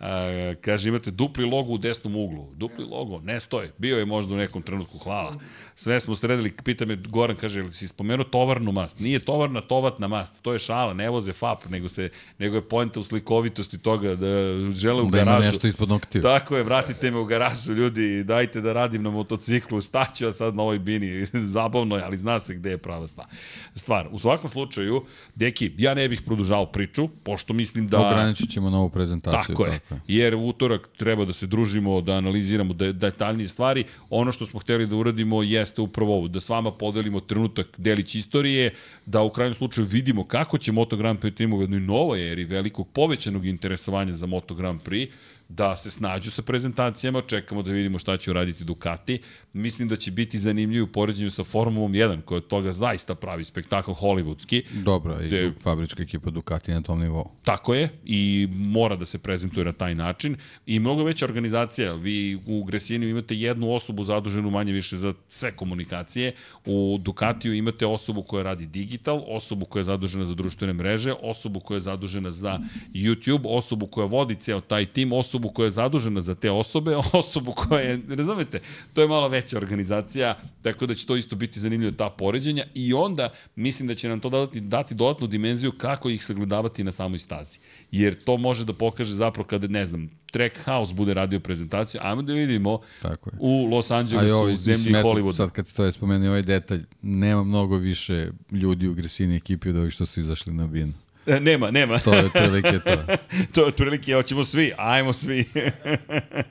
A, 0.00 0.54
kaže, 0.60 0.88
imate 0.88 1.10
dupli 1.10 1.44
logo 1.44 1.72
u 1.72 1.78
desnom 1.78 2.16
uglu. 2.16 2.48
Dupli 2.56 2.84
logo, 2.84 3.20
ne 3.20 3.40
stoje. 3.40 3.72
Bio 3.78 3.98
je 3.98 4.04
možda 4.04 4.34
u 4.34 4.36
nekom 4.36 4.62
trenutku, 4.62 4.98
hvala. 4.98 5.34
Sve 5.76 6.00
smo 6.00 6.14
sredili, 6.14 6.52
pita 6.64 6.84
me 6.84 6.96
Goran, 6.96 7.36
kaže, 7.36 7.60
ili 7.60 7.72
si 7.72 7.88
spomenuo 7.88 8.24
tovarnu 8.24 8.72
mast? 8.72 8.98
Nije 9.00 9.18
tovarna, 9.18 9.60
tovatna 9.60 10.08
mast. 10.08 10.42
To 10.42 10.52
je 10.52 10.58
šala, 10.58 10.94
ne 10.94 11.10
voze 11.10 11.32
FAP, 11.32 11.64
nego, 11.68 11.88
se, 11.88 12.10
nego 12.38 12.56
je 12.56 12.68
pojenta 12.68 13.00
u 13.00 13.04
slikovitosti 13.04 13.78
toga 13.78 14.14
da 14.14 14.26
žele 14.72 15.02
u 15.02 15.10
Da 15.10 15.18
garažu. 15.18 15.46
nešto 15.46 15.66
ispod 15.66 15.88
noktiju. 15.88 16.22
Tako 16.22 16.56
je, 16.56 16.62
vratite 16.62 17.10
me 17.10 17.18
u 17.18 17.24
garažu, 17.24 17.72
ljudi, 17.72 18.24
dajte 18.24 18.60
da 18.60 18.72
radim 18.72 19.02
na 19.02 19.10
motociklu, 19.10 19.80
šta 19.80 20.06
ću 20.14 20.24
ja 20.24 20.32
sad 20.32 20.54
na 20.54 20.62
ovoj 20.62 20.78
bini, 20.78 21.26
zabavno 21.56 21.96
je, 21.96 22.02
ali 22.02 22.18
zna 22.18 22.40
se 22.40 22.54
gde 22.54 22.70
je 22.70 22.78
prava 22.78 23.08
stvar. 23.08 23.26
Stvar, 23.74 24.08
u 24.10 24.18
svakom 24.18 24.50
slučaju, 24.50 25.04
deki, 25.34 25.72
ja 25.78 25.94
ne 25.94 26.08
bih 26.08 26.22
produžao 26.22 26.66
priču, 26.66 27.08
pošto 27.08 27.52
mislim 27.64 27.88
da... 27.88 28.00
Ograničit 28.00 28.50
ćemo 28.50 28.70
novu 28.70 28.90
prezentaciju. 28.90 29.54
Tako 29.54 29.66
je, 29.66 29.78
Tako 29.78 29.94
je. 29.94 30.00
jer 30.06 30.34
u 30.34 30.48
utorak 30.48 30.88
treba 30.96 31.24
da 31.24 31.32
se 31.32 31.46
družimo, 31.46 32.00
da 32.00 32.12
analiziramo 32.12 32.74
de, 32.74 32.92
detaljnije 32.92 33.48
stvari. 33.48 33.84
Ono 34.10 34.32
što 34.32 34.46
smo 34.46 34.60
hteli 34.60 34.86
da 34.86 34.96
uradimo 34.96 35.42
jeste 35.42 35.80
upravo 35.80 36.16
ovo, 36.16 36.28
da 36.28 36.40
s 36.40 36.48
vama 36.48 36.72
podelimo 36.72 37.20
trenutak 37.20 37.66
delić 37.76 38.14
istorije, 38.14 38.74
da 39.06 39.22
u 39.22 39.30
krajnjem 39.30 39.54
slučaju 39.54 39.86
vidimo 39.86 40.24
kako 40.24 40.58
će 40.58 40.72
Moto 40.72 40.96
Grand 40.96 41.18
Prix 41.18 41.56
u 41.56 41.60
jednoj 41.60 41.80
novoj 41.80 42.32
eri 42.32 42.44
velikog 42.44 42.88
povećanog 42.92 43.46
interesovanja 43.46 44.14
za 44.14 44.26
Moto 44.26 44.54
Grand 44.54 44.80
Prix, 44.82 45.08
da 45.48 45.76
se 45.76 45.90
snađu 45.90 46.30
sa 46.30 46.42
prezentacijama, 46.42 47.22
čekamo 47.22 47.62
da 47.62 47.72
vidimo 47.72 47.98
šta 47.98 48.16
će 48.16 48.30
uraditi 48.30 48.64
Ducati. 48.64 49.20
Mislim 49.52 49.88
da 49.88 49.96
će 49.96 50.10
biti 50.10 50.38
zanimljivo 50.38 50.84
u 50.84 50.92
poređenju 50.92 51.30
sa 51.30 51.44
Formulom 51.44 51.92
1, 51.92 52.20
koja 52.20 52.36
od 52.36 52.46
toga 52.46 52.72
zaista 52.72 53.14
pravi 53.14 53.44
spektakl 53.44 53.90
hollywoodski. 53.90 54.62
Dobra, 54.84 55.22
i 55.22 55.28
Gde- 55.28 55.52
fabrička 55.62 56.02
ekipa 56.02 56.30
Ducati 56.30 56.72
na 56.72 56.82
tom 56.82 57.00
nivou. 57.00 57.30
Tako 57.42 57.74
je, 57.74 57.88
i 58.04 58.48
mora 58.50 58.96
da 58.96 59.06
se 59.06 59.18
prezentuje 59.18 59.64
na 59.64 59.72
taj 59.72 59.94
način. 59.94 60.36
I 60.66 60.78
mnogo 60.78 61.04
veća 61.04 61.24
organizacija, 61.24 61.94
vi 61.94 62.38
u 62.46 62.64
Gresiniju 62.64 63.10
imate 63.10 63.36
jednu 63.36 63.72
osobu 63.72 64.04
zaduženu 64.04 64.50
manje 64.50 64.72
više 64.72 64.96
za 64.96 65.14
sve 65.28 65.56
komunikacije, 65.56 66.32
u 66.66 66.98
Ducatiju 67.00 67.54
imate 67.54 67.86
osobu 67.86 68.22
koja 68.22 68.42
radi 68.42 68.66
digital, 68.66 69.22
osobu 69.26 69.66
koja 69.66 69.80
je 69.80 69.84
zadužena 69.84 70.24
za 70.24 70.34
društvene 70.34 70.72
mreže, 70.72 71.12
osobu 71.12 71.60
koja 71.60 71.76
je 71.76 71.80
zadužena 71.80 72.30
za 72.30 72.58
YouTube, 72.94 73.44
osobu 73.44 73.86
koja 73.86 74.06
vodi 74.06 74.34
ceo 74.34 74.60
taj 74.60 74.86
tim, 74.86 75.12
osobu 75.12 75.33
koja 75.48 75.64
je 75.64 75.70
zadužena 75.70 76.20
za 76.20 76.34
te 76.34 76.50
osobe, 76.50 76.96
osobu 77.12 77.52
koja 77.52 77.80
je, 77.80 78.00
razumete, 78.08 78.60
to 78.94 79.02
je 79.02 79.08
malo 79.08 79.28
veća 79.28 79.56
organizacija, 79.56 80.36
tako 80.62 80.86
da 80.86 80.94
će 80.94 81.06
to 81.06 81.16
isto 81.16 81.36
biti 81.36 81.60
zanimljivo 81.60 81.92
ta 81.92 82.10
poređenja 82.10 82.64
i 82.74 82.94
onda 82.94 83.32
mislim 83.56 83.88
da 83.88 83.94
će 83.94 84.08
nam 84.08 84.20
to 84.20 84.30
dati, 84.30 84.60
dati 84.60 84.94
dodatnu 84.94 85.26
dimenziju 85.26 85.72
kako 85.72 86.10
ih 86.10 86.24
sagledavati 86.24 86.84
na 86.84 86.92
samoj 86.92 87.18
stazi. 87.18 87.58
Jer 87.90 88.24
to 88.24 88.36
može 88.36 88.64
da 88.64 88.72
pokaže 88.72 89.14
zapravo 89.14 89.46
kada, 89.46 89.66
ne 89.66 89.86
znam, 89.86 90.10
Trackhouse 90.32 90.94
bude 90.94 91.14
radio 91.14 91.40
prezentaciju, 91.40 92.00
ajmo 92.04 92.22
da 92.22 92.32
vidimo 92.32 92.78
Tako 93.02 93.30
je. 93.30 93.36
u 93.40 93.66
Los 93.66 93.90
Angelesu, 93.90 94.34
ovaj, 94.34 94.52
u 94.52 94.56
zemlji 94.56 94.78
mislim, 94.78 95.04
Hollywooda. 95.04 95.36
Sad 95.36 95.50
kad 95.50 95.72
to 95.72 95.84
je 95.84 95.92
spomenuo 95.92 96.28
ovaj 96.28 96.42
detalj, 96.42 96.84
nema 97.02 97.44
mnogo 97.44 97.76
više 97.76 98.30
ljudi 98.50 98.88
u 98.88 98.94
Gresini 98.94 99.36
ekipi 99.36 99.68
od 99.68 99.76
ovih 99.76 99.92
što 99.92 100.06
su 100.06 100.20
izašli 100.20 100.52
na 100.52 100.66
bin. 100.66 100.94
E, 101.26 101.40
nema, 101.40 101.70
nema. 101.70 101.98
To 101.98 102.14
je 102.14 102.24
otprilike 102.24 102.78
to. 102.78 102.96
to 103.54 103.60
je 103.60 103.66
otprilike, 103.66 104.14
hoćemo 104.14 104.44
svi, 104.44 104.72
ajmo 104.76 105.12
svi. 105.12 105.44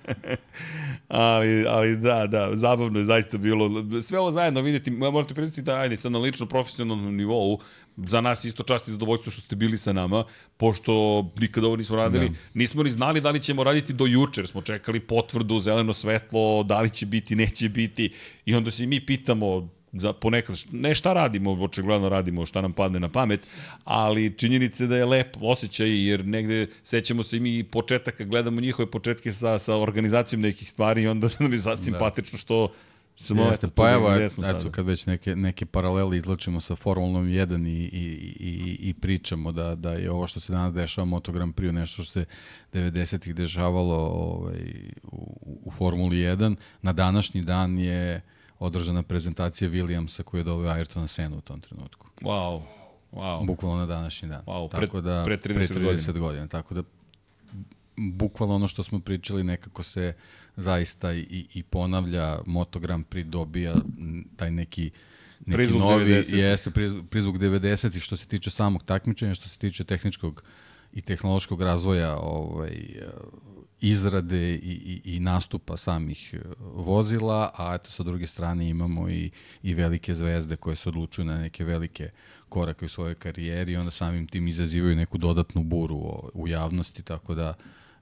ali, 1.08 1.68
ali 1.68 1.98
da, 1.98 2.28
da, 2.28 2.50
zabavno 2.54 3.00
je 3.00 3.06
zaista 3.06 3.38
bilo. 3.38 3.70
Sve 4.02 4.20
ovo 4.20 4.32
zajedno 4.32 4.62
vidjeti, 4.62 4.92
morate 4.92 5.34
priznati 5.34 5.62
da, 5.62 5.76
ajde, 5.76 5.98
sad 5.98 6.12
na 6.12 6.20
lično 6.20 6.46
profesionalnom 6.46 7.16
nivou, 7.16 7.60
za 7.98 8.22
nas 8.22 8.46
isto 8.46 8.64
čast 8.64 8.88
i 8.88 8.92
zadovoljstvo 8.92 9.32
što 9.32 9.42
ste 9.42 9.56
bili 9.56 9.78
sa 9.78 9.94
nama, 9.94 10.24
pošto 10.58 11.24
nikada 11.40 11.68
ovo 11.68 11.76
nismo 11.76 11.96
radili. 11.96 12.30
Da. 12.30 12.36
Nismo 12.54 12.84
ni 12.84 12.92
znali 12.92 13.22
da 13.22 13.30
li 13.30 13.40
ćemo 13.40 13.64
raditi 13.64 13.94
do 13.94 14.06
jučer, 14.06 14.48
smo 14.48 14.62
čekali 14.62 15.00
potvrdu, 15.00 15.60
zeleno 15.60 15.94
svetlo, 15.94 16.64
da 16.64 16.82
li 16.82 16.90
će 16.90 17.06
biti, 17.06 17.36
neće 17.36 17.70
biti. 17.70 18.14
I 18.46 18.56
onda 18.56 18.72
se 18.72 18.86
mi 18.86 19.06
pitamo, 19.06 19.70
za 19.94 20.14
ponekad, 20.14 20.56
ne 20.72 20.96
šta 20.96 21.14
radimo, 21.14 21.52
očigledno 21.52 22.10
radimo 22.10 22.46
šta 22.46 22.62
nam 22.62 22.74
padne 22.74 23.00
na 23.00 23.10
pamet, 23.10 23.48
ali 23.84 24.38
činjenica 24.38 24.84
je 24.84 24.88
da 24.88 24.98
je 24.98 25.06
lep 25.06 25.38
osjećaj, 25.42 26.08
jer 26.08 26.26
negde 26.26 26.68
sećamo 26.84 27.24
se 27.24 27.38
i 27.38 27.40
mi 27.40 27.64
početaka, 27.64 28.24
gledamo 28.24 28.62
njihove 28.62 28.92
početke 28.92 29.32
sa, 29.32 29.60
sa 29.60 29.78
organizacijom 29.78 30.42
nekih 30.42 30.70
stvari 30.70 31.02
i 31.04 31.08
onda 31.08 31.28
nam 31.40 31.54
je 31.54 31.60
Da. 31.60 31.78
simpatično 31.78 32.38
što 32.38 32.72
smo 33.16 33.44
Jeste, 33.44 33.68
pa 33.68 33.92
evo, 33.92 34.14
eto, 34.14 34.30
smo 34.30 34.44
eto, 34.48 34.60
sada. 34.60 34.72
kad 34.72 34.86
već 34.86 35.06
neke, 35.06 35.36
neke 35.36 35.66
paralele 35.66 36.18
izlačimo 36.18 36.62
sa 36.62 36.76
Formulom 36.76 37.26
1 37.28 37.68
i, 37.68 37.72
i, 37.72 38.00
i, 38.40 38.78
i 38.90 38.94
pričamo 38.94 39.52
da, 39.52 39.76
da 39.76 39.94
je 39.94 40.12
ovo 40.12 40.28
što 40.28 40.40
se 40.40 40.54
danas 40.54 40.74
dešava 40.74 41.06
Moto 41.06 41.32
Grand 41.32 41.56
Prix 41.56 41.72
nešto 41.72 42.04
što 42.04 42.12
se 42.12 42.26
90-ih 42.74 43.36
dešavalo 43.36 43.96
ovaj, 43.96 44.62
u, 45.04 45.62
u 45.66 45.72
Formuli 45.72 46.18
1, 46.18 46.56
na 46.82 46.94
današnji 46.94 47.42
dan 47.42 47.80
je 47.80 48.22
održana 48.64 49.04
prezentacija 49.04 49.70
Williamsa 49.70 50.24
koji 50.24 50.40
je 50.40 50.44
doveo 50.44 50.74
Ayrtona 50.74 51.08
Senu 51.08 51.38
u 51.38 51.42
tom 51.42 51.62
trenutku. 51.62 52.08
Wow, 52.22 52.62
wow. 53.12 53.46
Bukvalno 53.48 53.78
na 53.78 53.86
današnji 53.86 54.30
dan. 54.30 54.44
Wow, 54.46 54.70
pre- 54.70 54.80
tako 54.82 55.02
da, 55.02 55.24
pre 55.26 55.38
30 55.38 55.54
pre 55.54 55.68
30 55.68 56.20
godina. 56.20 56.48
Tako 56.48 56.74
da 56.74 56.84
bukvalno 57.98 58.56
ono 58.56 58.68
što 58.68 58.84
smo 58.84 59.00
pričali 59.00 59.44
nekako 59.44 59.84
se 59.84 60.14
zaista 60.56 61.14
i, 61.14 61.48
i 61.54 61.64
ponavlja, 61.64 62.40
Moto 62.46 62.80
Grand 62.80 63.06
Prix 63.06 63.24
dobija 63.24 63.74
m, 63.98 64.26
taj 64.36 64.52
neki 64.52 64.92
neki 65.46 65.56
Prizvuk 65.58 65.82
novi, 65.82 66.06
90-ih. 66.06 66.40
jeste 66.40 66.70
priz- 66.70 67.04
prizvuk 67.10 67.36
90 67.36 67.98
i 67.98 68.00
što 68.00 68.18
se 68.18 68.26
tiče 68.28 68.50
samog 68.50 68.84
takmičenja, 68.84 69.36
što 69.36 69.50
se 69.50 69.58
tiče 69.58 69.84
tehničkog 69.84 70.44
i 70.94 71.02
tehnološkog 71.02 71.62
razvoja 71.62 72.18
ovaj, 72.18 73.02
izrade 73.84 74.54
i, 74.54 75.02
i, 75.06 75.16
i 75.16 75.20
nastupa 75.20 75.78
samih 75.78 76.36
vozila, 76.60 77.52
a 77.58 77.76
eto 77.76 77.92
sa 77.92 78.04
druge 78.04 78.28
strane 78.28 78.70
imamo 78.70 79.10
i, 79.10 79.32
i 79.64 79.74
velike 79.74 80.16
zvezde 80.16 80.56
koje 80.56 80.76
se 80.76 80.90
odlučuju 80.90 81.26
na 81.26 81.38
neke 81.38 81.64
velike 81.64 82.10
korake 82.50 82.86
u 82.86 82.90
svojoj 82.90 83.16
karijeri 83.16 83.72
i 83.72 83.76
onda 83.76 83.92
samim 83.92 84.28
tim 84.28 84.48
izazivaju 84.48 84.96
neku 84.96 85.18
dodatnu 85.18 85.64
buru 85.64 85.96
u, 86.34 86.48
javnosti, 86.48 87.04
tako 87.04 87.36
da 87.36 87.54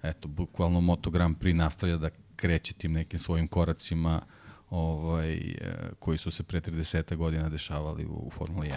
eto, 0.03 0.27
bukvalno 0.27 0.81
Moto 0.81 1.09
Grand 1.09 1.37
Prix 1.37 1.53
nastavlja 1.53 1.97
da 1.97 2.09
kreće 2.35 2.73
tim 2.73 2.91
nekim 2.91 3.19
svojim 3.19 3.47
koracima 3.47 4.21
ovaj, 4.69 5.33
e, 5.33 5.55
koji 5.99 6.17
su 6.17 6.31
se 6.31 6.43
pre 6.43 6.61
30 6.61 7.15
godina 7.15 7.49
dešavali 7.49 8.05
u, 8.05 8.23
u 8.27 8.29
Formuli 8.31 8.67
1. 8.67 8.75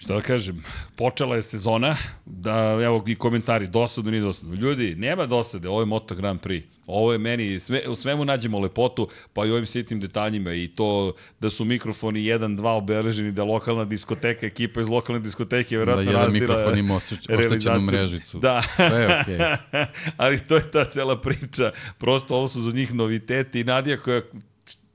Šta 0.00 0.14
da 0.14 0.20
kažem, 0.20 0.62
počela 0.96 1.36
je 1.36 1.42
sezona, 1.42 1.96
da, 2.26 2.78
evo 2.82 3.04
i 3.06 3.14
komentari, 3.14 3.66
dosadno, 3.66 4.10
nije 4.10 4.22
dosadno. 4.22 4.54
Ljudi, 4.54 4.94
nema 4.94 5.26
dosade, 5.26 5.68
ovo 5.68 5.80
je 5.80 5.86
Moto 5.86 6.14
Grand 6.14 6.40
Prix. 6.40 6.62
Ovo 6.86 7.12
je 7.12 7.18
meni, 7.18 7.60
sve, 7.60 7.82
u 7.88 7.94
svemu 7.94 8.24
nađemo 8.24 8.58
lepotu, 8.58 9.08
pa 9.32 9.46
i 9.46 9.50
ovim 9.50 9.66
sitnim 9.66 10.00
detaljima 10.00 10.52
i 10.54 10.68
to 10.68 11.12
da 11.40 11.50
su 11.50 11.64
mikrofoni 11.64 12.20
1-2 12.20 12.68
obeleženi, 12.68 13.32
da 13.32 13.44
lokalna 13.44 13.84
diskoteka, 13.84 14.46
ekipa 14.46 14.80
iz 14.80 14.88
lokalne 14.88 15.20
diskoteke 15.20 15.78
verovatno 15.78 16.12
da, 16.12 16.18
jedan 16.18 16.32
mikrofon 16.32 16.78
ima 16.78 16.96
oštećenu 16.96 17.80
mrežicu. 17.80 18.38
Da. 18.38 18.62
Sve 18.76 19.00
je 19.00 19.20
okej. 19.20 19.38
Okay. 19.38 19.86
Ali 20.16 20.38
to 20.38 20.56
je 20.56 20.70
ta 20.70 20.84
cela 20.84 21.20
priča. 21.20 21.70
Prosto 21.98 22.36
ovo 22.36 22.48
su 22.48 22.60
za 22.60 22.72
njih 22.72 22.94
noviteti 22.94 23.60
i 23.60 23.64
Nadija 23.64 23.96
koja 23.96 24.22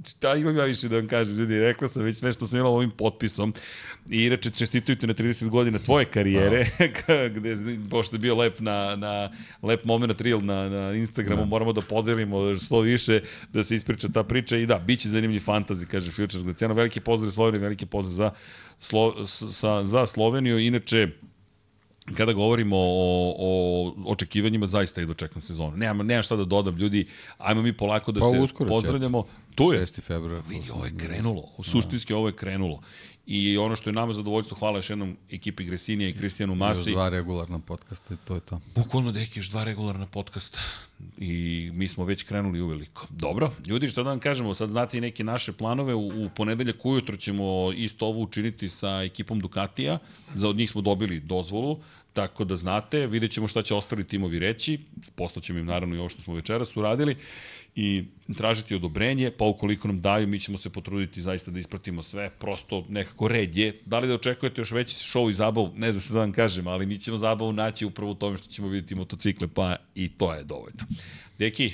šta 0.08 0.36
imam 0.36 0.58
ja 0.58 0.64
više 0.64 0.88
da 0.88 0.96
vam 0.96 1.08
kažem, 1.08 1.38
ljudi, 1.38 1.60
rekao 1.60 1.88
sam 1.88 2.04
već 2.04 2.18
sve 2.18 2.34
što 2.34 2.48
sam 2.48 2.60
imala 2.60 2.76
ovim 2.76 2.92
potpisom. 2.92 3.54
I 4.10 4.24
inače, 4.24 4.52
čestituju 4.52 4.98
na 5.02 5.14
30 5.14 5.50
godina 5.50 5.80
tvoje 5.80 6.06
karijere, 6.06 6.66
wow. 6.80 7.30
gde, 7.36 7.80
pošto 7.90 8.16
je 8.16 8.20
bio 8.20 8.36
lep, 8.36 8.60
na, 8.60 8.96
na, 8.96 9.32
lep 9.62 9.86
moment 9.86 10.22
reel 10.22 10.46
na, 10.46 10.70
na 10.70 10.94
Instagramu, 10.94 11.42
no. 11.42 11.46
Da. 11.46 11.50
moramo 11.50 11.74
da 11.74 11.82
podelimo 11.82 12.56
što 12.56 12.80
više, 12.80 13.22
da 13.54 13.64
se 13.64 13.76
ispriča 13.76 14.08
ta 14.14 14.24
priča. 14.24 14.58
I 14.58 14.66
da, 14.66 14.80
bit 14.80 15.00
će 15.00 15.10
zanimljiv 15.10 15.40
fantazi, 15.40 15.86
kaže 15.86 16.12
Future 16.12 16.44
Glaciano. 16.44 16.74
Veliki 16.74 17.00
pozdrav 17.00 17.32
Sloveniji, 17.32 17.62
veliki 17.62 17.86
pozdrav 17.86 18.16
za, 18.16 18.32
Slo, 18.80 19.26
sa, 19.52 19.86
za 19.86 20.06
Sloveniju. 20.06 20.60
Inače, 20.60 21.08
kada 22.14 22.34
govorimo 22.34 22.78
o, 22.78 23.36
o 23.40 23.94
očekivanjima, 24.06 24.68
zaista 24.68 25.02
i 25.02 25.06
dočekam 25.06 25.42
sezonu. 25.42 25.78
Nemam, 25.78 26.08
nemam 26.08 26.24
šta 26.24 26.36
da 26.36 26.46
dodam, 26.46 26.78
ljudi, 26.78 27.08
ajmo 27.38 27.62
mi 27.62 27.74
polako 27.74 28.12
da 28.12 28.20
pa, 28.20 28.48
se 28.48 28.66
pozdravljamo. 28.68 29.24
Tu 29.56 29.74
je. 29.74 29.82
6. 29.82 30.02
februar. 30.02 30.42
Vidi, 30.50 30.72
ovo 30.72 30.86
je 30.86 30.98
krenulo. 30.98 31.44
Suštinski 31.64 32.14
ovo 32.14 32.28
je 32.28 32.34
krenulo. 32.34 32.82
I 33.28 33.58
ono 33.58 33.76
što 33.76 33.90
je 33.90 33.94
nama 33.94 34.14
zadovoljstvo, 34.14 34.58
hvala 34.58 34.78
još 34.78 34.90
jednom 34.90 35.18
ekipi 35.32 35.64
Gresinija 35.64 36.10
i 36.10 36.14
Kristijanu 36.14 36.56
Masi. 36.56 36.90
Još 36.90 36.96
dva 36.96 37.10
regularna 37.10 37.60
podcasta 37.60 38.14
i 38.14 38.18
to 38.28 38.36
je 38.36 38.40
to. 38.40 38.62
Bukvalno 38.76 39.12
deki, 39.12 39.40
još 39.40 39.50
dva 39.50 39.64
regularna 39.64 40.06
podcasta. 40.06 40.60
I 41.18 41.70
mi 41.74 41.88
smo 41.88 42.06
već 42.06 42.24
krenuli 42.24 42.62
uveliko. 42.62 43.08
Dobro, 43.10 43.52
ljudi, 43.66 43.88
što 43.88 44.04
da 44.04 44.10
vam 44.10 44.20
kažemo, 44.20 44.54
sad 44.54 44.70
znate 44.70 44.98
i 44.98 45.02
neke 45.02 45.24
naše 45.24 45.52
planove. 45.52 45.94
U, 45.94 46.26
u 46.26 46.30
ponedeljak 46.36 46.86
ujutro 46.86 47.16
ćemo 47.16 47.72
isto 47.76 48.06
ovo 48.06 48.22
učiniti 48.22 48.70
sa 48.70 49.02
ekipom 49.04 49.40
Ducatija. 49.40 49.98
Za 50.36 50.50
od 50.50 50.56
njih 50.56 50.72
smo 50.72 50.82
dobili 50.82 51.20
dozvolu. 51.20 51.80
Tako 52.14 52.44
da 52.44 52.56
znate, 52.56 53.08
vidjet 53.08 53.32
ćemo 53.32 53.48
šta 53.48 53.62
će 53.62 53.76
ostali 53.76 54.04
timovi 54.04 54.40
reći, 54.40 54.80
poslaćemo 55.16 55.60
im 55.60 55.66
naravno 55.66 55.96
i 55.96 56.00
ovo 56.00 56.10
što 56.10 56.22
smo 56.22 56.34
večeras 56.34 56.78
uradili 56.78 57.18
i 57.76 58.04
tražiti 58.38 58.76
odobrenje, 58.76 59.32
pa 59.38 59.46
ukoliko 59.46 59.88
nam 59.88 60.02
daju, 60.02 60.28
mi 60.28 60.40
ćemo 60.40 60.58
se 60.58 60.70
potruditi 60.70 61.22
zaista 61.22 61.52
da 61.52 61.60
ispratimo 61.60 62.02
sve, 62.02 62.30
prosto 62.40 62.86
nekako 62.90 63.28
red 63.28 63.56
je. 63.56 63.82
Da 63.86 64.00
li 64.00 64.08
da 64.08 64.16
očekujete 64.16 64.62
još 64.62 64.72
veći 64.72 64.96
show 64.96 65.30
i 65.30 65.34
zabavu, 65.34 65.72
ne 65.76 65.92
znam 65.92 66.02
što 66.02 66.14
da 66.14 66.20
vam 66.20 66.32
kažem, 66.32 66.68
ali 66.68 66.86
mi 66.86 67.00
ćemo 67.00 67.18
zabavu 67.18 67.54
naći 67.54 67.86
upravo 67.86 68.12
u 68.12 68.16
tome 68.16 68.38
što 68.38 68.48
ćemo 68.48 68.68
vidjeti 68.68 68.96
motocikle, 68.96 69.48
pa 69.48 69.76
i 69.96 70.10
to 70.10 70.34
je 70.34 70.44
dovoljno. 70.44 70.84
Deki, 71.40 71.74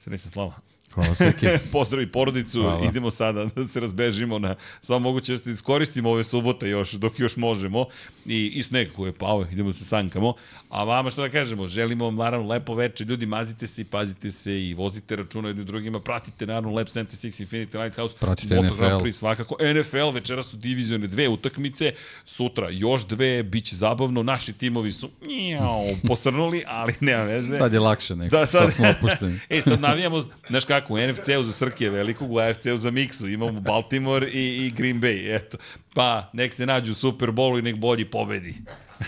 srećna 0.00 0.30
slava. 0.30 0.65
Hvala 0.96 1.14
Seki. 1.14 1.46
Pozdravi 1.72 2.06
porodicu, 2.06 2.62
Hvala. 2.62 2.84
idemo 2.84 3.10
sada 3.10 3.44
da 3.44 3.66
se 3.66 3.80
razbežimo 3.80 4.38
na 4.38 4.54
sva 4.80 4.98
moguće 4.98 5.36
da 5.44 5.50
iskoristimo 5.50 6.10
ove 6.10 6.24
subote 6.24 6.68
još, 6.68 6.92
dok 6.92 7.18
još 7.18 7.36
možemo. 7.36 7.86
I, 8.26 8.52
i 8.54 8.62
sneg 8.62 8.92
koji 8.92 9.08
je 9.08 9.12
pao, 9.12 9.46
idemo 9.52 9.68
da 9.68 9.74
se 9.74 9.84
sankamo. 9.84 10.34
A 10.68 10.84
vama 10.84 11.10
što 11.10 11.22
da 11.22 11.28
kažemo, 11.28 11.66
želimo 11.66 12.04
vam 12.04 12.14
naravno 12.14 12.48
lepo 12.48 12.74
veče, 12.74 13.04
ljudi 13.04 13.26
mazite 13.26 13.66
se 13.66 13.82
i 13.82 13.84
pazite 13.84 14.30
se 14.30 14.62
i 14.62 14.74
vozite 14.74 15.16
računa 15.16 15.48
jednim 15.48 15.66
drugima, 15.66 16.00
pratite 16.00 16.46
naravno 16.46 16.70
Lab 16.70 16.86
76 16.86 17.46
Infinity 17.46 17.82
Lighthouse, 17.82 18.16
pratite 18.20 18.54
Moto 18.54 18.68
NFL. 18.68 18.84
Prix, 18.84 19.12
svakako. 19.12 19.56
NFL, 19.80 20.10
večera 20.14 20.42
su 20.42 20.56
divizione 20.56 21.06
dve 21.06 21.28
utakmice, 21.28 21.92
sutra 22.24 22.70
još 22.70 23.06
dve, 23.06 23.42
bit 23.42 23.64
će 23.64 23.76
zabavno, 23.76 24.22
naši 24.22 24.52
timovi 24.52 24.92
su 24.92 25.10
njau, 25.26 25.84
posrnuli, 26.08 26.62
ali 26.66 26.94
nema 27.00 27.22
veze. 27.22 27.58
Sad 27.58 27.72
je 27.72 27.80
lakše 27.80 28.16
neko, 28.16 28.36
da, 28.36 28.46
sad, 28.46 28.62
sad 28.62 28.72
smo 28.72 28.84
opušteni. 28.88 29.38
e, 29.48 29.62
sad 29.62 29.80
navijamo, 29.80 30.24
znaš 30.48 30.64
kako, 30.64 30.85
u 30.90 30.98
NFC-u 30.98 31.42
za 31.42 31.52
Srkije 31.52 31.90
velikog, 31.90 32.32
u 32.32 32.38
AFC-u 32.38 32.76
za 32.76 32.90
Miksu, 32.90 33.28
imamo 33.28 33.60
Baltimore 33.60 34.28
i, 34.28 34.66
i 34.66 34.70
Green 34.70 35.00
Bay, 35.00 35.36
eto. 35.36 35.58
Pa, 35.94 36.30
nek 36.32 36.54
se 36.54 36.66
nađu 36.66 36.92
u 36.92 36.94
Super 36.94 37.30
Bowlu 37.30 37.58
i 37.58 37.62
nek 37.62 37.76
bolji 37.76 38.04
pobedi. 38.04 38.54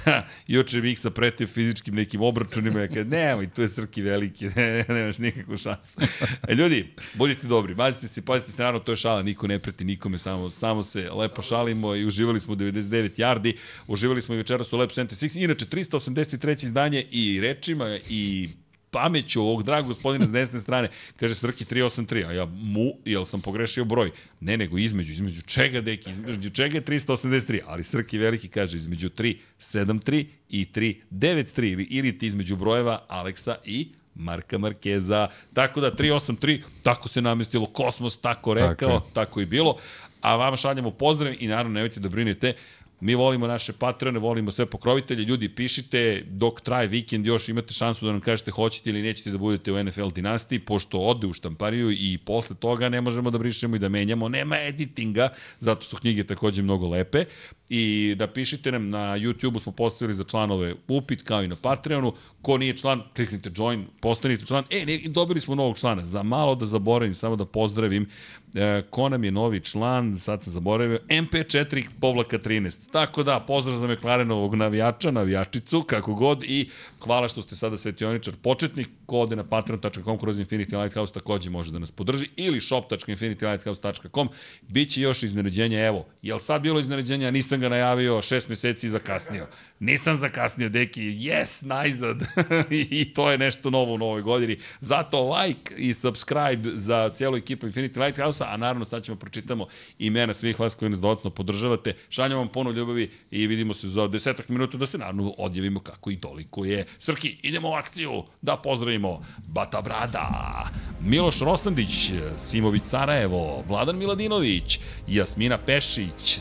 Juče 0.47 0.81
bih 0.81 0.99
sa 0.99 1.11
pretio 1.11 1.47
fizičkim 1.47 1.95
nekim 1.95 2.23
obračunima, 2.23 2.81
ja 2.81 2.89
kada, 2.89 3.17
nemoj, 3.17 3.51
tu 3.51 3.63
je 3.63 3.69
Srki 3.69 4.03
veliki, 4.03 4.49
ne, 4.57 4.85
nemaš 4.89 5.19
nikakvu 5.19 5.57
šansu. 5.57 6.01
E, 6.49 6.55
ljudi, 6.55 6.95
budite 7.15 7.47
dobri, 7.47 7.75
mazite 7.75 8.09
se, 8.09 8.23
pazite 8.25 8.51
se, 8.51 8.63
naravno, 8.63 8.81
to 8.81 8.93
je 8.93 8.97
šala, 8.97 9.23
niko 9.23 9.47
ne 9.47 9.59
preti 9.59 9.85
nikome, 9.85 10.19
samo, 10.19 10.51
samo 10.51 10.83
se 10.83 11.11
lepo 11.11 11.43
šalimo 11.43 11.95
i 11.95 12.07
uživali 12.07 12.41
smo 12.41 12.53
u 12.53 12.57
99 12.57 13.21
yardi, 13.21 13.57
uživali 13.87 14.23
smo 14.23 14.35
i 14.35 14.39
večeras 14.39 14.73
u 14.73 14.77
Lab 14.77 14.89
76, 14.89 15.45
inače 15.45 15.67
383. 15.67 16.65
izdanje 16.65 17.07
i 17.11 17.41
rečima 17.41 17.99
i 18.09 18.49
pameću 18.91 19.43
ovog 19.43 19.63
dragog 19.63 19.89
gospodina 19.89 20.27
s 20.27 20.31
desne 20.31 20.61
strane, 20.61 20.89
kaže 21.17 21.35
Srki 21.35 21.65
383, 21.65 22.27
a 22.29 22.33
ja 22.33 22.45
mu, 22.45 22.93
jel 23.05 23.25
sam 23.25 23.41
pogrešio 23.41 23.85
broj? 23.85 24.11
Ne, 24.41 24.57
nego 24.57 24.79
između, 24.79 25.13
između 25.13 25.43
čega, 25.43 25.81
deki, 25.81 26.11
između 26.11 26.51
čega 26.51 26.77
je 26.77 26.85
383, 26.85 27.61
ali 27.67 27.85
Srki 27.85 28.19
veliki 28.19 28.49
kaže 28.49 28.77
između 28.77 29.09
373 29.09 30.27
i 30.49 30.67
393, 30.75 31.73
ili, 31.73 31.85
ili 31.91 32.19
ti 32.19 32.27
između 32.27 32.57
brojeva 32.57 33.05
Aleksa 33.09 33.57
i 33.65 33.89
Marka 34.15 34.59
Markeza. 34.59 35.29
Tako 35.53 35.81
da 35.81 35.91
383, 35.91 36.63
tako 36.83 37.09
se 37.09 37.23
namestilo 37.23 37.67
Kosmos, 37.67 38.21
tako 38.21 38.55
rekao, 38.55 39.01
tako, 39.01 39.11
tako 39.13 39.41
i 39.41 39.47
bilo. 39.47 39.77
A 40.21 40.37
vama 40.37 40.57
šaljamo 40.57 40.91
pozdrav 40.91 41.35
i 41.39 41.47
naravno 41.47 41.73
nemojte 41.73 42.01
da 42.01 42.09
brinete, 42.09 42.55
Mi 43.01 43.15
volimo 43.15 43.47
naše 43.47 43.73
patrone, 43.73 44.19
volimo 44.19 44.51
sve 44.51 44.67
pokrovitelje. 44.67 45.25
Ljudi, 45.25 45.49
pišite 45.49 46.25
dok 46.27 46.61
traje 46.61 46.89
vikend, 46.89 47.27
još 47.27 47.49
imate 47.49 47.75
šansu 47.75 48.07
da 48.07 48.13
nam 48.13 48.21
kažete 48.21 48.51
hoćete 48.51 48.91
ili 48.91 49.03
nećete 49.03 49.31
da 49.31 49.39
budete 49.39 49.73
u 49.73 49.85
NFL 49.85 50.09
dinastiji, 50.09 50.59
pošto 50.59 50.99
ode 50.99 51.27
u 51.27 51.33
štampariju 51.33 51.91
i 51.91 52.19
posle 52.19 52.57
toga 52.57 52.89
ne 52.89 53.01
možemo 53.01 53.31
da 53.31 53.39
brišemo 53.39 53.77
i 53.77 53.79
da 53.79 53.89
menjamo. 53.89 54.29
Nema 54.29 54.57
editinga, 54.57 55.29
zato 55.61 55.87
su 55.87 55.97
knjige 55.97 56.25
takođe 56.25 56.63
mnogo 56.63 56.89
lepe. 56.89 57.25
I 57.69 58.15
da 58.19 58.27
pišite 58.27 58.73
nam 58.73 58.89
na 58.89 58.99
YouTube-u 58.99 59.61
smo 59.61 59.73
postavili 59.73 60.15
za 60.15 60.25
članove 60.25 60.75
upit 60.89 61.23
kao 61.23 61.43
i 61.43 61.49
na 61.49 61.57
Patreonu. 61.57 62.13
Ko 62.43 62.59
nije 62.59 62.77
član, 62.77 63.03
kliknite 63.17 63.51
join, 63.57 63.87
postanite 64.01 64.47
član. 64.47 64.65
E, 64.71 64.87
ne, 64.87 65.01
dobili 65.07 65.41
smo 65.41 65.55
novog 65.55 65.79
člana. 65.79 66.05
Za 66.05 66.23
malo 66.23 66.55
da 66.55 66.67
zaboravim, 66.67 67.15
samo 67.15 67.37
da 67.37 67.45
pozdravim. 67.45 68.09
E, 68.55 68.83
ko 68.91 69.09
nam 69.09 69.25
je 69.25 69.31
novi 69.31 69.61
član, 69.61 70.17
sad 70.17 70.45
sam 70.45 70.53
zaboravio, 70.53 70.99
MP4 71.09 71.89
povlaka 72.01 72.39
13. 72.39 72.88
Tako 72.93 73.23
da, 73.23 73.41
pozdrav 73.41 73.77
za 73.77 73.87
McLarenovog 73.87 74.55
navijača, 74.55 75.11
navijačicu, 75.11 75.83
kako 75.83 76.15
god, 76.15 76.43
i 76.43 76.71
hvala 77.05 77.29
što 77.29 77.43
ste 77.43 77.57
sada 77.57 77.79
svetioničar 77.79 78.35
početnik, 78.43 78.89
ko 79.07 79.19
ode 79.19 79.37
na 79.37 79.45
patreon.com 79.45 80.19
kroz 80.19 80.39
Infinity 80.39 80.83
Lighthouse 80.83 81.13
takođe 81.13 81.51
može 81.51 81.73
da 81.73 81.79
nas 81.79 81.91
podrži, 81.91 82.29
ili 82.37 82.61
shop.infinitylighthouse.com, 82.61 84.29
Biće 84.69 85.01
još 85.01 85.23
iznenađenja, 85.23 85.87
evo, 85.87 86.07
jel 86.23 86.39
sad 86.39 86.63
bilo 86.63 86.81
iznenađenja, 86.81 87.31
nisam 87.31 87.61
ga 87.61 87.69
najavio, 87.69 88.23
šest 88.23 88.49
meseci 88.49 88.89
zakasnio. 88.89 89.47
Nisam 89.81 90.17
zakasnio, 90.17 90.69
deki, 90.69 91.03
yes, 91.03 91.67
najzad. 91.67 92.23
I 92.71 93.15
to 93.15 93.31
je 93.31 93.39
nešto 93.39 93.71
novo 93.71 93.95
u 93.95 93.99
novoj 93.99 94.23
godini. 94.23 94.59
Zato 94.81 95.37
like 95.37 95.75
i 95.77 95.95
subscribe 95.95 96.71
za 96.75 97.11
cijelu 97.15 97.37
ekipu 97.37 97.67
Infinity 97.67 98.05
Lighthouse, 98.05 98.45
a 98.47 98.57
naravno 98.57 98.85
sad 98.85 99.05
ćemo 99.05 99.17
pročitamo 99.19 99.67
imena 99.99 100.35
svih 100.35 100.61
vas 100.61 100.75
koji 100.75 100.91
nas 100.91 101.01
dodatno 101.01 101.31
podržavate. 101.31 101.95
Šaljam 102.09 102.39
vam 102.39 102.49
puno 102.49 102.73
ljubavi 102.79 103.11
i 103.31 103.47
vidimo 103.47 103.75
se 103.75 103.89
za 103.89 104.09
desetak 104.09 104.49
minuta 104.49 104.79
da 104.79 104.87
se 104.87 104.99
naravno 104.99 105.35
odjavimo 105.39 105.81
kako 105.81 106.11
i 106.11 106.17
toliko 106.17 106.65
je. 106.65 106.87
Srki, 106.99 107.37
idemo 107.43 107.71
u 107.71 107.73
akciju 107.73 108.25
da 108.43 108.57
pozdravimo 108.57 109.25
Bata 109.47 109.81
Brada, 109.83 110.69
Miloš 111.01 111.41
Rosandić, 111.41 112.13
Simović 112.37 112.85
Sarajevo, 112.85 113.65
Vladan 113.69 113.97
Miladinović, 113.97 114.79
Jasmina 115.07 115.59
Pešić, 115.59 116.41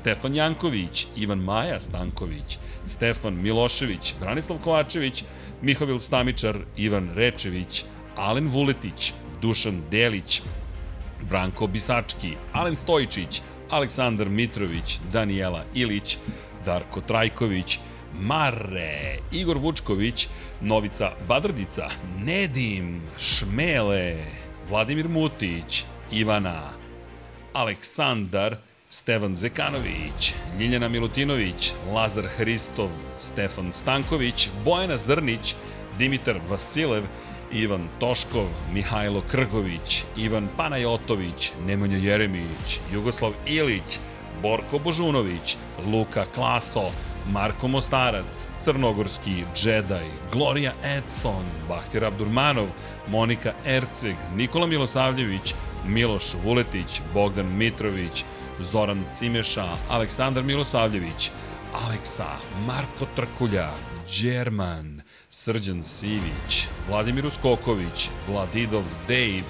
Stefan 0.00 0.34
Janković, 0.34 1.06
Ivan 1.16 1.38
Maja 1.38 1.80
Stanković, 1.80 2.58
Stefan 2.86 3.34
Milošević, 3.42 4.14
Branislav 4.20 4.58
Kovačević, 4.58 5.24
Mihovil 5.62 5.98
Stamičar, 5.98 6.58
Ivan 6.76 7.10
Rečević, 7.14 7.84
Alen 8.16 8.48
Vuletić, 8.48 9.12
Dušan 9.42 9.82
Delić, 9.90 10.42
Branko 11.30 11.66
Bisački, 11.66 12.32
Alen 12.52 12.76
Stojičić, 12.76 13.40
Aleksandar 13.70 14.28
Mitrović, 14.28 14.98
Danijela 15.12 15.64
Ilić, 15.74 16.18
Darko 16.64 17.00
Trajković, 17.00 17.78
Marre, 18.20 19.18
Igor 19.32 19.58
Vučković, 19.58 20.28
Novica 20.60 21.12
Badrdica, 21.28 21.88
Nedim, 22.24 23.00
Šmele, 23.18 24.16
Vladimir 24.68 25.08
Mutić, 25.08 25.84
Ivana, 26.12 26.62
Aleksandar, 27.52 28.56
Stevan 28.88 29.36
Zekanović, 29.36 30.34
Ljiljana 30.58 30.88
Milutinović, 30.88 31.72
Lazar 31.94 32.26
Hristov, 32.36 32.90
Stefan 33.18 33.72
Stanković, 33.74 34.48
Bojana 34.64 34.96
Zrnić, 34.96 35.54
Dimitar 35.98 36.40
Vasilev, 36.48 37.02
Ivan 37.52 37.88
Toškov, 38.00 38.46
Mihajlo 38.72 39.22
Krgović, 39.30 40.04
Ivan 40.16 40.48
Panajotović, 40.56 41.52
Nemanja 41.66 41.96
Jeremić, 41.96 42.80
Jugoslav 42.92 43.32
Ilić, 43.46 43.98
Borko 44.42 44.78
Božunović, 44.78 45.56
Luka 45.86 46.24
Klaso, 46.34 46.90
Marko 47.32 47.68
Mostarac, 47.68 48.46
Crnogorski 48.64 49.44
Jedi, 49.62 50.10
Gloria 50.32 50.72
Edson, 50.84 51.44
Bahtir 51.68 52.04
Abdurmanov, 52.04 52.66
Monika 53.08 53.52
Erceg, 53.64 54.16
Nikola 54.36 54.66
Milosavljević, 54.66 55.54
Miloš 55.86 56.34
Vuletić, 56.44 57.00
Bogdan 57.14 57.56
Mitrović, 57.56 58.24
Zoran 58.60 59.04
Cimeša, 59.14 59.68
Aleksandar 59.90 60.42
Milosavljević, 60.42 61.30
Aleksa, 61.84 62.36
Marko 62.66 63.06
Trkulja, 63.16 63.70
Đerman, 64.22 64.95
Srđan 65.36 65.84
Sivić, 65.84 66.66
Vladimir 66.88 67.26
Uskoković, 67.26 68.08
Vladidov 68.28 68.84
Dave, 69.08 69.42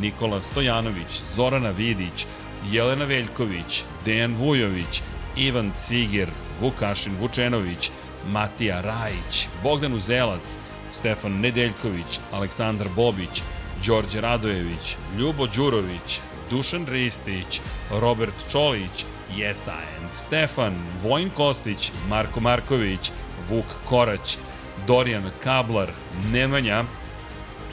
Nikola 0.00 0.42
Stojanović, 0.42 1.20
Zorana 1.34 1.70
Vidić, 1.70 2.26
Jelena 2.70 3.04
Veljković, 3.04 3.82
Dejan 4.04 4.34
Vujović, 4.34 5.02
Ivan 5.36 5.72
Ciger, 5.84 6.28
Vukašin 6.60 7.16
Vučenović, 7.20 7.90
Matija 8.26 8.80
Rajić, 8.80 9.48
Bogdan 9.62 9.94
Uzelac, 9.94 10.56
Stefan 10.92 11.40
Nedeljković, 11.40 12.20
Aleksandar 12.32 12.88
Bobić, 12.96 13.42
Đorđe 13.86 14.20
Radojević, 14.20 14.96
Ljubo 15.18 15.46
Đurović, 15.46 16.20
Dušan 16.50 16.86
Ristić, 16.86 17.60
Robert 17.90 18.50
Čolić, 18.52 19.04
Jeca 19.36 19.72
and 19.72 20.14
Stefan, 20.14 20.74
Vojn 21.02 21.30
Kostić, 21.30 21.90
Marko 22.08 22.40
Marković, 22.40 23.10
Vuk 23.50 23.66
Korać, 23.88 24.38
Dorijan 24.86 25.30
Kablar, 25.44 25.92
Nemanja, 26.32 26.84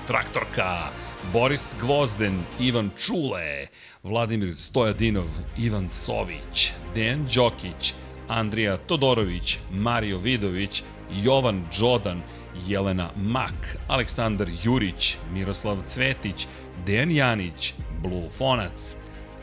Traktorka, 0.08 0.90
Boris 1.34 1.76
Gvozden, 1.82 2.44
Ivan 2.60 2.92
Čule, 2.98 3.68
Vladimir 4.04 4.56
Stojadinov, 4.56 5.28
Ivan 5.58 5.90
Sović, 5.90 6.72
Dejan 6.96 7.28
Đokić, 7.36 7.94
Andrija 8.28 8.78
Todorović, 8.78 9.58
Mario 9.72 10.18
Vidović, 10.18 10.84
Jovan 11.12 11.66
Đodan, 11.80 12.22
Jelena 12.68 13.10
Mak, 13.16 13.78
Aleksandar 13.88 14.48
Jurić, 14.64 15.18
Miroslav 15.34 15.78
Cvetić, 15.88 16.48
Dejan 16.86 17.12
Janić, 17.12 17.74
Blue 18.02 18.30
Fonac, 18.30 18.96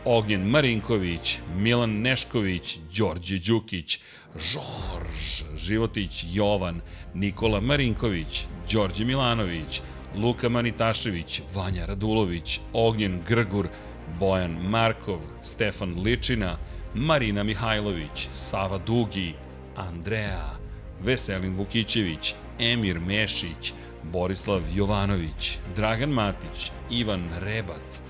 Ognjen 0.09 0.49
Marinković, 0.49 1.39
Milan 1.57 2.01
Nešković, 2.01 2.79
Đorđe 2.97 3.39
Đukić, 3.39 3.99
Žorž, 4.37 5.43
Životić 5.57 6.25
Jovan, 6.33 6.81
Nikola 7.15 7.61
Marinković, 7.61 8.47
Đorđe 8.73 9.05
Milanović, 9.05 9.81
Luka 10.15 10.49
Manitašević, 10.49 11.43
Vanja 11.55 11.87
Radulović, 11.87 12.61
Ognjen 12.73 13.21
Grgur, 13.29 13.69
Bojan 14.21 14.53
Markov, 14.53 15.19
Stefan 15.43 16.03
Ličina, 16.03 16.57
Marina 16.95 17.43
Mihajlović, 17.43 18.29
Sava 18.33 18.79
Dugi, 18.79 19.35
Andreja, 19.77 20.59
Veselin 21.03 21.57
Vukićević, 21.57 22.35
Emir 22.59 23.01
Mešić, 23.01 23.73
Borislav 24.03 24.61
Jovanović, 24.75 25.59
Dragan 25.77 26.11
Matić, 26.11 26.71
Ivan 26.91 27.29
Rebac, 27.41 28.03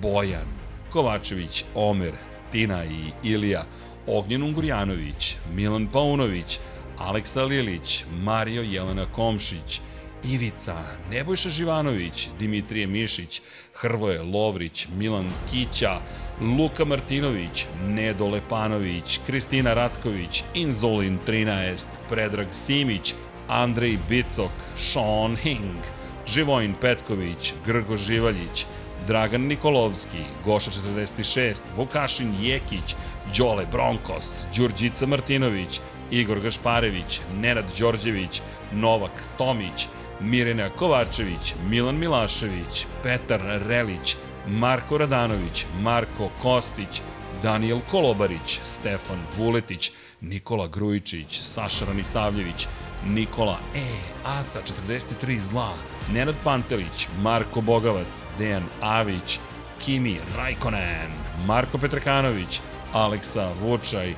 Bojan, 0.00 0.61
Kovačević, 0.92 1.64
Omer, 1.74 2.12
Tina 2.52 2.84
i 2.84 3.12
Ilija, 3.22 3.64
Ognjen 4.06 4.42
Ungurjanović, 4.42 5.36
Milan 5.54 5.88
Paunović, 5.92 6.58
Aleksa 6.98 7.44
Lilić, 7.44 8.04
Mario 8.22 8.62
Jelena 8.62 9.06
Komšić, 9.06 9.80
Ivica, 10.24 10.76
Nebojša 11.10 11.50
Živanović, 11.50 12.28
Dimitrije 12.38 12.86
Mišić, 12.86 13.42
Hrvoje 13.74 14.22
Lovrić, 14.22 14.86
Milan 14.96 15.30
Kića, 15.50 15.98
Luka 16.40 16.84
Martinović, 16.84 17.66
Nedo 17.88 18.28
Lepanović, 18.28 19.20
Kristina 19.26 19.74
Ratković, 19.74 20.44
Inzolin 20.54 21.18
13, 21.26 21.86
Predrag 22.08 22.46
Simić, 22.50 23.14
Andrej 23.48 23.98
Bicok, 24.08 24.52
Sean 24.78 25.36
Hing, 25.36 25.78
Živojin 26.26 26.74
Petković, 26.80 27.52
Grgo 27.66 27.96
Živaljić, 27.96 28.66
Dragan 29.06 29.40
Nikolovski, 29.40 30.24
Goša 30.44 30.70
46, 30.70 31.60
Vukašin 31.76 32.34
Jekić, 32.40 32.94
Đole 33.38 33.66
Bronkos, 33.72 34.46
Đurđica 34.56 35.06
Martinović, 35.06 35.80
Igor 36.10 36.40
Gašparević, 36.40 37.20
Nenad 37.40 37.64
Đorđević, 37.78 38.40
Novak 38.72 39.12
Tomić, 39.38 39.86
Mirena 40.20 40.68
Kovačević, 40.70 41.54
Milan 41.68 41.98
Milašević, 41.98 42.86
Petar 43.02 43.40
Relić, 43.68 44.16
Marko 44.46 44.98
Radanović, 44.98 45.66
Marko 45.82 46.30
Kostić, 46.42 47.02
Daniel 47.42 47.80
Kolobarić, 47.90 48.60
Stefan 48.64 49.18
Vuletić, 49.36 49.92
Nikola 50.20 50.66
Grujičić, 50.66 51.40
Saša 51.40 51.84
Ranisavljević, 51.84 52.66
Nikola 53.06 53.58
E, 53.74 53.86
Aca 54.24 54.60
43 54.86 55.38
zla, 55.38 55.74
Nenad 56.12 56.34
Pantelić, 56.44 57.08
Marko 57.22 57.60
Bogavac, 57.60 58.22
Dejan 58.38 58.62
Avić, 58.80 59.38
Kimi 59.84 60.20
Rajkonen, 60.36 61.10
Marko 61.46 61.78
Petrakanović, 61.78 62.60
Aleksa 62.92 63.52
Vučaj, 63.60 64.14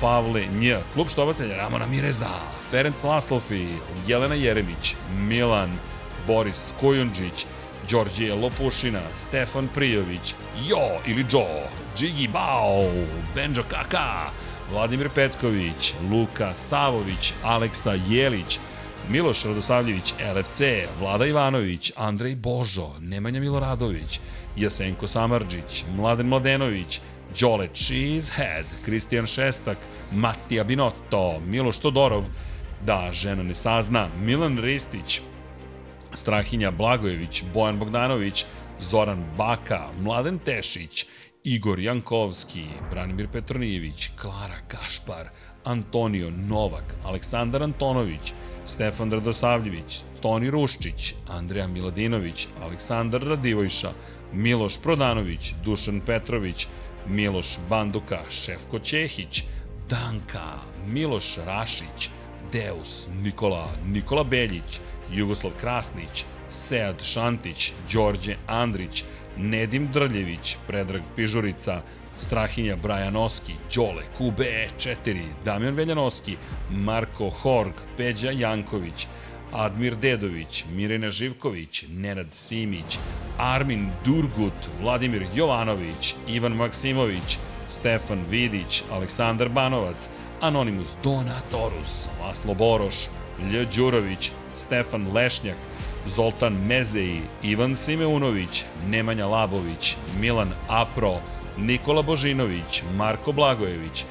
Pavle 0.00 0.46
Nj, 0.46 0.74
klub 0.94 1.08
štovatelja 1.08 1.56
Ramona 1.56 1.86
Mireza, 1.86 2.30
Ferenc 2.70 3.04
Laslofi, 3.04 3.68
Jelena 4.06 4.34
Jeremić, 4.34 4.94
Milan, 5.18 5.78
Boris 6.26 6.72
Kojundžić, 6.80 7.46
Đorđije 7.90 8.34
Lopušina, 8.34 9.00
Stefan 9.14 9.68
Prijović, 9.74 10.34
Jo 10.68 11.00
ili 11.06 11.24
Džo, 11.24 11.46
Džigi 11.96 12.28
Bao, 12.28 12.90
Benđo 13.34 13.62
Kaka, 13.70 14.30
Vladimir 14.72 15.08
Petković, 15.14 15.94
Luka 16.10 16.54
Savović, 16.54 17.32
Aleksa 17.42 17.92
Jelić, 18.08 18.58
Miloš 19.10 19.44
Radosavljević, 19.44 20.14
LFC, 20.36 20.60
Vlada 21.00 21.26
Ivanović, 21.26 21.92
Andrej 21.96 22.34
Božo, 22.34 22.88
Nemanja 23.00 23.40
Miloradović, 23.40 24.20
Jasenko 24.56 25.06
Samarđić, 25.06 25.84
Mladen 25.96 26.26
Mladenović, 26.26 27.00
Đole 27.40 27.68
Cheesehead, 27.74 28.66
Kristijan 28.84 29.26
Šestak, 29.26 29.78
Matija 30.12 30.64
Binotto, 30.64 31.40
Miloš 31.46 31.78
Todorov, 31.78 32.24
da 32.86 33.10
žena 33.12 33.42
ne 33.42 33.54
sazna, 33.54 34.08
Milan 34.22 34.58
Ristić, 34.58 35.20
Strahinja 36.14 36.70
Blagojević, 36.70 37.42
Bojan 37.54 37.78
Bogdanović, 37.78 38.44
Zoran 38.80 39.24
Baka, 39.36 39.88
Mladen 40.00 40.38
Tešić, 40.38 41.06
Igor 41.44 41.78
Jankovski, 41.78 42.64
Branimir 42.90 43.28
Petronijević, 43.32 44.10
Klara 44.20 44.58
Gašpar, 44.68 45.28
Antonio 45.64 46.30
Novak, 46.30 46.94
Aleksandar 47.04 47.62
Antonović, 47.62 48.32
Stefan 48.68 49.10
Radosavljević, 49.12 50.02
Toni 50.20 50.50
Ruščić, 50.50 51.14
Andreja 51.28 51.66
Miladinović, 51.66 52.46
Aleksandar 52.62 53.22
Radivojša, 53.24 53.92
Miloš 54.32 54.76
Prodanović, 54.82 55.52
Dušan 55.64 56.00
Petrović, 56.06 56.66
Miloš 57.08 57.56
Banduka, 57.68 58.18
Šefko 58.30 58.78
Ćehić, 58.78 59.42
Danka, 59.88 60.50
Miloš 60.86 61.36
Rašić, 61.46 62.10
Deus, 62.52 63.06
Nikola, 63.22 63.68
Nikola 63.86 64.24
Beljić, 64.24 64.80
Jugoslav 65.12 65.52
Krasnić, 65.60 66.24
Sead 66.50 67.02
Šantić, 67.02 67.72
Đorđe 67.92 68.36
Andrić, 68.46 69.04
Nedim 69.36 69.88
Drljević, 69.92 70.56
Predrag 70.66 71.02
Pižurica, 71.16 71.82
Strahinja 72.18 72.76
Brajanoski, 72.76 73.54
Đole, 73.74 74.02
QBE4, 74.18 75.22
Damjan 75.44 75.74
Veljanoski, 75.74 76.36
Marko 76.70 77.30
Horg, 77.30 77.72
Peđa 77.96 78.30
Janković, 78.30 79.06
Admir 79.52 79.96
Dedović, 79.96 80.64
Mirena 80.72 81.10
Živković, 81.10 81.84
Nenad 81.88 82.26
Simić, 82.32 82.98
Armin 83.38 83.90
Durgut, 84.04 84.68
Vladimir 84.80 85.26
Jovanović, 85.34 86.14
Ivan 86.28 86.52
Maksimović, 86.52 87.38
Stefan 87.68 88.24
Vidić, 88.30 88.82
Aleksandar 88.92 89.48
Banovac, 89.48 90.08
Anonimus 90.40 90.96
Donatorus, 91.02 92.08
Laslo 92.20 92.54
Boroš, 92.54 93.08
Lj. 93.52 93.66
Đurović, 93.76 94.30
Stefan 94.56 95.12
Lešnjak, 95.12 95.56
Zoltan 96.06 96.52
Mezeji, 96.52 97.20
Ivan 97.42 97.76
Simeunović, 97.76 98.64
Nemanja 98.88 99.26
Labović, 99.26 99.96
Milan 100.20 100.50
Apro, 100.68 101.20
Nikola 101.58 102.02
Božinović, 102.02 102.82
Marko 102.96 103.32
Blagojević, 103.32 104.04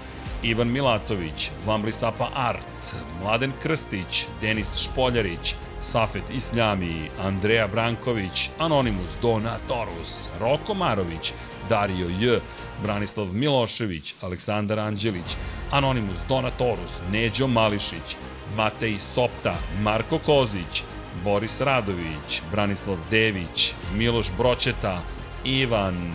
Ivan 0.43 0.71
Milatović, 0.71 1.51
Vambli 1.65 1.93
Sapa 1.93 2.29
Art, 2.35 2.95
Mladen 3.23 3.51
Krstić, 3.61 4.25
Denis 4.41 4.77
Špoljarić, 4.77 5.55
Safet 5.81 6.23
Isljami, 6.29 7.09
Andreja 7.21 7.67
Branković, 7.67 8.49
Anonimus 8.59 9.17
Donatorus, 9.21 10.27
Roko 10.39 10.73
Marović, 10.73 11.33
Dario 11.69 12.07
J, 12.19 12.39
Branislav 12.83 13.27
Milošević, 13.33 14.15
Aleksandar 14.21 14.79
Anđelić, 14.79 15.35
Anonimus 15.71 16.17
Donatorus, 16.29 16.91
Neđo 17.11 17.47
Mališić, 17.47 18.15
Matej 18.55 18.99
Sopta, 18.99 19.55
Marko 19.81 20.19
Kozić, 20.19 20.83
Boris 21.23 21.61
Radović, 21.61 22.41
Branislav 22.51 22.97
Dević, 23.11 23.73
Miloš 23.95 24.27
Bročeta, 24.37 25.01
Ivan, 25.43 26.13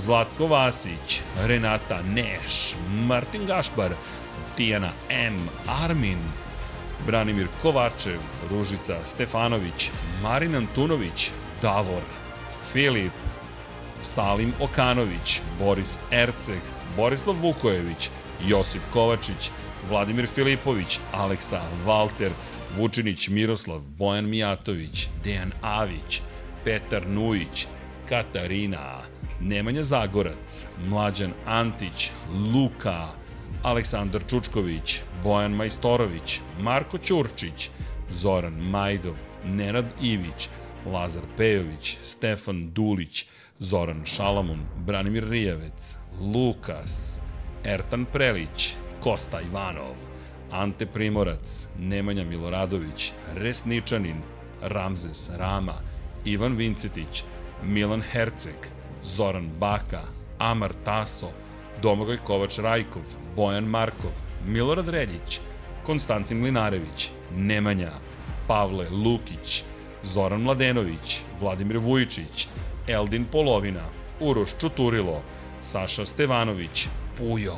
Zlatko 0.00 0.46
Vasić, 0.46 1.20
Renata 1.46 2.02
Neš, 2.02 2.74
Martin 3.06 3.46
Gašbar, 3.46 3.94
Tijana 4.56 4.90
M, 5.08 5.48
Armin, 5.82 6.18
Branimir 7.06 7.46
Kovačev, 7.62 8.20
Ružica 8.50 8.98
Stefanović, 9.04 9.90
Marin 10.22 10.54
Antunović, 10.54 11.30
Davor, 11.62 12.02
Filip, 12.72 13.12
Salim 14.02 14.52
Okanović, 14.60 15.40
Boris 15.58 15.98
Erceg, 16.10 16.60
Borislav 16.96 17.36
Vukojević, 17.36 18.10
Josip 18.46 18.82
Kovačić, 18.92 19.50
Vladimir 19.90 20.26
Filipović, 20.26 20.98
Aleksa 21.12 21.60
Valter, 21.86 22.30
Vučinić 22.76 23.28
Miroslav, 23.28 23.80
Bojan 23.80 24.28
Mijatović, 24.28 25.08
Dejan 25.24 25.52
Avić, 25.62 26.20
Petar 26.64 27.06
Nujić, 27.06 27.66
Katarina, 28.08 29.00
Nemanja 29.44 29.82
Zagorac, 29.82 30.66
Mlađan 30.88 31.32
Antić, 31.46 32.10
Luka, 32.54 33.08
Aleksandar 33.62 34.22
Čučković, 34.30 35.00
Bojan 35.22 35.52
Majstorović, 35.52 36.40
Marko 36.60 36.98
Ćurčić, 36.98 37.70
Zoran 38.10 38.52
Majdov, 38.52 39.14
Nenad 39.44 39.84
Ivić, 40.02 40.48
Lazar 40.86 41.22
Pejović, 41.36 41.96
Stefan 42.04 42.70
Dulić, 42.72 43.26
Zoran 43.58 44.04
Šalamun, 44.04 44.60
Branimir 44.76 45.28
Rijavec, 45.28 45.96
Lukas, 46.34 47.20
Ertan 47.64 48.04
Prelić, 48.12 48.74
Kosta 49.00 49.40
Ivanov, 49.40 49.94
Ante 50.52 50.86
Primorac, 50.86 51.66
Nemanja 51.78 52.24
Miloradović, 52.24 53.12
Resničanin, 53.34 54.22
Ramzes 54.60 55.30
Rama, 55.36 55.74
Ivan 56.24 56.56
Vincetić, 56.56 57.24
Milan 57.64 58.02
Herceg, 58.02 58.71
Zoran 59.04 59.50
Baka, 59.58 60.02
Amar 60.38 60.72
Taso, 60.84 61.30
Domagoj 61.82 62.18
Kovač 62.24 62.58
Rajkov, 62.58 63.02
Bojan 63.36 63.64
Markov, 63.64 64.10
Milorad 64.46 64.88
Reljić, 64.88 65.40
Konstantin 65.82 66.44
Linarević, 66.44 67.10
Nemanja, 67.36 67.92
Pavle 68.46 68.86
Lukić, 68.90 69.64
Zoran 70.02 70.42
Mladenović, 70.42 71.20
Vladimir 71.40 71.78
Vujičić, 71.78 72.48
Eldin 72.86 73.24
Polovina, 73.24 73.84
Uroš 74.20 74.50
Čuturilo, 74.60 75.22
Saša 75.60 76.06
Stevanović, 76.06 76.88
Pujo, 77.18 77.56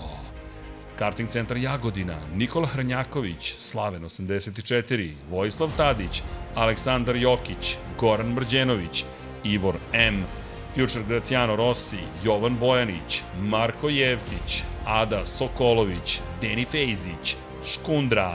Karting 0.98 1.28
centar 1.28 1.56
Jagodina, 1.56 2.18
Nikola 2.34 2.66
Hrnjaković, 2.66 3.54
Slaven 3.58 4.04
84, 4.04 5.12
Vojislav 5.30 5.70
Tadić, 5.76 6.22
Aleksandar 6.54 7.16
Jokić, 7.16 7.76
Goran 7.98 8.32
Mrđenović, 8.32 9.04
Ivor 9.44 9.76
M, 9.92 10.24
Future 10.74 11.04
Graciano 11.04 11.54
Rossi, 11.54 11.98
Jovan 12.24 12.56
Bojanić, 12.58 13.22
Marko 13.40 13.88
Jevtić, 13.88 14.62
Ada 14.86 15.26
Sokolović, 15.26 16.20
Deni 16.40 16.64
Fejzić, 16.64 17.36
Škundra, 17.66 18.34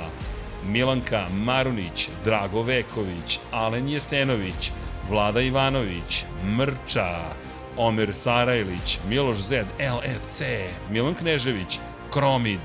Milanka 0.68 1.28
Marunić, 1.30 2.10
Drago 2.24 2.62
Veković, 2.62 3.40
Alen 3.52 3.90
Jesenović, 3.90 4.72
Vlada 5.10 5.42
Ivanović, 5.42 6.26
Mrča, 6.46 7.20
Omer 7.78 8.14
Sarajlić, 8.14 9.00
Miloš 9.10 9.38
Zed, 9.38 9.68
LFC, 9.80 10.42
Milan 10.90 11.16
Knežević, 11.16 11.80
Kromid, 12.14 12.62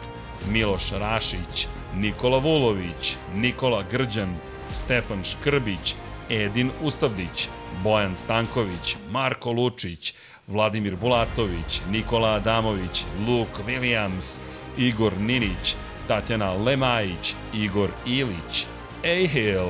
Miloš 0.50 0.90
Rašić, 0.90 1.66
Nikola 1.96 2.38
Vulović, 2.38 3.16
Nikola 3.34 3.82
Grđan, 3.90 4.36
Stefan 4.72 5.24
Škrbić, 5.24 5.94
Edin 6.30 6.70
Ustavdić, 6.82 7.48
Bojan 7.82 8.16
Stanković, 8.16 8.96
Marko 9.10 9.52
Lučić, 9.52 10.14
Vladimir 10.48 10.96
Bulatović, 10.96 11.80
Nikola 11.90 12.34
Adamović, 12.34 13.04
Luke 13.26 13.62
Williams, 13.66 14.38
Igor 14.78 15.12
Ninić, 15.18 15.74
Tatjana 16.08 16.52
Lemajić, 16.52 17.34
Igor 17.52 17.90
Ilić, 18.06 18.66
Ejhil, 19.04 19.68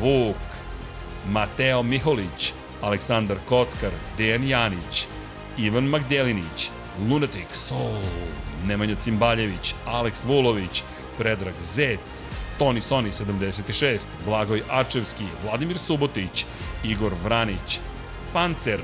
Vuk, 0.00 0.36
Mateo 1.28 1.82
Miholić, 1.82 2.52
Aleksandar 2.82 3.36
Kockar, 3.48 3.90
Dejan 4.18 4.48
Janić, 4.48 5.06
Ivan 5.58 5.84
Magdelinić, 5.84 6.70
Lunatic 7.08 7.52
Soul, 7.52 8.00
Nemanja 8.66 8.94
Cimbaljević, 8.94 9.74
Aleks 9.86 10.24
Vulović, 10.24 10.82
Predrag 11.18 11.54
Zec, 11.60 12.22
Toni 12.60 12.80
Soni 12.80 13.12
76, 13.12 14.06
Blagoj 14.24 14.62
Ačevski, 14.70 15.24
Vladimir 15.44 15.78
Subotić, 15.78 16.44
Igor 16.84 17.12
Vranić, 17.24 17.78
Pancer, 18.32 18.80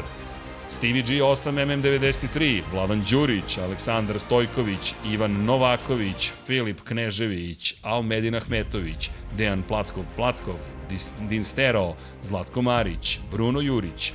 Stevie 0.68 1.02
G 1.02 1.20
8 1.22 1.52
MM93, 1.52 2.62
Vladan 2.72 3.02
Đurić, 3.10 3.58
Aleksandar 3.58 4.18
Stojković, 4.18 4.94
Ivan 5.12 5.44
Novaković, 5.44 6.30
Filip 6.46 6.80
Knežević, 6.80 7.74
Almedin 7.82 8.34
Ahmetović, 8.34 9.10
Dejan 9.36 9.62
Plackov 9.62 10.04
Plackov, 10.16 10.58
Dis- 10.90 11.12
Dinstero, 11.28 11.94
Zlatko 12.22 12.62
Marić, 12.62 13.18
Bruno 13.30 13.60
Jurić, 13.60 14.12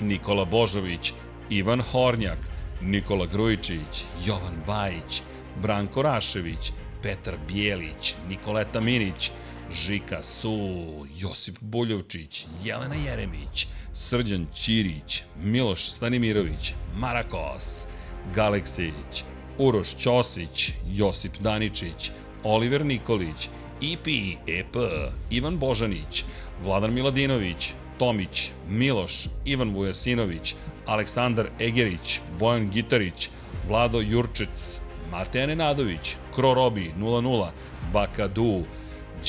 Nikola 0.00 0.44
Božović, 0.44 1.12
Ivan 1.50 1.80
Hornjak, 1.80 2.38
Nikola 2.82 3.26
Grujičić, 3.26 4.04
Jovan 4.24 4.62
Bajić, 4.66 5.22
Branko 5.62 6.02
Rašević, 6.02 6.72
Petar 7.02 7.34
Bijelić, 7.48 8.14
Nikoleta 8.28 8.80
Minić, 8.80 9.30
Žika 9.72 10.22
Su, 10.22 11.06
Josip 11.18 11.58
Buljovčić, 11.60 12.46
Jelena 12.64 12.94
Jeremić, 12.94 13.66
Srđan 13.94 14.46
Ćirić, 14.54 15.22
Miloš 15.42 15.90
Stanimirović, 15.90 16.74
Marakos, 16.96 17.86
Galeksić, 18.34 19.24
Uroš 19.58 19.96
Ćosić, 19.96 20.72
Josip 20.86 21.32
Daničić, 21.40 22.10
Oliver 22.44 22.86
Nikolić, 22.86 23.48
IP, 23.80 24.06
EP, 24.46 24.76
Ivan 25.30 25.58
Božanić, 25.58 26.24
Vladan 26.64 26.94
Miladinović, 26.94 27.72
Tomić, 27.98 28.50
Miloš, 28.68 29.28
Ivan 29.44 29.74
Vujasinović, 29.74 30.54
Aleksandar 30.86 31.46
Egerić, 31.60 32.20
Bojan 32.38 32.70
Gitarić, 32.70 33.28
Vlado 33.68 34.00
Jurčec, 34.00 34.80
Mateja 35.12 35.46
Nenadović, 35.46 36.16
Krorobi 36.34 36.92
00, 36.98 37.50
Bakadu, 37.92 38.64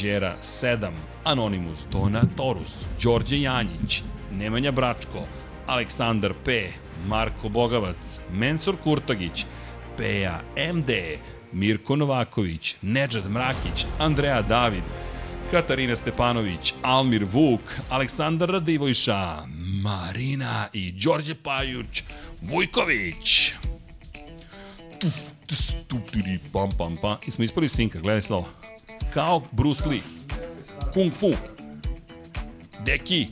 Đera 0.01 0.35
7, 0.41 0.91
Anonimus 1.23 1.87
Donatorus, 1.91 2.85
Đorđe 3.03 3.41
Janjić, 3.41 4.01
Nemanja 4.31 4.71
Bračko, 4.71 5.27
Aleksandar 5.67 6.33
P, 6.45 6.69
Marko 7.07 7.49
Bogavac, 7.49 8.19
Mensur 8.31 8.75
Kurtagić, 8.83 9.45
Peja 9.97 10.41
MD, 10.73 10.89
Mirko 11.51 11.95
Novaković, 11.95 12.75
Nedžad 12.81 13.29
Mrakić, 13.31 13.85
Andreja 13.99 14.41
David, 14.41 14.83
Katarina 15.51 15.95
Stepanović, 15.95 16.73
Almir 16.81 17.25
Vuk, 17.31 17.61
Aleksandar 17.89 18.49
Radivojša, 18.49 19.37
Marina 19.83 20.67
i 20.73 20.91
Đorđe 20.91 21.35
Pajuć, 21.35 22.03
Vujković. 22.41 23.53
Tuf, 24.99 25.42
tus, 25.53 25.75
tup, 25.87 26.11
tiri, 26.11 26.39
pam, 26.51 26.69
pam, 26.77 26.97
pam. 26.97 27.17
I 27.27 27.31
smo 27.31 27.43
ispali 27.43 27.69
sinka, 27.69 27.99
gledaj 27.99 28.21
se 28.21 28.33
ovo. 28.33 28.49
Kao 29.13 29.41
Bruce 29.51 29.85
Lee. 29.85 30.01
Kung 30.93 31.13
Fu. 31.13 31.31
Deki. 32.85 33.27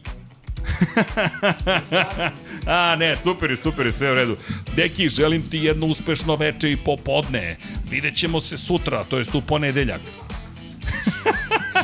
A, 2.68 2.96
ne, 2.96 3.18
super 3.18 3.52
je, 3.52 3.58
super 3.58 3.86
je, 3.86 3.94
sve 3.94 4.12
u 4.12 4.16
redu. 4.16 4.38
Deki, 4.76 5.10
želim 5.10 5.42
ti 5.50 5.58
jedno 5.58 5.86
uspešno 5.86 6.36
veče 6.36 6.72
i 6.72 6.78
popodne. 6.78 7.58
Vidjet 7.90 8.16
ćemo 8.16 8.42
se 8.42 8.58
sutra, 8.58 9.04
to 9.04 9.18
jest 9.18 9.36
u 9.36 9.42
ponedeljak. 9.42 10.02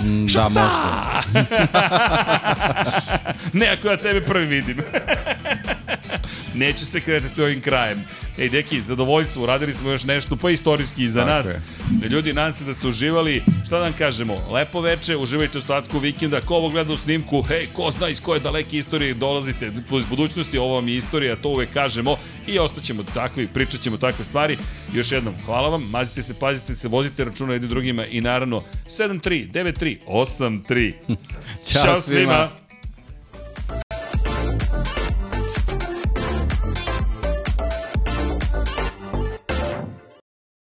Mm, 0.03 0.27
Da, 0.27 0.49
možda. 0.49 1.23
ne, 3.53 3.67
ako 3.67 3.87
ja 3.87 3.97
tebe 3.97 4.21
prvi 4.25 4.45
vidim. 4.45 4.77
Neću 6.57 6.85
se 6.85 7.01
kretati 7.01 7.41
ovim 7.41 7.61
krajem. 7.61 8.03
Ej, 8.37 8.49
deki, 8.49 8.81
zadovoljstvo, 8.81 9.43
uradili 9.43 9.73
smo 9.73 9.89
još 9.89 10.03
nešto, 10.03 10.35
pa 10.35 10.49
istorijski 10.49 11.03
i 11.03 11.09
za 11.09 11.19
Tako 11.25 11.31
nas. 11.31 11.47
je. 12.01 12.09
Ljudi, 12.09 12.33
nadam 12.33 12.53
se 12.53 12.63
da 12.63 12.73
ste 12.73 12.87
uživali. 12.87 13.43
Šta 13.65 13.77
da 13.77 13.83
vam 13.83 13.93
kažemo? 13.97 14.35
Lepo 14.51 14.81
veče, 14.81 15.17
uživajte 15.17 15.57
u 15.57 15.61
statku 15.61 15.99
vikenda. 15.99 16.41
Ko 16.41 16.55
ovo 16.55 16.69
gleda 16.69 16.93
u 16.93 16.97
snimku, 16.97 17.41
hej, 17.41 17.67
ko 17.73 17.91
zna 17.97 18.09
iz 18.09 18.21
koje 18.21 18.39
daleke 18.39 18.77
istorije 18.77 19.13
dolazite, 19.13 19.71
iz 19.97 20.05
budućnosti, 20.09 20.57
ovo 20.57 20.75
vam 20.75 20.87
je 20.87 20.95
istorija, 20.95 21.35
to 21.35 21.49
uvek 21.49 21.73
kažemo 21.73 22.17
i 22.47 22.59
ostaćemo 22.59 23.03
takvi, 23.13 23.47
pričat 23.47 23.81
ćemo 23.81 23.97
takve 23.97 24.25
stvari. 24.25 24.57
Još 24.93 25.11
jednom, 25.11 25.33
hvala 25.45 25.69
vam, 25.69 25.89
mazite 25.89 26.23
se, 26.23 26.33
pazite 26.39 26.75
se, 26.75 26.87
vozite 26.87 27.23
računa 27.23 27.53
jedni 27.53 27.67
drugima 27.67 28.05
i 28.05 28.21
naravno 28.21 28.63
73 28.99 29.51
93 29.51 29.97
83. 30.07 30.93
Ćao 31.65 32.01
svima. 32.01 32.66